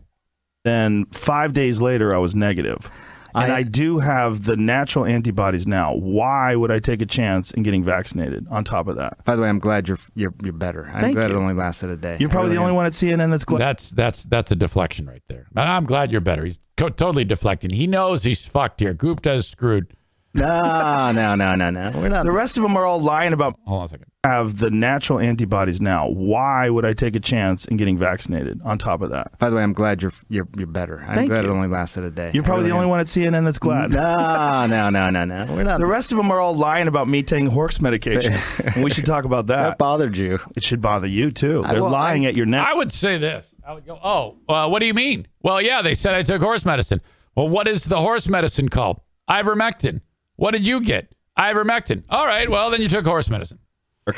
then 0.64 1.06
five 1.12 1.54
days 1.54 1.82
later 1.82 2.14
I 2.14 2.18
was 2.18 2.36
negative. 2.36 2.90
And 3.36 3.52
I- 3.52 3.58
I, 3.58 3.64
do 3.64 4.00
have 4.00 4.46
the 4.46 4.56
natural 4.58 5.06
antibodies 5.06 5.68
now. 5.68 5.94
Why 5.94 6.56
would 6.56 6.72
I 6.72 6.80
take 6.80 7.02
a 7.02 7.06
chance 7.06 7.52
in 7.52 7.62
getting 7.62 7.84
vaccinated 7.84 8.48
on 8.50 8.64
top 8.64 8.88
of 8.88 8.96
that? 8.96 9.24
By 9.26 9.36
the 9.36 9.44
way, 9.44 9.50
I'm 9.50 9.60
glad 9.60 9.88
you're 9.88 10.00
you're 10.16 10.34
you're 10.44 10.54
better. 10.54 10.90
I'm 10.92 11.02
Thank 11.02 11.16
glad 11.18 11.30
you. 11.30 11.36
it 11.36 11.40
only 11.40 11.54
lasted 11.54 11.90
a 11.92 11.98
day. 11.98 12.18
You're 12.20 12.30
probably 12.30 12.52
I 12.52 12.56
the 12.56 12.60
only 12.62 12.72
am. 12.72 12.76
one 12.78 12.86
at 12.88 12.94
CNN 12.94 13.30
that's 13.30 13.46
glad. 13.46 13.60
That's 13.60 13.92
that's 13.92 14.24
that's 14.24 14.52
a 14.52 14.56
deflection 14.56 15.06
right 15.06 15.22
there. 15.28 15.46
I'm 15.56 15.86
glad 15.86 16.12
you're 16.12 16.22
better. 16.22 16.46
He's 16.46 16.58
co- 16.78 16.90
totally 16.90 17.26
deflecting. 17.26 17.72
He 17.72 17.86
knows 17.86 18.24
he's 18.24 18.44
fucked 18.46 18.80
here. 18.80 18.94
Gupta 18.96 19.34
is 19.34 19.48
screwed. 19.48 19.94
No, 20.38 21.12
no, 21.14 21.34
no, 21.36 21.56
no, 21.56 21.70
no. 21.72 21.92
We're 21.96 22.10
not. 22.10 22.26
The 22.26 22.32
rest 22.32 22.58
of 22.58 22.64
them 22.64 22.78
are 22.78 22.86
all 22.86 23.02
lying 23.02 23.34
about 23.34 23.58
Hold 23.66 23.80
on 23.80 23.86
a 23.86 23.90
second. 23.90 24.06
have 24.24 24.58
the 24.60 24.70
natural 24.70 25.20
antibodies 25.20 25.82
now. 25.82 26.10
Why 26.10 26.70
would 26.70 26.86
I 26.86 26.94
take 26.94 27.16
a 27.16 27.20
chance 27.20 27.66
in 27.66 27.76
getting 27.78 27.98
vaccinated? 27.98 28.60
On 28.64 28.78
top 28.78 29.02
of 29.02 29.10
that, 29.10 29.40
By 29.40 29.50
the 29.50 29.56
way, 29.56 29.64
I'm 29.64 29.74
glad 29.74 30.04
you're 30.04 30.12
you're 30.30 30.48
you're 30.56 30.68
better. 30.68 31.04
I'm 31.08 31.16
Thank 31.16 31.30
glad 31.30 31.44
you. 31.44 31.50
it 31.50 31.54
only 31.54 31.68
lasted 31.68 32.04
a 32.04 32.12
day. 32.12 32.30
you're 32.36 32.44
probably 32.44 32.66
I 32.66 32.68
the 32.70 32.74
only 32.76 32.84
really 32.86 32.92
one 32.92 33.00
at 33.00 33.08
CNN 33.08 33.46
that's 33.46 33.58
glad. 33.58 33.94
No, 33.94 34.68
no, 34.68 34.90
no, 34.92 35.10
no, 35.10 35.26
no. 35.26 35.54
We're 35.56 35.64
not. 35.64 35.80
The 35.80 35.88
rest 35.88 36.12
of 36.12 36.18
them 36.18 36.30
are 36.30 36.40
all 36.40 36.56
lying 36.56 36.88
about 36.88 37.08
me 37.08 37.24
taking 37.24 37.48
horse 37.48 37.82
medication. 37.82 38.34
and 38.64 38.84
we 38.84 38.92
should 38.92 39.06
talk 39.06 39.24
about 39.26 39.48
that. 39.48 39.64
that 39.70 39.78
bothered 39.80 40.18
you. 40.18 40.40
It 40.56 40.64
should 40.64 40.82
bother 40.82 41.08
you 41.08 41.32
too. 41.32 41.64
They're 41.68 41.82
well, 41.82 41.90
lying 41.90 42.26
I- 42.26 42.30
at 42.30 42.36
your 42.36 42.46
neck. 42.46 42.68
I 42.68 42.76
would 42.76 42.92
say 42.92 43.18
this. 43.18 43.56
I 43.66 43.74
would 43.74 43.86
go, 43.88 44.00
oh, 44.04 44.38
uh, 44.48 44.70
what 44.70 44.80
do 44.80 44.86
you 44.86 44.94
mean? 44.94 45.28
Well, 45.42 45.62
yeah, 45.62 45.82
they 45.82 45.94
said 45.96 46.14
I 46.14 46.22
took 46.22 46.42
horse 46.44 46.64
medicine. 46.64 47.02
Well, 47.36 47.48
what 47.48 47.68
is 47.68 47.86
the 47.86 47.98
horse 47.98 48.28
medicine 48.28 48.70
called? 48.70 49.00
Ivermectin. 49.30 50.02
What 50.38 50.52
did 50.52 50.66
you 50.68 50.80
get? 50.82 51.14
Ivermectin. 51.38 52.04
All 52.10 52.26
right, 52.26 52.50
well, 52.50 52.72
then 52.72 52.82
you 52.82 52.88
took 52.88 53.06
horse 53.06 53.30
medicine. 53.30 53.60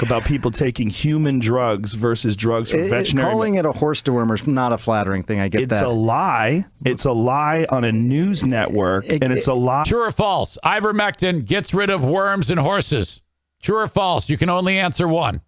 about 0.01 0.23
people 0.23 0.51
taking 0.51 0.87
human 0.87 1.39
drugs 1.39 1.95
versus 1.95 2.35
drugs 2.37 2.69
for 2.69 2.77
It- 2.77 2.85
it- 2.85 2.89
veterinary. 2.91 3.31
calling 3.31 3.55
it 3.55 3.65
a 3.65 3.71
horse 3.71 4.03
dewormer 4.03 4.35
is 4.35 4.45
not 4.45 4.71
a 4.71 4.77
flattering 4.77 5.23
thing. 5.23 5.39
I 5.39 5.47
get 5.47 5.61
it's 5.61 5.69
that. 5.71 5.75
It's 5.77 5.81
a 5.81 5.87
lie. 5.89 6.65
It's 6.85 7.05
a 7.05 7.11
lie 7.11 7.65
on 7.71 7.83
a 7.83 7.91
news 7.91 8.43
network, 8.43 9.05
It- 9.09 9.23
and 9.23 9.33
it's 9.33 9.47
a 9.47 9.55
lie. 9.55 9.81
True 9.87 10.05
or 10.05 10.11
false? 10.11 10.59
Ivermectin 10.63 11.43
gets 11.43 11.73
rid 11.73 11.89
of 11.89 12.05
worms 12.05 12.51
in 12.51 12.59
horses. 12.59 13.21
True 13.63 13.77
or 13.79 13.87
false? 13.87 14.29
You 14.29 14.37
can 14.37 14.47
only 14.49 14.77
answer 14.77 15.07
one. 15.07 15.41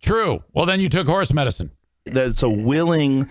True. 0.00 0.42
Well, 0.54 0.64
then 0.64 0.80
you 0.80 0.88
took 0.88 1.06
horse 1.06 1.32
medicine. 1.32 1.72
That's 2.06 2.42
a 2.42 2.48
willing. 2.48 3.28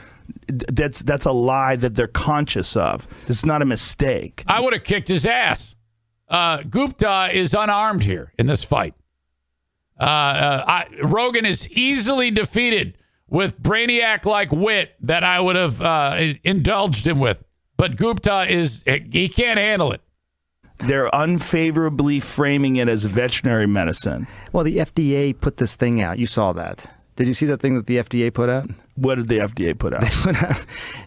That's 0.48 1.00
that's 1.02 1.26
a 1.26 1.32
lie 1.32 1.76
that 1.78 1.96
they're 1.96 2.08
conscious 2.08 2.76
of. 2.76 3.08
This 3.26 3.38
is 3.38 3.46
not 3.46 3.62
a 3.62 3.66
mistake. 3.66 4.44
I 4.46 4.60
would 4.60 4.74
have 4.74 4.84
kicked 4.84 5.08
his 5.08 5.26
ass. 5.26 5.76
Uh, 6.30 6.64
Gupta 6.64 7.30
is 7.34 7.54
unarmed 7.54 8.04
here 8.04 8.34
in 8.38 8.48
this 8.48 8.64
fight. 8.64 8.94
Uh, 10.00 10.04
uh, 10.04 10.64
I, 10.68 10.88
Rogan 11.04 11.46
is 11.46 11.70
easily 11.72 12.32
defeated 12.32 12.98
with 13.28 13.60
brainiac 13.62 14.26
like 14.26 14.52
wit 14.52 14.96
that 15.02 15.24
I 15.24 15.40
would 15.40 15.56
have 15.56 15.82
uh, 15.82 16.34
indulged 16.44 17.08
him 17.08 17.20
with. 17.20 17.44
But 17.78 17.96
Gupta 17.96 18.46
is, 18.50 18.84
he 18.86 19.30
can't 19.30 19.60
handle 19.60 19.92
it. 19.92 20.02
They're 20.80 21.10
unfavorably 21.14 22.20
framing 22.20 22.76
it 22.76 22.88
as 22.88 23.06
veterinary 23.06 23.68
medicine. 23.68 24.28
well, 24.52 24.64
the 24.64 24.78
FDA 24.78 25.40
put 25.40 25.58
this 25.58 25.76
thing 25.76 26.02
out. 26.02 26.20
You 26.20 26.28
saw 26.28 26.54
that. 26.54 26.88
Did 27.16 27.28
you 27.28 27.34
see 27.34 27.48
that 27.48 27.60
thing 27.62 27.76
that 27.76 27.88
the 27.88 27.98
FDA 27.98 28.32
put 28.32 28.50
out? 28.50 28.70
What 28.98 29.16
did 29.16 29.28
the 29.30 29.38
FDA 29.38 29.78
put 29.80 29.94
out? 29.94 30.04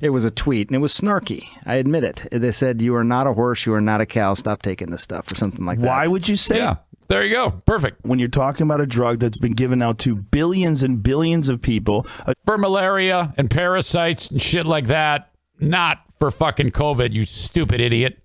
it 0.00 0.10
was 0.10 0.24
a 0.24 0.30
tweet 0.30 0.68
and 0.68 0.76
it 0.76 0.78
was 0.78 0.94
snarky. 0.94 1.48
I 1.66 1.74
admit 1.74 2.04
it. 2.04 2.26
They 2.32 2.52
said, 2.52 2.80
You 2.80 2.94
are 2.94 3.04
not 3.04 3.26
a 3.26 3.34
horse, 3.34 3.66
you 3.66 3.74
are 3.74 3.80
not 3.80 4.00
a 4.00 4.06
cow, 4.06 4.34
stop 4.34 4.62
taking 4.62 4.90
this 4.90 5.02
stuff, 5.02 5.30
or 5.30 5.34
something 5.34 5.64
like 5.66 5.78
that. 5.80 5.86
Why 5.86 6.06
would 6.06 6.28
you 6.28 6.36
say 6.36 6.56
Yeah, 6.58 6.76
there 7.08 7.24
you 7.24 7.34
go. 7.34 7.50
Perfect. 7.66 8.04
when 8.06 8.18
you're 8.18 8.28
talking 8.28 8.64
about 8.64 8.80
a 8.80 8.86
drug 8.86 9.18
that's 9.18 9.38
been 9.38 9.52
given 9.54 9.82
out 9.82 9.98
to 10.00 10.14
billions 10.14 10.82
and 10.82 11.02
billions 11.02 11.48
of 11.48 11.60
people, 11.60 12.06
a 12.26 12.34
For 12.44 12.56
malaria 12.56 13.34
and 13.36 13.50
parasites 13.50 14.30
and 14.30 14.40
shit 14.40 14.64
like 14.66 14.86
that, 14.86 15.30
not 15.58 15.98
for 16.18 16.30
fucking 16.30 16.70
COVID, 16.70 17.12
you 17.12 17.24
stupid 17.24 17.80
idiot. 17.80 18.18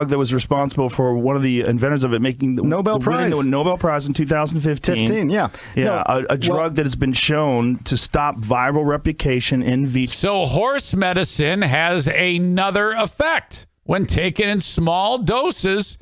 Drug 0.00 0.10
that 0.10 0.18
was 0.18 0.32
responsible 0.32 0.88
for 0.88 1.14
one 1.14 1.34
of 1.34 1.42
the 1.42 1.62
inventors 1.62 2.04
of 2.04 2.12
it 2.12 2.20
making 2.22 2.54
the 2.54 2.62
Nobel 2.62 3.00
Prize. 3.00 3.36
the 3.36 3.42
Nobel 3.42 3.76
Prize 3.76 4.06
in 4.06 4.14
2015. 4.14 4.96
15, 5.08 5.28
yeah. 5.30 5.48
Yeah, 5.74 5.84
No, 5.84 6.02
a, 6.06 6.24
a 6.34 6.38
drug 6.38 6.56
well- 6.56 6.70
that 6.70 6.86
has 6.86 6.94
been 6.94 7.12
shown 7.12 7.78
to 7.84 7.96
stop 7.96 8.36
viral 8.36 8.86
replication 8.86 9.60
in 9.62 9.86
vitro. 9.88 10.12
So, 10.12 10.46
horse 10.46 10.94
medicine 10.94 11.62
has 11.62 12.06
another 12.08 12.92
effect. 12.92 13.66
When 13.84 14.06
taken 14.06 14.48
in 14.48 14.60
small 14.60 15.18
doses, 15.18 15.98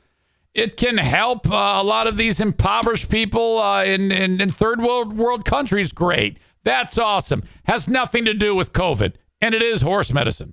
it 0.53 0.77
can 0.77 0.99
help 0.99 1.51
uh, 1.51 1.79
a 1.81 1.85
lot 1.85 2.07
of 2.07 2.17
these 2.19 2.41
impoverished 2.41 3.11
people 3.11 3.59
uh, 3.59 3.85
in, 3.85 4.11
in, 4.13 4.41
in 4.43 4.51
third 4.51 4.81
world, 4.81 5.17
world 5.17 5.45
countries. 5.47 5.93
Great. 5.93 6.39
That's 6.65 6.99
awesome. 6.99 7.45
Has 7.65 7.89
nothing 7.89 8.25
to 8.27 8.35
do 8.35 8.55
with 8.55 8.73
COVID. 8.73 9.15
And 9.41 9.55
it 9.55 9.63
is 9.63 9.83
horse 9.83 10.13
medicine. 10.13 10.53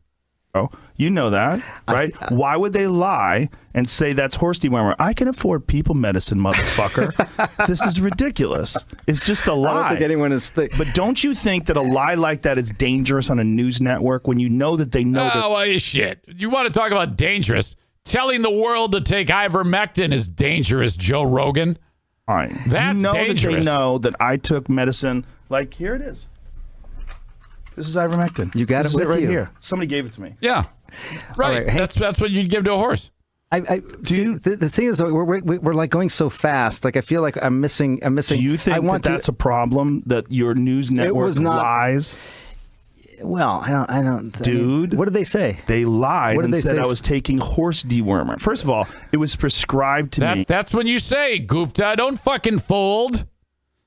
You 0.97 1.09
know 1.09 1.31
that, 1.31 1.63
right? 1.87 2.13
Why 2.31 2.55
would 2.55 2.73
they 2.73 2.85
lie 2.85 3.49
and 3.73 3.89
say 3.89 4.13
that's 4.13 4.35
horse 4.35 4.59
dewormer? 4.59 4.95
I 4.99 5.13
can 5.13 5.27
afford 5.27 5.65
people 5.65 5.95
medicine, 5.95 6.37
motherfucker. 6.37 7.11
this 7.67 7.81
is 7.81 7.99
ridiculous. 7.99 8.77
It's 9.07 9.25
just 9.25 9.47
a 9.47 9.53
lie. 9.55 9.71
I 9.71 9.79
don't 9.79 9.89
think 9.89 10.01
anyone 10.01 10.31
is. 10.31 10.51
Th- 10.51 10.71
But 10.77 10.93
don't 10.93 11.23
you 11.23 11.33
think 11.33 11.65
that 11.65 11.77
a 11.77 11.81
lie 11.81 12.13
like 12.13 12.43
that 12.43 12.59
is 12.59 12.69
dangerous 12.71 13.31
on 13.31 13.39
a 13.39 13.43
news 13.43 13.81
network 13.81 14.27
when 14.27 14.37
you 14.39 14.47
know 14.47 14.77
that 14.77 14.91
they 14.91 15.03
know 15.03 15.23
that 15.23 15.35
Oh, 15.43 15.49
well, 15.53 15.77
shit. 15.79 16.23
You 16.27 16.51
want 16.51 16.71
to 16.71 16.73
talk 16.79 16.91
about 16.91 17.17
dangerous? 17.17 17.75
Telling 18.05 18.43
the 18.43 18.51
world 18.51 18.91
to 18.91 19.01
take 19.01 19.29
ivermectin 19.29 20.11
is 20.13 20.27
dangerous, 20.27 20.95
Joe 20.95 21.23
Rogan. 21.23 21.79
fine. 22.27 22.61
That's 22.67 22.97
you 22.97 23.01
know 23.03 23.13
that 23.13 23.25
dangerous. 23.25 23.55
they 23.55 23.61
know 23.63 23.97
that 23.97 24.13
I 24.19 24.37
took 24.37 24.69
medicine. 24.69 25.25
Like 25.49 25.73
here 25.73 25.95
it 25.95 26.01
is. 26.03 26.27
This 27.75 27.87
is 27.87 27.95
ivermectin. 27.95 28.53
You 28.55 28.65
got 28.65 28.83
This 28.83 28.93
it 28.95 29.01
is 29.01 29.07
with 29.07 29.15
right 29.15 29.21
you. 29.23 29.29
here. 29.29 29.51
Somebody 29.59 29.87
gave 29.87 30.05
it 30.05 30.13
to 30.13 30.21
me. 30.21 30.35
Yeah. 30.41 30.65
Right. 31.35 31.65
right, 31.65 31.77
that's 31.77 31.95
that's 31.95 32.19
what 32.21 32.29
you'd 32.29 32.49
give 32.49 32.63
to 32.65 32.73
a 32.73 32.77
horse. 32.77 33.09
I, 33.51 33.57
I 33.69 33.81
see, 34.03 34.25
the, 34.35 34.55
the 34.55 34.69
thing 34.69 34.87
is, 34.87 35.01
we're, 35.01 35.23
we're, 35.23 35.59
we're 35.59 35.73
like 35.73 35.89
going 35.91 36.09
so 36.09 36.29
fast. 36.29 36.83
Like 36.83 36.97
I 36.97 37.01
feel 37.01 37.21
like 37.21 37.37
I'm 37.43 37.61
missing. 37.61 37.99
I'm 38.03 38.15
missing. 38.15 38.37
Do 38.39 38.43
you 38.43 38.57
think 38.57 38.75
I 38.75 38.79
want 38.79 39.03
that 39.03 39.11
that's 39.11 39.27
a 39.27 39.33
problem 39.33 40.03
that 40.07 40.31
your 40.31 40.53
news 40.55 40.91
network 40.91 41.25
was 41.25 41.39
not- 41.39 41.57
lies? 41.57 42.17
Well, 43.21 43.61
I 43.63 43.69
don't. 43.69 43.89
I 43.89 44.01
don't. 44.01 44.35
I 44.35 44.49
mean, 44.51 44.89
Dude. 44.89 44.93
what 44.95 45.05
did 45.05 45.13
they 45.13 45.23
say? 45.23 45.59
They 45.67 45.85
lied 45.85 46.35
What 46.35 46.41
did 46.41 46.45
and 46.45 46.53
they 46.53 46.61
said 46.61 46.75
say? 46.75 46.81
I 46.81 46.87
was 46.87 46.99
taking 46.99 47.37
horse 47.37 47.83
dewormer. 47.83 48.39
First 48.41 48.63
of 48.63 48.69
all, 48.69 48.87
it 49.11 49.17
was 49.17 49.35
prescribed 49.35 50.13
to 50.13 50.21
That, 50.21 50.37
me. 50.37 50.45
that's 50.47 50.73
when 50.73 50.87
you 50.87 50.99
say, 50.99 51.39
Gupta, 51.39 51.93
don't 51.95 52.19
fucking 52.19 52.59
fold. 52.59 53.25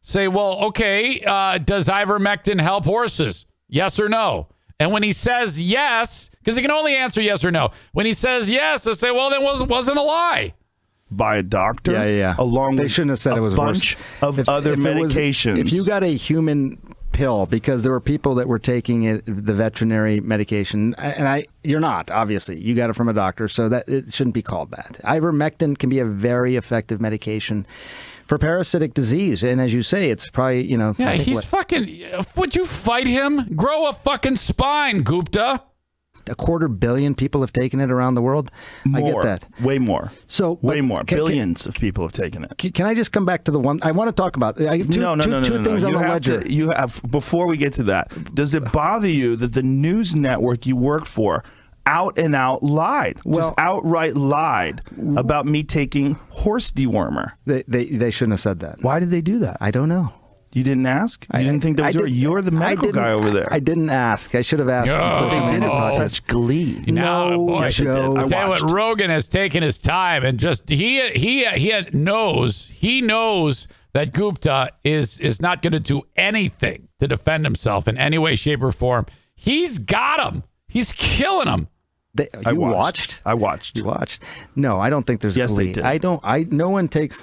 Say, 0.01 0.29
well, 0.29 0.65
okay, 0.67 1.21
uh, 1.27 1.59
does 1.59 1.89
ivermectin 1.89 2.61
help 2.61 2.85
horses? 2.85 3.45
Yes 3.69 3.99
or 4.01 4.09
no? 4.09 4.49
And 4.79 4.93
when 4.93 5.03
he 5.03 5.13
says 5.13 5.61
yes, 5.61 6.29
because 6.39 6.57
he 6.57 6.63
can 6.63 6.71
only 6.71 6.95
answer 6.95 7.23
yes 7.23 7.45
or 7.45 7.51
no. 7.51 7.71
When 7.93 8.05
he 8.07 8.13
says 8.13 8.51
yes, 8.51 8.87
I 8.87 8.93
say, 8.93 9.11
well, 9.11 9.31
then 9.31 9.43
wasn't 9.43 9.71
wasn't 9.71 9.97
a 9.99 10.03
lie. 10.03 10.53
by 11.11 11.37
a 11.37 11.43
doctor. 11.43 11.93
Yeah, 11.93 12.05
yeah. 12.05 12.11
yeah. 12.17 12.35
Along 12.39 12.77
they 12.77 12.83
with 12.85 12.93
shouldn't 12.93 13.11
have 13.11 13.19
said 13.19 13.37
it 13.37 13.41
was 13.41 13.55
a 13.55 13.57
bunch 13.57 13.95
horse. 13.95 14.05
of 14.23 14.39
If- 14.39 14.49
other 14.49 14.75
if 14.75 14.85
it 14.85 14.97
was- 14.97 15.15
medications. 15.17 15.59
if 15.59 15.73
you 15.73 15.85
got 15.85 16.03
a 16.05 16.15
human 16.15 16.79
pill, 17.13 17.47
because 17.47 17.83
there 17.83 17.93
were 17.93 18.01
people 18.01 18.35
that 18.35 18.47
were 18.47 18.59
taking 18.59 19.05
it, 19.05 19.23
the 19.25 19.55
veterinary 19.55 20.21
medication, 20.21 20.95
and 20.99 21.27
I, 21.27 21.47
you're 21.65 21.81
not 21.81 22.11
obviously. 22.11 22.61
You 22.61 22.75
got 22.75 22.91
it 22.91 22.93
from 22.93 23.09
a 23.09 23.15
doctor, 23.15 23.49
so 23.49 23.71
that 23.71 23.89
it 23.89 24.13
shouldn't 24.13 24.35
be 24.35 24.43
called 24.43 24.73
that. 24.73 25.01
Ivermectin 25.05 25.79
can 25.79 25.89
be 25.89 25.99
a 26.01 26.05
very 26.05 26.57
effective 26.57 27.01
medication 27.01 27.67
for 28.27 28.39
parasitic 28.39 28.93
disease, 28.95 29.43
and 29.43 29.61
as 29.61 29.73
you 29.73 29.83
say, 29.83 30.11
it's 30.11 30.29
probably 30.29 30.65
you 30.67 30.77
know. 30.77 30.95
Yeah, 30.99 31.13
think 31.13 31.25
he's 31.25 31.37
what, 31.37 31.45
fucking. 31.45 32.03
Would 32.37 32.55
you 32.57 32.65
fight 32.65 33.07
him? 33.07 33.55
Grow 33.55 33.87
a 33.89 33.93
fucking 33.93 34.37
spine, 34.37 35.03
Gupta. 35.03 35.63
a 36.29 36.35
quarter 36.35 36.67
billion 36.67 37.15
people 37.15 37.41
have 37.41 37.53
taken 37.53 37.79
it 37.79 37.89
around 37.89 38.17
the 38.17 38.23
world. 38.23 38.51
I 38.93 39.01
get 39.01 39.23
that. 39.23 39.45
way 39.63 39.79
more, 39.79 40.11
So 40.27 40.59
way 40.61 40.81
more, 40.81 40.99
can- 40.99 41.07
can- 41.07 41.17
billions 41.19 41.67
of 41.67 41.75
people 41.77 42.03
have 42.05 42.13
taken 42.13 42.43
it. 42.43 42.59
Can, 42.59 42.73
can 42.73 42.85
I 42.87 42.95
just 42.95 43.13
come 43.13 43.25
back 43.25 43.45
to 43.45 43.53
the 43.53 43.61
one 43.61 43.79
I 43.83 43.93
want 43.93 44.09
to 44.09 44.13
talk 44.13 44.35
about? 44.37 44.61
I, 44.61 44.79
two, 44.83 44.99
no, 45.01 45.15
no, 45.15 45.23
two- 45.25 45.31
no, 45.31 45.39
no, 45.39 45.45
two 45.45 45.51
no, 45.53 45.59
no. 45.59 45.65
things 45.65 45.85
on 45.85 45.93
you 45.93 45.99
the 45.99 46.03
have 46.05 46.13
ledger. 46.15 46.41
To, 46.43 46.53
you 46.53 46.71
have 46.71 47.01
before 47.09 47.47
we 47.47 47.57
get 47.57 47.75
to 47.75 47.85
that. 47.85 48.35
Does 48.35 48.57
it 48.57 48.73
bother 48.73 49.09
you 49.09 49.37
that 49.37 49.53
the 49.53 49.63
news 49.63 50.17
network 50.17 50.67
you 50.67 50.75
work 50.75 51.07
for 51.07 51.45
out 51.87 52.19
and 52.19 52.35
out 52.35 52.63
lied, 52.63 53.19
Well- 53.25 53.49
just 53.49 53.55
outright 53.59 54.17
lied 54.17 54.81
about 55.17 55.47
me 55.47 55.63
taking 55.63 56.15
horse 56.31 56.71
dewormer? 56.71 57.33
They, 57.47 57.65
they 57.69 57.87
they 57.87 58.11
shouldn't 58.11 58.33
have 58.35 58.41
said 58.41 58.61
that. 58.61 58.83
Why 58.83 58.99
did 59.01 59.11
they 59.11 59.21
do 59.23 59.39
that? 59.41 59.57
I 59.61 59.71
don't 59.71 59.89
know. 59.89 60.13
You 60.53 60.63
didn't 60.65 60.87
ask. 60.87 61.27
You 61.35 61.41
didn't 61.41 61.61
think 61.61 61.77
that 61.77 61.87
was 61.87 61.95
your. 61.97 62.07
didn't- 62.07 62.19
You're 62.19 62.41
the 62.41 62.51
medical 62.51 62.91
guy 62.91 63.11
over 63.13 63.31
there. 63.31 63.47
I 63.53 63.59
didn't 63.59 63.91
ask. 63.91 64.35
I 64.35 64.41
should 64.41 64.59
have 64.59 64.71
asked. 64.71 64.91
Oh. 64.91 65.25
before 65.29 65.41
They 65.49 65.55
did 65.55 65.63
it 65.65 65.71
with 65.71 65.95
such 66.13 66.27
glee. 66.27 66.83
No, 66.87 67.31
No, 67.31 67.47
boy. 67.47 67.69
Joe. 67.69 68.17
I 68.17 68.27
tell 68.27 68.43
you 68.45 68.49
what. 68.49 68.73
Rogan 68.73 69.11
has 69.11 69.29
taken 69.29 69.63
his 69.63 69.77
time 69.79 70.25
and 70.25 70.39
just 70.39 70.67
he 70.69 71.07
he 71.11 71.45
he 71.45 71.75
knows 71.93 72.69
he 72.73 73.03
knows 73.03 73.69
that 73.93 74.15
Gupta 74.15 74.71
is 74.83 75.21
is 75.21 75.43
not 75.43 75.61
going 75.61 75.75
to 75.75 75.81
do 75.81 76.03
anything 76.17 76.89
to 77.01 77.09
defend 77.09 77.45
himself 77.45 77.87
in 77.87 77.99
any 77.99 78.17
way, 78.17 78.35
shape, 78.35 78.63
or 78.63 78.73
form. 78.73 79.05
He's 79.35 79.79
got 79.79 80.33
him. 80.33 80.43
He's 80.69 80.93
killing 80.93 81.49
him. 81.49 81.69
They, 82.17 82.29
you 82.35 82.41
I 82.47 82.53
watched. 82.53 82.75
watched. 82.77 83.21
I 83.25 83.35
watched. 83.35 83.79
You 83.79 83.85
watched. 83.85 84.23
No, 84.55 84.79
I 84.81 84.91
don't 84.91 85.07
think 85.07 85.21
there's 85.21 85.37
Yes, 85.37 85.53
they 85.53 85.65
glee. 85.65 85.73
did. 85.75 85.85
I 85.85 85.99
don't. 85.99 86.21
I 86.25 86.47
no 86.51 86.71
one 86.71 86.89
takes. 86.89 87.23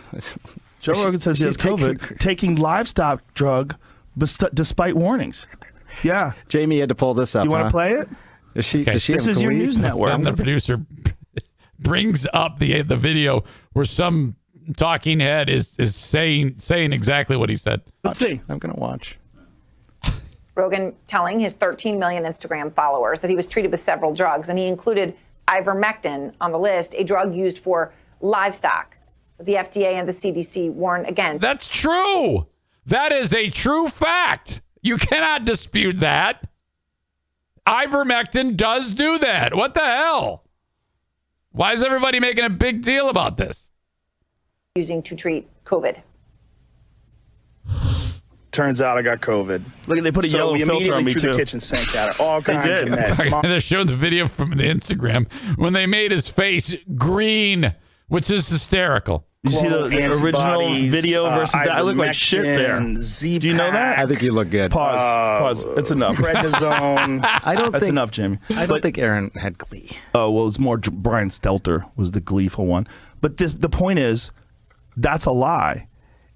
Joe 0.79 0.93
Rogan 0.93 1.19
says 1.19 1.37
he 1.39 1.45
has 1.45 1.53
She's 1.55 1.57
taking- 1.57 1.77
COVID, 1.97 2.19
taking 2.19 2.55
livestock 2.55 3.21
drug 3.33 3.75
despite 4.53 4.95
warnings. 4.95 5.47
Yeah. 6.03 6.33
Jamie 6.49 6.79
had 6.79 6.89
to 6.89 6.95
pull 6.95 7.13
this 7.13 7.35
up. 7.35 7.45
You 7.45 7.51
want 7.51 7.63
huh? 7.63 7.69
to 7.69 7.71
play 7.71 7.91
it? 7.93 8.09
Is 8.55 8.65
she? 8.65 8.81
Okay. 8.81 8.91
Does 8.93 9.01
she 9.01 9.13
This 9.13 9.25
have 9.25 9.37
is 9.37 9.41
your 9.41 9.51
news 9.51 9.77
network. 9.77 10.13
I'm 10.13 10.23
the 10.23 10.33
producer 10.41 10.85
brings 11.79 12.27
up 12.33 12.59
the 12.59 12.81
the 12.81 12.95
video 12.95 13.43
where 13.73 13.85
some 13.85 14.35
talking 14.77 15.19
head 15.19 15.49
is 15.49 15.75
is 15.79 15.95
saying 15.95 16.55
saying 16.59 16.93
exactly 16.93 17.35
what 17.37 17.49
he 17.49 17.55
said. 17.57 17.81
Let's 18.03 18.17
see. 18.17 18.41
I'm 18.49 18.59
gonna 18.59 18.75
watch. 18.75 19.17
Rogan 20.55 20.93
telling 21.07 21.39
his 21.39 21.53
13 21.53 21.97
million 21.99 22.23
Instagram 22.23 22.73
followers 22.73 23.19
that 23.21 23.29
he 23.29 23.35
was 23.35 23.47
treated 23.47 23.71
with 23.71 23.79
several 23.79 24.13
drugs, 24.13 24.49
and 24.49 24.59
he 24.59 24.67
included 24.67 25.15
ivermectin 25.47 26.33
on 26.39 26.51
the 26.51 26.59
list, 26.59 26.93
a 26.97 27.03
drug 27.03 27.35
used 27.35 27.57
for 27.57 27.93
livestock. 28.21 28.97
The 29.39 29.53
FDA 29.53 29.93
and 29.93 30.07
the 30.07 30.13
CDC 30.13 30.71
warn 30.71 31.05
against. 31.05 31.41
That's 31.41 31.67
true. 31.67 32.47
That 32.85 33.11
is 33.11 33.33
a 33.33 33.49
true 33.49 33.87
fact. 33.87 34.61
You 34.81 34.97
cannot 34.97 35.45
dispute 35.45 35.99
that. 35.99 36.47
Ivermectin 37.67 38.55
does 38.55 38.93
do 38.93 39.17
that. 39.17 39.55
What 39.55 39.73
the 39.73 39.79
hell? 39.81 40.43
Why 41.51 41.73
is 41.73 41.83
everybody 41.83 42.19
making 42.19 42.45
a 42.45 42.49
big 42.49 42.83
deal 42.83 43.09
about 43.09 43.37
this? 43.37 43.71
using 44.75 45.03
to 45.03 45.15
treat 45.15 45.47
COVID. 45.65 46.01
Turns 48.53 48.81
out 48.81 48.97
I 48.97 49.01
got 49.01 49.19
COVID. 49.19 49.61
Look, 49.87 50.01
they 50.03 50.11
put 50.11 50.23
a 50.25 50.29
So 50.29 50.37
yellow 50.37 50.53
we 50.53 50.59
filter 50.63 50.93
on 50.93 51.01
immediately 51.01 51.03
me 51.05 51.13
threw 51.13 51.21
too. 51.21 51.31
the 51.33 51.37
kitchen 51.37 51.59
sink 51.59 51.93
at 51.95 52.11
it. 52.11 52.19
All 52.21 52.39
They 52.41 52.53
kinds 52.53 52.65
did. 52.65 52.87
of 52.93 52.99
meds. 52.99 53.29
Mom- 53.31 53.41
they 53.41 53.59
showed 53.59 53.87
the 53.87 53.95
video 53.95 54.27
from 54.27 54.51
the 54.51 54.63
Instagram 54.63 55.29
when 55.57 55.73
they 55.73 55.85
made 55.87 56.11
his 56.11 56.29
face 56.29 56.75
green, 56.95 57.73
which 58.07 58.29
is 58.29 58.47
hysterical. 58.47 59.25
You 59.45 59.51
see 59.51 59.67
the, 59.67 59.89
the 59.89 60.05
original 60.05 60.61
antibodies, 60.61 60.91
video 60.91 61.25
uh, 61.25 61.35
versus 61.35 61.51
that? 61.53 61.67
I 61.69 61.81
look 61.81 61.97
like 61.97 62.13
shit 62.13 62.43
there. 62.43 62.79
ivermectin, 62.79 63.39
Do 63.41 63.47
you 63.49 63.53
know 63.55 63.69
that? 63.69 63.99
I 63.99 64.05
think 64.05 64.21
you 64.21 64.31
look 64.31 64.49
good. 64.49 64.71
Pause. 64.71 65.01
Pause. 65.65 65.77
It's 65.79 65.91
enough. 65.91 66.15
Prednisone. 66.15 67.19
I 67.43 67.55
don't 67.55 67.71
That's 67.73 67.81
think 67.83 67.89
enough, 67.89 68.11
Jimmy. 68.11 68.39
I 68.51 68.65
don't 68.65 68.81
think 68.81 68.97
Aaron 68.97 69.31
had 69.31 69.57
glee. 69.57 69.97
Oh 70.15 70.31
well, 70.31 70.47
it's 70.47 70.59
more 70.59 70.77
J- 70.77 70.91
Brian 70.93 71.27
Stelter 71.29 71.83
was 71.97 72.11
the 72.11 72.21
gleeful 72.21 72.65
one. 72.67 72.87
But 73.19 73.35
this, 73.37 73.53
the 73.53 73.67
point 73.67 73.99
is, 73.99 74.31
that's 74.95 75.25
a 75.25 75.31
lie. 75.31 75.87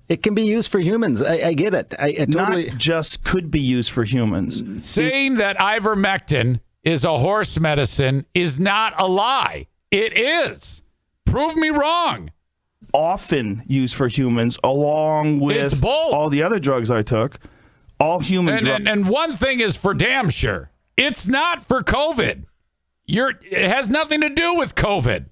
It 0.09 0.23
can 0.23 0.34
be 0.34 0.43
used 0.45 0.71
for 0.71 0.79
humans. 0.79 1.21
I, 1.21 1.47
I 1.49 1.53
get 1.53 1.73
it. 1.73 1.93
I, 1.99 2.05
I 2.05 2.25
totally. 2.25 2.69
Not 2.69 2.77
just 2.77 3.23
could 3.23 3.51
be 3.51 3.59
used 3.59 3.91
for 3.91 4.03
humans. 4.03 4.63
Saying 4.84 5.35
that 5.35 5.57
ivermectin 5.57 6.61
is 6.84 7.03
a 7.03 7.17
horse 7.17 7.59
medicine 7.59 8.25
is 8.34 8.57
not 8.59 8.93
a 8.99 9.07
lie. 9.07 9.67
It 9.91 10.17
is. 10.17 10.81
Prove 11.25 11.55
me 11.57 11.69
wrong. 11.69 12.31
Often 12.93 13.63
used 13.67 13.95
for 13.95 14.07
humans, 14.07 14.57
along 14.63 15.39
with 15.41 15.81
both. 15.81 16.13
all 16.13 16.29
the 16.29 16.41
other 16.41 16.59
drugs 16.59 16.89
I 16.89 17.01
took. 17.01 17.38
All 17.99 18.19
human 18.21 18.55
And, 18.55 18.63
drugs. 18.65 18.79
and, 18.79 18.88
and 18.88 19.09
one 19.09 19.34
thing 19.34 19.59
is 19.59 19.75
for 19.75 19.93
damn 19.93 20.29
sure 20.29 20.71
it's 20.95 21.27
not 21.27 21.61
for 21.61 21.81
COVID. 21.81 22.45
You're, 23.05 23.31
it 23.51 23.69
has 23.69 23.89
nothing 23.89 24.21
to 24.21 24.29
do 24.29 24.55
with 24.55 24.73
COVID. 24.75 25.25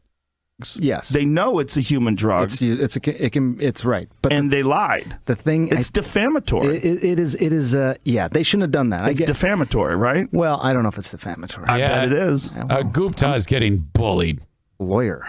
Yes, 0.75 1.09
they 1.09 1.25
know 1.25 1.59
it's 1.59 1.75
a 1.77 1.81
human 1.81 2.15
drug, 2.15 2.45
it's 2.45 2.61
it's 2.61 2.95
a, 2.97 3.25
it 3.25 3.31
can 3.31 3.57
it's 3.59 3.83
right. 3.83 4.07
But 4.21 4.31
and 4.33 4.51
they 4.51 4.63
lied. 4.63 5.17
the 5.25 5.35
thing 5.35 5.67
It's 5.67 5.89
I, 5.89 5.91
defamatory. 5.93 6.77
it, 6.77 7.03
it 7.03 7.19
is 7.19 7.35
it 7.35 7.51
is 7.51 7.75
uh 7.75 7.95
yeah 8.05 8.27
they 8.29 8.43
shouldn't 8.43 8.63
have 8.63 8.71
done 8.71 8.89
that. 8.91 9.03
I 9.03 9.09
it's 9.09 9.19
get. 9.19 9.27
defamatory, 9.27 9.95
right? 9.95 10.27
well, 10.31 10.59
I 10.63 10.73
don't 10.73 10.83
know 10.83 10.89
if 10.89 10.97
it's 10.97 11.11
defamatory. 11.11 11.67
I 11.67 11.77
Yeah. 11.79 11.89
bet 12.05 12.11
it 12.11 12.13
is. 12.13 12.51
Uh, 12.69 12.83
Gupta 12.83 13.33
is 13.35 13.45
getting 13.45 13.89
bullied. 13.93 14.39
lawyer. 14.79 15.25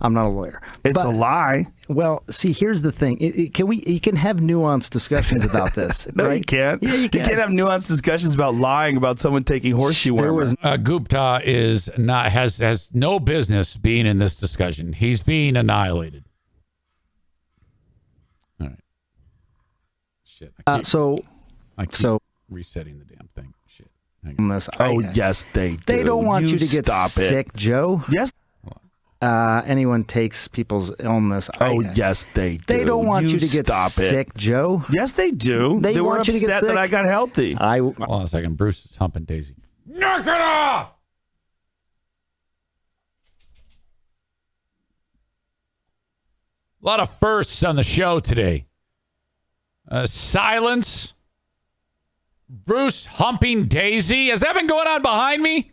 I'm 0.00 0.14
not 0.14 0.26
a 0.26 0.28
lawyer. 0.28 0.62
It's 0.84 0.94
But- 1.02 1.06
a 1.06 1.10
lie. 1.10 1.66
Well, 1.88 2.22
see, 2.30 2.52
here's 2.52 2.82
the 2.82 2.92
thing. 2.92 3.16
It, 3.18 3.36
it- 3.38 3.54
can 3.54 3.66
we? 3.66 3.82
You 3.86 3.98
can 3.98 4.14
have 4.16 4.36
nuanced 4.36 4.90
discussions 4.90 5.44
about 5.44 5.74
this. 5.74 6.06
No, 6.14 6.28
right? 6.28 6.34
you 6.38 6.44
can't. 6.44 6.82
Yeah, 6.82 6.94
you 6.94 7.08
can. 7.08 7.22
not 7.22 7.30
have 7.32 7.48
nuanced 7.48 7.88
discussions 7.88 8.34
about 8.34 8.54
lying 8.54 8.96
about 8.96 9.18
someone 9.18 9.42
taking 9.44 9.72
horseshoe 9.74 10.14
There 10.16 10.26
worm. 10.32 10.36
was 10.36 10.54
Uh, 10.62 10.76
Gupta 10.76 11.40
is 11.44 11.88
not 11.98 12.30
has 12.30 12.58
has 12.58 12.90
no 12.94 13.18
business 13.18 13.76
being 13.76 14.06
in 14.06 14.18
this 14.18 14.34
discussion. 14.36 14.92
He's 14.92 15.20
being 15.22 15.56
annihilated. 15.56 16.24
All 18.60 18.66
right. 18.68 18.78
Shit. 20.24 20.52
I 20.66 20.70
uh, 20.76 20.82
so 20.82 21.18
I 21.76 21.86
keep 21.86 21.96
so 21.96 22.20
resetting 22.50 22.98
the 22.98 23.04
damn 23.06 23.28
thing. 23.34 23.54
Shit. 23.66 23.88
Hang 24.24 24.36
on. 24.38 24.50
on 24.52 24.60
oh 24.80 25.00
I- 25.02 25.12
yes, 25.12 25.44
they 25.54 25.72
do. 25.76 25.78
They 25.86 26.02
don't 26.04 26.24
want 26.26 26.46
you, 26.48 26.58
to 26.58 26.66
get 26.66 26.84
stop 26.86 27.10
sick, 27.10 27.48
It. 27.48 27.56
Joe. 27.56 28.04
Yes. 28.12 28.30
Uh, 29.20 29.62
anyone 29.66 30.04
takes 30.04 30.46
people's 30.46 30.92
illness. 31.00 31.50
Oh 31.60 31.82
I- 31.82 31.92
yes, 31.94 32.24
they 32.34 32.58
do. 32.58 32.64
They 32.68 32.84
don't 32.84 33.04
want 33.04 33.28
you, 33.28 33.38
to 33.38 33.48
get 33.48 33.66
stop 33.66 33.90
sick, 33.90 34.28
It. 34.28 34.36
Joe. 34.36 34.84
Yes, 34.92 35.12
they 35.12 35.32
do. 35.32 35.80
They 35.80 36.00
were 36.00 36.08
want 36.08 36.28
you 36.28 36.34
to 36.34 36.38
get 36.40 36.60
sick. 36.60 36.68
that. 36.68 36.78
I 36.78 36.86
got 36.86 37.04
healthy. 37.04 37.56
I 37.56 37.78
Hold 37.78 37.96
on 38.00 38.22
a 38.22 38.26
second. 38.28 38.56
Bruce 38.56 38.84
is 38.86 38.96
humping 38.96 39.24
Daisy. 39.24 39.54
Knock 39.86 40.20
it 40.22 40.28
off! 40.28 40.92
A 46.82 46.86
lot 46.86 47.00
of 47.00 47.10
firsts 47.18 47.62
on 47.64 47.76
the 47.76 47.82
show 47.82 48.20
today. 48.20 48.66
Uh, 49.90 50.06
silence. 50.06 51.14
Bruce 52.48 53.04
humping 53.04 53.64
Daisy. 53.66 54.28
Has 54.28 54.40
that 54.40 54.54
been 54.54 54.66
going 54.66 54.86
on 54.86 55.02
behind 55.02 55.42
me? 55.42 55.72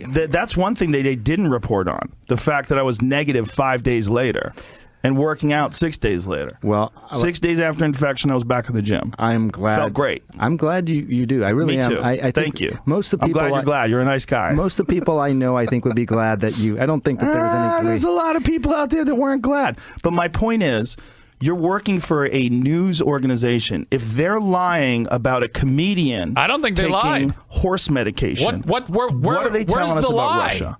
Th- 0.00 0.30
that's 0.30 0.56
one 0.56 0.74
thing 0.74 0.90
that 0.92 1.02
they 1.02 1.16
didn't 1.16 1.50
report 1.50 1.88
on. 1.88 2.12
The 2.28 2.36
fact 2.36 2.68
that 2.70 2.78
I 2.78 2.82
was 2.82 3.00
negative 3.02 3.50
five 3.50 3.82
days 3.82 4.08
later 4.08 4.54
and 5.02 5.18
working 5.18 5.52
out 5.52 5.74
six 5.74 5.98
days 5.98 6.26
later. 6.26 6.58
well, 6.62 6.90
Six 7.12 7.38
days 7.38 7.60
after 7.60 7.84
infection, 7.84 8.30
I 8.30 8.34
was 8.34 8.42
back 8.44 8.70
in 8.70 8.74
the 8.74 8.80
gym. 8.80 9.14
I'm 9.18 9.48
glad. 9.48 9.76
Felt 9.76 9.92
great. 9.92 10.22
I'm 10.38 10.56
glad 10.56 10.88
you, 10.88 11.02
you 11.02 11.26
do. 11.26 11.44
I 11.44 11.50
really 11.50 11.76
Me 11.76 11.82
am. 11.82 11.90
too. 11.90 12.00
I, 12.00 12.12
I 12.12 12.16
think 12.22 12.34
Thank 12.34 12.60
you. 12.60 12.78
Most 12.86 13.12
of 13.12 13.20
the 13.20 13.26
people. 13.26 13.40
I'm 13.42 13.48
glad 13.50 13.54
you're 13.54 13.60
I, 13.60 13.64
glad. 13.64 13.90
You're 13.90 14.00
a 14.00 14.04
nice 14.06 14.24
guy. 14.24 14.52
most 14.52 14.78
of 14.80 14.86
the 14.86 14.94
people 14.94 15.20
I 15.20 15.32
know, 15.32 15.56
I 15.58 15.66
think, 15.66 15.84
would 15.84 15.94
be 15.94 16.06
glad 16.06 16.40
that 16.40 16.56
you. 16.56 16.80
I 16.80 16.86
don't 16.86 17.02
think 17.02 17.20
that 17.20 17.26
there 17.26 17.42
was 17.42 17.54
any. 17.54 17.68
Ah, 17.68 17.80
there's 17.82 18.04
a 18.04 18.10
lot 18.10 18.34
of 18.36 18.44
people 18.44 18.74
out 18.74 18.88
there 18.90 19.04
that 19.04 19.14
weren't 19.14 19.42
glad. 19.42 19.78
But 20.02 20.12
my 20.14 20.28
point 20.28 20.62
is, 20.62 20.96
you're 21.44 21.54
working 21.54 22.00
for 22.00 22.26
a 22.32 22.48
news 22.48 23.02
organization. 23.02 23.86
If 23.90 24.02
they're 24.12 24.40
lying 24.40 25.06
about 25.10 25.42
a 25.42 25.48
comedian, 25.48 26.34
I 26.36 26.46
don't 26.46 26.62
think 26.62 26.76
they 26.76 26.84
taking 26.84 26.92
lied. 26.92 27.34
horse 27.48 27.90
medication. 27.90 28.62
What? 28.62 28.88
What? 28.88 28.90
Where? 28.90 29.08
where 29.08 29.36
what 29.36 29.46
are 29.46 29.50
they 29.50 29.64
telling 29.64 29.98
us 29.98 30.06
the 30.06 30.08
about 30.08 30.14
lie? 30.16 30.38
Russia? 30.46 30.78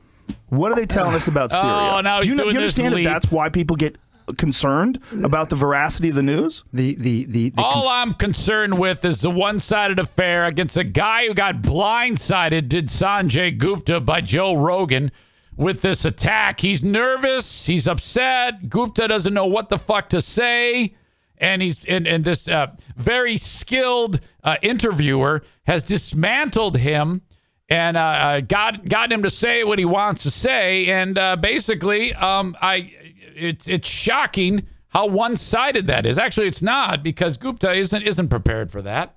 What 0.49 0.73
are 0.73 0.75
they 0.77 0.87
telling 0.87 1.15
us 1.15 1.27
about 1.27 1.51
Syria? 1.51 1.67
Oh, 1.67 1.89
Syria? 1.91 2.03
now 2.03 2.21
do 2.21 2.29
you, 2.29 2.33
he's 2.33 2.39
know, 2.39 2.45
doing 2.45 2.55
do 2.55 2.61
you 2.61 2.67
this 2.67 2.79
understand 2.79 2.95
leap. 2.95 3.05
that 3.05 3.13
that's 3.13 3.33
why 3.33 3.49
people 3.49 3.77
get 3.77 3.99
concerned 4.39 5.01
about 5.23 5.51
the 5.51 5.57
veracity 5.57 6.09
of 6.09 6.15
the 6.15 6.23
news? 6.23 6.65
the 6.73 6.95
the 6.95 7.25
the, 7.27 7.51
the 7.51 7.63
All 7.63 7.89
I'm 7.89 8.15
concerned 8.15 8.79
with 8.79 9.05
is 9.05 9.21
the 9.21 9.31
one-sided 9.31 9.99
affair 9.99 10.47
against 10.47 10.77
a 10.79 10.85
guy 10.85 11.27
who 11.27 11.35
got 11.35 11.57
blindsided, 11.57 12.69
did 12.69 12.89
Sanjay 12.89 13.57
Gupta 13.57 14.01
by 14.01 14.23
Joe 14.23 14.55
Rogan 14.55 15.13
with 15.57 15.83
this 15.83 16.05
attack. 16.05 16.61
He's 16.61 16.83
nervous. 16.83 17.67
He's 17.67 17.87
upset. 17.87 18.69
Gupta 18.69 19.09
doesn't 19.09 19.35
know 19.35 19.47
what 19.47 19.69
the 19.69 19.79
fuck 19.79 20.09
to 20.11 20.21
say. 20.21 20.95
And 21.39 21.63
he's 21.63 21.85
and, 21.85 22.07
and 22.07 22.25
this 22.25 22.49
uh, 22.49 22.69
very 22.97 23.37
skilled 23.37 24.21
uh, 24.43 24.57
interviewer 24.63 25.43
has 25.67 25.83
dismantled 25.83 26.77
him 26.79 27.23
and 27.69 27.97
uh, 27.97 28.01
uh, 28.01 28.41
got 28.41 28.89
gotten 28.89 29.13
him 29.13 29.23
to 29.25 29.31
say 29.31 29.65
what 29.65 29.79
he 29.79 29.85
wants 29.85 30.23
to 30.23 30.31
say. 30.31 30.87
And 30.87 31.19
uh, 31.19 31.37
basically, 31.37 32.15
um, 32.15 32.57
I 32.61 32.93
it's 33.35 33.69
it's 33.69 33.89
shocking 33.89 34.69
how 34.89 35.09
one 35.09 35.37
sided 35.37 35.89
that 35.89 36.07
is. 36.07 36.19
Actually, 36.19 36.47
it's 36.47 36.63
not 36.63 37.03
because 37.03 37.37
Gupta 37.37 37.73
isn't 37.73 38.03
isn't 38.03 38.29
prepared 38.29 38.71
for 38.71 38.81
that. 38.83 39.17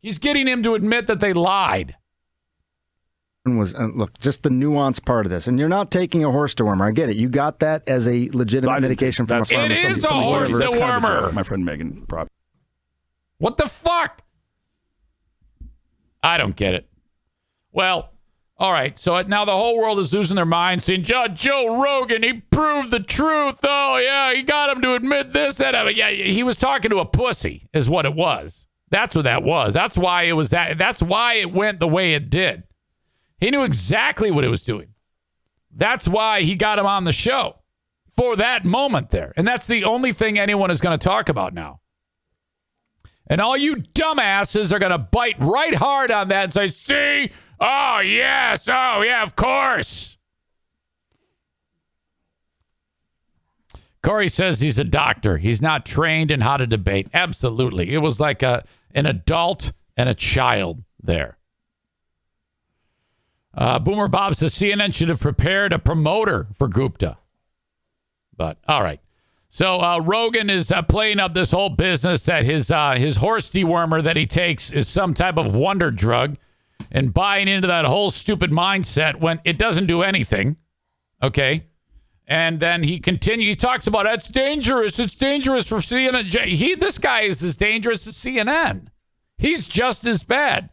He's 0.00 0.18
getting 0.18 0.46
him 0.46 0.62
to 0.62 0.74
admit 0.74 1.08
that 1.08 1.18
they 1.18 1.32
lied. 1.32 1.96
Was 3.56 3.74
uh, 3.74 3.88
look 3.94 4.18
just 4.18 4.42
the 4.42 4.50
nuanced 4.50 5.04
part 5.04 5.24
of 5.26 5.30
this, 5.30 5.46
and 5.46 5.58
you're 5.58 5.68
not 5.68 5.90
taking 5.90 6.24
a 6.24 6.30
horse 6.30 6.54
dewormer. 6.54 6.88
I 6.88 6.90
get 6.90 7.08
it. 7.08 7.16
You 7.16 7.28
got 7.28 7.60
that 7.60 7.88
as 7.88 8.06
a 8.08 8.28
legitimate 8.32 8.72
I 8.74 8.80
medication 8.80 9.26
from 9.26 9.42
a 9.42 9.44
pharmacist. 9.44 9.84
It 9.84 9.90
is 9.90 10.04
a 10.04 10.08
horse 10.08 10.50
That's 10.52 10.74
kind 10.74 11.04
of 11.04 11.10
dewormer. 11.10 11.20
joke. 11.26 11.34
My 11.34 11.42
friend 11.42 11.64
Megan 11.64 12.04
probably. 12.06 12.30
What 13.38 13.56
the 13.56 13.66
fuck? 13.66 14.22
I 16.22 16.36
don't 16.36 16.56
get 16.56 16.74
it. 16.74 16.88
Well, 17.72 18.10
all 18.58 18.72
right. 18.72 18.98
So 18.98 19.20
now 19.22 19.44
the 19.44 19.52
whole 19.52 19.78
world 19.78 20.00
is 20.00 20.12
losing 20.12 20.34
their 20.34 20.44
minds, 20.44 20.84
saying 20.84 21.04
Joe, 21.04 21.28
Joe 21.28 21.80
Rogan, 21.80 22.24
he 22.24 22.34
proved 22.34 22.90
the 22.90 23.00
truth. 23.00 23.60
Oh 23.62 23.98
yeah, 24.02 24.34
he 24.34 24.42
got 24.42 24.74
him 24.74 24.82
to 24.82 24.94
admit 24.94 25.32
this. 25.32 25.58
That 25.58 25.74
uh, 25.74 25.88
yeah, 25.88 26.10
he 26.10 26.42
was 26.42 26.56
talking 26.56 26.90
to 26.90 26.98
a 26.98 27.06
pussy, 27.06 27.68
is 27.72 27.88
what 27.88 28.04
it 28.04 28.14
was. 28.14 28.66
That's 28.90 29.14
what 29.14 29.24
that 29.24 29.42
was. 29.42 29.74
That's 29.74 29.96
why 29.96 30.24
it 30.24 30.32
was 30.32 30.50
that. 30.50 30.78
That's 30.78 31.02
why 31.02 31.34
it 31.34 31.52
went 31.52 31.78
the 31.78 31.86
way 31.86 32.14
it 32.14 32.30
did. 32.30 32.64
He 33.40 33.50
knew 33.50 33.62
exactly 33.62 34.30
what 34.30 34.44
he 34.44 34.50
was 34.50 34.62
doing. 34.62 34.94
That's 35.74 36.08
why 36.08 36.42
he 36.42 36.56
got 36.56 36.78
him 36.78 36.86
on 36.86 37.04
the 37.04 37.12
show 37.12 37.56
for 38.16 38.36
that 38.36 38.64
moment 38.64 39.10
there. 39.10 39.32
And 39.36 39.46
that's 39.46 39.66
the 39.66 39.84
only 39.84 40.12
thing 40.12 40.38
anyone 40.38 40.70
is 40.70 40.80
going 40.80 40.98
to 40.98 41.04
talk 41.04 41.28
about 41.28 41.54
now. 41.54 41.80
And 43.28 43.40
all 43.40 43.56
you 43.56 43.76
dumbasses 43.76 44.72
are 44.72 44.78
going 44.78 44.92
to 44.92 44.98
bite 44.98 45.38
right 45.38 45.74
hard 45.74 46.10
on 46.10 46.28
that 46.28 46.44
and 46.44 46.52
say, 46.52 46.68
see, 46.68 47.30
oh, 47.60 48.00
yes, 48.00 48.66
oh, 48.68 49.02
yeah, 49.02 49.22
of 49.22 49.36
course. 49.36 50.16
Corey 54.02 54.28
says 54.28 54.60
he's 54.60 54.78
a 54.78 54.84
doctor. 54.84 55.38
He's 55.38 55.60
not 55.60 55.84
trained 55.84 56.30
in 56.30 56.40
how 56.40 56.56
to 56.56 56.66
debate. 56.66 57.08
Absolutely. 57.12 57.92
It 57.92 57.98
was 57.98 58.20
like 58.20 58.42
a 58.42 58.64
an 58.94 59.06
adult 59.06 59.72
and 59.96 60.08
a 60.08 60.14
child 60.14 60.82
there. 61.02 61.37
Uh, 63.54 63.78
Boomer 63.78 64.08
Bob 64.08 64.34
says 64.34 64.54
CNN 64.54 64.94
should 64.94 65.08
have 65.08 65.20
prepared 65.20 65.72
a 65.72 65.78
promoter 65.78 66.46
for 66.54 66.68
Gupta. 66.68 67.18
But 68.36 68.58
all 68.68 68.82
right. 68.82 69.00
So 69.50 69.80
uh, 69.80 70.00
Rogan 70.00 70.50
is 70.50 70.70
uh, 70.70 70.82
playing 70.82 71.18
up 71.18 71.32
this 71.34 71.50
whole 71.50 71.70
business 71.70 72.24
that 72.26 72.44
his 72.44 72.70
uh, 72.70 72.96
his 72.96 73.16
horse 73.16 73.50
dewormer 73.50 74.02
that 74.02 74.16
he 74.16 74.26
takes 74.26 74.72
is 74.72 74.88
some 74.88 75.14
type 75.14 75.38
of 75.38 75.54
wonder 75.54 75.90
drug, 75.90 76.36
and 76.90 77.14
buying 77.14 77.48
into 77.48 77.66
that 77.66 77.86
whole 77.86 78.10
stupid 78.10 78.50
mindset 78.50 79.16
when 79.16 79.40
it 79.44 79.58
doesn't 79.58 79.86
do 79.86 80.02
anything. 80.02 80.56
Okay, 81.22 81.64
And 82.26 82.60
then 82.60 82.82
he 82.84 83.00
continues. 83.00 83.48
He 83.48 83.56
talks 83.56 83.86
about 83.86 84.06
it's 84.06 84.28
dangerous. 84.28 84.98
It's 84.98 85.14
dangerous 85.16 85.66
for 85.66 85.78
CNN. 85.78 86.30
He, 86.44 86.74
this 86.74 86.98
guy 86.98 87.22
is 87.22 87.42
as 87.42 87.56
dangerous 87.56 88.06
as 88.06 88.14
CNN. 88.14 88.88
He's 89.38 89.66
just 89.66 90.06
as 90.06 90.22
bad 90.22 90.68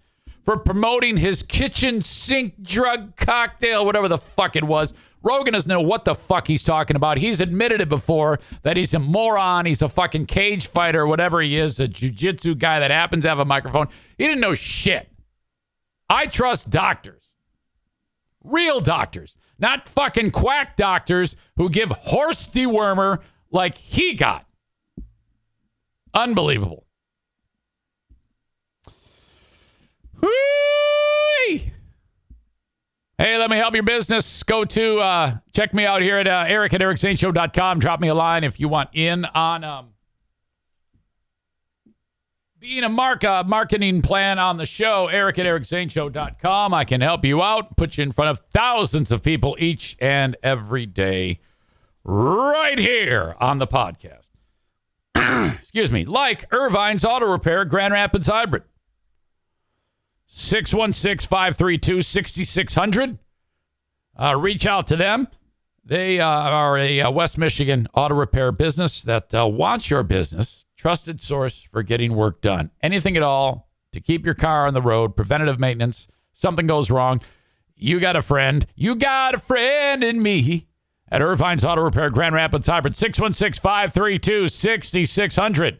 for 0.45 0.57
promoting 0.57 1.17
his 1.17 1.43
kitchen 1.43 2.01
sink 2.01 2.61
drug 2.61 3.15
cocktail, 3.15 3.85
whatever 3.85 4.07
the 4.07 4.17
fuck 4.17 4.55
it 4.55 4.63
was. 4.63 4.93
Rogan 5.23 5.53
doesn't 5.53 5.69
know 5.69 5.81
what 5.81 6.05
the 6.05 6.13
fuck 6.13 6.45
he's 6.45 6.61
talking 6.61 6.95
about. 6.95 7.17
He's 7.17 7.41
admitted 7.41 7.81
it 7.81 7.89
before 7.89 8.39
that 8.61 8.77
he's 8.77 8.93
a 8.93 8.99
moron. 8.99 9.65
He's 9.65 9.81
a 9.81 9.89
fucking 9.89 10.27
cage 10.27 10.67
fighter, 10.67 11.07
whatever 11.07 11.41
he 11.41 11.57
is, 11.57 11.79
a 11.79 11.87
jujitsu 11.87 12.57
guy 12.59 12.79
that 12.79 12.91
happens 12.91 13.23
to 13.23 13.29
have 13.29 13.39
a 13.39 13.45
microphone. 13.45 13.87
He 14.19 14.25
didn't 14.25 14.39
know 14.39 14.53
shit. 14.53 15.09
I 16.07 16.27
trust 16.27 16.69
doctors, 16.69 17.23
real 18.43 18.79
doctors, 18.79 19.35
not 19.57 19.89
fucking 19.89 20.29
quack 20.29 20.75
doctors 20.75 21.35
who 21.55 21.71
give 21.71 21.89
horse 21.89 22.47
dewormer 22.47 23.21
like 23.49 23.75
he 23.79 24.13
got. 24.13 24.45
Unbelievable. 26.13 26.84
Hey, 33.17 33.37
let 33.37 33.49
me 33.49 33.55
help 33.55 33.73
your 33.73 33.83
business. 33.83 34.43
Go 34.43 34.65
to 34.65 34.99
uh, 34.99 35.37
check 35.53 35.73
me 35.73 35.85
out 35.85 36.01
here 36.01 36.17
at 36.17 36.27
uh, 36.27 36.43
Eric 36.47 36.73
at 36.73 36.81
EricZaneShow.com. 36.81 37.79
Drop 37.79 38.01
me 38.01 38.09
a 38.09 38.13
line 38.13 38.43
if 38.43 38.59
you 38.59 38.67
want 38.67 38.89
in 38.91 39.23
on 39.23 39.63
um, 39.63 39.87
being 42.59 42.83
a 42.83 42.89
mark 42.89 43.23
uh, 43.23 43.43
marketing 43.45 44.01
plan 44.01 44.37
on 44.37 44.57
the 44.57 44.65
show. 44.65 45.07
Eric 45.07 45.39
at 45.39 45.45
EricZaneShow.com. 45.45 46.73
I 46.73 46.83
can 46.83 46.99
help 46.99 47.23
you 47.23 47.41
out, 47.41 47.77
put 47.77 47.97
you 47.97 48.03
in 48.03 48.11
front 48.11 48.31
of 48.31 48.41
thousands 48.51 49.11
of 49.11 49.23
people 49.23 49.55
each 49.59 49.95
and 49.99 50.35
every 50.43 50.85
day, 50.85 51.39
right 52.03 52.77
here 52.77 53.35
on 53.39 53.59
the 53.59 53.67
podcast. 53.67 54.27
Excuse 55.55 55.89
me, 55.89 56.03
like 56.03 56.51
Irvine's 56.51 57.05
Auto 57.05 57.31
Repair, 57.31 57.63
Grand 57.63 57.93
Rapids 57.93 58.27
Hybrid. 58.27 58.63
616 60.37 61.27
532 61.27 62.01
6600. 62.01 63.19
Uh, 64.17 64.35
reach 64.37 64.67
out 64.67 64.85
to 64.87 64.97
them. 64.97 65.29
They 65.85 66.19
uh, 66.19 66.27
are 66.27 66.77
a 66.77 66.99
uh, 66.99 67.11
West 67.11 67.37
Michigan 67.37 67.87
auto 67.93 68.15
repair 68.15 68.51
business 68.51 69.01
that 69.03 69.33
uh, 69.33 69.47
wants 69.47 69.89
your 69.89 70.03
business, 70.03 70.65
trusted 70.75 71.21
source 71.21 71.63
for 71.63 71.83
getting 71.83 72.15
work 72.15 72.41
done. 72.41 72.71
Anything 72.83 73.15
at 73.15 73.23
all 73.23 73.69
to 73.93 74.01
keep 74.01 74.25
your 74.25 74.35
car 74.35 74.67
on 74.67 74.73
the 74.73 74.81
road, 74.81 75.15
preventative 75.15 75.57
maintenance, 75.57 76.05
something 76.33 76.67
goes 76.67 76.91
wrong. 76.91 77.21
You 77.77 78.01
got 78.01 78.17
a 78.17 78.21
friend. 78.21 78.65
You 78.75 78.95
got 78.95 79.35
a 79.35 79.39
friend 79.39 80.03
in 80.03 80.21
me 80.21 80.67
at 81.09 81.21
Irvine's 81.21 81.63
Auto 81.63 81.81
Repair, 81.81 82.09
Grand 82.09 82.35
Rapids 82.35 82.67
Hybrid, 82.67 82.97
616 82.97 83.61
532 83.61 84.49
6600. 84.49 85.79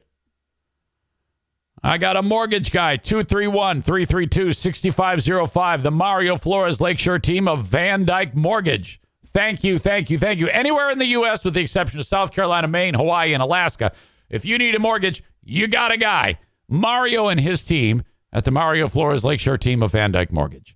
I 1.86 1.98
got 2.00 2.18
a 2.18 2.24
mortgage 2.24 2.72
guy, 2.72 2.98
231 2.98 3.84
332 3.84 4.54
6505. 4.54 5.84
The 5.84 5.92
Mario 5.92 6.36
Flores 6.36 6.82
Lakeshore 6.82 7.20
team 7.20 7.48
of 7.48 7.66
Van 7.66 8.06
Dyke 8.06 8.36
Mortgage. 8.36 9.00
Thank 9.28 9.64
you, 9.64 9.78
thank 9.78 10.10
you, 10.10 10.18
thank 10.18 10.40
you. 10.40 10.48
Anywhere 10.48 10.90
in 10.90 10.98
the 10.98 11.06
U.S., 11.06 11.46
with 11.46 11.54
the 11.54 11.60
exception 11.60 12.00
of 12.00 12.08
South 12.08 12.32
Carolina, 12.32 12.68
Maine, 12.68 12.96
Hawaii, 12.96 13.34
and 13.34 13.44
Alaska, 13.44 13.92
if 14.32 14.46
you 14.46 14.58
need 14.58 14.74
a 14.74 14.80
mortgage, 14.80 15.22
you 15.44 15.68
got 15.68 15.92
a 15.92 15.98
guy. 15.98 16.40
Mario 16.68 17.28
and 17.28 17.40
his 17.40 17.62
team 17.62 18.02
at 18.34 18.46
the 18.46 18.52
Mario 18.52 18.88
Flores 18.88 19.24
Lakeshore 19.24 19.60
team 19.60 19.84
of 19.84 19.92
Van 19.92 20.12
Dyke 20.12 20.32
Mortgage. 20.32 20.76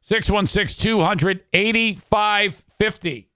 616 0.00 0.82
200 0.82 1.44
8550. 1.52 3.28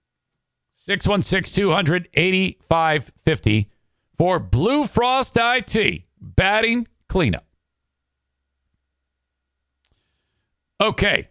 616 0.73 1.55
200 1.55 2.09
8550 2.13 3.69
for 4.17 4.39
Blue 4.39 4.85
Frost 4.85 5.37
IT 5.39 6.03
batting 6.21 6.87
cleanup. 7.07 7.45
Okay. 10.79 11.29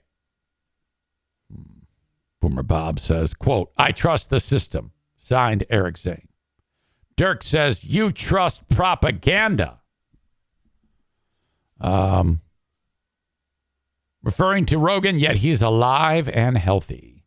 Boomer 2.41 2.63
Bob 2.63 3.01
says, 3.01 3.33
quote, 3.33 3.73
I 3.77 3.93
trust 3.93 4.31
the 4.31 4.41
system. 4.41 4.93
Signed 5.27 5.65
Eric 5.71 5.99
Zane. 5.99 6.29
Dirk 7.17 7.43
says, 7.43 7.83
You 7.83 8.13
trust 8.13 8.69
propaganda. 8.69 9.81
Um, 11.81 12.43
referring 14.23 14.67
to 14.67 14.79
Rogan, 14.79 15.19
yet 15.19 15.39
he's 15.39 15.63
alive 15.63 16.29
and 16.29 16.57
healthy. 16.57 17.25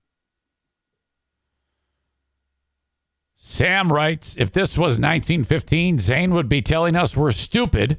Sam 3.35 3.91
writes, 3.91 4.37
If 4.37 4.53
this 4.53 4.77
was 4.77 4.91
1915, 4.97 5.99
Zane 5.99 6.33
would 6.33 6.47
be 6.47 6.61
telling 6.61 6.95
us 6.95 7.17
we're 7.17 7.31
stupid 7.31 7.97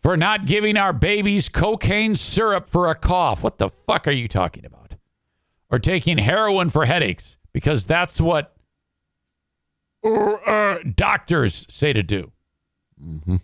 for 0.00 0.16
not 0.16 0.46
giving 0.46 0.76
our 0.76 0.92
babies 0.92 1.48
cocaine 1.48 2.16
syrup 2.16 2.66
for 2.66 2.90
a 2.90 2.96
cough. 2.96 3.44
What 3.44 3.58
the 3.58 3.68
fuck 3.68 4.08
are 4.08 4.10
you 4.10 4.26
talking 4.26 4.64
about? 4.64 4.96
Or 5.70 5.78
taking 5.78 6.18
heroin 6.18 6.70
for 6.70 6.86
headaches, 6.86 7.38
because 7.52 7.86
that's 7.86 8.20
what 8.20 8.50
uh, 10.04 10.78
doctors 10.94 11.66
say 11.68 11.92
to 11.92 12.02
do. 12.02 12.32
Mm-hmm. 13.02 13.36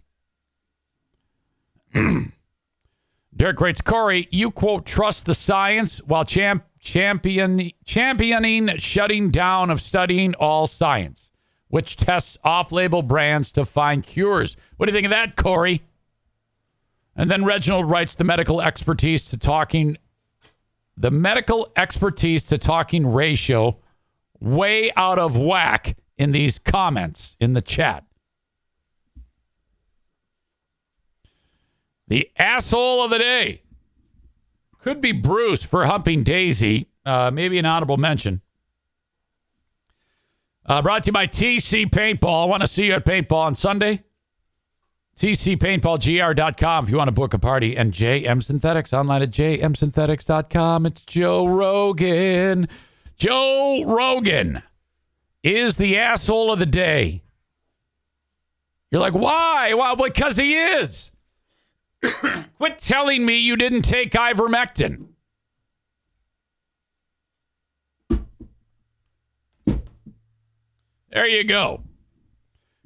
Derek 3.36 3.60
writes, 3.60 3.80
Corey, 3.80 4.28
you 4.30 4.50
quote, 4.50 4.84
trust 4.84 5.26
the 5.26 5.34
science 5.34 5.98
while 6.04 6.24
champ- 6.24 6.64
champion- 6.78 7.70
championing 7.84 8.68
shutting 8.78 9.30
down 9.30 9.70
of 9.70 9.80
studying 9.80 10.34
all 10.34 10.66
science, 10.66 11.30
which 11.68 11.96
tests 11.96 12.36
off 12.44 12.70
label 12.72 13.02
brands 13.02 13.50
to 13.52 13.64
find 13.64 14.04
cures. 14.04 14.56
What 14.76 14.86
do 14.86 14.92
you 14.92 14.94
think 14.96 15.06
of 15.06 15.10
that, 15.10 15.36
Corey? 15.36 15.82
And 17.16 17.30
then 17.30 17.44
Reginald 17.44 17.90
writes, 17.90 18.14
the 18.14 18.24
medical 18.24 18.60
expertise 18.60 19.24
to 19.26 19.38
talking, 19.38 19.96
the 20.96 21.10
medical 21.10 21.72
expertise 21.76 22.44
to 22.44 22.58
talking 22.58 23.10
ratio 23.12 23.78
way 24.38 24.90
out 24.96 25.18
of 25.18 25.36
whack 25.36 25.96
in 26.20 26.32
these 26.32 26.58
comments 26.58 27.34
in 27.40 27.54
the 27.54 27.62
chat. 27.62 28.04
The 32.08 32.30
asshole 32.38 33.02
of 33.02 33.10
the 33.10 33.18
day 33.18 33.62
could 34.82 35.00
be 35.00 35.12
Bruce 35.12 35.62
for 35.62 35.86
humping 35.86 36.22
Daisy. 36.22 36.88
Uh, 37.06 37.30
maybe 37.32 37.58
an 37.58 37.64
honorable 37.64 37.96
mention. 37.96 38.42
Uh, 40.66 40.82
brought 40.82 41.04
to 41.04 41.08
you 41.08 41.12
by 41.14 41.26
TC 41.26 41.86
Paintball. 41.86 42.42
I 42.42 42.46
want 42.46 42.60
to 42.60 42.66
see 42.66 42.88
you 42.88 42.92
at 42.92 43.06
Paintball 43.06 43.32
on 43.32 43.54
Sunday. 43.54 44.02
TCPaintballGR.com 45.16 46.84
if 46.84 46.90
you 46.90 46.98
want 46.98 47.08
to 47.08 47.14
book 47.14 47.32
a 47.32 47.38
party. 47.38 47.78
And 47.78 47.94
JM 47.94 48.42
Synthetics 48.42 48.92
online 48.92 49.22
at 49.22 49.30
jmsynthetics.com. 49.30 50.84
It's 50.84 51.02
Joe 51.06 51.46
Rogan. 51.46 52.68
Joe 53.16 53.84
Rogan 53.86 54.62
is 55.42 55.76
the 55.76 55.98
asshole 55.98 56.52
of 56.52 56.58
the 56.58 56.66
day. 56.66 57.22
You're 58.90 59.00
like, 59.00 59.14
why? 59.14 59.74
Well, 59.74 59.96
because 59.96 60.36
he 60.36 60.54
is. 60.54 61.10
Quit 62.58 62.78
telling 62.78 63.24
me 63.24 63.38
you 63.38 63.56
didn't 63.56 63.82
take 63.82 64.12
ivermectin. 64.12 65.06
There 71.10 71.26
you 71.26 71.44
go. 71.44 71.82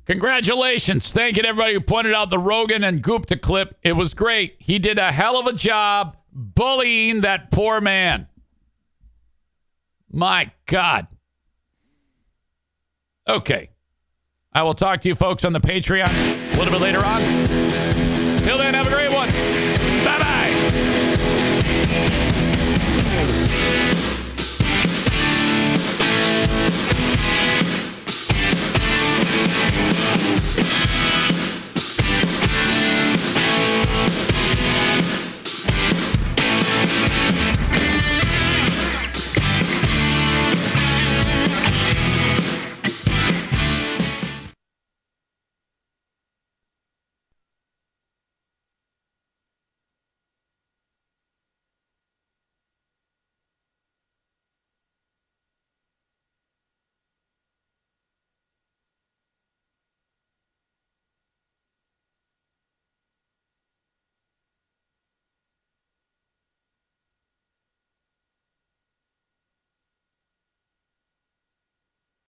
Congratulations. 0.06 1.12
Thank 1.12 1.36
you 1.36 1.42
to 1.42 1.48
everybody 1.48 1.74
who 1.74 1.80
pointed 1.80 2.14
out 2.14 2.30
the 2.30 2.38
Rogan 2.38 2.84
and 2.84 3.02
Gupta 3.02 3.36
clip. 3.36 3.74
It 3.82 3.92
was 3.92 4.14
great. 4.14 4.56
He 4.58 4.78
did 4.78 4.98
a 4.98 5.12
hell 5.12 5.38
of 5.38 5.46
a 5.46 5.52
job 5.52 6.16
bullying 6.32 7.22
that 7.22 7.50
poor 7.50 7.80
man. 7.80 8.28
My 10.10 10.50
God. 10.66 11.06
Okay. 13.28 13.70
I 14.52 14.62
will 14.62 14.74
talk 14.74 15.00
to 15.00 15.08
you 15.08 15.14
folks 15.14 15.44
on 15.44 15.52
the 15.52 15.60
Patreon 15.60 16.08
a 16.54 16.58
little 16.58 16.72
bit 16.72 16.80
later 16.80 17.04
on. 17.04 17.20
Till 18.42 18.58
then, 18.58 18.74
have 18.74 18.86
a 18.86 18.90
great 18.90 19.10
one. 19.12 19.30
Bye 20.04 20.18
bye. 20.18 20.34